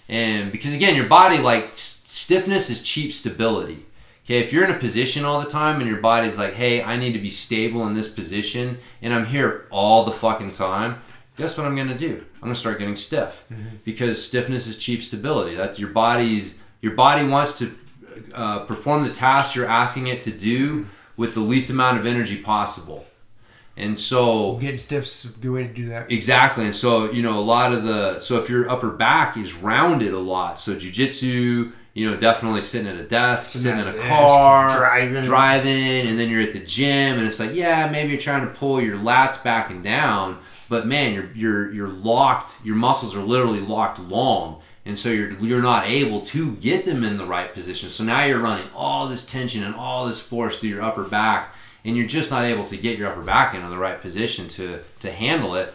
And 0.09 0.53
because 0.53 0.75
again, 0.75 0.95
your 0.97 1.07
body 1.07 1.39
like 1.39 1.65
s- 1.65 2.03
stiffness 2.07 2.71
is 2.71 2.83
cheap 2.83 3.13
stability. 3.13 3.85
Okay, 4.25 4.39
if 4.41 4.53
you're 4.53 4.65
in 4.65 4.71
a 4.73 4.79
position 4.79 5.25
all 5.25 5.41
the 5.41 5.49
time 5.51 5.81
and 5.81 5.89
your 5.89 6.01
body's 6.01 6.37
like, 6.37 6.55
"Hey, 6.55 6.83
I 6.83 6.97
need 6.97 7.13
to 7.13 7.19
be 7.21 7.31
stable 7.31 7.87
in 7.87 7.95
this 7.95 8.09
position 8.09 8.79
and 9.03 9.15
I'm 9.15 9.27
here 9.27 9.67
all 9.71 10.05
the 10.05 10.11
fucking 10.13 10.53
time." 10.53 10.97
Guess 11.37 11.59
what 11.59 11.67
I'm 11.67 11.77
going 11.77 11.89
to 11.89 11.99
do? 11.99 12.25
I'm 12.37 12.41
going 12.43 12.55
to 12.55 12.59
start 12.59 12.79
getting 12.79 12.97
stiff. 12.97 13.45
Because 13.85 14.25
stiffness 14.25 14.67
is 14.67 14.79
cheap 14.79 15.03
stability. 15.03 15.55
That's 15.55 15.79
your 15.79 15.91
body's 15.91 16.59
your 16.81 16.95
body 16.95 17.27
wants 17.27 17.59
to 17.59 17.75
uh, 18.35 18.61
perform 18.61 19.03
the 19.03 19.11
task 19.11 19.55
you're 19.55 19.67
asking 19.67 20.07
it 20.07 20.21
to 20.21 20.31
do 20.31 20.87
with 21.17 21.35
the 21.35 21.41
least 21.41 21.71
amount 21.71 21.99
of 21.99 22.07
energy 22.07 22.41
possible. 22.41 23.07
And 23.79 23.99
so 23.99 24.55
getting 24.55 24.79
stiff's 24.79 25.25
a 25.27 25.29
good 25.29 25.51
way 25.51 25.67
to 25.67 25.73
do 25.73 25.89
that. 25.91 26.11
Exactly, 26.11 26.65
and 26.65 26.75
so 26.75 27.11
you 27.13 27.23
know 27.23 27.39
a 27.39 27.43
lot 27.45 27.75
of 27.75 27.85
the 27.85 28.21
so 28.21 28.39
if 28.39 28.49
your 28.49 28.71
upper 28.71 28.89
back 28.91 29.37
is 29.37 29.53
rounded 29.53 30.15
a 30.15 30.19
lot, 30.19 30.59
so 30.59 30.75
jujitsu, 30.75 31.73
you 31.93 32.11
know, 32.11 32.17
definitely 32.17 32.63
sitting 32.63 32.89
at 32.89 32.97
a 32.97 33.03
desk, 33.03 33.51
sitting 33.51 33.79
in 33.79 33.87
a 33.87 33.91
a 33.91 33.93
desk, 33.93 34.09
car, 34.09 34.79
driving. 34.79 35.25
driving, 35.25 36.07
and 36.07 36.19
then 36.19 36.31
you're 36.31 36.41
at 36.41 36.55
the 36.55 36.61
gym, 36.61 37.19
and 37.19 37.27
it's 37.27 37.39
like, 37.39 37.55
yeah, 37.55 37.91
maybe 37.91 38.13
you're 38.13 38.21
trying 38.21 38.47
to 38.47 38.55
pull 38.55 38.81
your 38.81 38.97
lats 38.97 39.43
back 39.45 39.71
and 39.71 39.85
down, 39.85 40.39
but 40.69 40.87
man, 40.87 41.15
you're 41.15 41.31
you're 41.35 41.73
you're 41.73 41.89
locked. 41.89 42.57
Your 42.65 42.77
muscles 42.77 43.15
are 43.15 43.23
literally 43.23 43.61
locked 43.61 43.99
long, 43.99 44.61
and 44.85 44.99
so 44.99 45.11
you're 45.11 45.33
you're 45.35 45.63
not 45.63 45.87
able 45.87 46.21
to 46.23 46.53
get 46.57 46.85
them 46.85 47.05
in 47.05 47.17
the 47.19 47.27
right 47.27 47.53
position. 47.53 47.89
So 47.91 48.05
now 48.05 48.25
you're 48.25 48.41
running 48.41 48.69
all 48.75 49.09
this 49.09 49.25
tension 49.27 49.63
and 49.63 49.75
all 49.75 50.07
this 50.07 50.21
force 50.21 50.59
through 50.59 50.71
your 50.71 50.83
upper 50.83 51.05
back, 51.05 51.55
and 51.85 51.97
you're 51.97 52.07
just 52.07 52.31
not 52.31 52.45
able 52.45 52.67
to 52.67 52.77
get 52.77 52.99
your 52.99 53.09
upper 53.09 53.23
back 53.23 53.55
into 53.55 53.69
the 53.69 53.79
right 53.79 54.01
position 54.01 54.49
to 54.49 54.81
to 55.01 55.11
handle 55.11 55.55
it. 55.57 55.73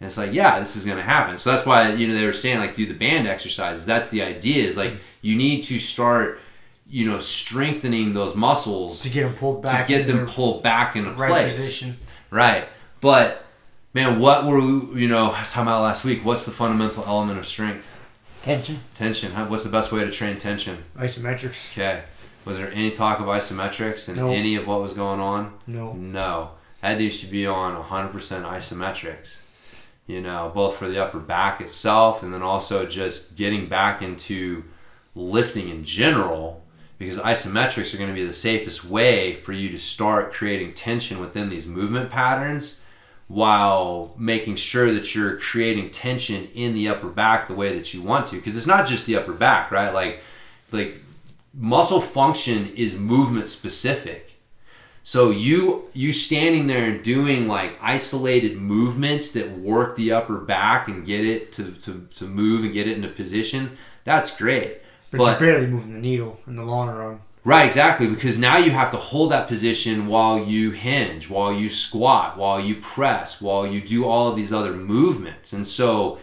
And 0.00 0.06
it's 0.06 0.16
like, 0.16 0.32
yeah, 0.32 0.58
this 0.58 0.76
is 0.76 0.86
going 0.86 0.96
to 0.96 1.02
happen. 1.02 1.36
So 1.36 1.50
that's 1.52 1.66
why 1.66 1.92
you 1.92 2.08
know 2.08 2.14
they 2.14 2.24
were 2.24 2.32
saying 2.32 2.58
like 2.58 2.74
do 2.74 2.86
the 2.86 2.94
band 2.94 3.26
exercises. 3.28 3.84
That's 3.84 4.10
the 4.10 4.22
idea. 4.22 4.64
Is 4.64 4.76
like 4.76 4.94
you 5.20 5.36
need 5.36 5.64
to 5.64 5.78
start, 5.78 6.40
you 6.88 7.04
know, 7.04 7.18
strengthening 7.18 8.14
those 8.14 8.34
muscles 8.34 9.02
To 9.02 9.10
get 9.10 9.24
them 9.24 9.34
pulled 9.34 9.62
back 9.62 9.86
to 9.86 9.92
get 9.92 10.02
into 10.02 10.12
them 10.14 10.26
pulled 10.26 10.62
back 10.62 10.96
into 10.96 11.10
right 11.12 11.30
place. 11.30 11.54
position. 11.54 11.96
Right. 12.30 12.66
But 13.02 13.44
man, 13.92 14.18
what 14.20 14.44
were 14.46 14.60
we, 14.60 15.02
you 15.02 15.08
know? 15.08 15.30
I 15.30 15.40
was 15.40 15.50
talking 15.52 15.68
about 15.68 15.82
last 15.82 16.04
week. 16.04 16.24
What's 16.24 16.44
the 16.44 16.50
fundamental 16.50 17.04
element 17.06 17.38
of 17.38 17.46
strength? 17.46 17.92
Tension. 18.42 18.80
Tension. 18.94 19.32
What's 19.32 19.64
the 19.64 19.70
best 19.70 19.92
way 19.92 20.04
to 20.04 20.10
train 20.10 20.38
tension? 20.38 20.84
Isometrics. 20.96 21.72
Okay. 21.76 22.02
Was 22.44 22.56
there 22.56 22.70
any 22.72 22.90
talk 22.90 23.20
of 23.20 23.26
isometrics 23.26 24.08
in 24.08 24.16
No. 24.16 24.30
any 24.30 24.56
of 24.56 24.66
what 24.66 24.80
was 24.80 24.94
going 24.94 25.20
on? 25.20 25.52
No. 25.66 25.92
No. 25.92 26.52
That 26.80 26.96
dude 26.96 27.12
should 27.12 27.30
be 27.30 27.46
on 27.46 27.76
100% 27.82 28.12
isometrics. 28.44 29.40
you 30.06 30.20
know, 30.20 30.50
both 30.52 30.76
for 30.76 30.88
the 30.88 31.00
upper 31.00 31.20
back 31.20 31.60
itself 31.60 32.24
and 32.24 32.34
then 32.34 32.42
also 32.42 32.84
just 32.84 33.36
getting 33.36 33.68
back 33.68 34.02
into 34.02 34.64
lifting 35.14 35.68
in 35.68 35.84
general 35.84 36.64
because 36.98 37.16
isometrics 37.18 37.94
are 37.94 37.96
going 37.98 38.08
to 38.10 38.14
be 38.14 38.26
the 38.26 38.32
safest 38.32 38.84
way 38.84 39.34
for 39.36 39.52
you 39.52 39.68
to 39.68 39.78
start 39.78 40.32
creating 40.32 40.72
tension 40.74 41.20
within 41.20 41.48
these 41.48 41.64
movement 41.64 42.10
patterns 42.10 42.80
while 43.30 44.12
making 44.18 44.56
sure 44.56 44.92
that 44.92 45.14
you're 45.14 45.36
creating 45.36 45.88
tension 45.88 46.48
in 46.52 46.74
the 46.74 46.88
upper 46.88 47.06
back 47.06 47.46
the 47.46 47.54
way 47.54 47.72
that 47.78 47.94
you 47.94 48.02
want 48.02 48.26
to. 48.26 48.34
Because 48.34 48.56
it's 48.56 48.66
not 48.66 48.88
just 48.88 49.06
the 49.06 49.16
upper 49.16 49.32
back 49.32 49.70
right? 49.70 49.94
Like 49.94 50.20
like 50.72 51.00
muscle 51.54 52.00
function 52.00 52.72
is 52.74 52.98
movement 52.98 53.46
specific. 53.48 54.34
So 55.04 55.30
you 55.30 55.88
you 55.92 56.12
standing 56.12 56.66
there 56.66 56.90
and 56.90 57.04
doing 57.04 57.46
like 57.46 57.78
isolated 57.80 58.56
movements 58.56 59.30
that 59.32 59.48
work 59.58 59.94
the 59.94 60.10
upper 60.10 60.38
back 60.38 60.88
and 60.88 61.06
get 61.06 61.24
it 61.24 61.52
to, 61.52 61.70
to, 61.70 62.08
to 62.16 62.24
move 62.24 62.64
and 62.64 62.72
get 62.72 62.88
it 62.88 62.96
into 62.96 63.08
position 63.08 63.78
that's 64.02 64.36
great. 64.36 64.78
But, 65.12 65.18
but 65.18 65.40
you're 65.40 65.52
barely 65.52 65.66
moving 65.68 65.92
the 65.92 66.00
needle 66.00 66.40
in 66.48 66.56
the 66.56 66.64
long 66.64 66.88
run 66.88 67.20
Right, 67.42 67.66
exactly. 67.66 68.06
Because 68.06 68.38
now 68.38 68.58
you 68.58 68.70
have 68.70 68.90
to 68.90 68.98
hold 68.98 69.32
that 69.32 69.48
position 69.48 70.06
while 70.06 70.44
you 70.44 70.72
hinge, 70.72 71.30
while 71.30 71.52
you 71.52 71.68
squat, 71.68 72.36
while 72.36 72.60
you 72.60 72.76
press, 72.76 73.40
while 73.40 73.66
you 73.66 73.80
do 73.80 74.04
all 74.04 74.28
of 74.28 74.36
these 74.36 74.52
other 74.52 74.74
movements. 74.74 75.52
And 75.52 75.66
so, 75.66 76.18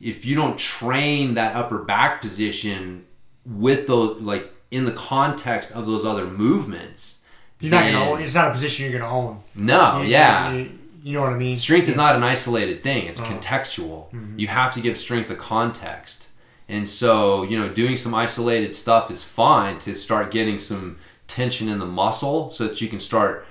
if 0.00 0.24
you 0.24 0.34
don't 0.34 0.58
train 0.58 1.34
that 1.34 1.54
upper 1.54 1.78
back 1.78 2.22
position 2.22 3.04
with 3.44 3.86
those, 3.86 4.20
like 4.22 4.52
in 4.70 4.86
the 4.86 4.92
context 4.92 5.72
of 5.72 5.86
those 5.86 6.04
other 6.06 6.26
movements, 6.26 7.20
you're 7.60 7.70
not 7.70 7.92
gonna. 7.92 8.22
It's 8.22 8.34
not 8.34 8.48
a 8.48 8.52
position 8.52 8.90
you're 8.90 8.98
gonna 8.98 9.12
own. 9.12 9.40
No, 9.54 10.02
you, 10.02 10.08
yeah. 10.08 10.52
You, 10.52 10.78
you, 11.04 11.12
know 11.12 11.22
what 11.22 11.32
I 11.32 11.38
mean. 11.38 11.56
Strength 11.56 11.90
is 11.90 11.96
not 11.96 12.16
an 12.16 12.22
isolated 12.22 12.82
thing. 12.82 13.06
It's 13.06 13.20
uh-huh. 13.20 13.34
contextual. 13.34 14.10
Mm-hmm. 14.10 14.38
You 14.38 14.48
have 14.48 14.74
to 14.74 14.80
give 14.80 14.98
strength 14.98 15.30
a 15.30 15.36
context. 15.36 16.28
And 16.72 16.88
so, 16.88 17.42
you 17.42 17.58
know, 17.58 17.68
doing 17.68 17.98
some 17.98 18.14
isolated 18.14 18.74
stuff 18.74 19.10
is 19.10 19.22
fine 19.22 19.78
to 19.80 19.94
start 19.94 20.30
getting 20.30 20.58
some 20.58 20.96
tension 21.26 21.68
in 21.68 21.78
the 21.78 21.84
muscle 21.84 22.50
so 22.50 22.66
that 22.66 22.80
you 22.80 22.88
can 22.88 22.98
start 22.98 23.46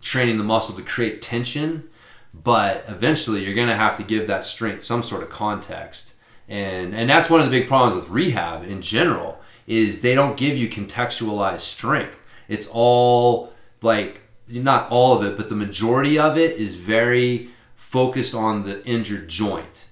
training 0.00 0.38
the 0.38 0.42
muscle 0.42 0.74
to 0.74 0.82
create 0.82 1.20
tension. 1.20 1.90
But 2.32 2.86
eventually, 2.88 3.44
you're 3.44 3.54
going 3.54 3.68
to 3.68 3.76
have 3.76 3.98
to 3.98 4.02
give 4.02 4.26
that 4.28 4.42
strength 4.42 4.82
some 4.82 5.02
sort 5.02 5.22
of 5.22 5.28
context. 5.28 6.14
And, 6.48 6.94
and 6.94 7.10
that's 7.10 7.28
one 7.28 7.40
of 7.40 7.46
the 7.46 7.60
big 7.60 7.68
problems 7.68 8.00
with 8.00 8.08
rehab 8.08 8.64
in 8.64 8.80
general 8.80 9.38
is 9.66 10.00
they 10.00 10.14
don't 10.14 10.38
give 10.38 10.56
you 10.56 10.70
contextualized 10.70 11.60
strength. 11.60 12.18
It's 12.48 12.68
all 12.72 13.52
like 13.82 14.22
not 14.48 14.90
all 14.90 15.14
of 15.18 15.22
it, 15.26 15.36
but 15.36 15.50
the 15.50 15.56
majority 15.56 16.18
of 16.18 16.38
it 16.38 16.56
is 16.56 16.74
very 16.74 17.50
focused 17.74 18.34
on 18.34 18.64
the 18.64 18.82
injured 18.86 19.28
joint 19.28 19.88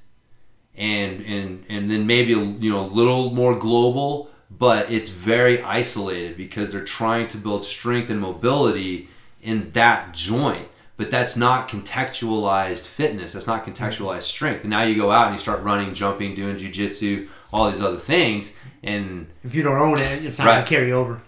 and 0.76 1.20
and 1.24 1.64
and 1.68 1.90
then 1.90 2.06
maybe 2.06 2.32
a, 2.32 2.38
you 2.38 2.70
know 2.70 2.80
a 2.80 2.88
little 2.88 3.30
more 3.30 3.58
global 3.58 4.30
but 4.50 4.90
it's 4.90 5.08
very 5.08 5.62
isolated 5.62 6.36
because 6.36 6.72
they're 6.72 6.84
trying 6.84 7.28
to 7.28 7.36
build 7.36 7.64
strength 7.64 8.10
and 8.10 8.20
mobility 8.20 9.08
in 9.42 9.70
that 9.72 10.12
joint. 10.12 10.68
But 10.96 11.10
that's 11.10 11.36
not 11.36 11.68
contextualized 11.68 12.86
fitness. 12.86 13.32
That's 13.32 13.48
not 13.48 13.66
contextualized 13.66 14.22
strength. 14.22 14.60
And 14.60 14.70
now 14.70 14.82
you 14.82 14.94
go 14.94 15.10
out 15.10 15.26
and 15.26 15.34
you 15.34 15.40
start 15.40 15.62
running 15.62 15.92
jumping 15.92 16.36
doing 16.36 16.56
jiu-jitsu 16.56 17.28
all 17.52 17.70
these 17.70 17.80
other 17.80 17.98
things 17.98 18.52
and 18.82 19.28
if 19.44 19.54
you 19.54 19.62
don't 19.62 19.78
own 19.78 19.98
it 19.98 20.24
it's 20.24 20.38
not 20.38 20.46
right. 20.46 20.52
going 20.54 20.64
to 20.64 20.68
carry 20.68 20.92
over. 20.92 21.20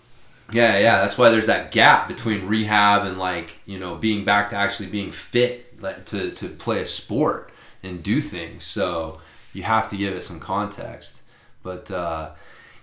Yeah 0.53 0.79
yeah 0.79 1.01
that's 1.01 1.17
why 1.19 1.31
there's 1.31 1.47
that 1.47 1.73
gap 1.73 2.09
between 2.09 2.47
rehab 2.47 3.07
and 3.07 3.19
like 3.19 3.57
you 3.65 3.79
know 3.79 3.97
being 3.97 4.25
back 4.25 4.51
to 4.51 4.57
actually 4.57 4.89
being 4.89 5.13
fit 5.13 5.81
to, 6.07 6.31
to 6.33 6.49
play 6.49 6.81
a 6.81 6.87
sport 6.87 7.51
and 7.83 8.03
do 8.03 8.21
things. 8.21 8.65
So 8.65 9.21
you 9.57 9.63
have 9.63 9.89
to 9.91 9.97
give 9.97 10.15
it 10.15 10.23
some 10.23 10.39
context. 10.39 11.23
But 11.63 11.91
uh, 11.91 12.33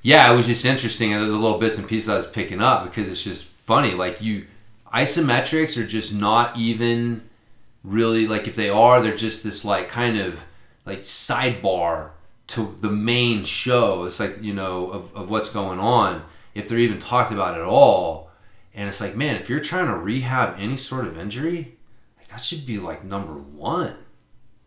yeah, 0.01 0.31
it 0.31 0.35
was 0.35 0.47
just 0.47 0.65
interesting 0.65 1.13
and 1.13 1.23
the 1.23 1.27
little 1.27 1.59
bits 1.59 1.77
and 1.77 1.87
pieces 1.87 2.09
I 2.09 2.15
was 2.15 2.27
picking 2.27 2.61
up 2.61 2.83
because 2.83 3.07
it's 3.07 3.23
just 3.23 3.45
funny. 3.45 3.93
Like 3.93 4.21
you, 4.21 4.47
isometrics 4.93 5.81
are 5.81 5.85
just 5.85 6.13
not 6.13 6.57
even 6.57 7.29
really 7.83 8.27
like 8.27 8.47
if 8.47 8.55
they 8.55 8.69
are, 8.69 9.01
they're 9.01 9.15
just 9.15 9.43
this 9.43 9.63
like 9.63 9.87
kind 9.87 10.17
of 10.17 10.43
like 10.85 11.01
sidebar 11.01 12.09
to 12.47 12.75
the 12.81 12.89
main 12.89 13.43
show. 13.43 14.05
It's 14.05 14.19
like 14.19 14.41
you 14.41 14.53
know 14.53 14.89
of, 14.89 15.15
of 15.15 15.29
what's 15.29 15.51
going 15.51 15.79
on 15.79 16.23
if 16.55 16.67
they're 16.67 16.79
even 16.79 16.99
talked 16.99 17.31
about 17.31 17.55
at 17.55 17.63
all. 17.63 18.31
And 18.75 18.89
it's 18.89 18.99
like, 18.99 19.15
man, 19.15 19.35
if 19.35 19.49
you're 19.49 19.59
trying 19.59 19.85
to 19.85 19.95
rehab 19.95 20.55
any 20.57 20.77
sort 20.77 21.05
of 21.05 21.19
injury, 21.19 21.77
like 22.17 22.27
that 22.29 22.41
should 22.41 22.65
be 22.65 22.79
like 22.79 23.03
number 23.03 23.33
one 23.33 23.95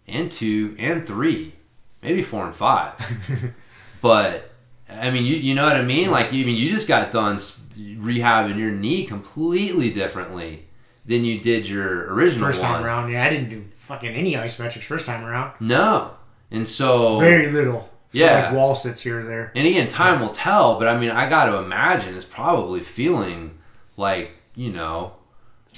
and 0.06 0.30
two 0.30 0.76
and 0.78 1.06
three 1.06 1.54
maybe 2.02 2.22
four 2.22 2.46
and 2.46 2.54
five. 2.54 2.94
but 4.00 4.50
I 4.88 5.10
mean, 5.10 5.24
you 5.24 5.36
you 5.36 5.54
know 5.54 5.64
what 5.64 5.76
I 5.76 5.82
mean? 5.82 6.10
Like, 6.10 6.32
you 6.32 6.42
I 6.42 6.46
mean 6.46 6.56
you 6.56 6.70
just 6.70 6.88
got 6.88 7.10
done 7.10 7.36
rehabbing 7.36 8.58
your 8.58 8.70
knee 8.70 9.04
completely 9.04 9.92
differently 9.92 10.66
than 11.04 11.24
you 11.24 11.40
did 11.40 11.68
your 11.68 12.12
original 12.12 12.46
first 12.46 12.62
time 12.62 12.74
one. 12.74 12.84
around. 12.84 13.10
Yeah, 13.10 13.24
I 13.24 13.30
didn't 13.30 13.50
do 13.50 13.64
fucking 13.70 14.14
any 14.14 14.34
isometrics 14.34 14.82
first 14.82 15.06
time 15.06 15.24
around. 15.24 15.52
No, 15.60 16.12
and 16.50 16.66
so 16.66 17.18
very 17.18 17.50
little. 17.50 17.88
So 18.12 18.20
yeah, 18.20 18.46
like 18.46 18.54
wall 18.54 18.74
sits 18.74 19.02
here 19.02 19.20
or 19.20 19.24
there. 19.24 19.52
And 19.54 19.66
again, 19.66 19.88
time 19.88 20.20
will 20.20 20.30
tell. 20.30 20.78
But 20.78 20.88
I 20.88 20.98
mean, 20.98 21.10
I 21.10 21.28
got 21.28 21.46
to 21.46 21.56
imagine 21.56 22.16
it's 22.16 22.24
probably 22.24 22.80
feeling 22.80 23.58
like 23.96 24.30
you 24.54 24.72
know 24.72 25.15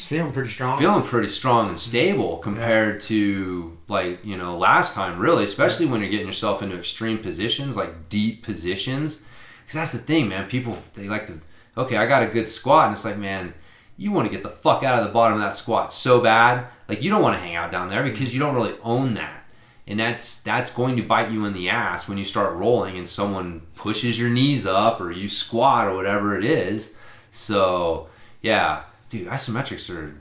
feeling 0.05 0.33
pretty 0.33 0.51
strong. 0.51 0.79
Feeling 0.79 1.03
pretty 1.03 1.29
strong 1.29 1.69
and 1.69 1.79
stable 1.79 2.39
compared 2.39 2.95
yeah. 2.95 3.09
to 3.09 3.79
like 3.89 4.25
you 4.25 4.37
know 4.37 4.57
last 4.57 4.95
time, 4.95 5.19
really, 5.19 5.45
especially 5.45 5.87
when 5.87 6.01
you're 6.01 6.11
getting 6.11 6.27
yourself 6.27 6.63
into 6.63 6.77
extreme 6.77 7.19
positions, 7.19 7.77
like 7.77 8.09
deep 8.09 8.43
positions. 8.43 9.21
Because 9.63 9.75
that's 9.75 9.93
the 9.93 9.99
thing, 9.99 10.29
man. 10.29 10.49
People 10.49 10.79
they 10.95 11.09
like 11.09 11.27
to. 11.27 11.41
Okay, 11.77 11.97
I 11.97 12.07
got 12.07 12.23
a 12.23 12.27
good 12.27 12.49
squat, 12.49 12.87
and 12.87 12.95
it's 12.95 13.05
like, 13.05 13.19
man, 13.19 13.55
you 13.97 14.13
want 14.13 14.27
to 14.27 14.33
get 14.33 14.43
the 14.43 14.49
fuck 14.49 14.83
out 14.83 15.01
of 15.01 15.07
the 15.07 15.13
bottom 15.13 15.37
of 15.37 15.43
that 15.43 15.55
squat 15.55 15.93
so 15.93 16.21
bad. 16.21 16.69
Like 16.89 17.03
you 17.03 17.11
don't 17.11 17.23
want 17.23 17.35
to 17.35 17.41
hang 17.41 17.57
out 17.57 17.71
down 17.71 17.89
there 17.89 18.03
mm-hmm. 18.03 18.13
because 18.13 18.33
you 18.33 18.41
don't 18.41 18.55
really 18.55 18.77
own 18.83 19.15
that. 19.15 19.45
And 19.87 19.99
that's 19.99 20.43
that's 20.43 20.73
going 20.73 20.97
to 20.97 21.03
bite 21.03 21.31
you 21.31 21.45
in 21.47 21.55
the 21.55 21.71
ass 21.71 22.09
when 22.09 22.19
you 22.19 22.25
start 22.25 22.55
rolling 22.57 22.97
and 22.97 23.09
someone 23.09 23.63
pushes 23.75 24.19
your 24.19 24.31
knees 24.31 24.67
up 24.67 25.01
or 25.01 25.11
you 25.11 25.29
squat 25.29 25.89
or 25.89 25.97
whatever 25.97 26.39
it 26.39 26.45
is. 26.45 26.95
So 27.31 28.09
yeah, 28.43 28.85
dude, 29.09 29.29
isometrics 29.29 29.95
are 29.95 30.21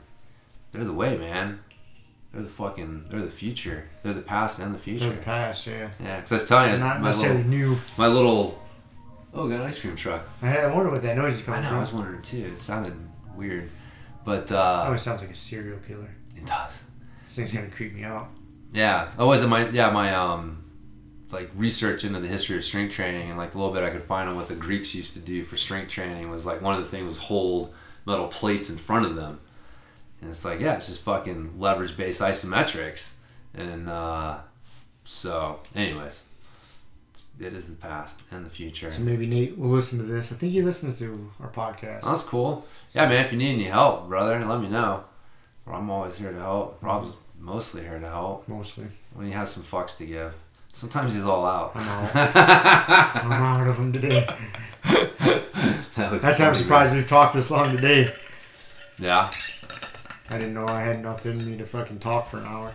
they're 0.72 0.84
the 0.84 0.92
way, 0.92 1.16
man. 1.16 1.60
They're 2.32 2.42
the 2.42 2.48
fucking 2.48 3.06
they're 3.08 3.22
the 3.22 3.30
future. 3.30 3.88
They're 4.02 4.12
the 4.12 4.20
past 4.20 4.58
and 4.58 4.74
the 4.74 4.78
future. 4.78 5.06
They're 5.06 5.16
the 5.16 5.22
past, 5.22 5.66
yeah. 5.66 5.90
Yeah, 6.02 6.16
because 6.16 6.32
I 6.32 6.34
was 6.36 6.48
telling 6.48 6.72
you, 6.72 6.78
not 6.78 7.00
my 7.00 7.08
necessarily 7.08 7.44
little, 7.44 7.50
new. 7.50 7.76
My 7.96 8.06
little 8.06 8.62
oh, 9.34 9.48
got 9.48 9.60
an 9.60 9.66
ice 9.66 9.80
cream 9.80 9.96
truck. 9.96 10.28
I, 10.42 10.66
wonder 10.66 10.90
what 10.90 11.02
that 11.02 11.16
noise 11.16 11.34
is 11.34 11.42
coming 11.42 11.60
I 11.60 11.62
know. 11.62 11.68
From. 11.68 11.76
I 11.76 11.80
was 11.80 11.92
wondering 11.92 12.22
too. 12.22 12.52
It 12.54 12.62
sounded 12.62 12.94
weird, 13.34 13.70
but 14.24 14.50
uh, 14.52 14.82
it 14.84 14.86
always 14.86 15.02
sounds 15.02 15.22
like 15.22 15.30
a 15.30 15.34
serial 15.34 15.78
killer. 15.86 16.10
It 16.36 16.46
does. 16.46 16.82
This 17.26 17.36
thing's 17.36 17.52
gonna 17.52 17.68
creep 17.68 17.94
me 17.94 18.04
out. 18.04 18.28
Yeah. 18.72 19.08
Oh, 19.18 19.28
was 19.28 19.42
it 19.42 19.48
my 19.48 19.68
yeah 19.70 19.90
my 19.90 20.14
um 20.14 20.64
like 21.30 21.50
research 21.54 22.04
into 22.04 22.20
the 22.20 22.28
history 22.28 22.56
of 22.56 22.64
strength 22.64 22.92
training 22.92 23.28
and 23.28 23.38
like 23.38 23.54
a 23.54 23.58
little 23.58 23.72
bit 23.72 23.84
I 23.84 23.90
could 23.90 24.04
find 24.04 24.28
on 24.28 24.36
what 24.36 24.48
the 24.48 24.54
Greeks 24.54 24.94
used 24.94 25.12
to 25.14 25.20
do 25.20 25.44
for 25.44 25.56
strength 25.56 25.90
training 25.90 26.30
was 26.30 26.46
like 26.46 26.62
one 26.62 26.74
of 26.74 26.82
the 26.82 26.88
things 26.88 27.04
was 27.04 27.18
hold 27.18 27.74
metal 28.08 28.26
plates 28.28 28.70
in 28.70 28.76
front 28.76 29.06
of 29.06 29.14
them. 29.14 29.40
And 30.20 30.30
it's 30.30 30.44
like, 30.44 30.60
yeah, 30.60 30.74
it's 30.74 30.86
just 30.86 31.02
fucking 31.02 31.60
leverage 31.60 31.96
based 31.96 32.20
isometrics. 32.20 33.14
And 33.54 33.88
uh, 33.88 34.38
so, 35.04 35.60
anyways, 35.76 36.22
it 37.40 37.52
is 37.52 37.66
the 37.66 37.76
past 37.76 38.22
and 38.30 38.44
the 38.44 38.50
future. 38.50 38.92
So 38.92 39.00
maybe 39.00 39.26
Nate 39.26 39.56
will 39.56 39.68
listen 39.68 39.98
to 39.98 40.04
this. 40.04 40.32
I 40.32 40.36
think 40.36 40.52
he 40.52 40.62
listens 40.62 40.98
to 40.98 41.30
our 41.40 41.50
podcast. 41.50 42.02
that's 42.02 42.24
cool. 42.24 42.66
Yeah, 42.94 43.06
man, 43.08 43.24
if 43.24 43.32
you 43.32 43.38
need 43.38 43.54
any 43.54 43.64
help, 43.64 44.08
brother, 44.08 44.44
let 44.44 44.60
me 44.60 44.68
know. 44.68 45.04
I'm 45.66 45.90
always 45.90 46.16
here 46.16 46.32
to 46.32 46.38
help. 46.38 46.78
Rob's 46.80 47.14
mostly 47.38 47.82
here 47.82 47.98
to 47.98 48.08
help. 48.08 48.48
Mostly. 48.48 48.86
When 49.14 49.26
he 49.26 49.32
has 49.32 49.50
some 49.50 49.62
fucks 49.62 49.96
to 49.98 50.06
give. 50.06 50.32
Sometimes 50.72 51.14
he's 51.14 51.24
all 51.24 51.44
out. 51.44 51.72
I'm 51.74 51.88
out. 51.88 52.10
I'm 53.24 53.32
out 53.32 53.66
of 53.66 53.76
them 53.76 53.92
today. 53.92 54.26
that 55.98 56.20
That's 56.20 56.38
how 56.38 56.48
I'm 56.48 56.54
surprised 56.54 56.94
we've 56.94 57.08
talked 57.08 57.34
this 57.34 57.50
long 57.50 57.74
today. 57.74 58.12
Yeah. 58.98 59.30
I 60.30 60.38
didn't 60.38 60.54
know 60.54 60.66
I 60.66 60.80
had 60.80 60.96
enough 60.96 61.26
in 61.26 61.44
me 61.44 61.56
to 61.58 61.66
fucking 61.66 61.98
talk 61.98 62.28
for 62.28 62.38
an 62.38 62.44
hour. 62.44 62.74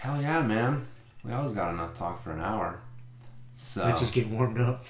Hell 0.00 0.20
yeah, 0.20 0.42
man. 0.42 0.86
We 1.24 1.32
always 1.32 1.52
got 1.52 1.72
enough 1.72 1.94
talk 1.94 2.22
for 2.22 2.32
an 2.32 2.40
hour. 2.40 2.80
So 3.56 3.86
it's 3.88 4.00
just 4.00 4.12
getting 4.12 4.36
warmed 4.36 4.58
up. 4.58 4.84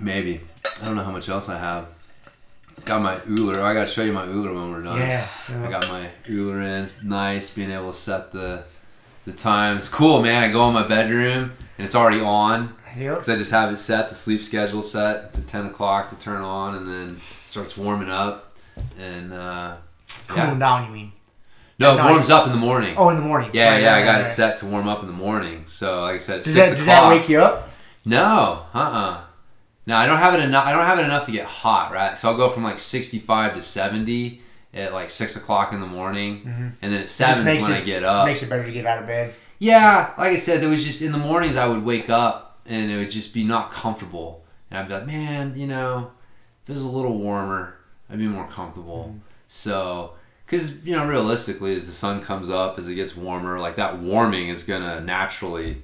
Maybe. 0.00 0.40
I 0.82 0.86
don't 0.86 0.96
know 0.96 1.04
how 1.04 1.12
much 1.12 1.28
else 1.28 1.48
I 1.48 1.58
have. 1.58 1.86
Got 2.84 3.02
my 3.02 3.20
Ooler. 3.28 3.62
I 3.62 3.72
gotta 3.72 3.88
show 3.88 4.02
you 4.02 4.12
my 4.12 4.26
Ooler 4.26 4.52
when 4.52 4.70
we're 4.70 4.82
done. 4.82 4.98
Yeah. 4.98 5.26
yeah. 5.50 5.66
I 5.66 5.70
got 5.70 5.88
my 5.88 6.08
Ooler 6.28 6.60
in. 6.60 6.84
It's 6.84 7.02
nice 7.02 7.50
being 7.50 7.70
able 7.70 7.92
to 7.92 7.96
set 7.96 8.32
the 8.32 8.64
the 9.24 9.32
time. 9.32 9.78
It's 9.78 9.88
cool, 9.88 10.22
man. 10.22 10.42
I 10.42 10.52
go 10.52 10.68
in 10.68 10.74
my 10.74 10.86
bedroom 10.86 11.52
and 11.78 11.84
it's 11.84 11.94
already 11.94 12.20
on. 12.20 12.74
Yep. 12.96 13.14
Because 13.14 13.28
I 13.28 13.36
just 13.36 13.50
have 13.50 13.72
it 13.72 13.78
set, 13.78 14.08
the 14.08 14.14
sleep 14.14 14.42
schedule 14.42 14.82
set 14.82 15.34
to 15.34 15.40
10 15.40 15.66
o'clock 15.66 16.08
to 16.10 16.18
turn 16.18 16.42
on, 16.42 16.76
and 16.76 16.86
then 16.86 17.20
starts 17.46 17.76
warming 17.76 18.10
up. 18.10 18.56
And 18.98 19.32
uh, 19.32 19.76
cooling 20.28 20.50
yeah. 20.50 20.58
down, 20.58 20.86
you 20.86 20.92
mean? 20.92 21.12
No, 21.78 21.98
it 21.98 22.04
warms 22.04 22.30
up 22.30 22.46
in 22.46 22.52
the 22.52 22.58
morning. 22.58 22.94
Oh, 22.96 23.08
in 23.08 23.16
the 23.16 23.22
morning. 23.22 23.50
yeah, 23.52 23.70
Right, 23.72 23.82
yeah, 23.82 23.92
right, 23.92 24.02
I 24.02 24.04
got 24.04 24.20
right, 24.20 24.26
it 24.26 24.34
set 24.34 24.58
to 24.58 24.66
warm 24.66 24.86
up 24.86 25.00
in 25.00 25.06
the 25.06 25.12
morning. 25.12 25.64
So, 25.66 26.02
like 26.02 26.16
I 26.16 26.18
said, 26.18 26.42
Does 26.44 26.54
six 26.54 26.68
that, 26.68 26.76
does 26.76 26.86
o'clock. 26.86 27.10
that 27.10 27.20
wake 27.20 27.28
you 27.28 27.40
up? 27.40 27.68
No, 28.06 28.66
uh, 28.74 28.78
uh 28.78 29.20
No, 29.86 29.96
I 29.96 30.06
don't 30.06 30.18
have 30.18 30.34
it 30.34 30.40
enough. 30.40 30.66
I 30.66 30.72
don't 30.72 30.84
have 30.84 30.98
it 31.00 31.04
enough 31.04 31.26
to 31.26 31.32
get 31.32 31.46
hot, 31.46 31.92
right? 31.92 32.16
So 32.16 32.28
I'll 32.28 32.36
go 32.36 32.48
from 32.50 32.62
like 32.62 32.78
sixty-five 32.78 33.54
to 33.54 33.62
seventy 33.62 34.42
at 34.72 34.92
like 34.92 35.10
six 35.10 35.36
o'clock 35.36 35.72
in 35.72 35.80
the 35.80 35.86
morning, 35.86 36.42
and 36.80 36.92
then 36.92 37.02
at 37.02 37.08
seven 37.08 37.44
when 37.44 37.56
it, 37.56 37.62
I 37.62 37.80
get 37.80 38.04
up. 38.04 38.26
Makes 38.26 38.42
it 38.42 38.50
better 38.50 38.64
to 38.64 38.72
get 38.72 38.86
out 38.86 39.00
of 39.00 39.06
bed. 39.06 39.34
Yeah, 39.58 40.12
like 40.18 40.32
I 40.32 40.36
said, 40.36 40.60
there 40.60 40.68
was 40.68 40.84
just 40.84 41.00
in 41.00 41.12
the 41.12 41.18
mornings 41.18 41.56
I 41.56 41.66
would 41.66 41.84
wake 41.84 42.10
up 42.10 42.53
and 42.66 42.90
it 42.90 42.96
would 42.96 43.10
just 43.10 43.34
be 43.34 43.44
not 43.44 43.70
comfortable, 43.70 44.44
and 44.70 44.78
I'd 44.78 44.88
be 44.88 44.94
like, 44.94 45.06
man, 45.06 45.56
you 45.56 45.66
know, 45.66 46.10
if 46.62 46.70
it 46.70 46.72
was 46.72 46.82
a 46.82 46.88
little 46.88 47.18
warmer, 47.18 47.76
I'd 48.08 48.18
be 48.18 48.26
more 48.26 48.46
comfortable. 48.48 49.14
So, 49.48 50.14
because 50.46 50.84
you 50.84 50.94
know, 50.94 51.06
realistically, 51.06 51.74
as 51.74 51.86
the 51.86 51.92
sun 51.92 52.20
comes 52.22 52.50
up, 52.50 52.78
as 52.78 52.88
it 52.88 52.94
gets 52.94 53.16
warmer, 53.16 53.60
like 53.60 53.76
that 53.76 53.98
warming 53.98 54.48
is 54.48 54.62
gonna 54.64 55.00
naturally 55.00 55.82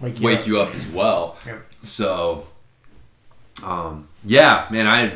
Wake 0.00 0.18
you 0.18 0.26
wake 0.26 0.40
up. 0.40 0.46
you 0.46 0.60
up 0.60 0.74
as 0.74 0.86
well. 0.88 1.36
Yep. 1.46 1.62
So, 1.82 2.46
um, 3.62 4.08
yeah, 4.24 4.66
man, 4.70 4.86
I 4.86 5.12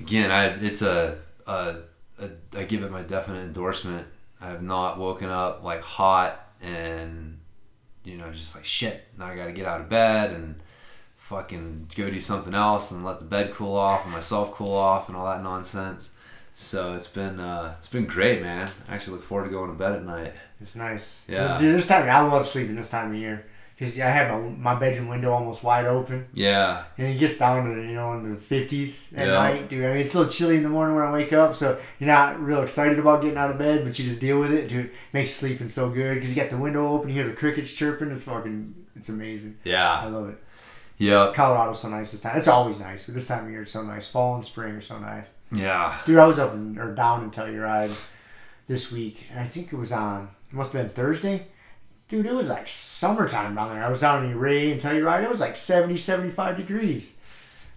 again, 0.00 0.30
I 0.30 0.46
it's 0.64 0.82
a, 0.82 1.18
a, 1.46 1.76
a 2.18 2.30
I 2.56 2.64
give 2.64 2.82
it 2.82 2.90
my 2.90 3.02
definite 3.02 3.42
endorsement. 3.44 4.06
I 4.40 4.48
have 4.48 4.62
not 4.62 4.98
woken 4.98 5.30
up 5.30 5.62
like 5.62 5.82
hot 5.82 6.46
and 6.60 7.31
you 8.04 8.16
know 8.16 8.30
just 8.32 8.54
like 8.54 8.64
shit. 8.64 9.06
Now 9.18 9.26
I 9.26 9.36
got 9.36 9.46
to 9.46 9.52
get 9.52 9.66
out 9.66 9.80
of 9.80 9.88
bed 9.88 10.30
and 10.32 10.56
fucking 11.16 11.88
go 11.96 12.10
do 12.10 12.20
something 12.20 12.54
else 12.54 12.90
and 12.90 13.04
let 13.04 13.18
the 13.18 13.24
bed 13.24 13.52
cool 13.52 13.76
off 13.76 14.04
and 14.04 14.12
myself 14.12 14.52
cool 14.52 14.74
off 14.74 15.08
and 15.08 15.16
all 15.16 15.26
that 15.26 15.42
nonsense. 15.42 16.16
So 16.54 16.94
it's 16.94 17.06
been 17.06 17.40
uh, 17.40 17.74
it's 17.78 17.88
been 17.88 18.06
great, 18.06 18.42
man. 18.42 18.70
I 18.88 18.94
actually 18.94 19.14
look 19.14 19.24
forward 19.24 19.44
to 19.44 19.50
going 19.50 19.70
to 19.70 19.76
bed 19.76 19.94
at 19.94 20.04
night. 20.04 20.34
It's 20.60 20.74
nice. 20.74 21.24
Yeah. 21.28 21.58
Dude, 21.58 21.74
this 21.74 21.88
time 21.88 22.08
I 22.08 22.20
love 22.20 22.46
sleeping 22.46 22.76
this 22.76 22.90
time 22.90 23.10
of 23.10 23.16
year 23.16 23.46
because 23.76 23.98
I 23.98 24.10
have 24.10 24.30
my, 24.30 24.74
my 24.74 24.80
bedroom 24.80 25.08
window 25.08 25.32
almost 25.32 25.62
wide 25.64 25.86
open, 25.86 26.26
Yeah, 26.34 26.84
and 26.98 27.06
it 27.08 27.18
gets 27.18 27.38
down 27.38 27.64
to 27.74 27.80
you 27.82 27.94
know 27.94 28.12
in 28.14 28.30
the 28.30 28.36
fifties 28.36 29.12
at 29.16 29.26
Yeah. 29.26 29.34
night, 29.34 29.68
dude. 29.68 29.84
I 29.84 29.88
mean, 29.88 29.96
it's 29.98 30.14
a 30.14 30.18
little 30.18 30.32
chilly 30.32 30.56
in 30.56 30.62
the 30.62 30.68
morning 30.68 30.94
when 30.96 31.04
I 31.04 31.10
wake 31.12 31.32
up, 31.32 31.54
so 31.54 31.78
you're 31.98 32.06
not 32.08 32.40
real 32.40 32.62
excited 32.62 32.98
about 32.98 33.22
getting 33.22 33.38
out 33.38 33.50
of 33.50 33.58
bed, 33.58 33.84
but 33.84 33.98
you 33.98 34.04
just 34.04 34.20
deal 34.20 34.38
with 34.40 34.52
it. 34.52 34.68
Dude, 34.68 34.86
it 34.86 34.92
makes 35.12 35.32
sleeping 35.32 35.68
so 35.68 35.88
good 35.90 36.14
because 36.14 36.30
you 36.30 36.36
got 36.36 36.50
the 36.50 36.58
window 36.58 36.86
open, 36.88 37.08
you 37.08 37.14
hear 37.16 37.26
the 37.26 37.32
crickets 37.34 37.72
chirping. 37.72 38.10
It's 38.10 38.24
fucking, 38.24 38.74
it's 38.96 39.08
amazing. 39.08 39.58
Yeah. 39.64 39.92
I 40.00 40.06
love 40.06 40.28
it. 40.28 40.38
Yeah. 40.98 41.32
Colorado's 41.34 41.80
so 41.80 41.88
nice 41.88 42.12
this 42.12 42.20
time. 42.20 42.36
It's 42.36 42.46
always 42.46 42.78
nice, 42.78 43.04
but 43.04 43.14
this 43.14 43.26
time 43.26 43.46
of 43.46 43.50
year 43.50 43.62
it's 43.62 43.72
so 43.72 43.82
nice. 43.82 44.06
Fall 44.06 44.36
and 44.36 44.44
spring 44.44 44.74
are 44.74 44.80
so 44.80 44.98
nice. 45.00 45.28
yeah. 45.50 45.96
Dude, 46.06 46.18
I 46.18 46.26
was 46.26 46.38
up 46.38 46.52
in, 46.54 46.78
or 46.78 46.94
down 46.94 47.24
in 47.24 47.30
Telluride 47.32 47.92
this 48.68 48.92
week. 48.92 49.24
I 49.36 49.42
think 49.44 49.72
it 49.72 49.76
was 49.76 49.90
on. 49.90 50.28
It 50.52 50.54
must 50.54 50.72
have 50.72 50.82
been 50.86 50.94
Thursday. 50.94 51.48
Dude, 52.12 52.26
it 52.26 52.34
was 52.34 52.50
like 52.50 52.68
summertime 52.68 53.54
down 53.54 53.70
there. 53.70 53.82
I 53.82 53.88
was 53.88 54.00
down 54.00 54.26
in 54.26 54.38
Ray 54.38 54.70
and 54.70 54.78
Telluride. 54.78 55.24
It 55.24 55.30
was 55.30 55.40
like 55.40 55.56
70, 55.56 55.96
75 55.96 56.58
degrees. 56.58 57.16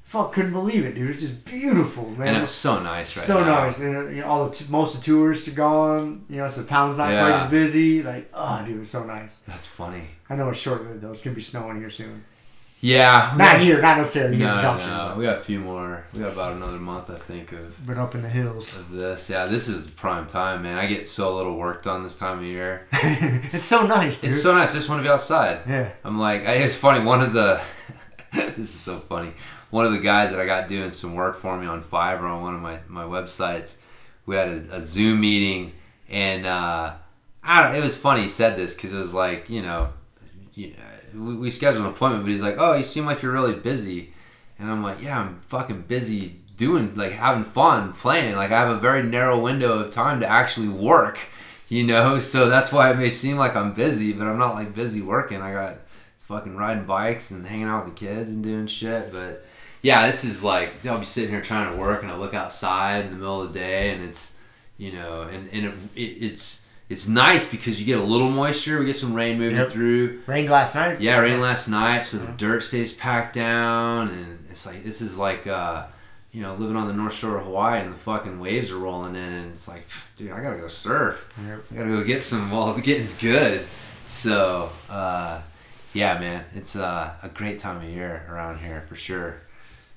Fuck, 0.04 0.34
couldn't 0.34 0.52
believe 0.52 0.84
it, 0.84 0.94
dude. 0.94 1.12
It's 1.12 1.22
just 1.22 1.46
beautiful, 1.46 2.10
man. 2.10 2.28
And 2.28 2.38
it's 2.44 2.52
so 2.52 2.84
nice 2.84 3.16
right 3.16 3.26
so 3.26 3.40
now. 3.40 3.64
nice. 3.64 3.80
And 3.80 3.96
uh, 3.96 4.10
you 4.10 4.20
know, 4.20 4.28
all 4.28 4.50
the 4.50 4.54
t- 4.54 4.66
most 4.68 4.94
of 4.94 5.00
the 5.00 5.06
tourists 5.06 5.48
are 5.48 5.52
gone. 5.52 6.26
You 6.30 6.36
know, 6.36 6.50
so 6.50 6.66
town's 6.66 6.98
not 6.98 7.12
quite 7.12 7.44
as 7.44 7.50
busy. 7.50 8.04
Like, 8.04 8.30
oh, 8.34 8.62
dude, 8.68 8.82
it's 8.82 8.90
so 8.90 9.06
nice. 9.06 9.40
That's 9.48 9.68
funny. 9.68 10.04
I 10.30 10.36
know 10.36 10.50
it's 10.50 10.60
short 10.60 10.84
lived 10.84 11.00
though. 11.00 11.14
It's 11.14 11.22
gonna 11.22 11.34
be 11.34 11.42
snowing 11.42 11.80
here 11.80 11.90
soon. 11.90 12.26
Yeah. 12.86 13.34
Not 13.38 13.60
here, 13.60 13.82
not 13.82 13.98
necessarily 13.98 14.38
No, 14.38 14.62
Junction, 14.62 14.90
no. 14.92 15.08
but- 15.10 15.18
We 15.18 15.24
got 15.26 15.38
a 15.38 15.42
few 15.42 15.60
more. 15.60 16.06
We 16.14 16.20
got 16.20 16.34
about 16.34 16.54
another 16.54 16.78
month, 16.78 17.10
I 17.10 17.16
think, 17.16 17.52
of, 17.52 17.86
but 17.88 17.98
up 17.98 18.14
in 18.16 18.22
the 18.22 18.30
hills. 18.30 18.78
of 18.78 18.92
this. 18.92 19.30
Yeah, 19.30 19.46
this 19.46 19.68
is 19.68 19.86
the 19.88 19.92
prime 19.94 20.28
time, 20.28 20.62
man. 20.64 20.78
I 20.78 20.86
get 20.86 21.08
so 21.08 21.36
little 21.36 21.56
work 21.58 21.84
done 21.84 22.04
this 22.04 22.18
time 22.18 22.40
of 22.40 22.44
year. 22.46 22.88
it's 22.94 23.64
so 23.64 23.88
nice, 23.88 24.20
dude. 24.20 24.32
It's 24.32 24.42
so 24.44 24.54
nice. 24.54 24.72
I 24.72 24.76
just 24.76 24.88
want 24.90 25.00
to 25.00 25.04
be 25.04 25.10
outside. 25.10 25.62
yeah. 25.68 25.90
I'm 26.04 26.20
like, 26.20 26.46
I, 26.46 26.54
it's 26.56 26.76
funny. 26.76 27.04
One 27.04 27.22
of 27.22 27.34
the, 27.34 27.60
this 28.34 28.58
is 28.60 28.70
so 28.70 29.00
funny. 29.00 29.34
One 29.72 29.86
of 29.86 29.92
the 29.92 30.00
guys 30.00 30.30
that 30.30 30.40
I 30.40 30.46
got 30.46 30.68
doing 30.68 30.92
some 30.92 31.16
work 31.16 31.38
for 31.38 31.58
me 31.60 31.66
on 31.68 31.82
Fiverr 31.82 32.22
on 32.30 32.42
one 32.42 32.54
of 32.56 32.62
my, 32.62 32.80
my 32.88 33.04
websites, 33.04 33.78
we 34.28 34.36
had 34.36 34.48
a, 34.48 34.76
a 34.78 34.82
Zoom 34.82 35.22
meeting, 35.22 35.74
and 36.08 36.46
uh, 36.46 36.94
I 37.44 37.64
don't. 37.64 37.76
It 37.76 37.84
was 37.84 37.98
funny. 37.98 38.22
He 38.24 38.30
said 38.30 38.58
this 38.58 38.76
because 38.76 38.94
it 38.94 39.00
was 39.00 39.14
like, 39.14 39.50
you 39.50 39.62
know, 39.64 39.92
you 40.54 40.68
know, 40.70 40.76
we, 41.16 41.36
we 41.36 41.50
scheduled 41.50 41.86
an 41.86 41.92
appointment, 41.92 42.24
but 42.24 42.32
he's 42.32 42.42
like, 42.42 42.56
oh, 42.58 42.74
you 42.74 42.84
seem 42.84 43.06
like 43.06 43.22
you're 43.22 43.32
really 43.32 43.56
busy, 43.56 44.14
and 44.60 44.70
I'm 44.70 44.84
like, 44.84 45.02
yeah, 45.02 45.20
I'm 45.20 45.40
fucking 45.48 45.84
busy 45.84 46.40
doing 46.58 46.96
like 46.96 47.14
having 47.14 47.44
fun 47.44 47.94
playing. 47.94 48.36
Like 48.36 48.52
I 48.52 48.60
have 48.60 48.70
a 48.70 48.80
very 48.80 49.04
narrow 49.04 49.40
window 49.40 49.80
of 49.80 49.92
time 49.92 50.20
to 50.22 50.28
actually 50.28 50.70
work 50.70 51.20
you 51.70 51.84
know? 51.84 52.20
So 52.26 52.50
that's 52.50 52.72
why 52.72 52.92
it 52.92 52.98
may 52.98 53.10
seem 53.10 53.38
like 53.38 53.56
i'm 53.56 53.74
busy 53.74 54.14
but 54.14 54.28
i'm 54.28 54.38
not 54.38 54.56
like 54.56 54.74
busy 54.74 55.02
working. 55.02 55.42
I 55.42 55.54
got 55.54 55.78
fucking 56.20 56.56
riding 56.56 56.86
bikes 56.86 57.32
and 57.32 57.46
hanging 57.46 57.68
out 57.68 57.86
with 57.86 57.94
the 57.94 58.06
kids 58.06 58.32
and 58.32 58.44
doing 58.44 58.68
shit. 58.68 59.12
But 59.12 59.46
yeah 59.82 60.08
this 60.08 60.24
is 60.24 60.44
like 60.44 60.72
i'll 60.88 60.98
be 60.98 61.06
sitting 61.06 61.30
here 61.30 61.42
trying 61.42 61.72
to 61.72 61.78
work 61.78 62.02
and 62.02 62.12
i 62.12 62.16
look 62.16 62.34
outside 62.34 63.06
in 63.06 63.12
the 63.12 63.18
middle 63.18 63.44
of 63.44 63.54
the 63.54 63.60
day 63.60 63.92
and 63.92 64.04
it's 64.04 64.36
you 64.78 64.92
know 64.92 65.22
and, 65.24 65.48
and 65.50 65.66
it, 65.68 65.74
it, 65.96 66.24
it's 66.24 66.65
it's 66.90 67.08
nice 67.08 67.50
because 67.50 67.80
you 67.80 67.86
get 67.86 67.98
a 68.00 68.04
little 68.04 68.30
moisture 68.30 68.80
we 68.80 68.86
get 68.86 68.96
some 68.96 69.14
rain 69.14 69.38
moving 69.40 69.58
Yep. 69.58 69.70
through 69.70 70.22
Rained 70.28 70.50
last 70.50 70.76
night. 70.76 71.02
yeah, 71.02 71.18
rain 71.20 71.42
last 71.42 71.68
night, 71.68 72.02
so 72.06 72.18
the 72.18 72.32
dirt 72.34 72.64
stays 72.64 72.94
packed 72.94 73.34
down, 73.36 74.10
and 74.10 74.46
it's 74.50 74.66
like 74.66 74.84
this 74.84 75.02
is 75.02 75.18
like 75.18 75.48
uh, 75.48 75.86
you 76.32 76.42
know 76.42 76.54
living 76.56 76.76
on 76.76 76.88
the 76.88 76.94
North 76.94 77.14
Shore 77.14 77.38
of 77.38 77.46
Hawaii, 77.46 77.80
and 77.82 77.92
the 77.92 77.98
fucking 77.98 78.40
waves 78.40 78.72
are 78.72 78.78
rolling 78.78 79.16
in, 79.16 79.22
and 79.22 79.52
it's 79.52 79.68
like, 79.68 79.88
dude, 80.18 80.32
I 80.32 80.42
gotta 80.42 80.58
go 80.58 80.68
surf. 80.68 81.34
Yep. 81.46 81.64
I 81.72 81.76
gotta 81.76 81.90
go 81.90 82.04
get 82.04 82.22
some 82.24 82.52
while 82.52 82.74
the 82.74 82.82
getting's 82.82 83.16
good. 83.18 83.66
So 84.08 84.70
uh, 84.90 85.42
yeah, 85.94 86.20
man, 86.20 86.46
it's 86.54 86.76
uh, 86.76 87.14
a 87.24 87.30
great 87.30 87.58
time 87.60 87.78
of 87.78 87.84
year 87.86 88.26
around 88.30 88.60
here 88.60 88.84
for 88.88 88.96
sure. 88.96 89.38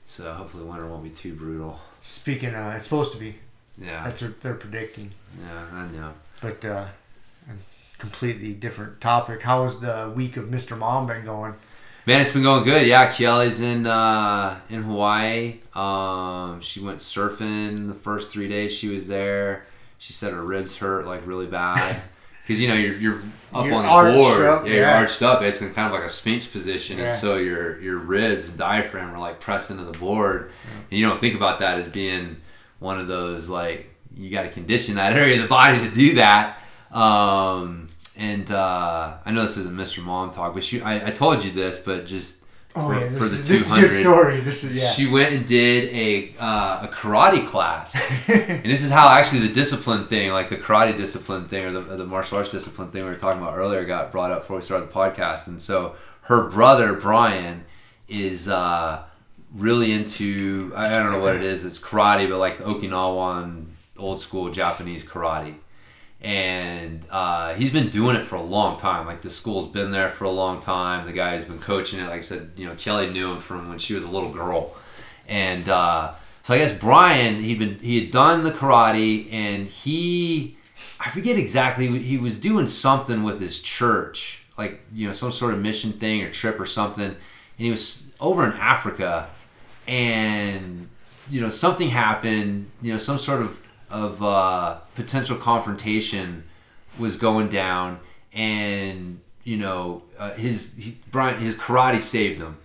So 0.04 0.32
hopefully 0.32 0.64
winter 0.64 0.86
won't 0.86 1.02
be 1.04 1.10
too 1.10 1.34
brutal. 1.34 1.80
Speaking, 2.00 2.54
of, 2.54 2.74
it's 2.74 2.84
supposed 2.84 3.12
to 3.12 3.18
be. 3.18 3.34
Yeah, 3.76 4.04
That's 4.04 4.22
what 4.22 4.40
they're 4.40 4.54
predicting. 4.54 5.10
yeah, 5.38 5.64
I 5.80 5.86
know. 5.88 6.12
But 6.40 6.64
uh, 6.64 6.86
completely 7.98 8.52
different 8.54 9.00
topic. 9.00 9.42
How 9.42 9.64
has 9.64 9.80
the 9.80 10.12
week 10.14 10.36
of 10.36 10.46
Mr. 10.46 10.78
Mom 10.78 11.06
been 11.06 11.24
going? 11.24 11.54
Man, 12.06 12.22
it's 12.22 12.32
been 12.32 12.42
going 12.42 12.64
good. 12.64 12.86
Yeah, 12.86 13.10
Kelly's 13.12 13.60
in 13.60 13.86
uh, 13.86 14.58
in 14.70 14.82
Hawaii. 14.82 15.60
Um, 15.74 16.60
she 16.62 16.80
went 16.80 16.98
surfing 17.00 17.88
the 17.88 17.94
first 17.94 18.30
three 18.30 18.48
days 18.48 18.72
she 18.72 18.88
was 18.88 19.08
there. 19.08 19.66
She 19.98 20.12
said 20.12 20.32
her 20.32 20.42
ribs 20.42 20.78
hurt 20.78 21.06
like 21.06 21.26
really 21.26 21.46
bad 21.46 22.00
because 22.42 22.62
you 22.62 22.68
know 22.68 22.74
you're 22.74 22.94
you're 22.94 23.20
up 23.52 23.66
You're 23.66 23.74
on 23.74 24.06
the 24.06 24.12
board. 24.12 24.46
up, 24.46 24.64
yeah, 24.66 24.72
you're 24.72 24.82
yeah. 24.84 24.98
arched 25.00 25.22
up, 25.22 25.42
It's 25.42 25.60
in 25.60 25.74
kind 25.74 25.92
of 25.92 25.92
like 25.98 26.06
a 26.06 26.08
sphinx 26.08 26.46
position, 26.46 26.98
and 27.00 27.12
so 27.12 27.36
your 27.36 27.78
your 27.80 27.98
ribs 27.98 28.48
and 28.48 28.56
diaphragm 28.56 29.14
are 29.14 29.18
like 29.18 29.40
pressed 29.40 29.70
into 29.70 29.84
the 29.84 29.98
board, 29.98 30.50
and 30.90 30.98
you 30.98 31.06
don't 31.06 31.18
think 31.18 31.34
about 31.34 31.58
that 31.58 31.78
as 31.78 31.88
being 31.88 32.36
one 32.78 32.98
of 32.98 33.08
those 33.08 33.50
like 33.50 33.94
you 34.18 34.30
got 34.30 34.42
to 34.42 34.50
condition 34.50 34.96
that 34.96 35.12
area 35.16 35.36
of 35.36 35.42
the 35.42 35.48
body 35.48 35.78
to 35.78 35.90
do 35.90 36.14
that. 36.14 36.58
Um, 36.90 37.88
and 38.16 38.50
uh, 38.50 39.18
I 39.24 39.30
know 39.30 39.42
this 39.42 39.56
isn't 39.56 39.76
Mr. 39.76 40.02
Mom 40.02 40.30
talk, 40.30 40.54
but 40.54 40.64
she 40.64 40.80
I, 40.80 41.08
I 41.08 41.10
told 41.10 41.44
you 41.44 41.52
this, 41.52 41.78
but 41.78 42.04
just 42.04 42.44
Oh 42.76 42.88
for, 42.88 43.00
yeah, 43.00 43.08
for 43.08 43.24
the 43.24 43.24
is, 43.24 43.48
this 43.48 43.60
is 43.62 43.72
a 43.72 43.74
200 43.76 43.92
story. 43.92 44.40
This 44.40 44.62
is 44.62 44.82
yeah. 44.82 44.90
she 44.90 45.08
went 45.10 45.32
and 45.32 45.46
did 45.46 45.92
a 45.92 46.34
uh, 46.38 46.84
a 46.84 46.88
karate 46.88 47.46
class, 47.46 48.28
and 48.28 48.64
this 48.64 48.82
is 48.82 48.90
how 48.90 49.08
actually 49.08 49.40
the 49.40 49.54
discipline 49.54 50.06
thing, 50.06 50.32
like 50.32 50.50
the 50.50 50.56
karate 50.56 50.96
discipline 50.96 51.48
thing 51.48 51.64
or 51.64 51.72
the, 51.72 51.96
the 51.96 52.04
martial 52.04 52.36
arts 52.36 52.50
discipline 52.50 52.90
thing 52.90 53.04
we 53.04 53.10
were 53.10 53.16
talking 53.16 53.40
about 53.40 53.56
earlier, 53.56 53.84
got 53.84 54.12
brought 54.12 54.30
up 54.30 54.40
before 54.40 54.58
we 54.58 54.62
started 54.62 54.90
the 54.90 54.92
podcast. 54.92 55.48
And 55.48 55.60
so 55.60 55.96
her 56.22 56.48
brother 56.50 56.92
Brian 56.92 57.64
is 58.06 58.48
uh, 58.48 59.02
really 59.54 59.90
into 59.90 60.70
I 60.76 60.92
don't 60.92 61.10
know 61.10 61.20
what 61.20 61.36
it 61.36 61.42
is. 61.42 61.64
It's 61.64 61.80
karate, 61.80 62.28
but 62.28 62.38
like 62.38 62.58
the 62.58 62.64
Okinawan 62.64 63.64
old 63.98 64.20
school 64.20 64.50
Japanese 64.50 65.04
karate. 65.04 65.54
And 66.20 67.04
uh, 67.10 67.54
he's 67.54 67.70
been 67.70 67.90
doing 67.90 68.16
it 68.16 68.24
for 68.24 68.36
a 68.36 68.42
long 68.42 68.76
time. 68.76 69.06
Like 69.06 69.22
the 69.22 69.30
school's 69.30 69.68
been 69.68 69.92
there 69.92 70.10
for 70.10 70.24
a 70.24 70.30
long 70.30 70.58
time. 70.60 71.06
The 71.06 71.12
guy 71.12 71.36
who's 71.36 71.44
been 71.44 71.60
coaching 71.60 72.00
it, 72.00 72.04
like 72.04 72.18
I 72.18 72.20
said, 72.20 72.50
you 72.56 72.66
know, 72.66 72.74
Kelly 72.74 73.10
knew 73.10 73.30
him 73.30 73.38
from 73.38 73.68
when 73.68 73.78
she 73.78 73.94
was 73.94 74.02
a 74.02 74.08
little 74.08 74.32
girl. 74.32 74.76
And 75.28 75.68
uh, 75.68 76.14
so 76.42 76.54
I 76.54 76.58
guess 76.58 76.76
Brian, 76.76 77.42
he'd 77.42 77.58
been 77.58 77.78
he 77.78 78.00
had 78.00 78.10
done 78.10 78.42
the 78.42 78.50
karate, 78.50 79.30
and 79.30 79.68
he 79.68 80.56
I 80.98 81.10
forget 81.10 81.36
exactly 81.36 81.86
he 81.98 82.16
was 82.16 82.38
doing 82.38 82.66
something 82.66 83.22
with 83.22 83.40
his 83.40 83.60
church, 83.60 84.44
like 84.56 84.80
you 84.92 85.06
know 85.06 85.12
some 85.12 85.30
sort 85.30 85.52
of 85.52 85.60
mission 85.60 85.92
thing 85.92 86.22
or 86.22 86.30
trip 86.30 86.58
or 86.58 86.64
something. 86.66 87.04
And 87.04 87.16
he 87.58 87.70
was 87.70 88.14
over 88.18 88.46
in 88.46 88.52
Africa, 88.54 89.28
and 89.86 90.88
you 91.30 91.42
know 91.42 91.50
something 91.50 91.90
happened. 91.90 92.70
You 92.80 92.92
know 92.92 92.98
some 92.98 93.18
sort 93.18 93.42
of 93.42 93.60
of 93.90 94.22
uh, 94.22 94.78
potential 94.94 95.36
confrontation 95.36 96.44
was 96.98 97.16
going 97.16 97.48
down, 97.48 98.00
and 98.32 99.20
you 99.44 99.56
know 99.56 100.02
uh, 100.18 100.32
his 100.34 100.74
he, 100.76 100.98
Brian 101.10 101.40
his 101.40 101.54
karate 101.54 102.00
saved 102.00 102.40
him 102.40 102.56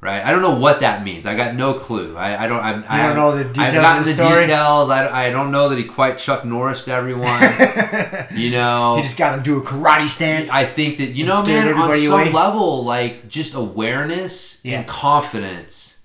right? 0.00 0.24
I 0.24 0.30
don't 0.30 0.42
know 0.42 0.58
what 0.58 0.80
that 0.80 1.02
means. 1.02 1.26
I 1.26 1.34
got 1.34 1.54
no 1.54 1.74
clue. 1.74 2.16
I, 2.16 2.44
I 2.44 2.46
don't. 2.46 2.60
I, 2.60 2.84
I 2.88 3.06
don't 3.06 3.16
know 3.16 3.36
the 3.36 3.44
I've 3.48 3.54
details 3.54 3.74
gotten 3.74 3.98
of 4.00 4.04
the 4.16 4.22
the 4.22 4.40
details. 4.40 4.90
I, 4.90 5.26
I 5.26 5.30
don't 5.30 5.50
know 5.50 5.68
that 5.68 5.78
he 5.78 5.84
quite 5.84 6.18
Chuck 6.18 6.44
Norris 6.44 6.84
to 6.84 6.92
everyone. 6.92 7.40
you 8.38 8.50
know, 8.50 8.96
He 8.96 9.02
just 9.02 9.18
got 9.18 9.36
him 9.36 9.42
do 9.42 9.58
a 9.58 9.62
karate 9.62 10.08
stance. 10.08 10.50
I 10.50 10.64
think 10.64 10.98
that 10.98 11.10
you 11.10 11.26
know, 11.26 11.44
man, 11.44 11.68
on 11.74 11.94
some 11.96 12.12
away. 12.12 12.32
level, 12.32 12.84
like 12.84 13.28
just 13.28 13.54
awareness 13.54 14.64
Yeah. 14.64 14.80
and 14.80 14.88
confidence 14.88 15.97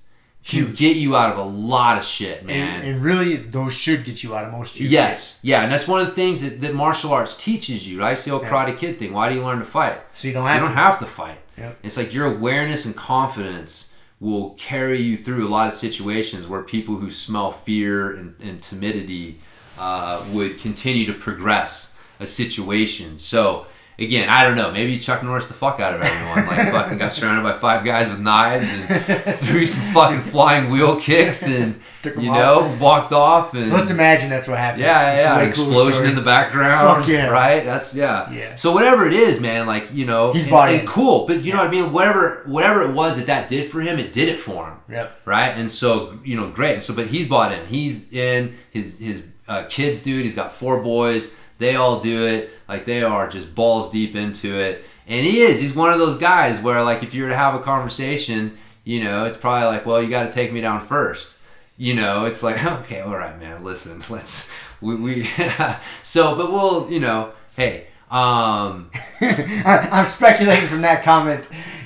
can 0.44 0.74
get 0.74 0.98
you 0.98 1.16
out 1.16 1.32
of 1.32 1.38
a 1.38 1.44
lot 1.44 1.98
of 1.98 2.04
shit, 2.04 2.46
man. 2.46 2.82
and, 2.82 2.88
and 2.88 3.04
really, 3.04 3.36
those 3.38 3.74
should 3.74 4.04
get 4.04 4.24
you 4.24 4.36
out 4.36 4.44
of 4.46 4.52
most. 4.52 4.76
Of 4.76 4.82
Yes, 4.82 5.40
yeah, 5.42 5.62
and 5.64 5.72
that's 5.72 5.88
one 5.88 6.02
of 6.02 6.08
the 6.08 6.14
things 6.14 6.42
that, 6.42 6.60
that 6.62 6.74
martial 6.74 7.14
arts 7.14 7.36
teaches 7.38 7.88
you. 7.88 8.00
Right? 8.02 8.14
It's 8.14 8.26
the 8.26 8.32
old 8.32 8.44
Yeah. 8.44 8.50
Karate 8.50 8.78
Kid 8.78 9.00
thing. 9.00 9.14
Why 9.14 9.30
do 9.30 9.36
you 9.36 9.44
learn 9.44 9.60
to 9.60 9.66
fight? 9.66 10.02
So 10.14 10.28
you 10.28 10.34
don't 10.34 10.44
So 10.44 10.48
have 10.48 10.56
you 10.62 10.62
to. 10.62 10.68
don't 10.68 10.78
have 10.78 11.00
to 11.00 11.06
fight. 11.06 11.38
Yep. 11.58 11.78
It's 11.84 11.98
like 11.98 12.14
your 12.14 12.26
awareness 12.26 12.86
and 12.86 12.96
confidence 12.96 13.94
will 14.20 14.52
carry 14.52 15.00
you 15.02 15.18
through 15.18 15.48
a 15.48 15.50
lot 15.50 15.68
of 15.68 15.74
situations 15.76 16.48
where 16.48 16.62
people 16.62 16.96
who 16.96 17.10
smell 17.12 17.52
fear 17.52 18.16
and, 18.16 18.36
and 18.42 18.62
timidity 18.62 19.40
uh, 19.78 20.24
would 20.32 20.58
continue 20.60 21.06
to 21.06 21.14
progress 21.14 22.00
a 22.20 22.26
situation. 22.26 23.18
So 23.18 23.66
again, 24.00 24.30
I 24.30 24.44
don't 24.44 24.56
know. 24.56 24.72
Maybe 24.72 24.98
Chuck 25.00 25.24
Norris 25.24 25.48
the 25.48 25.54
fuck 25.54 25.80
out 25.80 25.94
of 25.94 26.02
everyone. 26.02 26.48
Like 26.48 26.72
fucking 26.72 26.98
got 26.98 27.12
surrounded 27.12 27.44
by 27.44 27.58
five 27.58 27.84
guys 27.86 28.10
with 28.10 28.20
knives 28.20 28.70
and 28.74 29.36
threw 29.40 29.66
some 29.66 29.94
fucking 29.94 30.22
flying 30.22 30.70
wheel 30.72 31.00
kicks 31.00 31.48
and 31.48 31.80
you 32.04 32.32
know 32.32 32.76
walked 32.82 33.14
off 33.14 33.54
and 33.54 33.72
Let's 33.72 33.92
imagine 33.92 34.30
that's 34.30 34.48
what 34.48 34.58
happened. 34.58 34.82
yeah, 34.84 35.14
It's 35.14 35.24
yeah, 35.26 35.40
an 35.40 35.48
explosion 35.50 35.94
story. 35.94 36.10
in 36.10 36.16
the 36.16 36.22
background. 36.22 37.00
Fuck 37.04 37.08
yeah. 37.10 37.28
Right? 37.30 37.64
That's 37.64 37.94
yeah. 37.96 38.32
Yeah. 38.32 38.56
So 38.56 38.72
whatever 38.74 39.08
it 39.08 39.14
is, 39.14 39.40
man, 39.40 39.68
like, 39.68 39.94
you 39.94 40.06
know, 40.06 40.34
He's 40.34 40.44
and, 40.44 40.52
bought 40.52 40.70
and 40.70 40.82
in. 40.82 40.86
cool, 40.88 41.26
but 41.28 41.44
you 41.44 41.54
know 41.54 41.60
what 41.60 41.68
I 41.68 41.72
mean? 41.72 41.92
Whatever 41.94 42.44
whatever 42.46 42.82
it 42.84 42.94
was 42.94 43.18
that 43.18 43.28
that 43.28 43.48
did 43.50 43.72
for 43.72 43.82
him, 43.82 44.00
it 44.00 44.12
did 44.14 44.28
it 44.30 44.40
for 44.40 44.68
him. 44.68 44.78
Yep. 44.90 45.22
Right? 45.26 45.50
And 45.50 45.70
so, 45.72 46.20
you 46.24 46.36
know, 46.36 46.50
great. 46.50 46.84
So 46.84 46.94
but 46.94 47.08
he's 47.08 47.28
bought 47.28 47.52
in. 47.52 47.66
He's 47.68 48.12
in 48.12 48.56
his 48.72 49.00
his 49.00 49.24
uh, 49.48 49.64
kids 49.70 50.00
do 50.00 50.20
it. 50.20 50.24
He's 50.24 50.36
got 50.36 50.54
four 50.54 50.82
boys. 50.82 51.36
They 51.60 51.76
all 51.76 52.00
do 52.00 52.26
it. 52.26 52.50
Like 52.74 52.86
they 52.86 53.04
are 53.04 53.28
just 53.28 53.54
balls 53.54 53.92
deep 53.92 54.16
into 54.16 54.60
it. 54.60 54.84
And 55.08 55.26
he 55.26 55.42
is. 55.42 55.62
He's 55.62 55.76
one 55.76 55.94
of 55.94 56.00
those 56.00 56.18
guys 56.18 56.60
where 56.60 56.84
like 56.84 57.04
if 57.04 57.14
you 57.14 57.24
were 57.24 57.30
to 57.30 57.36
have 57.36 57.54
a 57.56 57.60
conversation, 57.60 58.58
you 58.84 59.04
know, 59.04 59.26
it's 59.26 59.38
probably 59.38 59.68
like, 59.68 59.86
well, 59.86 60.02
you 60.02 60.10
got 60.10 60.24
to 60.24 60.32
take 60.32 60.52
me 60.52 60.62
down 60.62 60.82
first 60.82 61.40
you 61.76 61.96
know 61.96 62.26
it's 62.26 62.44
like 62.44 62.64
okay 62.82 63.02
all 63.02 63.16
right 63.18 63.40
man 63.40 63.64
listen 63.64 64.02
let's 64.10 64.52
we, 64.82 64.96
we 64.96 65.24
so 66.04 66.36
but 66.36 66.52
we'll 66.52 66.90
you 66.92 67.00
know 67.00 67.32
hey 67.56 67.88
um 68.12 68.92
I, 69.22 69.90
I'm 69.92 70.06
speculating 70.06 70.68
from 70.68 70.82
that 70.82 71.04
comment. 71.04 71.46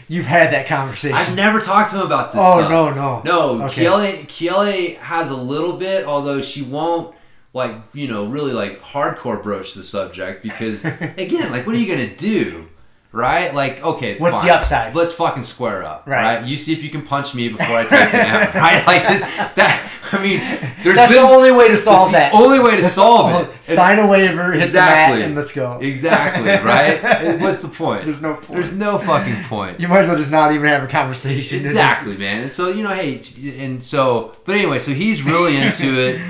You've 0.10 0.26
had 0.26 0.52
that 0.54 0.68
conversation. 0.68 1.16
i've 1.18 1.36
never 1.36 1.60
talked 1.62 1.92
to 1.92 1.98
him 2.00 2.06
about 2.06 2.32
this 2.34 2.42
oh 2.44 2.60
stuff. 2.60 2.70
no 2.70 2.94
no 2.94 3.22
no 3.24 3.66
Okay. 3.66 3.86
Kiele, 3.86 4.26
Kiele 4.28 4.98
has 4.98 5.32
a 5.32 5.36
little 5.36 5.78
bit 5.78 6.06
although 6.06 6.42
she 6.42 6.64
won't 6.64 7.16
like 7.54 7.76
you 7.94 8.08
know 8.08 8.26
really 8.26 8.54
like 8.54 8.80
hardcore 8.82 9.42
broach 9.42 9.74
the 9.74 9.84
subject 9.84 10.44
because 10.44 10.84
again 11.18 11.52
like 11.52 11.66
what 11.66 11.76
are 11.76 11.80
you 11.80 11.88
gonna 11.96 12.16
do 12.16 12.68
right 13.12 13.56
like 13.56 13.82
okay 13.84 14.18
What's 14.18 14.36
fine. 14.38 14.48
the 14.48 14.54
upside? 14.54 14.96
let's 14.96 15.14
fucking 15.14 15.44
square 15.44 15.84
up 15.84 16.04
Right. 16.06 16.40
right, 16.40 16.46
you 16.48 16.58
see 16.58 16.74
if 16.74 16.84
you 16.84 16.90
can 16.90 17.02
punch 17.04 17.34
me 17.34 17.50
before 17.50 17.76
i 17.78 17.84
take 17.86 18.14
you 18.14 18.20
out 18.20 18.54
right 18.56 18.86
like 18.86 19.08
this 19.08 19.22
that 19.56 19.92
i 20.12 20.22
mean 20.22 20.40
there's 20.84 20.96
That's 20.96 21.12
been 21.12 21.22
the 21.24 21.28
only 21.30 21.52
way 21.52 21.68
to 21.70 21.78
solve 21.78 22.12
that. 22.12 22.32
the 22.32 22.38
only 22.38 22.60
way 22.60 22.78
to 22.78 22.84
solve 22.84 23.44
it. 23.50 23.64
Sign 23.64 24.00
a 24.00 24.08
waiver, 24.08 24.54
hit 24.54 24.64
Exactly. 24.64 25.16
the 25.18 25.20
mat, 25.22 25.28
and 25.28 25.36
let's 25.36 25.52
go. 25.52 25.80
Exactly, 25.82 26.46
right? 26.48 27.42
What's 27.42 27.62
the 27.62 27.68
point? 27.68 28.06
There's 28.06 28.22
no 28.22 28.36
point. 28.36 28.48
There's 28.48 28.72
no 28.74 28.98
fucking 29.00 29.44
point. 29.46 29.82
You 29.82 29.90
might 29.90 30.02
as 30.04 30.08
well 30.08 30.16
just 30.16 30.32
not 30.32 30.54
even 30.54 30.66
have 30.68 30.84
a 30.84 30.88
conversation. 30.88 31.38
It's 31.40 31.50
just- 31.50 31.66
Exactly, 31.66 32.16
man. 32.16 32.44
And 32.44 32.52
so, 32.52 32.70
you 32.70 32.84
know, 32.84 32.94
hey, 32.94 33.22
and 33.60 33.84
so, 33.84 34.34
but 34.46 34.56
anyway, 34.56 34.80
so 34.80 34.92
he's 34.94 35.24
really 35.24 35.58
into 35.58 36.00
it. 36.00 36.22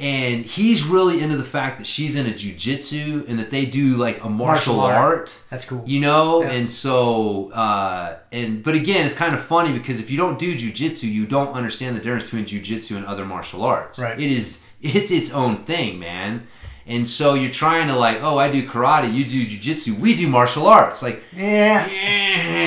And 0.00 0.46
he's 0.46 0.82
really 0.84 1.20
into 1.20 1.36
the 1.36 1.44
fact 1.44 1.76
that 1.78 1.86
she's 1.86 2.16
in 2.16 2.24
into 2.26 2.48
jujitsu 2.48 3.28
and 3.28 3.38
that 3.38 3.50
they 3.50 3.66
do 3.66 3.96
like 3.96 4.24
a 4.24 4.30
martial, 4.30 4.76
Martial 4.76 4.80
art. 4.80 4.96
art. 4.96 5.40
That's 5.50 5.66
cool. 5.66 5.82
You 5.86 6.00
know, 6.00 6.42
Yeah. 6.42 6.50
and 6.52 6.70
so, 6.70 7.50
uh, 7.52 8.16
and 8.32 8.62
but 8.62 8.74
again, 8.74 9.04
it's 9.04 9.14
kind 9.14 9.34
of 9.34 9.42
funny 9.44 9.72
because 9.74 10.00
if 10.00 10.10
you 10.10 10.16
don't 10.16 10.38
do 10.38 10.54
jujitsu, 10.56 11.02
you 11.02 11.26
don't 11.26 11.52
understand 11.54 11.96
the 11.96 12.00
difference 12.00 12.24
between 12.24 12.46
jujitsu 12.46 12.96
and 12.96 13.04
other 13.04 13.26
martial 13.26 13.62
arts. 13.62 13.98
Right. 13.98 14.18
It 14.18 14.30
is, 14.32 14.64
it's 14.80 15.10
its 15.10 15.30
own 15.32 15.64
thing, 15.64 15.98
man. 15.98 16.46
And 16.86 17.06
so 17.06 17.34
you're 17.34 17.52
trying 17.52 17.88
to 17.88 17.94
like, 17.96 18.22
oh, 18.22 18.38
I 18.38 18.50
do 18.50 18.66
karate, 18.66 19.12
you 19.12 19.24
do 19.26 19.46
jujitsu, 19.46 19.98
we 19.98 20.14
do 20.16 20.26
martial 20.28 20.66
arts. 20.66 21.02
Like, 21.02 21.22
yeah. 21.36 21.86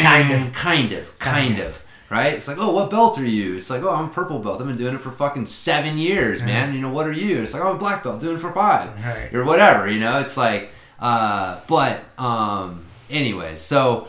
kind 0.04 0.30
Kind 0.30 0.32
of, 0.48 0.54
kind 0.54 0.92
of, 0.94 1.20
kind 1.20 1.60
of. 1.60 1.83
Right? 2.14 2.34
It's 2.35 2.48
like, 2.48 2.57
oh, 2.60 2.72
what 2.72 2.91
belt 2.91 3.18
are 3.18 3.26
you? 3.26 3.57
It's 3.57 3.72
like, 3.72 3.81
oh, 3.81 3.90
I'm 3.90 4.06
a 4.06 4.14
purple 4.14 4.38
belt. 4.38 4.61
I've 4.61 4.68
been 4.68 4.77
doing 4.77 4.94
it 4.94 5.02
for 5.02 5.10
fucking 5.11 5.48
seven 5.48 5.98
years, 5.98 6.41
man. 6.44 6.72
You 6.76 6.80
know, 6.80 6.91
what 6.91 7.07
are 7.07 7.11
you? 7.11 7.41
It's 7.41 7.53
like, 7.56 7.64
oh, 7.64 7.69
I'm 7.69 7.76
a 7.77 7.80
black 7.80 8.03
belt, 8.03 8.22
doing 8.22 8.35
it 8.38 8.40
for 8.40 8.52
five, 8.53 8.90
Right. 9.03 9.34
or 9.34 9.44
whatever. 9.44 9.90
You 9.90 9.99
know, 9.99 10.19
it's 10.19 10.38
like, 10.38 10.69
uh, 10.99 11.60
but, 11.68 12.03
um, 12.19 12.85
anyways, 13.10 13.61
so 13.61 14.07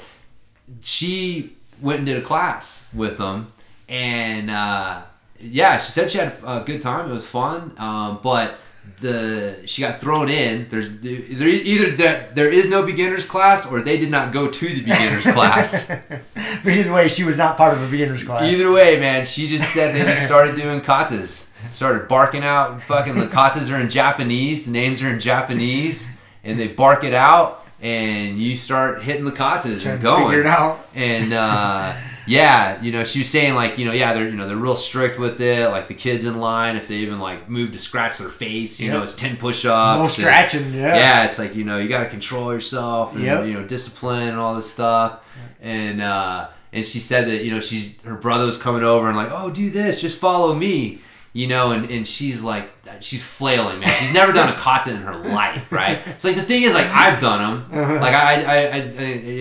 she 0.83 1.57
went 1.81 1.99
and 2.01 2.07
did 2.07 2.19
a 2.19 2.21
class 2.21 2.89
with 2.93 3.17
them, 3.17 3.53
and 3.89 4.51
uh, 4.51 5.03
yeah, 5.41 5.79
she 5.79 5.91
said 5.93 6.11
she 6.11 6.19
had 6.19 6.35
a 6.47 6.61
good 6.61 6.83
time. 6.83 7.11
It 7.11 7.15
was 7.15 7.27
fun, 7.27 7.73
um, 7.79 8.21
but 8.23 8.59
the 9.01 9.63
she 9.67 9.83
got 9.83 10.01
thrown 10.01 10.29
in. 10.29 10.69
There's 10.71 10.89
there 10.99 11.49
either 11.49 11.91
that 11.97 12.35
there 12.35 12.51
is 12.51 12.69
no 12.69 12.85
beginners 12.85 13.27
class 13.27 13.67
or 13.71 13.81
they 13.81 13.99
did 13.99 14.11
not 14.11 14.33
go 14.33 14.51
to 14.51 14.69
the 14.69 14.81
beginners 14.83 15.27
class. 15.27 15.87
But 15.87 16.23
either 16.73 16.93
way, 16.93 17.09
she 17.09 17.25
was 17.25 17.37
not 17.37 17.57
part 17.57 17.75
of 17.75 17.83
a 17.83 17.89
beginner's 17.89 18.25
class. 18.25 18.51
Either 18.51 18.71
way, 18.73 18.99
man, 18.99 19.27
she 19.27 19.49
just 19.49 19.73
said 19.73 19.95
they 19.95 20.03
just 20.05 20.25
started 20.27 20.57
doing 20.57 20.81
katas. 20.81 21.49
Started 21.73 22.09
barking 22.09 22.45
out 22.45 22.83
fucking 22.83 23.19
the 23.19 23.27
katas 23.27 23.73
are 23.75 23.81
in 23.81 23.89
Japanese, 23.89 24.67
the 24.67 24.71
names 24.71 25.03
are 25.03 25.09
in 25.09 25.19
Japanese, 25.19 26.09
and 26.43 26.59
they 26.59 26.69
bark 26.69 27.05
it 27.05 27.15
out 27.15 27.67
and 27.81 28.41
you 28.41 28.57
start 28.57 29.03
hitting 29.03 29.25
the 29.27 29.31
katas 29.31 29.83
Trying 29.83 29.95
and 29.95 30.01
to 30.01 30.05
going. 30.05 30.25
figure 30.25 30.41
it 30.41 30.47
out. 30.47 30.89
And 30.95 31.33
uh, 31.35 31.95
yeah, 32.27 32.81
you 32.83 32.91
know, 32.93 33.05
she 33.05 33.19
was 33.21 33.29
saying 33.31 33.55
like, 33.55 33.79
you 33.79 33.85
know, 33.85 33.93
yeah, 33.93 34.13
they're 34.15 34.29
you 34.29 34.37
know 34.37 34.47
they're 34.49 34.57
real 34.57 34.77
strict 34.77 35.19
with 35.19 35.41
it. 35.41 35.69
Like 35.71 35.89
the 35.89 35.95
kids 35.95 36.25
in 36.25 36.39
line, 36.41 36.77
if 36.77 36.89
they 36.89 36.97
even 36.97 37.19
like 37.21 37.49
move 37.49 37.73
to 37.73 37.79
scratch 37.79 38.19
their 38.19 38.29
face, 38.29 38.81
you 38.81 38.87
Yep. 38.87 38.95
know, 38.97 39.03
it's 39.03 39.15
ten 39.15 39.37
push-ups. 39.37 39.97
No 39.99 40.03
and- 40.03 40.11
scratching, 40.11 40.73
yeah. 40.75 40.97
yeah, 40.97 41.25
it's 41.25 41.39
like 41.39 41.55
you 41.55 41.65
know 41.65 41.79
you 41.79 41.89
got 41.89 42.05
to 42.05 42.09
control 42.11 42.53
yourself 42.53 43.15
and 43.15 43.25
Yep. 43.25 43.47
you 43.47 43.53
know 43.55 43.65
discipline 43.65 44.29
and 44.29 44.39
all 44.39 44.55
this 44.55 44.71
stuff. 44.71 45.21
And 45.61 46.01
uh, 46.01 46.49
and 46.73 46.85
she 46.87 47.01
said 47.01 47.29
that 47.29 47.45
you 47.45 47.51
know 47.51 47.61
she's 47.61 47.97
her 48.03 48.15
brother 48.17 48.47
was 48.47 48.59
coming 48.59 48.83
over 48.85 49.09
and 49.09 49.17
like, 49.17 49.29
oh, 49.31 49.51
do 49.53 49.71
this, 49.71 50.01
just 50.01 50.19
follow 50.19 50.55
me. 50.55 51.01
You 51.37 51.49
know, 51.49 51.73
and, 51.73 51.91
and 51.91 52.07
she's 52.07 52.45
like, 52.45 52.71
she's 53.01 53.25
flailing, 53.25 53.81
man. 53.81 53.91
She's 53.99 54.15
never 54.15 54.33
done 54.33 54.53
a 54.53 54.57
kata 54.57 54.93
in 54.93 54.99
her 54.99 55.17
life, 55.17 55.73
right? 55.73 56.01
So 56.19 56.29
like 56.29 56.37
the 56.37 56.45
thing 56.45 56.63
is, 56.63 56.75
like 56.75 56.87
I've 56.87 57.21
done 57.21 57.41
them. 57.71 57.81
Uh-huh. 57.83 57.95
Like 57.95 58.15
I, 58.15 58.43
I, 58.45 58.57
I, 58.57 58.77
I 58.77 58.81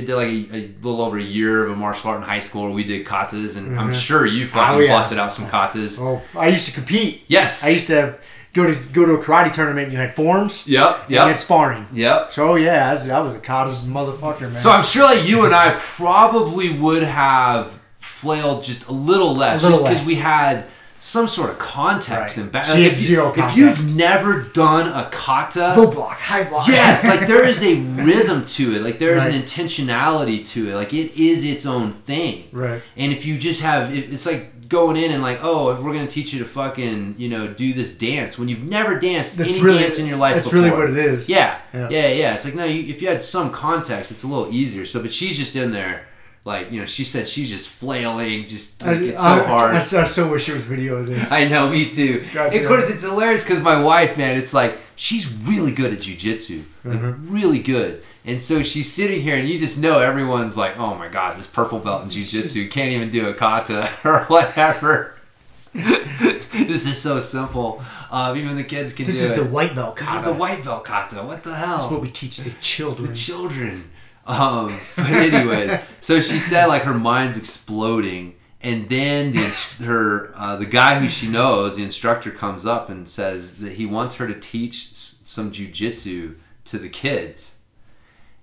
did 0.02 0.10
like 0.10 0.28
a, 0.28 0.56
a 0.56 0.72
little 0.82 1.02
over 1.04 1.20
a 1.20 1.24
year 1.24 1.64
of 1.66 1.72
a 1.72 1.76
martial 1.76 2.10
art 2.10 2.18
in 2.18 2.24
high 2.24 2.40
school 2.40 2.64
where 2.64 2.72
we 2.72 2.84
did 2.84 3.06
katas, 3.06 3.56
and 3.58 3.80
I'm 3.80 3.90
uh-huh. 3.90 3.94
sure 3.94 4.26
you 4.26 4.46
oh, 4.46 4.48
fucking 4.48 4.76
Oh, 4.76 4.80
yeah. 4.80 4.92
busted 4.92 5.20
out 5.20 5.32
some 5.32 5.46
katas. 5.48 6.00
Oh, 6.02 6.20
I 6.36 6.48
used 6.48 6.66
to 6.68 6.74
compete. 6.74 7.26
Yes. 7.28 7.64
I 7.64 7.70
used 7.70 7.86
to 7.88 7.96
have, 8.02 8.22
go 8.54 8.66
to 8.66 8.76
go 8.92 9.06
to 9.06 9.14
a 9.14 9.24
karate 9.24 9.54
tournament. 9.54 9.84
and 9.86 9.94
You 9.94 10.00
had 10.00 10.16
forms. 10.16 10.68
Yep. 10.68 11.02
and 11.04 11.12
You 11.12 11.20
had 11.20 11.40
sparring. 11.40 11.86
Yep. 11.94 12.34
So 12.34 12.56
yeah, 12.56 12.90
I 12.90 12.94
was, 12.94 13.08
I 13.08 13.20
was 13.20 13.36
a 13.36 13.40
kata's 13.40 13.88
motherfucker, 13.88 14.42
man. 14.42 14.56
So 14.56 14.72
I'm 14.72 14.84
sure 14.84 15.04
like 15.04 15.28
you 15.30 15.46
and 15.46 15.54
I 15.54 15.76
probably 15.78 16.72
would 16.72 17.04
have 17.04 17.80
flailed 18.00 18.64
just 18.64 18.88
a 18.88 18.92
little 18.92 19.36
less, 19.36 19.62
A 19.64 19.70
little 19.70 19.86
just 19.86 19.92
because 19.92 20.08
we 20.08 20.16
had 20.16 20.66
some 21.06 21.28
sort 21.28 21.50
of 21.50 21.60
context 21.60 22.38
Right. 22.38 22.44
and 22.44 22.52
back. 22.52 22.66
She 22.66 22.84
had 22.84 22.92
if, 22.94 23.02
you- 23.02 23.08
zero 23.08 23.34
if 23.36 23.58
you've 23.58 23.94
never 23.94 24.44
done 24.44 24.88
a 24.88 25.10
kata, 25.12 25.74
low 25.78 25.92
block, 25.92 26.18
high 26.18 26.46
block. 26.46 26.66
yes, 26.68 27.04
like 27.06 27.28
there 27.28 27.46
is 27.46 27.62
a 27.62 27.76
rhythm 27.76 28.46
to 28.46 28.74
it. 28.76 28.82
Like 28.84 29.00
there 29.00 29.18
is 29.18 29.26
Right. 29.26 29.34
an 29.34 29.42
intentionality 29.42 30.48
to 30.50 30.70
it. 30.70 30.76
Like 30.76 30.94
it 30.94 31.14
is 31.20 31.44
its 31.44 31.66
own 31.66 31.92
thing. 31.92 32.48
Right. 32.54 32.82
And 32.96 33.12
if 33.12 33.26
you 33.26 33.38
just 33.38 33.60
have, 33.62 33.94
it's 33.94 34.26
like 34.26 34.70
going 34.70 34.96
in 34.96 35.12
and 35.12 35.22
like, 35.22 35.40
oh, 35.44 35.80
we're 35.82 35.94
gonna 35.94 36.08
teach 36.08 36.32
you 36.34 36.40
to 36.40 36.46
fucking, 36.46 37.16
you 37.18 37.28
know, 37.28 37.48
do 37.48 37.74
this 37.74 37.98
dance 37.98 38.40
when 38.40 38.48
you've 38.48 38.64
never 38.64 38.98
danced 39.00 39.38
That's 39.38 39.50
any 39.52 39.62
really 39.62 39.80
dance 39.80 40.00
in 40.00 40.06
your 40.08 40.18
life. 40.18 40.36
That's 40.36 40.48
before. 40.48 40.64
really 40.64 40.72
what 40.76 40.90
it 40.90 40.98
is. 40.98 41.28
Yeah, 41.28 41.60
Yeah. 41.74 41.90
yeah, 41.90 42.08
yeah. 42.08 42.34
It's 42.36 42.46
like 42.46 42.56
no, 42.56 42.64
you, 42.64 42.90
if 42.94 43.02
you 43.02 43.10
had 43.10 43.22
some 43.22 43.52
context, 43.52 44.10
it's 44.10 44.24
a 44.24 44.28
little 44.28 44.52
easier. 44.54 44.86
So, 44.86 45.02
but 45.02 45.12
she's 45.12 45.38
just 45.38 45.56
in 45.58 45.74
there, 45.74 46.08
like 46.46 46.72
you 46.72 46.80
know, 46.82 46.86
she 46.86 47.04
said 47.06 47.28
she's 47.28 47.50
just 47.50 47.70
flailing, 47.70 48.46
just 48.46 48.82
like, 48.82 48.98
I, 48.98 49.02
it's 49.02 49.22
so 49.22 49.28
I- 49.28 49.44
hard. 49.44 49.76
I, 49.76 49.80
so- 49.80 50.02
I 50.02 50.06
so 50.06 50.32
wish 50.32 50.46
there 50.48 50.56
was 50.56 50.66
video 50.66 50.98
of 50.98 51.06
this. 51.08 51.32
I 51.40 51.48
know, 51.48 51.70
me 51.70 51.90
too. 51.90 52.26
God 52.34 52.54
of 52.56 52.68
course, 52.68 52.90
it's 52.90 53.04
hilarious 53.04 53.44
because 53.44 53.62
my 53.62 53.82
wife, 53.82 54.18
man, 54.18 54.38
it's 54.38 54.54
like 54.54 54.78
she's 54.96 55.32
really 55.48 55.72
good 55.72 55.94
at 55.94 56.00
jujitsu, 56.00 56.64
like 56.84 57.00
Mm-hmm. 57.00 57.34
really 57.34 57.60
good. 57.60 58.04
And 58.26 58.42
so 58.42 58.64
she's 58.64 58.90
sitting 58.92 59.22
here, 59.22 59.36
and 59.36 59.48
you 59.50 59.60
just 59.60 59.78
know 59.78 60.00
everyone's 60.00 60.56
like, 60.56 60.78
"Oh 60.78 60.96
my 60.96 61.10
god, 61.10 61.38
this 61.38 61.48
purple 61.48 61.80
belt 61.80 62.04
in 62.04 62.10
jujitsu 62.10 62.70
can't 62.72 62.92
even 62.94 63.10
do 63.10 63.28
a 63.30 63.34
kata 63.34 63.90
or 64.06 64.24
whatever." 64.26 65.16
this 65.74 66.86
is 66.88 66.98
so 67.02 67.20
simple. 67.20 67.82
Um, 68.12 68.38
even 68.38 68.56
the 68.56 68.64
kids 68.64 68.94
can 68.94 69.06
do 69.06 69.12
this 69.12 69.20
do 69.22 69.26
is 69.26 69.32
it. 69.32 69.44
the 69.44 69.50
white 69.50 69.74
belt 69.76 69.98
This 69.98 70.08
kata. 70.08 70.20
is 70.20 70.26
the 70.26 70.40
white 70.40 70.64
belt 70.64 70.86
kata. 70.86 71.16
What 71.24 71.44
the 71.44 71.54
hell? 71.56 71.78
That's 71.80 71.92
what 71.92 72.02
we 72.02 72.12
teach 72.12 72.38
the 72.38 72.52
children. 72.62 73.08
the 73.10 73.16
children. 73.16 73.90
Um, 74.26 74.80
but 74.96 75.08
anyway, 75.12 75.82
so 76.00 76.22
she 76.22 76.40
said 76.40 76.68
like 76.68 76.84
her 76.84 76.94
mind's 76.94 77.38
exploding, 77.38 78.36
and 78.62 78.88
then 78.88 79.34
the 79.34 79.84
her 79.84 80.32
uh, 80.36 80.56
the 80.56 80.66
guy 80.66 81.00
who 81.00 81.10
she 81.10 81.28
knows, 81.28 81.76
the 81.76 81.84
instructor, 81.84 82.32
comes 82.32 82.66
up 82.66 82.90
and 82.90 83.08
says 83.08 83.58
that 83.58 83.74
he 83.74 83.86
wants 83.86 84.16
her 84.16 84.28
to 84.28 84.40
teach 84.40 84.92
s- 84.92 85.22
some 85.26 85.52
jujitsu 85.52 86.36
to 86.66 86.78
the 86.78 86.88
kids, 86.88 87.58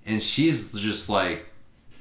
and 0.05 0.23
she's 0.23 0.73
just 0.74 1.09
like, 1.09 1.47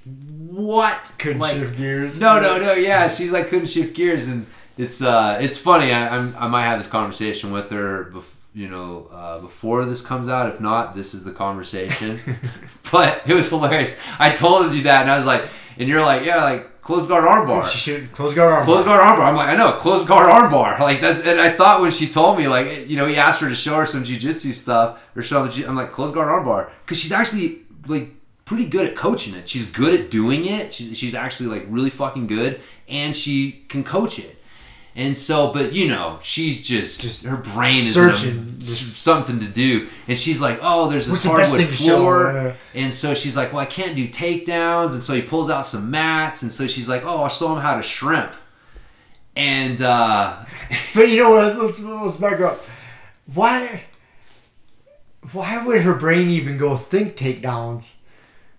"What? 0.06 1.14
Couldn't 1.18 1.40
Like, 1.40 1.56
shift 1.56 1.78
gears. 1.78 2.20
no, 2.20 2.40
no, 2.42 2.58
no. 2.60 2.74
Yeah, 2.74 3.08
she's 3.08 3.32
like 3.32 3.48
couldn't 3.48 3.68
shift 3.68 3.96
gears, 3.96 4.28
and 4.28 4.46
it's 4.78 5.02
uh, 5.02 5.38
it's 5.42 5.58
funny. 5.58 5.94
I 5.94 6.18
I'm, 6.18 6.36
I 6.38 6.48
might 6.48 6.64
have 6.66 6.80
this 6.80 6.88
conversation 6.90 7.52
with 7.52 7.72
her, 7.72 8.12
bef- 8.14 8.36
you 8.54 8.68
know, 8.68 9.08
uh, 9.12 9.40
before 9.40 9.86
this 9.86 10.02
comes 10.02 10.28
out. 10.28 10.54
If 10.54 10.60
not, 10.60 10.96
this 10.96 11.14
is 11.14 11.24
the 11.24 11.32
conversation. 11.32 12.20
but 12.92 13.22
it 13.28 13.34
was 13.34 13.50
hilarious. 13.50 13.98
I 14.18 14.32
told 14.32 14.74
you 14.74 14.84
that, 14.84 15.04
and 15.04 15.12
I 15.12 15.18
was 15.18 15.26
like, 15.26 15.50
and 15.78 15.88
you're 15.88 16.02
like, 16.02 16.26
yeah, 16.26 16.44
like 16.44 16.82
close 16.82 17.06
guard 17.08 17.24
armbar. 17.24 17.66
She 17.66 17.78
should 17.78 18.12
close 18.12 18.34
guard 18.34 18.52
arm. 18.52 18.66
Close 18.66 18.84
guard 18.84 19.00
armbar. 19.00 19.28
I'm 19.28 19.36
like, 19.36 19.50
I 19.50 19.56
know, 19.56 19.74
close 19.74 20.06
guard 20.06 20.30
armbar. 20.30 20.80
Like 20.90 21.02
that, 21.02 21.26
and 21.26 21.40
I 21.40 21.52
thought 21.52 21.82
when 21.82 21.92
she 21.92 22.08
told 22.08 22.38
me, 22.38 22.48
like, 22.48 22.90
you 22.90 22.98
know, 22.98 23.06
he 23.06 23.18
asked 23.18 23.42
her 23.42 23.50
to 23.50 23.56
show 23.56 23.76
her 23.76 23.86
some 23.86 24.04
jujitsu 24.04 24.54
stuff 24.54 25.00
or 25.16 25.22
show 25.22 25.46
him. 25.46 25.70
I'm 25.70 25.76
like, 25.76 25.92
close 25.92 26.12
guard 26.12 26.28
armbar, 26.28 26.72
because 26.84 27.00
she's 27.00 27.12
actually 27.12 27.60
like 27.86 28.10
pretty 28.46 28.66
good 28.66 28.88
at 28.88 28.96
coaching 28.96 29.36
it. 29.36 29.48
She's 29.48 29.70
good 29.70 29.98
at 30.00 30.10
doing 30.10 30.46
it. 30.46 30.74
She's 30.74 30.98
she's 30.98 31.14
actually 31.14 31.50
like 31.50 31.66
really 31.70 31.92
fucking 31.92 32.26
good, 32.26 32.60
and 32.88 33.16
she 33.16 33.64
can 33.70 33.84
coach 33.84 34.18
it. 34.18 34.39
And 35.00 35.18
so, 35.18 35.54
but 35.54 35.72
you 35.72 35.88
know, 35.88 36.20
she's 36.22 36.62
just 36.68 37.00
Just 37.00 37.24
her 37.26 37.38
brain 37.38 37.70
is 37.74 37.94
searching. 37.94 38.60
something 38.60 39.40
to 39.40 39.46
do, 39.46 39.88
and 40.10 40.18
she's 40.18 40.42
like, 40.42 40.60
"Oh, 40.62 40.90
there's 40.90 41.06
this 41.06 41.26
What's 41.26 41.50
the 41.50 41.58
hardwood 41.62 41.78
show? 41.78 41.98
floor," 41.98 42.34
Yeah. 42.34 42.82
and 42.82 42.94
so 42.94 43.14
she's 43.14 43.38
like, 43.38 43.54
"Well, 43.54 43.62
I 43.62 43.66
can't 43.66 43.96
do 43.96 44.08
takedowns," 44.10 44.92
and 44.92 45.02
so 45.02 45.14
he 45.14 45.22
pulls 45.22 45.50
out 45.50 45.66
some 45.66 45.90
mats, 45.90 46.42
and 46.42 46.52
so 46.52 46.68
she's 46.68 46.90
like, 46.90 47.04
"Oh, 47.06 47.22
I'll 47.24 47.30
show 47.30 47.54
him 47.56 47.62
how 47.62 47.78
to 47.78 47.84
shrimp," 47.84 48.34
and 49.38 49.82
uh, 49.82 50.36
But 50.94 51.08
you 51.10 51.18
know 51.24 51.32
what? 51.32 51.58
Let's, 51.58 51.80
let's 51.80 52.18
back 52.18 52.42
up. 52.42 52.62
Why? 53.34 53.86
Why 55.32 55.66
would 55.66 55.82
her 55.84 55.96
brain 55.96 56.30
even 56.30 56.58
go 56.58 56.76
think 56.76 57.16
takedowns? 57.16 57.94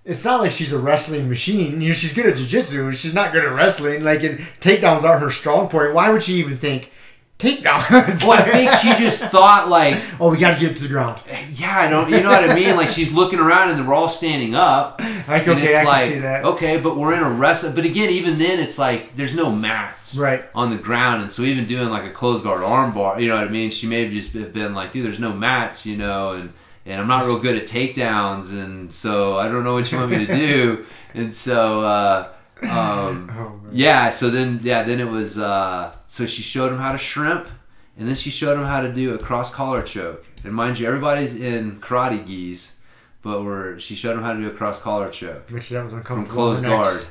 It's 0.05 0.25
not 0.25 0.41
like 0.41 0.51
she's 0.51 0.73
a 0.73 0.79
wrestling 0.79 1.29
machine. 1.29 1.81
You 1.83 1.89
know, 1.89 1.95
she's 1.95 2.15
good 2.15 2.27
at 2.27 2.35
jujitsu. 2.35 2.93
She's 2.95 3.15
not 3.15 3.33
good 3.33 3.45
at 3.45 3.53
wrestling. 3.55 4.03
Like, 4.03 4.23
and 4.23 4.39
takedowns 4.61 5.03
aren't 5.03 5.23
her 5.23 5.31
strong 5.31 5.69
point. 5.69 5.93
Why 5.95 6.11
would 6.11 6.23
she 6.23 6.35
even 6.35 6.57
think 6.57 6.91
takedowns? 7.39 8.23
well, 8.27 8.33
I 8.33 8.43
think 8.51 8.71
she 8.73 8.95
just 9.03 9.19
thought 9.21 9.69
like, 9.69 9.99
oh, 10.19 10.31
we 10.31 10.39
got 10.39 10.55
to 10.55 10.61
get 10.61 10.77
to 10.77 10.83
the 10.83 10.89
ground. 10.89 11.21
yeah, 11.53 11.79
I 11.81 11.89
don't, 11.89 12.11
you 12.11 12.23
know 12.23 12.31
what 12.31 12.49
I 12.49 12.55
mean? 12.55 12.77
Like 12.77 12.89
she's 12.89 13.13
looking 13.13 13.39
around, 13.39 13.71
and 13.71 13.87
we're 13.87 13.95
all 13.95 14.09
standing 14.09 14.55
up. 14.55 15.01
Like, 15.29 15.47
and 15.47 15.59
okay, 15.59 15.67
it's 15.67 15.77
I 15.77 15.79
can 15.83 15.87
like, 15.87 16.03
see 16.05 16.19
that. 16.21 16.45
okay, 16.45 16.81
but 16.81 16.97
we're 16.97 17.15
in 17.15 17.23
a 17.23 17.31
wrestling. 17.31 17.75
But 17.77 17.85
again, 17.85 18.11
even 18.11 18.37
then, 18.39 18.59
it's 18.59 18.79
like 18.79 19.15
there's 19.15 19.35
no 19.35 19.53
mats 19.53 20.17
Right. 20.19 20.43
on 20.57 20.71
the 20.71 20.77
ground, 20.77 21.23
and 21.23 21.31
so 21.31 21.43
even 21.43 21.67
doing 21.67 21.89
like 21.91 22.03
a 22.03 22.11
closed 22.11 22.43
guard 22.43 22.65
arm 22.65 22.93
bar, 22.93 23.21
you 23.21 23.29
know 23.29 23.37
what 23.37 23.47
I 23.47 23.51
mean? 23.51 23.71
She 23.71 23.87
may 23.87 24.03
have 24.03 24.13
just 24.13 24.33
have 24.33 24.53
been 24.53 24.75
like, 24.75 24.91
dude, 24.91 25.05
there's 25.07 25.21
no 25.21 25.33
mats, 25.33 25.87
you 25.87 25.97
know, 25.97 26.31
and 26.33 26.53
and 26.91 27.01
I'm 27.01 27.09
not 27.09 27.25
real 27.25 27.39
good 27.39 27.57
at 27.57 27.67
takedowns, 27.67 28.51
and 28.53 28.93
so 28.93 29.39
I 29.39 29.49
don't 29.49 29.65
know 29.65 29.75
what 29.75 29.91
you 29.91 29.99
want 29.99 30.11
me 30.11 30.27
to 30.27 30.37
do, 30.37 30.87
and 31.15 31.33
so. 31.33 31.83
uh 31.83 32.29
um, 32.63 33.31
Oh, 33.39 33.61
yeah, 33.73 34.11
so 34.11 34.29
then 34.29 34.61
yeah, 34.63 34.83
then 34.83 35.01
it 35.01 35.09
was 35.09 35.39
uh, 35.39 35.95
so 36.07 36.27
she 36.27 36.43
showed 36.43 36.73
him 36.73 36.79
how 36.79 36.93
to 36.93 36.99
shrimp, 36.99 37.49
and 37.97 38.07
then 38.07 38.15
she 38.15 38.29
showed 38.31 38.59
him 38.59 38.67
how 38.67 38.83
to 38.83 38.93
do 38.93 39.15
a 39.15 39.19
cross 39.19 39.51
collar 39.53 39.83
choke. 39.83 40.27
And 40.45 40.53
mind 40.53 40.79
you, 40.79 40.87
everybody's 40.87 41.37
in 41.37 41.81
karate 41.81 42.27
gis, 42.27 42.77
but 43.23 43.45
we're 43.45 43.79
she 43.79 43.95
showed 43.95 44.15
him 44.17 44.23
how 44.23 44.35
to 44.35 44.41
do 44.41 44.49
a 44.49 44.53
cross 44.53 44.79
collar 44.79 45.11
choke 45.11 45.49
Which 45.51 45.71
that 45.71 45.83
was 45.85 45.93
from 45.93 46.01
uncomfortable. 46.01 46.35
closed 46.35 46.63
guard, 46.63 47.03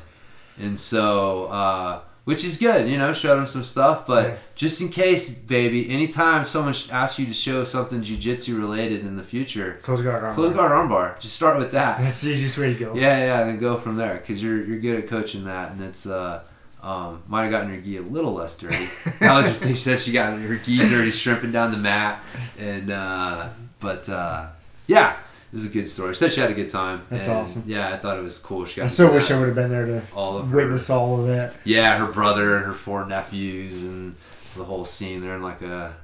and 0.60 0.80
so 0.80 1.46
uh, 1.46 2.02
which 2.30 2.44
is 2.46 2.58
good, 2.58 2.88
you 2.88 2.96
know, 3.02 3.12
showed 3.12 3.40
him 3.40 3.48
some 3.48 3.64
stuff. 3.64 4.06
But 4.06 4.24
Yeah. 4.28 4.36
just 4.56 4.82
in 4.82 4.90
case, 4.90 5.30
baby, 5.30 5.90
anytime 5.90 6.46
someone 6.46 6.76
asks 6.92 7.18
you 7.18 7.26
to 7.26 7.34
show 7.34 7.64
something 7.64 8.02
jujitsu 8.04 8.56
related 8.66 9.00
in 9.10 9.16
the 9.18 9.24
future, 9.24 9.80
Close 9.82 10.02
guard 10.04 10.24
arm. 10.24 10.36
close 10.36 10.54
guard 10.54 10.72
armbar, 10.72 11.20
just 11.20 11.36
start 11.36 11.58
with 11.58 11.72
that. 11.72 11.98
That's 12.02 12.22
the 12.22 12.30
easiest 12.32 12.58
way 12.60 12.74
to 12.74 12.80
go. 12.80 12.94
Yeah, 12.94 13.18
yeah, 13.30 13.44
then 13.46 13.58
go 13.60 13.78
from 13.78 13.96
there 13.98 14.16
because 14.22 14.44
you're 14.44 14.64
you're 14.68 14.80
good 14.88 14.98
at 15.04 15.08
coaching 15.10 15.46
that, 15.46 15.72
and 15.72 15.82
it's 15.82 16.06
uh, 16.06 16.42
um, 16.84 17.24
might 17.28 17.44
have 17.46 17.52
gotten 17.52 17.70
her 17.74 17.82
gi 17.82 17.98
a 17.98 18.02
little 18.02 18.34
less 18.34 18.56
dirty. 18.58 18.86
that 19.20 19.34
was 19.36 19.46
what 19.50 19.62
they 19.62 19.76
said 19.76 19.98
she 19.98 20.12
got 20.12 20.38
her 20.40 20.56
gi 20.58 20.78
dirty 20.94 21.12
shrimping 21.12 21.52
down 21.52 21.72
the 21.72 21.78
mat, 21.92 22.24
and 22.60 22.92
uh, 22.92 23.50
but 23.80 24.08
uh, 24.08 24.46
yeah, 24.88 25.16
was 25.54 25.66
a 25.66 25.70
good 25.70 25.88
story. 25.90 26.16
Said 26.16 26.32
she 26.32 26.42
had 26.42 26.52
a 26.52 26.54
good 26.54 26.70
time. 26.70 27.06
That's 27.10 27.28
and, 27.28 27.38
awesome. 27.38 27.64
Yeah, 27.66 27.90
I 27.94 27.98
thought 27.98 28.18
it 28.18 28.24
was 28.24 28.38
cool. 28.38 28.66
She 28.66 28.78
got 28.78 28.86
I 28.86 28.88
so 28.88 29.12
wish. 29.12 29.32
I 29.32 29.40
would 29.40 29.48
have 29.48 29.56
been 29.56 29.70
there 29.70 29.86
to 29.86 30.02
all 30.16 30.38
of 30.38 30.48
her- 30.50 30.56
witness 30.58 30.90
all 30.90 31.20
of 31.22 31.28
that. 31.28 31.56
Yeah, 31.64 31.98
her 31.98 32.12
brother 32.12 32.58
and 32.58 32.66
her 32.66 32.74
four 32.74 33.06
nephews 33.06 33.84
and 33.84 34.16
the 34.56 34.64
whole 34.64 34.86
scene. 34.86 35.22
They're 35.22 35.36
in 35.36 35.42
like 35.44 35.62
a 35.62 35.96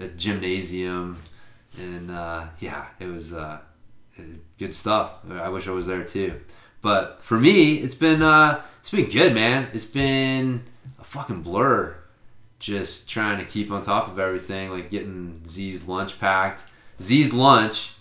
a, 0.00 0.04
a 0.04 0.08
gymnasium, 0.08 1.22
and 1.78 2.10
uh, 2.10 2.44
yeah, 2.60 2.86
it 2.98 3.06
was 3.06 3.32
uh, 3.32 3.58
good 4.58 4.74
stuff. 4.74 5.18
I 5.30 5.48
wish 5.48 5.68
I 5.68 5.72
was 5.72 5.86
there 5.86 6.04
too. 6.04 6.40
But 6.80 7.20
for 7.22 7.38
me, 7.38 7.76
it's 7.78 7.94
been 7.94 8.22
uh, 8.22 8.62
it's 8.80 8.90
been 8.90 9.08
good, 9.08 9.34
man. 9.34 9.68
It's 9.72 9.84
been 9.84 10.64
a 10.98 11.04
fucking 11.04 11.42
blur. 11.42 11.96
Just 12.58 13.08
trying 13.08 13.38
to 13.38 13.44
keep 13.44 13.70
on 13.70 13.84
top 13.84 14.08
of 14.08 14.18
everything, 14.18 14.70
like 14.70 14.90
getting 14.90 15.40
Z's 15.46 15.86
lunch 15.86 16.18
packed. 16.18 16.64
Z's 17.00 17.32
lunch, 17.32 17.94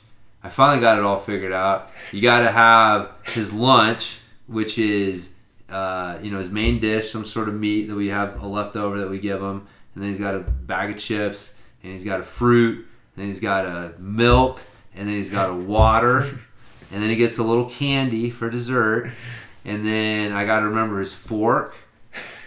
I 0.43 0.49
finally 0.49 0.79
got 0.79 0.97
it 0.97 1.03
all 1.03 1.19
figured 1.19 1.51
out. 1.51 1.89
You 2.11 2.21
got 2.21 2.41
to 2.41 2.51
have 2.51 3.11
his 3.25 3.53
lunch, 3.53 4.19
which 4.45 4.77
is 4.77 5.33
uh, 5.69 6.19
you 6.21 6.31
know 6.31 6.37
his 6.37 6.49
main 6.49 6.79
dish, 6.79 7.11
some 7.11 7.25
sort 7.25 7.49
of 7.49 7.55
meat 7.55 7.87
that 7.87 7.95
we 7.95 8.07
have 8.07 8.41
a 8.41 8.47
leftover 8.47 8.99
that 8.99 9.09
we 9.09 9.19
give 9.19 9.41
him, 9.41 9.67
and 9.93 10.03
then 10.03 10.09
he's 10.09 10.19
got 10.19 10.35
a 10.35 10.39
bag 10.39 10.91
of 10.91 10.97
chips, 10.97 11.55
and 11.83 11.91
he's 11.91 12.05
got 12.05 12.19
a 12.19 12.23
fruit, 12.23 12.85
and 13.15 13.25
he's 13.25 13.39
got 13.39 13.65
a 13.65 13.93
milk, 13.99 14.61
and 14.95 15.07
then 15.07 15.15
he's 15.15 15.31
got 15.31 15.49
a 15.49 15.53
water, 15.53 16.19
and 16.91 17.01
then 17.01 17.09
he 17.09 17.15
gets 17.15 17.37
a 17.37 17.43
little 17.43 17.69
candy 17.69 18.29
for 18.29 18.49
dessert, 18.49 19.11
and 19.65 19.85
then 19.85 20.31
I 20.31 20.45
got 20.45 20.61
to 20.61 20.67
remember 20.67 20.99
his 20.99 21.13
fork 21.13 21.75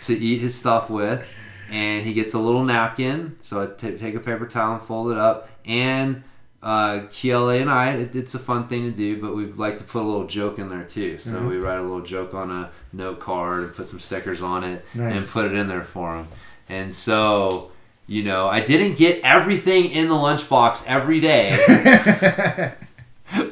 to 0.04 0.16
eat 0.16 0.40
his 0.40 0.54
stuff 0.54 0.88
with, 0.88 1.26
and 1.70 2.06
he 2.06 2.14
gets 2.14 2.34
a 2.34 2.38
little 2.38 2.64
napkin, 2.64 3.36
so 3.40 3.62
I 3.62 3.66
t- 3.66 3.98
take 3.98 4.14
a 4.14 4.20
paper 4.20 4.46
towel 4.46 4.74
and 4.74 4.82
fold 4.82 5.10
it 5.10 5.18
up, 5.18 5.50
and 5.66 6.22
uh, 6.62 7.00
Kiele 7.10 7.60
and 7.60 7.70
I, 7.70 7.92
it, 7.92 8.14
it's 8.14 8.34
a 8.34 8.38
fun 8.38 8.66
thing 8.68 8.82
to 8.84 8.90
do, 8.90 9.20
but 9.20 9.34
we 9.34 9.46
like 9.46 9.78
to 9.78 9.84
put 9.84 10.02
a 10.02 10.06
little 10.06 10.26
joke 10.26 10.58
in 10.58 10.68
there 10.68 10.84
too. 10.84 11.16
So 11.18 11.32
Mhm. 11.32 11.48
we 11.48 11.56
write 11.58 11.78
a 11.78 11.82
little 11.82 12.02
joke 12.02 12.34
on 12.34 12.50
a 12.50 12.70
note 12.92 13.18
card 13.20 13.64
and 13.64 13.74
put 13.74 13.88
some 13.88 13.98
stickers 14.00 14.42
on 14.42 14.64
it 14.64 14.84
and 14.94 15.26
put 15.26 15.46
it 15.46 15.54
in 15.54 15.68
there 15.68 15.84
for 15.84 16.16
them. 16.16 16.28
And 16.68 16.92
so, 16.92 17.70
you 18.06 18.22
know, 18.22 18.46
I 18.46 18.60
didn't 18.60 18.96
get 18.98 19.20
everything 19.24 19.86
in 19.90 20.08
the 20.08 20.14
lunchbox 20.14 20.84
every 20.86 21.20
day, 21.20 21.50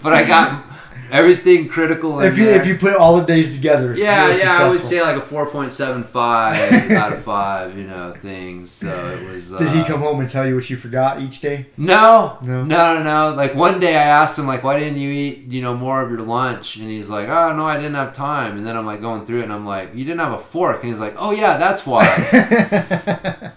but 0.02 0.12
I 0.12 0.24
got 0.26 0.64
everything 1.10 1.68
critical 1.68 2.20
in 2.20 2.26
if 2.30 2.38
you 2.38 2.44
there. 2.46 2.60
if 2.60 2.66
you 2.66 2.76
put 2.76 2.96
all 2.96 3.16
the 3.20 3.24
days 3.26 3.54
together, 3.54 3.94
Yeah, 3.96 4.28
yeah, 4.36 4.58
I 4.60 4.68
would 4.68 4.80
say 4.82 5.00
like 5.02 5.16
a 5.16 5.20
four 5.20 5.46
point 5.46 5.72
seven 5.72 6.04
five 6.04 6.56
out 6.92 7.12
of 7.12 7.22
five, 7.22 7.76
you 7.76 7.84
know, 7.84 8.14
things. 8.20 8.70
So 8.70 8.88
it 9.10 9.30
was. 9.30 9.52
Uh, 9.52 9.58
Did 9.62 9.70
he 9.70 9.84
come 9.84 10.00
home 10.00 10.20
and 10.20 10.28
tell 10.28 10.46
you 10.46 10.54
what 10.54 10.68
you 10.70 10.76
forgot 10.76 11.20
each 11.20 11.40
day? 11.40 11.66
No, 11.76 12.38
No? 12.42 12.64
no, 12.64 12.94
no, 12.98 13.02
no. 13.02 13.34
Like 13.36 13.54
one 13.54 13.80
day 13.80 13.96
I 13.96 14.02
asked 14.02 14.38
him, 14.38 14.46
like, 14.46 14.62
why 14.64 14.78
didn't 14.78 14.98
you 14.98 15.10
eat, 15.10 15.44
you 15.48 15.62
know, 15.62 15.76
more 15.76 16.02
of 16.02 16.10
your 16.10 16.20
lunch? 16.22 16.76
And 16.76 16.88
he's 16.90 17.08
like, 17.08 17.28
oh 17.28 17.54
no, 17.56 17.64
I 17.66 17.76
didn't 17.76 17.94
have 17.94 18.12
time. 18.12 18.56
And 18.56 18.66
then 18.66 18.76
I'm 18.76 18.86
like 18.86 19.00
going 19.00 19.24
through 19.24 19.40
it, 19.40 19.44
and 19.44 19.52
I'm 19.52 19.66
like, 19.66 19.94
you 19.94 20.04
didn't 20.04 20.20
have 20.20 20.32
a 20.32 20.38
fork. 20.38 20.82
And 20.82 20.90
he's 20.90 21.00
like, 21.00 21.14
oh 21.18 21.30
yeah, 21.32 21.56
that's 21.56 21.86
why. 21.86 22.04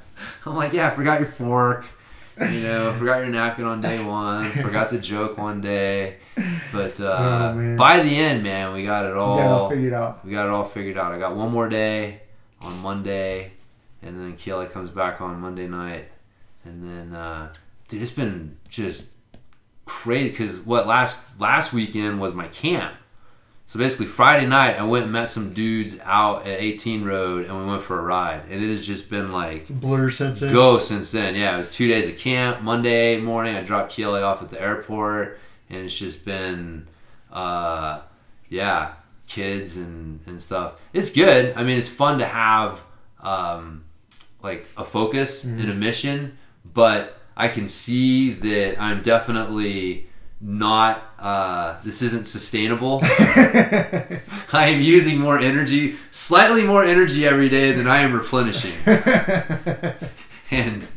I'm 0.46 0.56
like, 0.56 0.74
yeah, 0.74 0.88
I 0.88 0.90
forgot 0.92 1.20
your 1.20 1.30
fork. 1.30 1.86
You 2.40 2.62
know, 2.62 2.94
forgot 2.98 3.20
your 3.20 3.28
napkin 3.28 3.66
on 3.66 3.82
day 3.82 4.04
one. 4.04 4.46
Forgot 4.50 4.90
the 4.90 4.98
joke 4.98 5.38
one 5.38 5.62
day. 5.62 6.16
But 6.72 7.00
uh, 7.00 7.54
Oh, 7.56 7.76
by 7.78 8.00
the 8.00 8.16
end, 8.16 8.44
man, 8.44 8.74
we 8.74 8.84
got 8.86 9.06
it 9.06 9.16
all. 9.18 9.38
got 9.38 9.48
all 9.48 9.70
figured 9.70 9.94
out. 9.94 10.26
We 10.26 10.32
got 10.32 10.46
it 10.46 10.52
all 10.52 10.66
figured 10.66 10.98
out. 10.98 11.12
I 11.14 11.20
got 11.20 11.36
one 11.36 11.52
more 11.52 11.68
day 11.70 12.22
on 12.62 12.80
Monday, 12.82 13.52
and 14.02 14.20
then 14.20 14.36
Keely 14.38 14.68
comes 14.68 14.90
back 14.90 15.20
on 15.22 15.40
Monday 15.42 15.68
night, 15.68 16.06
and 16.64 16.84
then 16.84 17.14
uh, 17.14 17.54
dude, 17.90 18.02
it's 18.02 18.12
been 18.12 18.58
just 18.70 19.10
crazy 19.86 20.30
because 20.30 20.60
what 20.62 20.88
last 20.88 21.40
last 21.40 21.74
weekend 21.74 22.20
was 22.22 22.34
my 22.34 22.48
camp. 22.48 22.96
So 23.68 23.80
basically, 23.80 24.06
Friday 24.06 24.46
night 24.48 24.78
I 24.78 24.84
went 24.84 25.04
and 25.06 25.14
met 25.14 25.30
some 25.30 25.54
dudes 25.54 25.98
out 26.04 26.46
at 26.46 26.60
18 26.60 27.06
Road, 27.06 27.46
and 27.46 27.58
we 27.58 27.66
went 27.66 27.82
for 27.82 27.98
a 28.00 28.02
ride, 28.02 28.44
and 28.50 28.62
it 28.64 28.70
has 28.70 28.86
just 28.86 29.10
been 29.10 29.32
like 29.32 29.68
Blur 29.70 30.10
since 30.10 30.40
then. 30.42 30.54
go 30.54 30.78
since 30.78 31.12
then. 31.12 31.36
Yeah, 31.36 31.54
it 31.54 31.58
was 31.58 31.70
two 31.70 31.88
days 31.88 32.10
of 32.10 32.18
camp. 32.18 32.62
Monday 32.62 33.18
morning, 33.20 33.56
I 33.56 33.62
dropped 33.64 33.92
Keely 33.94 34.22
off 34.22 34.42
at 34.42 34.50
the 34.50 34.62
airport, 34.62 35.40
and 35.72 35.86
it's 35.86 35.98
just 35.98 36.26
been, 36.26 36.88
uh, 37.32 38.02
yeah, 38.50 38.94
kids 39.28 39.78
and, 39.78 40.20
and 40.26 40.42
stuff. 40.42 40.74
It's 40.94 41.12
good. 41.12 41.56
I 41.56 41.64
mean, 41.64 41.80
it's 41.80 41.90
fun 41.90 42.20
to 42.20 42.26
have 42.26 42.82
um, 43.22 43.86
like 44.44 44.68
a 44.78 44.84
focus 44.84 45.44
and 45.44 45.70
a 45.70 45.74
mission, 45.74 46.38
but 46.74 47.18
I 47.36 47.48
can 47.48 47.68
see 47.68 48.34
that 48.34 48.80
I'm 48.80 49.02
definitely 49.02 50.08
not 50.42 51.04
uh, 51.20 51.78
this 51.84 52.02
isn't 52.02 52.26
sustainable. 52.26 53.00
I 53.04 54.20
am 54.74 54.82
using 54.82 55.20
more 55.20 55.38
energy, 55.38 55.96
slightly 56.10 56.66
more 56.66 56.84
energy 56.84 57.28
every 57.28 57.48
day 57.48 57.72
than 57.72 57.88
I 57.88 58.00
am 58.00 58.14
replenishing. 58.14 58.74
and 60.52 60.88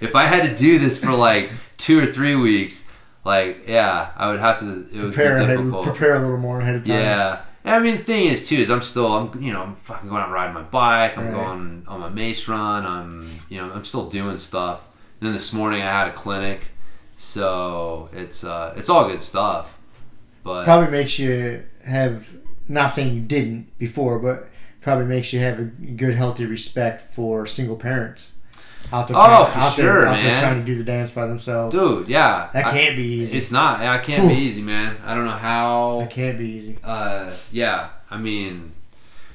if 0.00 0.16
I 0.16 0.26
had 0.26 0.48
to 0.50 0.56
do 0.56 0.80
this 0.80 0.98
for 0.98 1.12
like 1.12 1.50
two 1.76 2.00
or 2.00 2.06
three 2.06 2.34
weeks, 2.34 2.87
like 3.28 3.68
yeah, 3.68 4.10
I 4.16 4.30
would 4.30 4.40
have 4.40 4.58
to. 4.60 4.88
It 4.90 5.02
would 5.02 5.12
prepare 5.12 5.38
be 5.38 5.44
ahead, 5.44 5.82
prepare 5.84 6.14
a 6.14 6.20
little 6.20 6.38
more 6.38 6.60
ahead 6.60 6.76
of 6.76 6.84
time. 6.84 6.98
Yeah. 6.98 7.40
And 7.64 7.74
I 7.74 7.80
mean, 7.80 7.96
the 7.98 8.02
thing 8.02 8.24
is, 8.24 8.48
too, 8.48 8.56
is 8.56 8.70
I'm 8.70 8.80
still, 8.82 9.12
I'm, 9.12 9.42
you 9.42 9.52
know, 9.52 9.62
I'm 9.62 9.74
fucking 9.74 10.08
going 10.08 10.22
out 10.22 10.30
riding 10.30 10.54
my 10.54 10.62
bike. 10.62 11.18
I'm 11.18 11.26
Right. 11.26 11.34
going 11.34 11.84
on 11.86 12.00
my 12.00 12.08
mace 12.08 12.48
run. 12.48 12.86
I'm, 12.86 13.30
you 13.50 13.58
know, 13.58 13.70
I'm 13.70 13.84
still 13.84 14.08
doing 14.08 14.38
stuff. 14.38 14.80
And 15.20 15.26
then 15.26 15.34
this 15.34 15.52
morning 15.52 15.82
I 15.82 15.90
had 15.90 16.08
a 16.08 16.12
clinic, 16.12 16.68
so 17.18 18.08
it's, 18.12 18.42
uh, 18.44 18.72
it's 18.76 18.88
all 18.88 19.06
good 19.06 19.20
stuff. 19.20 19.76
But 20.44 20.64
Probably 20.64 20.90
makes 20.90 21.18
you 21.18 21.64
have 21.84 22.28
not 22.68 22.86
saying 22.86 23.14
you 23.14 23.20
didn't 23.22 23.76
before, 23.78 24.18
but 24.18 24.48
probably 24.80 25.04
makes 25.04 25.34
you 25.34 25.40
have 25.40 25.58
a 25.58 25.64
good, 25.64 26.14
healthy 26.14 26.46
respect 26.46 27.02
for 27.02 27.44
single 27.44 27.76
parents. 27.76 28.34
Out 28.92 29.06
there 29.08 29.16
Oh, 29.18 29.20
trying, 29.26 29.46
for 29.46 29.58
out 29.58 29.76
there, 29.76 29.84
sure, 29.86 30.06
out 30.06 30.22
there 30.22 30.34
trying 30.36 30.60
to 30.60 30.64
do 30.64 30.78
the 30.78 30.84
dance 30.84 31.10
by 31.12 31.26
themselves. 31.26 31.74
dude, 31.74 32.08
yeah, 32.08 32.48
that 32.54 32.64
can't 32.72 32.96
be 32.96 33.02
easy. 33.02 33.36
it's 33.36 33.50
not. 33.50 33.80
I 33.80 33.98
can't 33.98 34.26
be 34.28 34.34
easy, 34.34 34.62
man. 34.62 34.96
I 35.04 35.14
don't 35.14 35.26
know 35.26 35.30
how. 35.32 35.98
that 36.00 36.10
can't 36.10 36.38
be 36.38 36.46
easy. 36.48 36.78
uh, 36.82 37.30
yeah, 37.52 37.90
I 38.10 38.16
mean, 38.16 38.72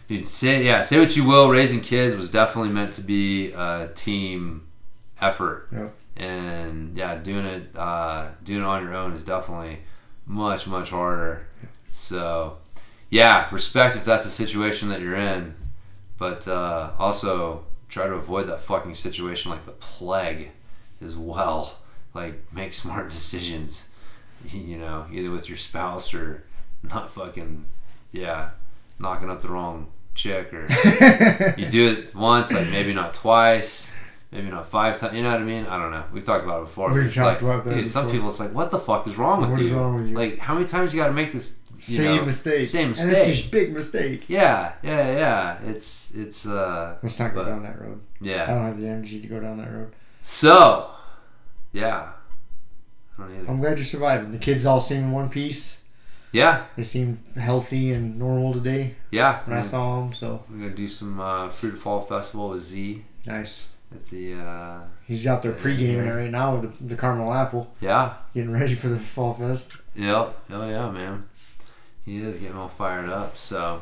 dude, 0.08 0.28
say 0.28 0.64
yeah, 0.64 0.82
say 0.82 1.00
what 1.00 1.16
you 1.16 1.26
will. 1.28 1.50
Raising 1.50 1.82
kids 1.82 2.16
was 2.16 2.32
definitely 2.32 2.72
meant 2.72 2.94
to 2.96 3.02
be 3.02 3.52
a 3.52 3.90
team 3.94 4.68
effort, 5.22 5.68
Yep. 5.72 5.94
and 6.18 6.98
yeah, 6.98 7.16
doing 7.16 7.46
it 7.46 7.76
uh, 7.78 8.30
doing 8.44 8.62
it 8.62 8.66
on 8.66 8.84
your 8.84 8.96
own 8.96 9.14
is 9.14 9.24
definitely 9.24 9.80
much 10.26 10.66
much 10.66 10.90
harder. 10.90 11.46
So, 11.92 12.58
yeah, 13.12 13.50
respect 13.52 13.96
if 13.96 14.04
that's 14.04 14.24
the 14.24 14.32
situation 14.32 14.90
that 14.90 15.00
you're 15.00 15.16
in, 15.16 15.54
but 16.18 16.48
uh, 16.48 16.90
also 16.98 17.66
try 17.94 18.08
to 18.08 18.14
avoid 18.14 18.48
that 18.48 18.60
fucking 18.60 18.96
situation 18.96 19.52
like 19.52 19.66
the 19.66 19.72
plague 19.72 20.50
as 21.02 21.16
well. 21.16 21.78
Like, 22.14 22.42
make 22.52 22.74
smart 22.74 23.10
decisions. 23.12 23.88
You 24.50 24.78
know, 24.78 25.06
either 25.12 25.32
with 25.32 25.48
your 25.48 25.58
spouse 25.58 26.14
or 26.14 26.44
not 26.82 27.12
fucking 27.12 27.66
yeah, 28.12 28.50
knocking 29.00 29.30
up 29.30 29.42
the 29.42 29.48
wrong 29.48 29.88
chick 30.16 30.54
or 30.54 30.68
you 31.58 31.70
do 31.70 31.90
it 31.90 32.14
once, 32.14 32.52
like 32.52 32.70
maybe 32.70 32.94
not 32.94 33.14
twice, 33.14 33.94
maybe 34.32 34.50
not 34.50 34.68
five 34.68 35.00
times. 35.00 35.16
You 35.16 35.24
know 35.24 35.32
what 35.32 35.40
I 35.40 35.46
mean? 35.46 35.66
I 35.66 35.80
don't 35.80 35.92
know. 35.92 36.04
We've 36.12 36.26
talked 36.26 36.44
about 36.44 36.64
it 36.64 36.66
before. 36.66 36.92
We've 36.92 37.14
talked 37.14 37.42
like, 37.42 37.42
about 37.42 37.64
that 37.66 37.76
dude, 37.76 37.88
some 37.88 38.12
people, 38.12 38.28
it's 38.28 38.40
like, 38.40 38.54
what 38.54 38.70
the 38.70 38.80
fuck 38.80 39.08
is 39.08 39.18
wrong 39.18 39.42
with 39.42 39.52
What 39.52 39.62
you? 39.62 39.78
wrong 39.78 39.96
with 39.96 40.08
you? 40.08 40.16
Like, 40.16 40.40
how 40.40 40.56
many 40.56 40.68
times 40.68 40.94
you 40.94 41.00
got 41.00 41.08
to 41.08 41.14
make 41.14 41.32
this 41.32 41.58
Same 41.84 42.18
know, 42.18 42.26
mistake. 42.26 42.68
Same 42.68 42.88
And 42.90 42.92
it's 43.12 43.28
mistake. 43.28 43.46
a 43.46 43.50
big 43.50 43.74
mistake. 43.74 44.24
Yeah, 44.28 44.74
yeah, 44.84 45.12
yeah. 45.14 45.58
It's 45.66 46.14
it's 46.16 46.46
uh 46.46 46.98
Let's 47.04 47.20
not 47.20 47.34
go 47.34 47.44
But- 47.44 47.50
down 47.50 47.64
that 47.64 47.80
road. 47.82 48.00
Yeah. 48.22 48.44
I 48.44 48.48
don't 48.48 48.66
have 48.66 48.80
the 48.80 48.88
energy 48.88 49.20
to 49.22 49.28
go 49.28 49.40
down 49.40 49.58
that 49.58 49.72
road. 49.72 49.92
So, 50.22 50.90
yeah. 51.74 52.10
I 53.18 53.22
don't 53.22 53.36
either. 53.36 53.50
I'm 53.50 53.60
glad 53.60 53.78
you're 53.78 53.86
surviving. 53.86 54.32
The 54.32 54.38
kids 54.38 54.66
all 54.66 54.82
seem 54.82 55.04
in 55.04 55.12
one 55.12 55.30
piece. 55.30 55.82
Yeah, 56.32 56.64
They 56.76 56.82
seem 56.82 57.20
healthy 57.36 57.92
and 57.92 58.18
normal 58.18 58.54
today 58.54 58.96
yeah. 59.12 59.42
when 59.46 59.54
I 59.56 59.60
I'm, 59.60 59.64
saw 59.64 60.00
them. 60.02 60.14
So 60.14 60.44
I'm 60.50 60.62
gonna 60.62 60.74
do 60.74 60.88
some 60.88 61.20
uh, 61.20 61.50
Fruita 61.50 61.78
Fall 61.78 62.02
Festival 62.02 62.50
with 62.50 62.64
Z 62.64 63.06
nice. 63.28 63.68
at 63.94 64.04
the 64.10 64.34
uh, 64.34 64.80
He's 65.06 65.28
out 65.28 65.44
there 65.44 65.52
pre-gaming 65.52 66.08
it 66.08 66.12
right 66.12 66.32
now 66.32 66.56
with 66.56 66.80
the, 66.80 66.86
the 66.88 66.96
caramel 67.00 67.32
apple, 67.32 67.72
yeah, 67.82 68.16
getting 68.34 68.50
ready 68.52 68.74
for 68.74 68.88
the 68.88 68.98
fall 68.98 69.36
fest. 69.36 69.78
Yep. 69.94 70.36
Oh 70.50 70.68
yeah, 70.68 70.90
man. 70.90 71.26
He 72.06 72.18
is 72.22 72.38
getting 72.40 72.56
all 72.58 72.68
fired 72.70 73.10
up. 73.10 73.38
So 73.38 73.82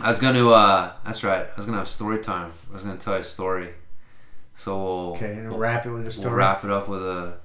I 0.00 0.08
was 0.08 0.18
gonna. 0.18 0.48
uh 0.48 0.92
That's 1.04 1.24
right. 1.24 1.46
I 1.46 1.56
was 1.56 1.66
gonna 1.66 1.78
have 1.78 1.88
story 1.88 2.18
time. 2.22 2.52
I 2.70 2.72
was 2.72 2.82
gonna 2.82 2.98
tell 2.98 3.14
you 3.14 3.20
a 3.20 3.24
story. 3.24 3.70
So 4.56 4.76
we'll, 4.76 5.14
Okay, 5.14 5.32
and 5.32 5.42
we'll, 5.42 5.50
we'll 5.52 5.58
wrap 5.60 5.86
it 5.86 5.90
with 5.90 6.02
a 6.02 6.04
we'll 6.04 6.12
story. 6.12 6.34
wrap 6.34 6.64
it 6.64 6.70
up 6.70 6.88
with 6.88 7.02
a 7.02 7.38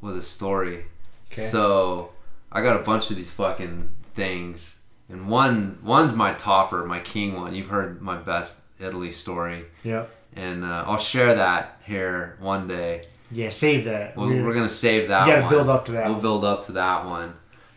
with 0.00 0.16
a 0.16 0.22
story. 0.22 0.84
Okay. 1.32 1.42
So 1.42 2.10
I 2.50 2.62
got 2.62 2.76
a 2.76 2.82
bunch 2.82 3.10
of 3.10 3.16
these 3.16 3.30
fucking 3.30 3.90
things, 4.14 4.78
and 5.08 5.28
one 5.28 5.78
one's 5.82 6.12
my 6.14 6.32
topper, 6.34 6.84
my 6.84 7.00
king 7.00 7.34
one. 7.34 7.54
You've 7.54 7.68
heard 7.68 8.00
my 8.00 8.16
best 8.16 8.60
Italy 8.80 9.12
story, 9.12 9.64
Yep. 9.84 10.08
and 10.36 10.64
uh, 10.64 10.84
I'll 10.86 10.98
share 10.98 11.34
that 11.34 11.80
here 11.84 12.36
one 12.40 12.66
day. 12.68 13.06
Yeah, 13.30 13.50
save 13.50 13.84
that. 13.84 14.16
We're, 14.16 14.28
We're- 14.28 14.42
we're 14.44 14.54
gonna 14.54 14.68
save 14.70 15.08
that. 15.08 15.42
one. 15.42 15.50
build 15.50 15.68
up 15.68 15.84
to 15.86 15.92
that. 15.92 16.04
We'll 16.06 16.14
one. 16.14 16.22
build 16.22 16.44
up 16.44 16.64
to 16.66 16.72
that 16.72 17.04
one. 17.06 17.34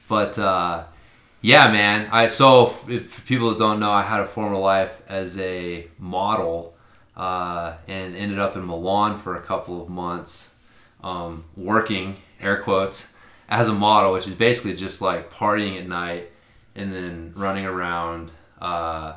But 0.07 0.37
uh, 0.39 0.85
yeah, 1.41 1.71
man. 1.71 2.07
I 2.11 2.27
so 2.27 2.67
if, 2.67 2.89
if 2.89 3.25
people 3.25 3.53
don't 3.55 3.79
know, 3.79 3.91
I 3.91 4.03
had 4.03 4.21
a 4.21 4.27
former 4.27 4.57
life 4.57 5.01
as 5.07 5.39
a 5.39 5.87
model 5.97 6.75
uh, 7.17 7.75
and 7.87 8.15
ended 8.15 8.39
up 8.39 8.55
in 8.55 8.65
Milan 8.65 9.17
for 9.17 9.35
a 9.35 9.41
couple 9.41 9.81
of 9.81 9.89
months, 9.89 10.53
um, 11.03 11.45
working 11.57 12.17
air 12.39 12.61
quotes 12.61 13.11
as 13.49 13.67
a 13.67 13.73
model, 13.73 14.13
which 14.13 14.27
is 14.27 14.35
basically 14.35 14.75
just 14.75 15.01
like 15.01 15.31
partying 15.31 15.79
at 15.79 15.87
night 15.87 16.31
and 16.75 16.93
then 16.93 17.33
running 17.35 17.65
around 17.65 18.31
uh, 18.61 19.13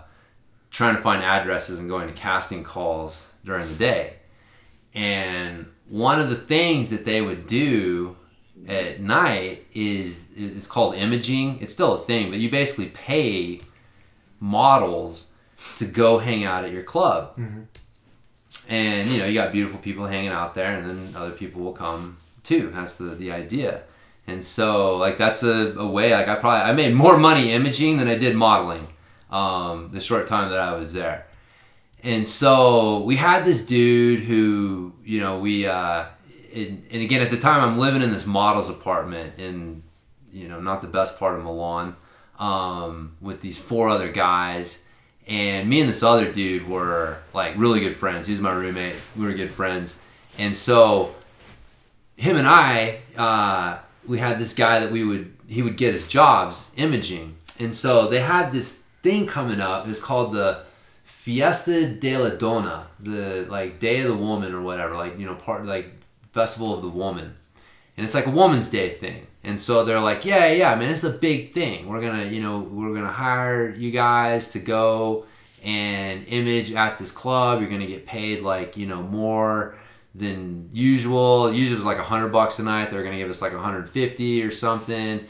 trying 0.71 0.97
to 0.97 1.03
find 1.03 1.23
addresses 1.23 1.79
and 1.79 1.89
going 1.89 2.09
to 2.09 2.15
casting 2.15 2.65
calls 2.65 3.29
during 3.45 3.69
the 3.69 3.75
day. 3.75 4.15
And 4.95 5.67
one 5.89 6.21
of 6.21 6.31
the 6.31 6.37
things 6.37 6.91
that 6.91 7.05
they 7.05 7.21
would 7.21 7.47
do 7.47 8.17
at 8.69 9.01
night 9.01 9.67
is 9.75 10.27
it's 10.37 10.67
called 10.67 10.95
imaging. 10.95 11.59
It's 11.61 11.73
still 11.73 11.95
a 11.95 11.99
thing, 11.99 12.31
but 12.31 12.39
you 12.39 12.51
basically 12.51 12.87
pay 12.89 13.61
models 14.41 15.27
to 15.79 15.85
go 15.85 16.19
hang 16.19 16.45
out 16.45 16.65
at 16.65 16.73
your 16.73 16.83
club. 16.83 17.33
And 18.69 19.11
you 19.11 19.19
know, 19.19 19.27
you 19.27 19.35
got 19.35 19.53
beautiful 19.53 19.79
people 19.79 20.07
hanging 20.07 20.31
out 20.31 20.55
there 20.55 20.77
and 20.77 20.89
then 20.89 21.17
other 21.17 21.33
people 21.33 21.63
will 21.63 21.73
come 21.73 22.19
too. 22.43 22.71
That's 22.75 22.97
the 22.97 23.07
the 23.07 23.33
idea. 23.33 23.83
And 24.27 24.43
so 24.43 24.97
like 24.97 25.19
that's 25.19 25.43
a, 25.43 25.75
a 25.77 25.87
way 25.87 26.15
like 26.15 26.29
I 26.29 26.37
probably 26.37 26.63
I 26.63 26.73
made 26.73 26.95
more 26.95 27.19
money 27.19 27.53
imaging 27.53 27.99
than 27.99 28.09
I 28.09 28.17
did 28.17 28.37
modeling 28.37 28.87
um, 29.31 29.91
the 29.93 30.01
short 30.01 30.29
time 30.29 30.51
that 30.51 30.61
I 30.61 30.75
was 30.75 30.93
there. 30.93 31.27
And 32.03 32.29
so 32.29 33.01
we 33.01 33.17
had 33.17 33.45
this 33.47 33.65
dude 33.65 34.21
who, 34.21 34.93
you 35.05 35.21
know, 35.21 35.39
we, 35.39 35.67
uh, 35.67 36.05
and, 36.55 36.87
and 36.91 37.03
again, 37.03 37.21
at 37.21 37.31
the 37.31 37.39
time 37.39 37.61
I'm 37.61 37.79
living 37.79 38.03
in 38.03 38.11
this 38.11 38.27
model's 38.27 38.71
apartment 38.71 39.39
in, 39.39 39.83
you 40.33 40.49
know, 40.49 40.61
not 40.61 40.83
the 40.83 40.89
best 40.89 41.19
part 41.19 41.37
of 41.39 41.45
Milan, 41.45 41.97
um, 42.39 43.17
with 43.21 43.41
these 43.41 43.59
four 43.59 43.89
other 43.89 44.11
guys. 44.11 44.83
And 45.27 45.69
me 45.69 45.81
and 45.81 45.89
this 45.89 46.03
other 46.03 46.31
dude 46.31 46.69
were 46.69 47.19
like 47.33 47.57
really 47.57 47.81
good 47.81 47.97
friends. 47.97 48.27
He 48.27 48.33
was 48.33 48.41
my 48.41 48.53
roommate. 48.53 48.97
We 49.17 49.25
were 49.25 49.33
good 49.33 49.51
friends. 49.51 49.99
And 50.39 50.57
so 50.57 51.15
him 52.17 52.37
and 52.37 52.47
I, 52.47 52.99
uh, 53.17 53.79
we 54.07 54.19
had 54.19 54.39
this 54.39 54.55
guy 54.55 54.81
that 54.81 54.93
we 54.93 55.05
would, 55.05 55.35
he 55.47 55.63
would 55.63 55.77
get 55.77 55.95
his 55.95 56.07
jobs 56.07 56.71
imaging. 56.77 57.37
And 57.59 57.75
so 57.75 58.09
they 58.09 58.21
had 58.21 58.53
this 58.53 58.85
thing 59.03 59.27
coming 59.27 59.61
up. 59.61 59.87
It 59.87 59.89
was 59.89 60.01
called 60.01 60.33
the 60.33 60.63
Fiesta 61.05 61.87
de 61.89 62.19
la 62.19 62.31
Donna, 62.31 62.89
the 63.01 63.47
like 63.49 63.79
Day 63.79 64.01
of 64.01 64.09
the 64.09 64.17
Woman 64.17 64.53
or 64.53 64.61
whatever, 64.61 64.95
like 64.95 65.19
you 65.19 65.25
know, 65.25 65.35
part 65.35 65.65
like 65.65 66.04
Festival 66.35 66.75
of 66.75 66.83
the 66.83 66.89
Woman, 66.89 67.37
and 67.97 68.05
it's 68.05 68.15
like 68.15 68.27
a 68.27 68.31
Woman's 68.31 68.69
Day 68.69 68.91
thing. 68.91 69.27
And 69.43 69.61
so 69.61 69.85
they're 69.85 70.01
like, 70.01 70.25
yeah, 70.25 70.51
yeah, 70.53 70.75
man, 70.75 70.91
it's 70.91 71.05
a 71.05 71.11
big 71.11 71.53
thing. 71.53 71.89
We're 71.89 72.01
gonna, 72.01 72.25
you 72.25 72.43
know, 72.43 72.61
we're 72.61 72.95
gonna 72.95 73.13
hire 73.13 73.71
you 73.71 73.91
guys 73.91 74.49
to 74.49 74.59
go 74.59 75.27
and 75.65 76.27
image 76.27 76.73
at 76.73 76.99
this 76.99 77.11
club. 77.11 77.61
You're 77.61 77.71
gonna 77.71 77.87
get 77.87 78.05
paid 78.05 78.43
like 78.43 78.77
you 78.77 78.87
know 78.87 79.03
more 79.03 79.79
than 80.15 80.71
usual. 80.73 81.53
Usually 81.53 81.75
it 81.75 81.77
was 81.77 81.87
like 81.87 81.99
a 81.99 82.05
hundred 82.05 82.29
bucks 82.29 82.59
a 82.59 82.63
night. 82.63 82.91
They're 82.91 83.05
gonna 83.05 83.17
give 83.17 83.31
us 83.31 83.41
like 83.41 83.53
150 83.53 84.43
or 84.43 84.51
something 84.51 85.27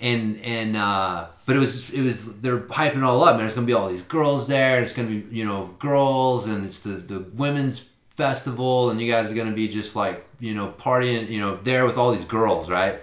and 0.00 0.40
and 0.42 0.76
uh, 0.76 1.26
but 1.46 1.56
it 1.56 1.58
was 1.58 1.90
it 1.90 2.02
was 2.02 2.40
they're 2.40 2.60
hyping 2.60 3.02
all 3.02 3.22
up. 3.24 3.32
Man, 3.32 3.40
there's 3.40 3.54
gonna 3.54 3.66
be 3.66 3.72
all 3.72 3.88
these 3.88 4.02
girls 4.02 4.46
there. 4.46 4.80
It's 4.80 4.92
gonna 4.92 5.08
be 5.08 5.26
you 5.30 5.44
know 5.44 5.74
girls, 5.78 6.46
and 6.46 6.64
it's 6.64 6.80
the 6.80 6.90
the 6.90 7.20
women's 7.34 7.90
festival, 8.16 8.90
and 8.90 9.00
you 9.00 9.10
guys 9.10 9.30
are 9.30 9.34
gonna 9.34 9.52
be 9.52 9.68
just 9.68 9.96
like 9.96 10.24
you 10.40 10.54
know 10.54 10.74
partying, 10.78 11.28
you 11.28 11.40
know 11.40 11.56
there 11.56 11.84
with 11.84 11.96
all 11.96 12.12
these 12.12 12.24
girls, 12.24 12.70
right? 12.70 13.00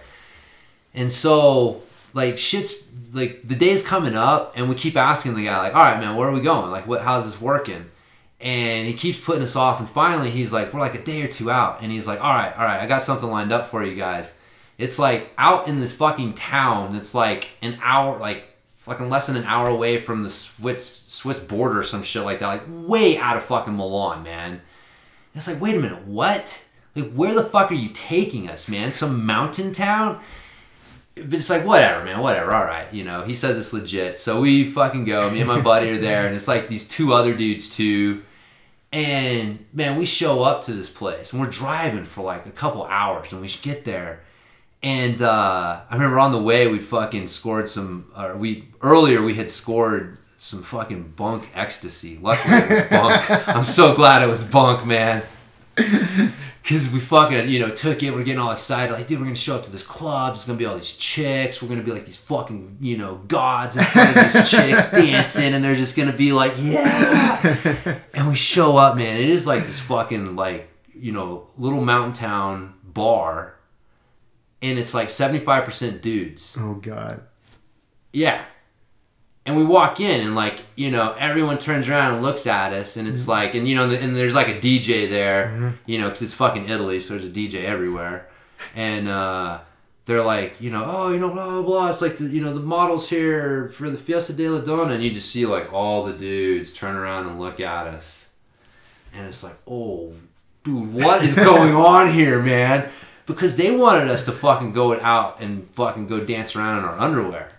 And 0.94 1.12
so 1.12 1.82
like 2.14 2.38
shit's 2.38 2.94
like 3.14 3.42
the 3.44 3.56
day's 3.56 3.86
coming 3.86 4.16
up, 4.16 4.54
and 4.56 4.70
we 4.70 4.76
keep 4.76 4.96
asking 4.96 5.36
the 5.36 5.46
guy 5.46 5.58
like, 5.60 5.76
all 5.76 5.84
right, 5.84 6.00
man, 6.00 6.16
where 6.16 6.30
are 6.30 6.34
we 6.34 6.42
going? 6.42 6.72
Like, 6.72 6.88
what? 6.88 7.02
How's 7.02 7.26
this 7.26 7.42
working? 7.42 7.86
And 8.42 8.88
he 8.88 8.94
keeps 8.94 9.20
putting 9.20 9.44
us 9.44 9.56
off, 9.56 9.80
and 9.80 9.90
finally 9.90 10.30
he's 10.30 10.52
like, 10.52 10.74
we're 10.74 10.80
like 10.80 10.96
a 10.96 11.04
day 11.04 11.22
or 11.22 11.28
two 11.28 11.50
out, 11.50 11.82
and 11.82 11.92
he's 11.92 12.06
like, 12.06 12.22
all 12.22 12.34
right, 12.34 12.56
all 12.56 12.66
right, 12.66 12.82
I 12.82 12.86
got 12.86 13.04
something 13.04 13.30
lined 13.30 13.52
up 13.52 13.68
for 13.68 13.84
you 13.84 13.96
guys. 13.96 14.36
It's 14.78 15.00
like 15.00 15.32
out 15.38 15.68
in 15.68 15.80
this 15.80 15.94
fucking 15.94 16.34
town 16.34 16.94
that's 16.94 17.16
like 17.16 17.50
an 17.62 17.80
hour, 17.82 18.20
like 18.20 18.46
fucking 18.80 19.10
less 19.10 19.28
than 19.28 19.38
an 19.38 19.46
hour 19.46 19.68
away 19.68 19.98
from 19.98 20.24
the 20.24 20.30
Swiss 20.30 21.06
Swiss 21.08 21.40
border 21.40 21.80
or 21.80 21.84
some 21.84 22.04
shit 22.04 22.24
like 22.24 22.40
that, 22.40 22.48
like 22.48 22.64
way 22.68 23.18
out 23.18 23.38
of 23.38 23.44
fucking 23.44 23.76
Milan, 23.76 24.24
man. 24.24 24.52
And 24.52 24.62
it's 25.34 25.48
like, 25.48 25.62
wait 25.62 25.76
a 25.76 25.80
minute, 25.80 26.06
what? 26.06 26.64
Like, 26.96 27.12
where 27.14 27.34
the 27.34 27.44
fuck 27.44 27.72
are 27.72 27.76
you 27.76 27.90
taking 27.90 28.50
us, 28.50 28.68
man? 28.70 28.92
Some 28.92 29.26
mountain 29.26 29.74
town? 29.74 30.22
but 31.16 31.34
it's 31.34 31.50
like 31.50 31.66
whatever, 31.66 32.04
man, 32.04 32.20
whatever. 32.20 32.54
All 32.54 32.66
right, 32.66 32.92
you 32.94 33.04
know, 33.04 33.24
he 33.24 33.36
says 33.36 33.58
it's 33.58 33.72
legit, 33.74 34.18
so 34.18 34.42
we 34.42 34.70
fucking 34.70 35.06
go. 35.06 35.30
Me 35.32 35.40
and 35.40 35.48
my 35.48 35.62
buddy 35.72 35.90
are 35.92 35.98
there, 35.98 36.28
and 36.28 36.36
it's 36.36 36.48
like 36.48 36.68
these 36.68 36.88
two 36.88 37.14
other 37.14 37.34
dudes 37.34 37.70
too. 37.70 38.24
And 38.92 39.66
man, 39.74 39.98
we 39.98 40.06
show 40.06 40.44
up 40.44 40.64
to 40.66 40.74
this 40.74 40.90
place, 40.90 41.32
and 41.32 41.42
we're 41.42 41.50
driving 41.50 42.06
for 42.06 42.24
like 42.24 42.46
a 42.46 42.52
couple 42.52 42.84
hours, 42.84 43.32
and 43.32 43.42
we 43.42 43.48
should 43.48 43.62
get 43.64 43.86
there. 43.86 44.24
And 44.84 45.22
uh, 45.22 45.82
I 45.90 45.94
remember 45.94 46.20
on 46.20 46.32
the 46.32 46.42
way 46.42 46.68
we 46.68 46.80
fucking 46.80 47.28
scored 47.30 47.70
some. 47.70 48.12
Uh, 48.14 48.34
we 48.36 48.68
earlier 48.82 49.22
we 49.24 49.36
had 49.36 49.50
scored 49.50 50.20
some 50.36 50.64
fucking 50.64 51.14
bunk 51.16 51.50
ecstasy. 51.56 52.20
Luckily 52.22 52.58
it 52.58 52.70
was 52.70 52.90
bunk. 52.90 53.48
I'm 53.48 53.64
so 53.64 53.96
glad 53.96 54.22
it 54.22 54.28
was 54.28 54.44
bunk, 54.44 54.86
man. 54.86 55.24
Cause 56.68 56.90
we 56.90 57.00
fucking, 57.00 57.48
you 57.48 57.60
know, 57.60 57.70
took 57.70 58.02
it. 58.02 58.10
We're 58.10 58.24
getting 58.24 58.40
all 58.40 58.52
excited. 58.52 58.92
Like, 58.92 59.06
dude, 59.06 59.20
we're 59.20 59.26
gonna 59.26 59.36
show 59.36 59.56
up 59.56 59.66
to 59.66 59.72
this 59.72 59.86
club. 59.86 60.34
There's 60.34 60.46
gonna 60.46 60.58
be 60.58 60.66
all 60.66 60.74
these 60.74 60.96
chicks. 60.96 61.62
We're 61.62 61.70
gonna 61.70 61.84
be 61.84 61.92
like 61.92 62.06
these 62.08 62.18
fucking, 62.18 62.78
you 62.82 62.98
know, 62.98 63.18
gods 63.28 63.78
in 63.78 63.84
front 63.84 64.18
of 64.18 64.24
these 64.34 64.50
chicks 64.50 64.90
dancing, 64.92 65.54
and 65.54 65.64
they're 65.64 65.76
just 65.76 65.96
gonna 65.96 66.12
be 66.12 66.34
like, 66.34 66.54
yeah. 66.58 68.00
And 68.16 68.28
we 68.30 68.36
show 68.36 68.78
up, 68.78 68.98
man. 68.98 69.18
It 69.18 69.30
is 69.30 69.46
like 69.46 69.68
this 69.68 69.80
fucking 69.80 70.36
like, 70.36 70.68
you 70.92 71.12
know, 71.12 71.50
little 71.56 71.82
mountain 71.82 72.14
town 72.14 72.74
bar, 72.84 73.60
and 74.64 74.80
it's 74.80 74.96
like 74.96 75.10
75% 75.10 76.02
dudes. 76.02 76.58
Oh 76.60 76.74
God. 76.74 77.22
Yeah. 78.12 78.44
And 79.46 79.56
we 79.56 79.64
walk 79.64 80.00
in 80.00 80.22
and 80.22 80.36
like, 80.36 80.62
you 80.76 80.90
know, 80.90 81.14
everyone 81.20 81.60
turns 81.60 81.88
around 81.88 82.16
and 82.16 82.24
looks 82.24 82.48
at 82.48 82.74
us 82.74 82.98
and 82.98 83.08
it's 83.08 83.28
like, 83.28 83.54
and 83.54 83.68
you 83.68 83.76
know, 83.76 83.90
and 83.92 84.16
there's 84.16 84.34
like 84.34 84.48
a 84.48 84.60
DJ 84.60 85.08
there, 85.08 85.76
you 85.86 86.00
know, 86.00 86.10
cause 86.10 86.24
it's 86.24 86.34
fucking 86.34 86.68
Italy. 86.68 87.00
So 87.00 87.16
there's 87.16 87.30
a 87.30 87.32
DJ 87.32 87.64
everywhere. 87.64 88.28
And, 88.76 89.08
uh, 89.08 89.60
they're 90.06 90.24
like, 90.24 90.62
you 90.62 90.70
know, 90.70 90.84
oh, 90.86 91.12
you 91.12 91.20
know, 91.20 91.34
blah, 91.34 91.46
blah, 91.46 91.62
blah. 91.64 91.90
It's 91.90 92.02
like, 92.02 92.18
the, 92.18 92.26
you 92.26 92.42
know, 92.42 92.54
the 92.54 92.60
models 92.60 93.10
here 93.10 93.70
for 93.70 93.90
the 93.90 93.98
Fiesta 93.98 94.34
de 94.34 94.48
la 94.48 94.62
Donna. 94.62 94.94
And 94.94 95.04
you 95.04 95.12
just 95.12 95.32
see 95.32 95.46
like 95.46 95.74
all 95.74 96.06
the 96.06 96.14
dudes 96.14 96.74
turn 96.74 96.96
around 96.96 97.28
and 97.28 97.40
look 97.40 97.60
at 97.60 97.88
us. 97.88 98.28
And 99.14 99.28
it's 99.28 99.44
like, 99.44 99.58
oh, 99.68 100.14
dude, 100.64 100.94
what 100.94 101.24
is 101.24 101.36
going 101.52 101.74
on 101.74 102.12
here, 102.14 102.42
man? 102.42 102.90
Because 103.26 103.58
they 103.58 103.76
wanted 103.76 104.08
us 104.10 104.26
to 104.26 104.32
fucking 104.32 104.74
go 104.74 105.00
out 105.00 105.42
and 105.42 105.68
fucking 105.72 106.08
go 106.08 106.24
dance 106.24 106.56
around 106.56 106.80
in 106.80 106.86
our 106.86 107.00
underwear. 107.00 107.52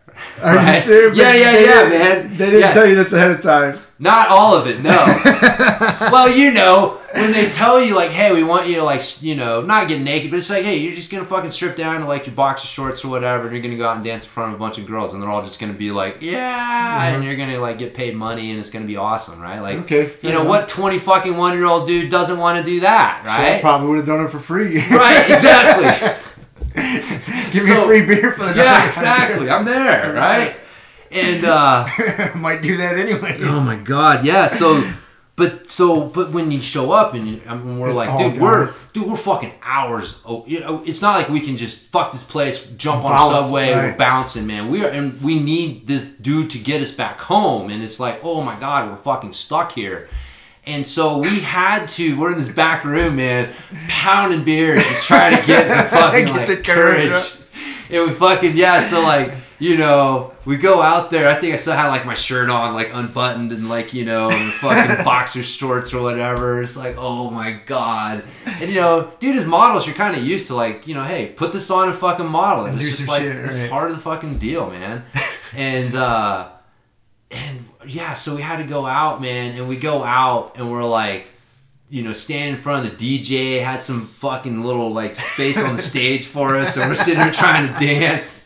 Are 0.42 0.56
Right? 0.56 0.74
you 0.76 0.80
serious? 0.80 1.16
Yeah, 1.18 1.34
yeah, 1.34 1.58
yeah, 1.58 1.88
man. 1.88 2.28
They 2.36 2.46
didn't 2.46 2.60
Yes. 2.60 2.74
tell 2.74 2.86
you 2.86 2.94
this 2.94 3.12
ahead 3.12 3.30
of 3.32 3.42
time. 3.42 3.74
Not 3.98 4.28
all 4.28 4.54
of 4.54 4.66
it, 4.66 4.82
no. 4.82 4.90
well, 6.12 6.28
you 6.30 6.52
know, 6.52 6.98
when 7.14 7.32
they 7.32 7.48
tell 7.48 7.80
you 7.80 7.94
like, 7.96 8.10
"Hey, 8.10 8.30
we 8.30 8.44
want 8.44 8.66
you 8.66 8.74
to 8.76 8.82
like, 8.84 9.00
you 9.22 9.34
know, 9.34 9.62
not 9.62 9.88
get 9.88 10.02
naked," 10.02 10.30
but 10.30 10.36
it's 10.36 10.50
like, 10.50 10.64
"Hey, 10.64 10.76
you're 10.76 10.94
just 10.94 11.10
gonna 11.10 11.24
fucking 11.24 11.50
strip 11.50 11.76
down 11.76 12.00
to 12.02 12.06
like 12.06 12.26
your 12.26 12.34
boxer 12.34 12.66
shorts 12.66 13.02
or 13.06 13.08
whatever, 13.08 13.44
and 13.44 13.52
you're 13.52 13.62
gonna 13.62 13.76
go 13.78 13.88
out 13.88 13.96
and 13.96 14.04
dance 14.04 14.24
in 14.24 14.28
front 14.30 14.50
of 14.52 14.56
a 14.56 14.58
bunch 14.58 14.76
of 14.76 14.86
girls, 14.86 15.14
and 15.14 15.22
they're 15.22 15.30
all 15.30 15.42
just 15.42 15.58
gonna 15.58 15.72
be 15.72 15.90
like, 15.92 16.18
yeah, 16.20 17.04
and 17.06 17.14
mm-hmm. 17.16 17.22
you're 17.26 17.36
gonna 17.36 17.58
like 17.58 17.78
get 17.78 17.94
paid 17.94 18.14
money, 18.14 18.50
and 18.50 18.60
it's 18.60 18.68
gonna 18.70 18.84
be 18.84 18.96
awesome, 18.98 19.40
right? 19.40 19.60
Like, 19.60 19.78
Okay, 19.78 20.10
you 20.20 20.28
know, 20.30 20.40
enough. 20.42 20.48
what 20.48 20.68
twenty 20.68 20.98
fucking 20.98 21.34
one 21.34 21.54
year 21.56 21.64
old 21.64 21.86
dude 21.86 22.10
doesn't 22.10 22.36
want 22.36 22.58
to 22.62 22.70
do 22.70 22.80
that, 22.80 23.22
So 23.24 23.30
I 23.30 23.52
right? 23.52 23.60
probably 23.62 23.88
would 23.88 23.96
have 23.96 24.06
done 24.06 24.22
it 24.26 24.30
for 24.30 24.38
free. 24.38 24.76
right, 24.90 25.30
exactly. 25.30 26.18
Give 27.52 27.64
me 27.64 27.70
So- 27.74 27.86
free 27.86 28.04
beer 28.04 28.32
for 28.32 28.44
the 28.44 28.56
yeah, 28.56 28.86
exactly. 28.88 29.48
I'm 29.50 29.64
there, 29.64 30.12
right? 30.26 30.54
And 31.10 31.44
uh 31.44 31.86
Might 32.34 32.62
do 32.62 32.76
that 32.78 32.96
anyway. 32.98 33.36
Oh 33.42 33.62
my 33.62 33.76
god, 33.76 34.24
yeah. 34.24 34.46
So, 34.48 34.82
but 35.36 35.70
so, 35.70 36.06
but 36.06 36.32
when 36.32 36.50
you 36.50 36.60
show 36.60 36.90
up 36.92 37.14
and 37.14 37.28
you, 37.28 37.40
I 37.46 37.54
mean, 37.54 37.78
we're 37.78 37.88
It's 37.90 37.96
like, 37.96 38.18
dude, 38.18 38.40
we're 38.40 38.70
dude, 38.92 39.06
we're 39.06 39.16
fucking 39.16 39.52
hours. 39.62 40.20
Oh, 40.24 40.44
you 40.46 40.60
know, 40.60 40.82
it's 40.84 41.00
not 41.02 41.16
like 41.18 41.28
we 41.28 41.40
can 41.40 41.56
just 41.56 41.86
fuck 41.92 42.10
this 42.12 42.24
place, 42.24 42.66
jump 42.76 43.04
on 43.04 43.12
a 43.14 43.18
subway, 43.44 43.72
we're 43.74 43.96
bouncing, 43.96 44.46
man. 44.46 44.68
We 44.70 44.84
are, 44.84 44.88
and 44.88 45.20
we 45.22 45.38
need 45.38 45.86
this 45.86 46.14
dude 46.16 46.50
to 46.52 46.58
get 46.58 46.82
us 46.82 46.90
back 46.92 47.20
home. 47.20 47.70
And 47.70 47.82
it's 47.82 48.00
like, 48.00 48.20
oh 48.24 48.42
my 48.42 48.58
god, 48.58 48.90
we're 48.90 48.96
fucking 48.96 49.32
stuck 49.32 49.72
here. 49.72 50.08
And 50.66 50.84
so 50.84 51.18
we 51.18 51.40
had 51.40 51.86
to. 51.90 52.18
We're 52.18 52.32
in 52.32 52.38
this 52.38 52.48
back 52.48 52.84
room, 52.84 53.16
man, 53.16 53.54
pounding 53.88 54.42
beers, 54.42 54.82
just 54.82 55.06
trying 55.06 55.40
to 55.40 55.46
get 55.46 55.68
the 55.68 55.88
fucking 55.96 56.26
Get 56.26 56.36
like, 56.36 56.46
the 56.48 56.56
courage 56.56 57.10
courage. 57.10 57.40
And 57.88 58.08
we 58.08 58.14
fucking 58.14 58.56
yeah. 58.56 58.80
So 58.80 59.00
like 59.02 59.32
you 59.58 59.78
know, 59.78 60.34
we 60.44 60.56
go 60.56 60.82
out 60.82 61.10
there. 61.10 61.28
I 61.28 61.34
think 61.34 61.54
I 61.54 61.56
still 61.56 61.72
had 61.72 61.88
like 61.88 62.04
my 62.04 62.14
shirt 62.14 62.50
on, 62.50 62.74
like 62.74 62.90
unbuttoned, 62.92 63.52
and 63.52 63.68
like 63.68 63.94
you 63.94 64.04
know, 64.04 64.30
fucking 64.30 65.04
boxer 65.04 65.42
shorts 65.42 65.94
or 65.94 66.02
whatever. 66.02 66.60
It's 66.60 66.76
like 66.76 66.96
oh 66.98 67.30
my 67.30 67.52
god. 67.52 68.24
And 68.44 68.68
you 68.68 68.76
know, 68.76 69.12
dude, 69.20 69.36
as 69.36 69.46
models, 69.46 69.86
you're 69.86 69.96
kind 69.96 70.16
of 70.16 70.24
used 70.24 70.48
to 70.48 70.54
like 70.54 70.86
you 70.86 70.94
know, 70.94 71.04
hey, 71.04 71.28
put 71.28 71.52
this 71.52 71.70
on 71.70 71.88
and 71.88 71.98
fucking 71.98 72.26
model. 72.26 72.66
And 72.66 72.80
it's 72.80 72.98
just 72.98 73.08
like 73.08 73.22
shit, 73.22 73.36
it's 73.36 73.70
part 73.70 73.90
of 73.90 73.96
the 73.96 74.02
fucking 74.02 74.38
deal, 74.38 74.68
man. 74.70 75.06
and 75.54 75.94
uh 75.94 76.48
and 77.30 77.65
yeah, 77.86 78.14
so 78.14 78.34
we 78.36 78.42
had 78.42 78.58
to 78.58 78.64
go 78.64 78.86
out, 78.86 79.20
man, 79.20 79.56
and 79.58 79.68
we 79.68 79.76
go 79.76 80.02
out 80.04 80.56
and 80.56 80.70
we're 80.70 80.84
like, 80.84 81.26
you 81.88 82.02
know, 82.02 82.12
stand 82.12 82.50
in 82.50 82.56
front 82.56 82.86
of 82.86 82.98
the 82.98 83.20
DJ, 83.20 83.62
had 83.62 83.80
some 83.82 84.06
fucking 84.06 84.64
little 84.64 84.92
like 84.92 85.16
space 85.16 85.58
on 85.62 85.76
the 85.76 85.82
stage 85.92 86.26
for 86.26 86.56
us, 86.56 86.76
and 86.76 86.88
we're 86.88 86.96
sitting 86.96 87.20
there 87.20 87.32
trying 87.32 87.72
to 87.72 87.78
dance. 87.78 88.42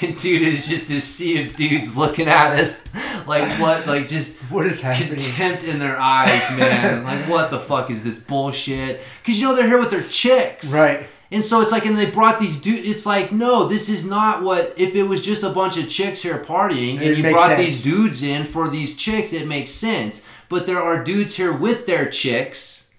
And 0.00 0.16
dude, 0.18 0.42
it's 0.42 0.66
just 0.68 0.88
this 0.88 1.04
sea 1.04 1.44
of 1.44 1.54
dudes 1.54 1.96
looking 1.96 2.28
at 2.28 2.52
us, 2.58 2.84
like 3.26 3.60
what, 3.60 3.86
like 3.86 4.08
just 4.08 4.38
What 4.50 4.66
is 4.66 4.80
happening? 4.80 5.08
contempt 5.10 5.64
in 5.64 5.78
their 5.78 5.96
eyes, 5.98 6.56
man. 6.58 7.04
like 7.04 7.28
what 7.28 7.50
the 7.50 7.58
fuck 7.60 7.90
is 7.90 8.02
this 8.02 8.18
bullshit? 8.18 9.00
Because 9.22 9.40
you 9.40 9.46
know 9.48 9.54
they're 9.54 9.66
here 9.68 9.78
with 9.78 9.90
their 9.90 10.02
chicks, 10.02 10.72
Right. 10.74 11.06
And 11.32 11.44
so 11.44 11.60
it's 11.62 11.72
like, 11.72 11.86
and 11.86 11.96
they 11.96 12.10
brought 12.10 12.38
these 12.38 12.60
dudes. 12.60 12.86
It's 12.86 13.06
like, 13.06 13.32
no, 13.32 13.66
this 13.66 13.88
is 13.88 14.04
not 14.04 14.42
what. 14.42 14.74
If 14.76 14.94
it 14.94 15.04
was 15.04 15.20
just 15.24 15.42
a 15.42 15.50
bunch 15.50 15.78
of 15.78 15.88
chicks 15.88 16.22
here 16.22 16.38
partying, 16.44 17.00
It 17.00 17.08
and 17.08 17.16
you 17.16 17.30
brought 17.32 17.48
sense. 17.48 17.60
these 17.60 17.82
dudes 17.82 18.22
in 18.22 18.44
for 18.44 18.68
these 18.68 18.96
chicks, 18.96 19.32
it 19.32 19.48
makes 19.48 19.70
sense. 19.70 20.24
But 20.48 20.66
there 20.66 20.78
are 20.80 21.02
dudes 21.02 21.36
here 21.36 21.52
with 21.52 21.86
their 21.86 22.08
chicks, 22.10 22.90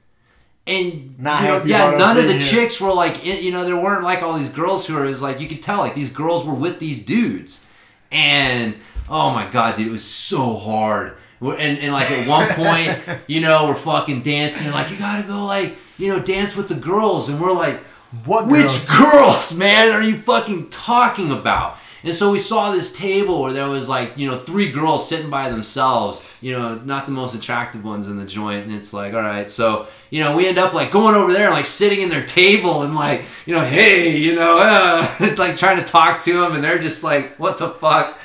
and 0.65 1.19
Not 1.19 1.41
you 1.43 1.47
know, 1.47 1.64
yeah, 1.65 1.97
none 1.97 2.18
of 2.18 2.26
the 2.26 2.34
here. 2.34 2.41
chicks 2.41 2.81
were 2.81 2.93
like, 2.93 3.23
you 3.26 3.51
know, 3.51 3.65
there 3.65 3.77
weren't 3.77 4.03
like 4.03 4.23
all 4.23 4.38
these 4.38 4.49
girls 4.49 4.88
who 4.88 4.97
are. 4.97 5.05
It 5.05 5.10
was 5.10 5.22
like 5.22 5.39
you 5.39 5.47
could 5.47 5.61
tell, 5.61 5.80
like 5.80 5.93
these 5.95 6.11
girls 6.11 6.45
were 6.45 6.53
with 6.55 6.80
these 6.80 7.05
dudes, 7.05 7.65
and 8.11 8.76
oh 9.10 9.31
my 9.31 9.47
god, 9.49 9.76
dude, 9.76 9.88
it 9.88 9.91
was 9.91 10.03
so 10.05 10.55
hard. 10.57 11.18
And, 11.41 11.77
and 11.77 11.91
like 11.91 12.10
at 12.10 12.27
one 12.27 12.47
point, 12.51 13.19
you 13.27 13.41
know, 13.41 13.68
we're 13.68 13.76
fucking 13.76 14.22
dancing, 14.23 14.72
like 14.72 14.89
you 14.89 14.97
gotta 14.97 15.27
go 15.27 15.45
like, 15.45 15.76
you 15.97 16.07
know, 16.07 16.19
dance 16.19 16.55
with 16.55 16.69
the 16.69 16.76
girls, 16.76 17.30
and 17.30 17.39
we're 17.41 17.51
like, 17.51 17.81
What 18.26 18.48
which 18.48 18.88
girls? 18.88 19.11
girls, 19.11 19.57
man, 19.57 19.91
are 19.91 20.03
you 20.03 20.18
fucking 20.18 20.69
talking 20.69 21.31
about? 21.31 21.77
And 22.03 22.14
so 22.14 22.31
we 22.31 22.40
saw 22.40 22.72
this 22.72 22.91
table 22.91 23.41
where 23.41 23.53
there 23.53 23.69
was 23.69 23.88
like, 23.88 24.18
you 24.18 24.30
know, 24.30 24.38
three 24.38 24.72
girls 24.72 25.07
sitting 25.07 25.30
by 25.30 25.49
themselves, 25.49 26.22
you 26.41 26.52
know, 26.52 26.76
not 26.76 27.06
the 27.06 27.14
most 27.14 27.34
attractive 27.34 27.84
ones 27.84 28.10
in 28.10 28.18
the 28.18 28.26
joint. 28.26 28.65
And 28.65 28.76
it's 28.76 28.91
like, 28.91 29.14
all 29.14 29.22
right, 29.22 29.49
so, 29.49 29.88
you 30.10 30.19
know, 30.19 30.35
we 30.35 30.45
end 30.45 30.57
up 30.57 30.73
like 30.73 30.91
going 30.91 31.15
over 31.15 31.31
there 31.31 31.45
and 31.45 31.53
like 31.53 31.65
sitting 31.65 32.02
in 32.02 32.10
their 32.10 32.26
table 32.26 32.81
and 32.84 32.94
like, 32.94 33.22
you 33.45 33.53
know, 33.53 33.64
hey, 33.64 34.18
you 34.18 34.35
know, 34.35 34.57
uh, 34.60 35.35
like 35.38 35.56
trying 35.56 35.77
to 35.77 35.85
talk 35.85 36.22
to 36.23 36.34
them. 36.34 36.53
And 36.53 36.64
they're 36.64 36.77
just 36.77 37.06
like, 37.06 37.35
what 37.40 37.57
the 37.57 37.69
fuck? 37.69 38.19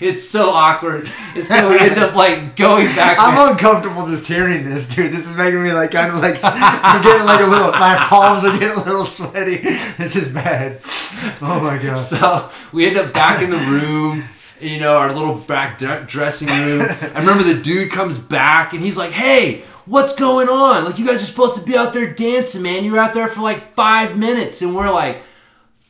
It's 0.00 0.28
so 0.28 0.50
awkward. 0.50 1.10
And 1.34 1.44
so 1.44 1.68
we 1.68 1.78
end 1.78 1.98
up 1.98 2.14
like 2.14 2.56
going 2.56 2.86
back. 2.94 3.18
I'm 3.18 3.52
uncomfortable 3.52 4.06
just 4.06 4.26
hearing 4.26 4.64
this, 4.64 4.88
dude. 4.94 5.12
This 5.12 5.26
is 5.26 5.36
making 5.36 5.62
me 5.62 5.72
like 5.72 5.92
kind 5.92 6.10
of 6.10 6.18
like 6.18 6.38
I'm 6.42 7.02
getting 7.02 7.26
like 7.26 7.40
a 7.40 7.46
little. 7.46 7.70
My 7.72 7.96
palms 7.96 8.44
are 8.44 8.58
getting 8.58 8.76
a 8.76 8.84
little 8.84 9.04
sweaty. 9.04 9.58
This 9.58 10.16
is 10.16 10.28
bad. 10.28 10.80
Oh 11.40 11.60
my 11.62 11.78
god. 11.82 11.96
So 11.96 12.50
we 12.72 12.86
end 12.86 12.96
up 12.96 13.12
back 13.12 13.42
in 13.42 13.50
the 13.50 13.56
room, 13.56 14.24
you 14.60 14.80
know, 14.80 14.96
our 14.96 15.12
little 15.12 15.36
back 15.36 15.78
dressing 15.78 16.48
room. 16.48 16.86
I 16.90 17.20
remember 17.20 17.44
the 17.44 17.60
dude 17.62 17.90
comes 17.90 18.18
back 18.18 18.72
and 18.72 18.82
he's 18.82 18.96
like, 18.96 19.12
"Hey, 19.12 19.62
what's 19.86 20.14
going 20.14 20.48
on? 20.48 20.84
Like, 20.84 20.98
you 20.98 21.06
guys 21.06 21.22
are 21.22 21.26
supposed 21.26 21.56
to 21.58 21.64
be 21.64 21.76
out 21.76 21.92
there 21.92 22.12
dancing, 22.12 22.62
man. 22.62 22.84
You 22.84 22.92
were 22.92 22.98
out 22.98 23.14
there 23.14 23.28
for 23.28 23.42
like 23.42 23.74
five 23.74 24.18
minutes." 24.18 24.62
And 24.62 24.74
we're 24.74 24.90
like, 24.90 25.22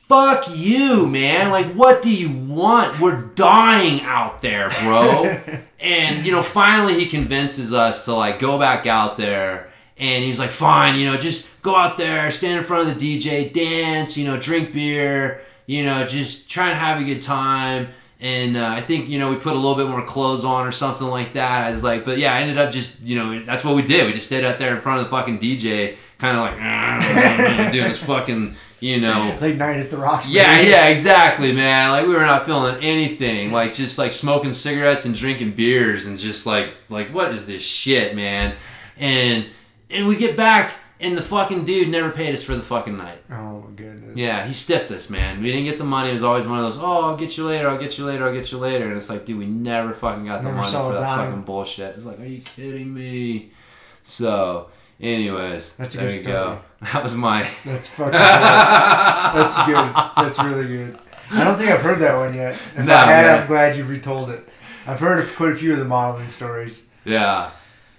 "Fuck 0.08 0.44
you, 0.50 1.06
man! 1.06 1.50
Like, 1.50 1.66
what 1.72 2.02
do 2.02 2.14
you 2.14 2.30
want? 2.30 3.00
We're 3.00 3.22
dying 3.22 4.00
out 4.02 4.42
there, 4.42 4.70
bro." 4.82 5.24
and 5.80 6.24
you 6.24 6.32
know, 6.32 6.42
finally 6.42 6.94
he 6.94 7.06
convinces 7.06 7.72
us 7.72 8.04
to 8.06 8.14
like 8.14 8.38
go 8.38 8.58
back 8.58 8.86
out 8.86 9.16
there. 9.16 9.70
And 9.96 10.24
he's 10.24 10.40
like, 10.40 10.50
fine, 10.50 10.98
you 10.98 11.06
know, 11.06 11.16
just 11.16 11.62
go 11.62 11.76
out 11.76 11.96
there, 11.96 12.32
stand 12.32 12.58
in 12.58 12.64
front 12.64 12.88
of 12.88 12.98
the 12.98 13.16
DJ, 13.16 13.52
dance, 13.52 14.18
you 14.18 14.26
know, 14.26 14.36
drink 14.36 14.72
beer, 14.72 15.42
you 15.66 15.84
know, 15.84 16.04
just 16.04 16.50
try 16.50 16.68
and 16.68 16.76
have 16.76 17.00
a 17.00 17.04
good 17.04 17.22
time. 17.22 17.88
And 18.20 18.56
uh, 18.56 18.68
I 18.68 18.80
think, 18.80 19.08
you 19.08 19.18
know, 19.18 19.30
we 19.30 19.36
put 19.36 19.52
a 19.52 19.56
little 19.56 19.76
bit 19.76 19.88
more 19.88 20.04
clothes 20.04 20.44
on 20.44 20.66
or 20.66 20.72
something 20.72 21.06
like 21.06 21.34
that. 21.34 21.68
I 21.68 21.72
was 21.72 21.84
like, 21.84 22.04
but 22.04 22.18
yeah, 22.18 22.34
I 22.34 22.40
ended 22.40 22.58
up 22.58 22.72
just, 22.72 23.02
you 23.02 23.16
know, 23.16 23.44
that's 23.44 23.62
what 23.62 23.76
we 23.76 23.82
did. 23.82 24.06
We 24.06 24.14
just 24.14 24.26
stayed 24.26 24.44
out 24.44 24.58
there 24.58 24.74
in 24.74 24.80
front 24.82 25.00
of 25.00 25.04
the 25.06 25.10
fucking 25.10 25.38
DJ, 25.38 25.96
kind 26.18 26.36
of 26.36 26.42
like, 26.42 27.72
doing 27.72 27.84
this 27.84 28.02
fucking, 28.02 28.56
you 28.84 29.00
know, 29.00 29.38
Late 29.40 29.56
night 29.56 29.80
at 29.80 29.90
the 29.90 29.96
Rocks. 29.96 30.28
yeah, 30.28 30.60
yeah, 30.60 30.88
exactly, 30.88 31.52
man. 31.52 31.90
Like 31.90 32.06
we 32.06 32.12
were 32.12 32.20
not 32.20 32.44
feeling 32.44 32.76
anything. 32.82 33.50
Like 33.50 33.72
just 33.72 33.96
like 33.96 34.12
smoking 34.12 34.52
cigarettes 34.52 35.04
and 35.06 35.14
drinking 35.14 35.52
beers 35.52 36.06
and 36.06 36.18
just 36.18 36.44
like 36.44 36.74
like 36.90 37.08
what 37.14 37.32
is 37.32 37.46
this 37.46 37.62
shit, 37.62 38.14
man? 38.14 38.56
And 38.98 39.46
and 39.90 40.06
we 40.06 40.16
get 40.16 40.36
back 40.36 40.72
and 41.00 41.16
the 41.18 41.22
fucking 41.22 41.64
dude 41.64 41.88
never 41.88 42.10
paid 42.10 42.34
us 42.34 42.44
for 42.44 42.54
the 42.54 42.62
fucking 42.62 42.96
night. 42.96 43.18
Oh 43.30 43.60
my 43.62 43.70
goodness. 43.74 44.16
Yeah, 44.16 44.46
he 44.46 44.52
stiffed 44.52 44.90
us, 44.90 45.08
man. 45.10 45.42
We 45.42 45.50
didn't 45.50 45.64
get 45.64 45.78
the 45.78 45.84
money. 45.84 46.10
It 46.10 46.14
was 46.14 46.22
always 46.22 46.46
one 46.46 46.58
of 46.58 46.64
those, 46.64 46.78
oh, 46.78 47.06
I'll 47.10 47.16
get 47.16 47.36
you 47.36 47.44
later, 47.46 47.68
I'll 47.68 47.78
get 47.78 47.98
you 47.98 48.04
later, 48.06 48.26
I'll 48.26 48.32
get 48.32 48.52
you 48.52 48.58
later. 48.58 48.86
And 48.88 48.96
it's 48.96 49.10
like, 49.10 49.26
dude, 49.26 49.38
we 49.38 49.46
never 49.46 49.92
fucking 49.92 50.24
got 50.26 50.38
the 50.42 50.44
Never 50.50 50.56
money 50.58 50.70
for 50.72 50.92
that 50.92 51.00
dime. 51.00 51.28
fucking 51.30 51.42
bullshit. 51.42 51.96
It's 51.96 52.04
like, 52.04 52.20
are 52.20 52.24
you 52.26 52.40
kidding 52.42 52.94
me? 52.94 53.50
So, 54.02 54.68
anyways, 55.00 55.74
That's 55.76 55.94
a 55.94 55.98
there 55.98 56.06
good 56.08 56.14
you 56.16 56.22
story. 56.22 56.34
go. 56.34 56.58
That 56.92 57.02
was 57.02 57.14
my. 57.14 57.48
That's 57.64 57.88
fucking 57.88 58.12
good. 58.12 58.20
That's 58.20 59.56
good. 59.64 59.94
That's 60.16 60.38
really 60.42 60.66
good. 60.66 60.98
I 61.32 61.44
don't 61.44 61.56
think 61.56 61.70
I've 61.70 61.80
heard 61.80 61.98
that 62.00 62.16
one 62.16 62.34
yet. 62.34 62.54
If 62.76 62.84
No, 62.84 62.94
I 62.94 63.06
had, 63.06 63.24
man. 63.26 63.40
I'm 63.42 63.46
glad 63.46 63.76
you've 63.76 63.88
retold 63.88 64.28
it. 64.30 64.46
I've 64.86 65.00
heard 65.00 65.18
of 65.20 65.34
quite 65.34 65.52
a 65.52 65.56
few 65.56 65.72
of 65.72 65.78
the 65.78 65.86
modeling 65.86 66.28
stories. 66.28 66.86
Yeah. 67.06 67.50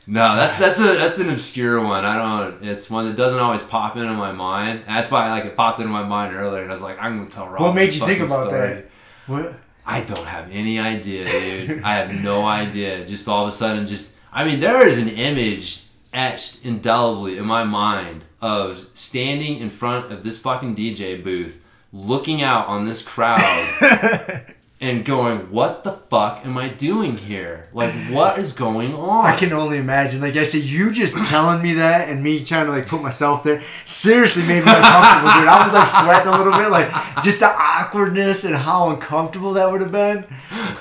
No, 0.08 0.36
that's 0.36 0.60
that's 0.60 0.80
a 0.80 0.84
that's 0.98 1.18
an 1.18 1.32
obscure 1.32 1.82
one. 1.82 2.06
I 2.06 2.16
don't. 2.46 2.64
It's 2.64 2.92
one 2.92 3.08
that 3.08 3.16
doesn't 3.16 3.40
always 3.40 3.64
pop 3.64 3.98
into 3.98 4.14
my 4.14 4.32
mind. 4.32 4.84
That's 4.88 5.10
why 5.10 5.32
like 5.32 5.46
it 5.46 5.58
popped 5.58 5.80
into 5.80 5.92
my 5.92 6.04
mind 6.04 6.36
earlier, 6.36 6.62
and 6.62 6.70
I 6.70 6.74
was 6.76 6.84
like, 6.84 7.02
I'm 7.02 7.18
gonna 7.18 7.30
tell 7.32 7.48
Rob. 7.50 7.60
what 7.62 7.74
made 7.74 7.92
you 7.92 8.06
think 8.06 8.20
about 8.22 8.48
story. 8.50 8.68
that? 8.76 8.86
What? 9.26 9.56
I 9.84 10.02
don't 10.02 10.28
have 10.28 10.48
any 10.52 10.78
idea, 10.80 11.26
dude. 11.28 11.82
I 11.82 11.96
have 11.96 12.14
no 12.24 12.46
idea. 12.46 13.04
Just 13.04 13.28
all 13.28 13.48
of 13.48 13.50
a 13.50 13.52
sudden, 13.52 13.88
just 13.88 14.16
I 14.32 14.44
mean, 14.44 14.60
there 14.60 14.88
is 14.88 15.00
an 15.00 15.10
image 15.10 15.85
etched 16.16 16.66
indelibly 16.66 17.38
in 17.38 17.46
my 17.46 17.64
mind 17.64 18.24
of 18.42 18.90
standing 18.94 19.60
in 19.60 19.70
front 19.70 20.12
of 20.12 20.24
this 20.24 20.40
fucking 20.40 20.76
DJ 20.76 21.22
booth, 21.22 21.64
looking 21.92 22.42
out 22.42 22.68
on 22.68 22.86
this 22.86 23.02
crowd, 23.02 23.42
and 24.82 25.06
going, 25.06 25.52
"What 25.52 25.84
the 25.84 25.92
fuck 25.92 26.46
am 26.46 26.58
I 26.58 26.70
doing 26.70 27.18
here? 27.18 27.70
Like, 27.74 27.94
what 28.10 28.40
is 28.40 28.54
going 28.54 28.94
on?" 28.94 29.26
I 29.26 29.36
can 29.36 29.52
only 29.54 29.78
imagine. 29.78 30.22
Like 30.22 30.36
I 30.36 30.44
said, 30.44 30.64
you 30.64 30.92
just 30.92 31.18
telling 31.26 31.62
me 31.62 31.74
that 31.74 32.10
and 32.10 32.24
me 32.24 32.44
trying 32.44 32.66
to 32.68 32.72
like 32.72 32.88
put 32.88 33.02
myself 33.02 33.44
there 33.44 33.62
seriously 33.86 34.44
made 34.44 34.66
me 34.66 34.72
uncomfortable, 34.72 35.34
dude. 35.34 35.48
I 35.48 35.66
was 35.66 35.74
like 35.74 35.88
sweating 35.88 36.34
a 36.34 36.38
little 36.38 36.54
bit, 36.54 36.72
like 36.72 37.24
just 37.24 37.42
the 37.42 37.48
awkwardness 37.48 38.46
and 38.46 38.56
how 38.56 38.90
uncomfortable 38.90 39.54
that 39.54 39.70
would 39.70 39.82
have 39.82 39.92
been. 39.92 40.26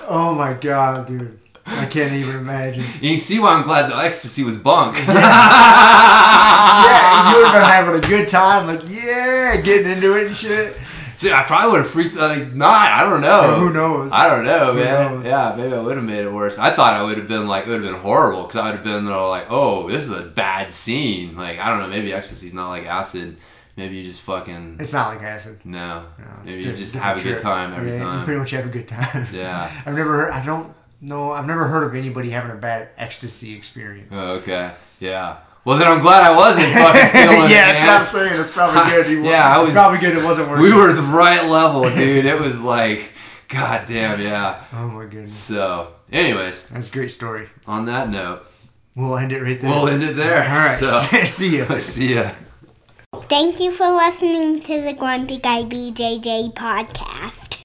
Oh 0.08 0.34
my 0.34 0.54
god, 0.54 1.08
dude. 1.08 1.38
I 1.66 1.86
can't 1.86 2.12
even 2.12 2.36
imagine. 2.36 2.84
You 3.00 3.16
see 3.18 3.38
why 3.38 3.54
I'm 3.54 3.62
glad 3.64 3.90
the 3.90 3.96
ecstasy 3.96 4.44
was 4.44 4.56
bunk. 4.58 4.96
Yeah, 4.98 5.04
you 7.30 7.36
would 7.38 7.46
have 7.46 7.54
been 7.54 7.70
having 7.70 7.94
a 7.94 8.00
good 8.06 8.28
time, 8.28 8.66
like 8.66 8.82
yeah, 8.88 9.56
getting 9.60 9.90
into 9.92 10.16
it 10.20 10.26
and 10.28 10.36
shit. 10.36 10.76
Dude, 11.20 11.32
I 11.32 11.44
probably 11.44 11.70
would 11.72 11.82
have 11.82 11.90
freaked 11.90 12.16
like 12.16 12.52
not. 12.52 12.90
I 12.90 13.08
don't 13.08 13.20
know. 13.22 13.54
Who 13.58 13.72
knows? 13.72 14.10
I 14.12 14.28
don't 14.28 14.44
know, 14.44 14.72
Who 14.74 14.80
man. 14.80 15.14
knows? 15.14 15.24
Yeah, 15.24 15.54
maybe 15.56 15.72
I 15.74 15.80
would 15.80 15.96
have 15.96 16.04
made 16.04 16.24
it 16.24 16.32
worse. 16.32 16.58
I 16.58 16.70
thought 16.74 16.94
I 16.94 17.02
would 17.02 17.16
have 17.16 17.28
been 17.28 17.46
like 17.48 17.66
it 17.66 17.70
would 17.70 17.82
have 17.82 17.92
been 17.92 18.00
horrible 18.00 18.42
because 18.42 18.56
I 18.60 18.66
would 18.66 18.74
have 18.76 18.84
been 18.84 19.06
like, 19.06 19.46
oh, 19.48 19.88
this 19.88 20.04
is 20.04 20.10
a 20.10 20.22
bad 20.22 20.70
scene. 20.72 21.34
Like 21.36 21.58
I 21.58 21.70
don't 21.70 21.78
know. 21.78 21.88
Maybe 21.88 22.12
ecstasy's 22.12 22.52
not 22.52 22.68
like 22.68 22.84
acid. 22.84 23.36
Maybe 23.76 23.96
you 23.96 24.04
just 24.04 24.20
fucking 24.20 24.76
It's 24.80 24.92
not 24.92 25.08
like 25.14 25.22
acid. 25.24 25.58
no. 25.64 26.04
No, 26.18 26.24
maybe 26.44 26.62
you 26.62 26.76
just 26.76 26.94
have 26.94 27.18
a 27.18 27.22
good 27.22 27.40
time 27.40 27.72
every 27.74 27.88
Yeah, 27.90 27.96
You 27.96 28.02
time. 28.04 28.24
pretty 28.24 28.38
much 28.38 28.50
have 28.52 28.66
a 28.66 28.68
good 28.68 28.86
time. 28.86 29.26
Yeah. 29.32 29.68
I've 29.86 29.96
never 29.96 30.10
heard. 30.16 30.30
I 30.30 30.44
don't 30.44 30.72
know. 31.04 31.32
I've 31.32 31.46
never 31.46 31.66
heard 31.68 31.84
of 31.84 31.94
anybody 31.94 32.30
having 32.30 32.50
a 32.50 32.56
bad 32.56 32.88
ecstasy 32.96 33.54
experience. 33.54 34.12
Oh, 34.14 34.34
okay. 34.36 34.72
Yeah. 35.00 35.38
Well, 35.64 35.78
then 35.78 35.88
I'm 35.88 36.00
glad 36.00 36.22
I 36.24 36.36
wasn't 36.36 36.66
fucking 36.74 37.08
feeling 37.10 37.50
yeah, 37.50 37.70
it. 37.70 37.78
that's 37.78 38.12
what 38.12 38.22
I'm 38.22 38.28
saying. 38.28 38.36
That's 38.38 38.52
probably 38.52 38.90
good. 38.90 39.10
You 39.10 39.24
Yeah, 39.24 39.48
I 39.56 39.60
it's 39.60 39.66
was- 39.68 39.74
probably 39.74 39.98
good. 39.98 40.16
It 40.16 40.24
wasn't 40.24 40.48
working. 40.50 40.64
We 40.64 40.72
were 40.74 40.90
at 40.90 40.96
the 40.96 41.02
right 41.02 41.44
level, 41.48 41.82
dude. 41.88 42.24
It 42.26 42.38
was 42.40 42.60
like, 42.62 43.12
god 43.48 43.86
damn, 43.86 44.20
yeah. 44.20 44.62
Oh 44.72 44.88
my 44.88 45.04
goodness, 45.04 45.34
So, 45.34 45.94
anyways, 46.12 46.66
that's 46.68 46.90
a 46.90 46.92
great 46.92 47.12
story. 47.12 47.48
on 47.66 47.86
that 47.86 48.10
note, 48.10 48.44
We'll 48.96 49.16
end 49.16 49.32
it 49.32 49.40
right 49.42 49.60
there. 49.60 49.70
we'll 49.70 49.88
end 49.88 50.02
it 50.04 50.14
there. 50.16 50.44
All 50.44 50.54
right. 50.54 50.78
So, 50.78 51.18
See 51.24 51.56
you. 51.56 51.80
see 51.80 52.14
ya. 52.14 52.30
Thank 53.28 53.58
you 53.60 53.72
for 53.72 53.88
listening 53.90 54.60
to 54.60 54.80
the 54.82 54.92
Grumpy 54.92 55.38
Guy 55.38 55.62
BJJ 55.64 56.52
podcast. 56.54 57.62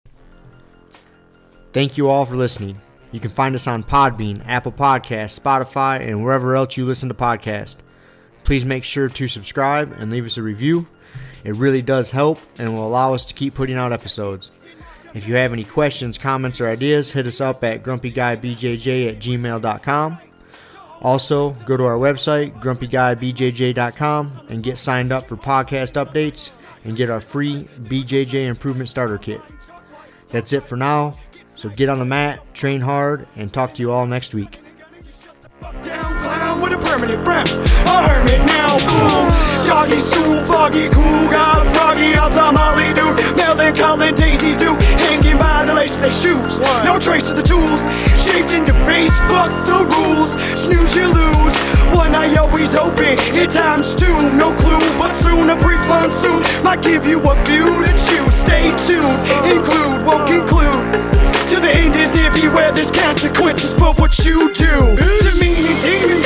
Thank 1.74 1.98
you 1.98 2.10
all 2.10 2.26
for 2.26 2.36
listening. 2.36 2.80
You 3.12 3.20
can 3.20 3.32
find 3.32 3.56
us 3.56 3.68
on 3.68 3.84
Podbean, 3.84 4.44
Apple 4.46 4.72
Podcasts, 4.72 5.40
Spotify, 5.40 6.00
and 6.06 6.24
wherever 6.24 6.56
else 6.56 6.78
you 6.78 6.86
listen 6.86 7.10
to 7.10 7.16
podcasts. 7.16 7.78
Please 8.44 8.66
make 8.66 8.84
sure 8.84 9.10
to 9.10 9.28
subscribe 9.28 9.92
and 9.98 10.12
leave 10.12 10.26
us 10.26 10.38
a 10.38 10.44
review. 10.44 10.88
It 11.44 11.56
really 11.56 11.82
does 11.82 12.12
help 12.12 12.40
and 12.58 12.74
will 12.74 12.88
allow 12.88 13.14
us 13.14 13.26
to 13.26 13.34
keep 13.34 13.56
putting 13.56 13.78
out 13.78 13.92
episodes. 13.92 14.52
If 15.14 15.28
you 15.28 15.36
have 15.36 15.54
any 15.54 15.64
questions, 15.64 16.18
comments, 16.18 16.62
or 16.62 16.68
ideas, 16.68 17.14
hit 17.14 17.26
us 17.26 17.42
up 17.42 17.64
at 17.64 17.84
grumpyguybjj 17.84 19.10
at 19.10 19.20
gmail.com. 19.20 20.18
Also, 21.02 21.52
go 21.66 21.78
to 21.78 21.86
our 21.86 21.98
website, 21.98 22.54
grumpyguybjj.com, 22.62 24.48
and 24.50 24.64
get 24.64 24.78
signed 24.78 25.12
up 25.12 25.26
for 25.26 25.38
podcast 25.38 25.94
updates 25.94 26.52
and 26.84 26.98
get 26.98 27.10
our 27.10 27.22
free 27.22 27.64
BJJ 27.82 28.48
Improvement 28.48 28.90
Starter 28.90 29.18
Kit. 29.18 29.42
That's 30.30 30.54
it 30.54 30.64
for 30.64 30.76
now. 30.76 31.16
So 31.60 31.68
get 31.68 31.90
on 31.90 32.00
the 32.00 32.06
mat, 32.06 32.40
train 32.54 32.80
hard, 32.80 33.28
and 33.36 33.52
talk 33.52 33.74
to 33.74 33.82
you 33.82 33.92
all 33.92 34.08
next 34.08 34.34
week. 34.34 34.60
Down 35.84 36.16
clown 36.24 36.62
with 36.62 36.72
a 36.72 36.78
permanent 36.78 37.22
frown. 37.26 37.44
A 37.84 38.08
hermit 38.08 38.40
now, 38.48 38.80
boom. 38.88 39.28
Doggy 39.68 40.00
foggy 40.48 40.88
cool, 40.96 41.28
got 41.28 41.68
froggy 41.76 42.16
Molly 42.56 42.94
dude. 42.96 43.36
Melancholy 43.36 44.16
Daisy 44.16 44.56
hanging 45.04 45.38
by 45.38 45.66
the 45.66 45.74
lace 45.74 45.98
of 45.98 46.04
their 46.04 46.16
shoes. 46.16 46.62
No 46.86 46.98
trace 46.98 47.30
of 47.30 47.36
the 47.36 47.44
tools, 47.44 47.84
shaped 48.30 48.52
into 48.54 48.74
face, 48.86 49.14
fuck 49.30 49.50
the 49.66 49.80
rules. 49.98 50.38
Snooze, 50.54 50.96
you 50.96 51.08
lose. 51.10 51.56
One 51.96 52.14
eye 52.14 52.36
always 52.36 52.76
open, 52.76 53.18
in 53.34 53.50
times 53.50 53.96
two, 53.96 54.16
no 54.38 54.54
clue. 54.62 54.86
But 55.02 55.14
soon 55.14 55.50
a 55.50 55.58
brief 55.58 55.82
monsoon 55.90 56.42
might 56.64 56.82
give 56.82 57.06
you 57.06 57.18
a 57.20 57.34
view 57.46 57.66
to 57.66 57.92
choose. 58.08 58.34
Stay 58.46 58.70
tuned, 58.86 59.20
include, 59.50 60.06
won't 60.06 60.28
conclude. 60.30 60.86
To 61.50 61.58
the 61.58 61.72
end 61.74 61.96
is 61.96 62.14
near, 62.14 62.32
beware 62.32 62.72
there's 62.72 62.92
consequences 62.92 63.74
for 63.74 63.94
what 63.98 64.14
you 64.26 64.54
do. 64.54 64.76
To 65.26 65.32
me, 65.42 65.52
a 65.66 65.74
demon, 65.82 66.22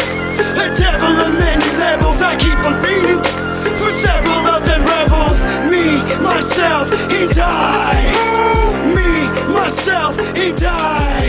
a 0.60 0.68
devil 0.76 1.14
of 1.26 1.32
many 1.40 1.70
levels. 1.80 2.20
I 2.22 2.36
keep 2.36 2.60
on 2.68 2.76
feeding 2.84 3.22
for 3.80 3.92
several 3.92 4.44
of 4.52 4.62
them 4.68 4.84
rebels. 4.84 5.40
Me, 5.72 6.04
myself, 6.20 6.92
and 6.92 7.38
I. 7.40 7.96
Me, 8.96 9.10
myself, 9.56 10.20
and 10.36 10.64
I. 10.64 11.23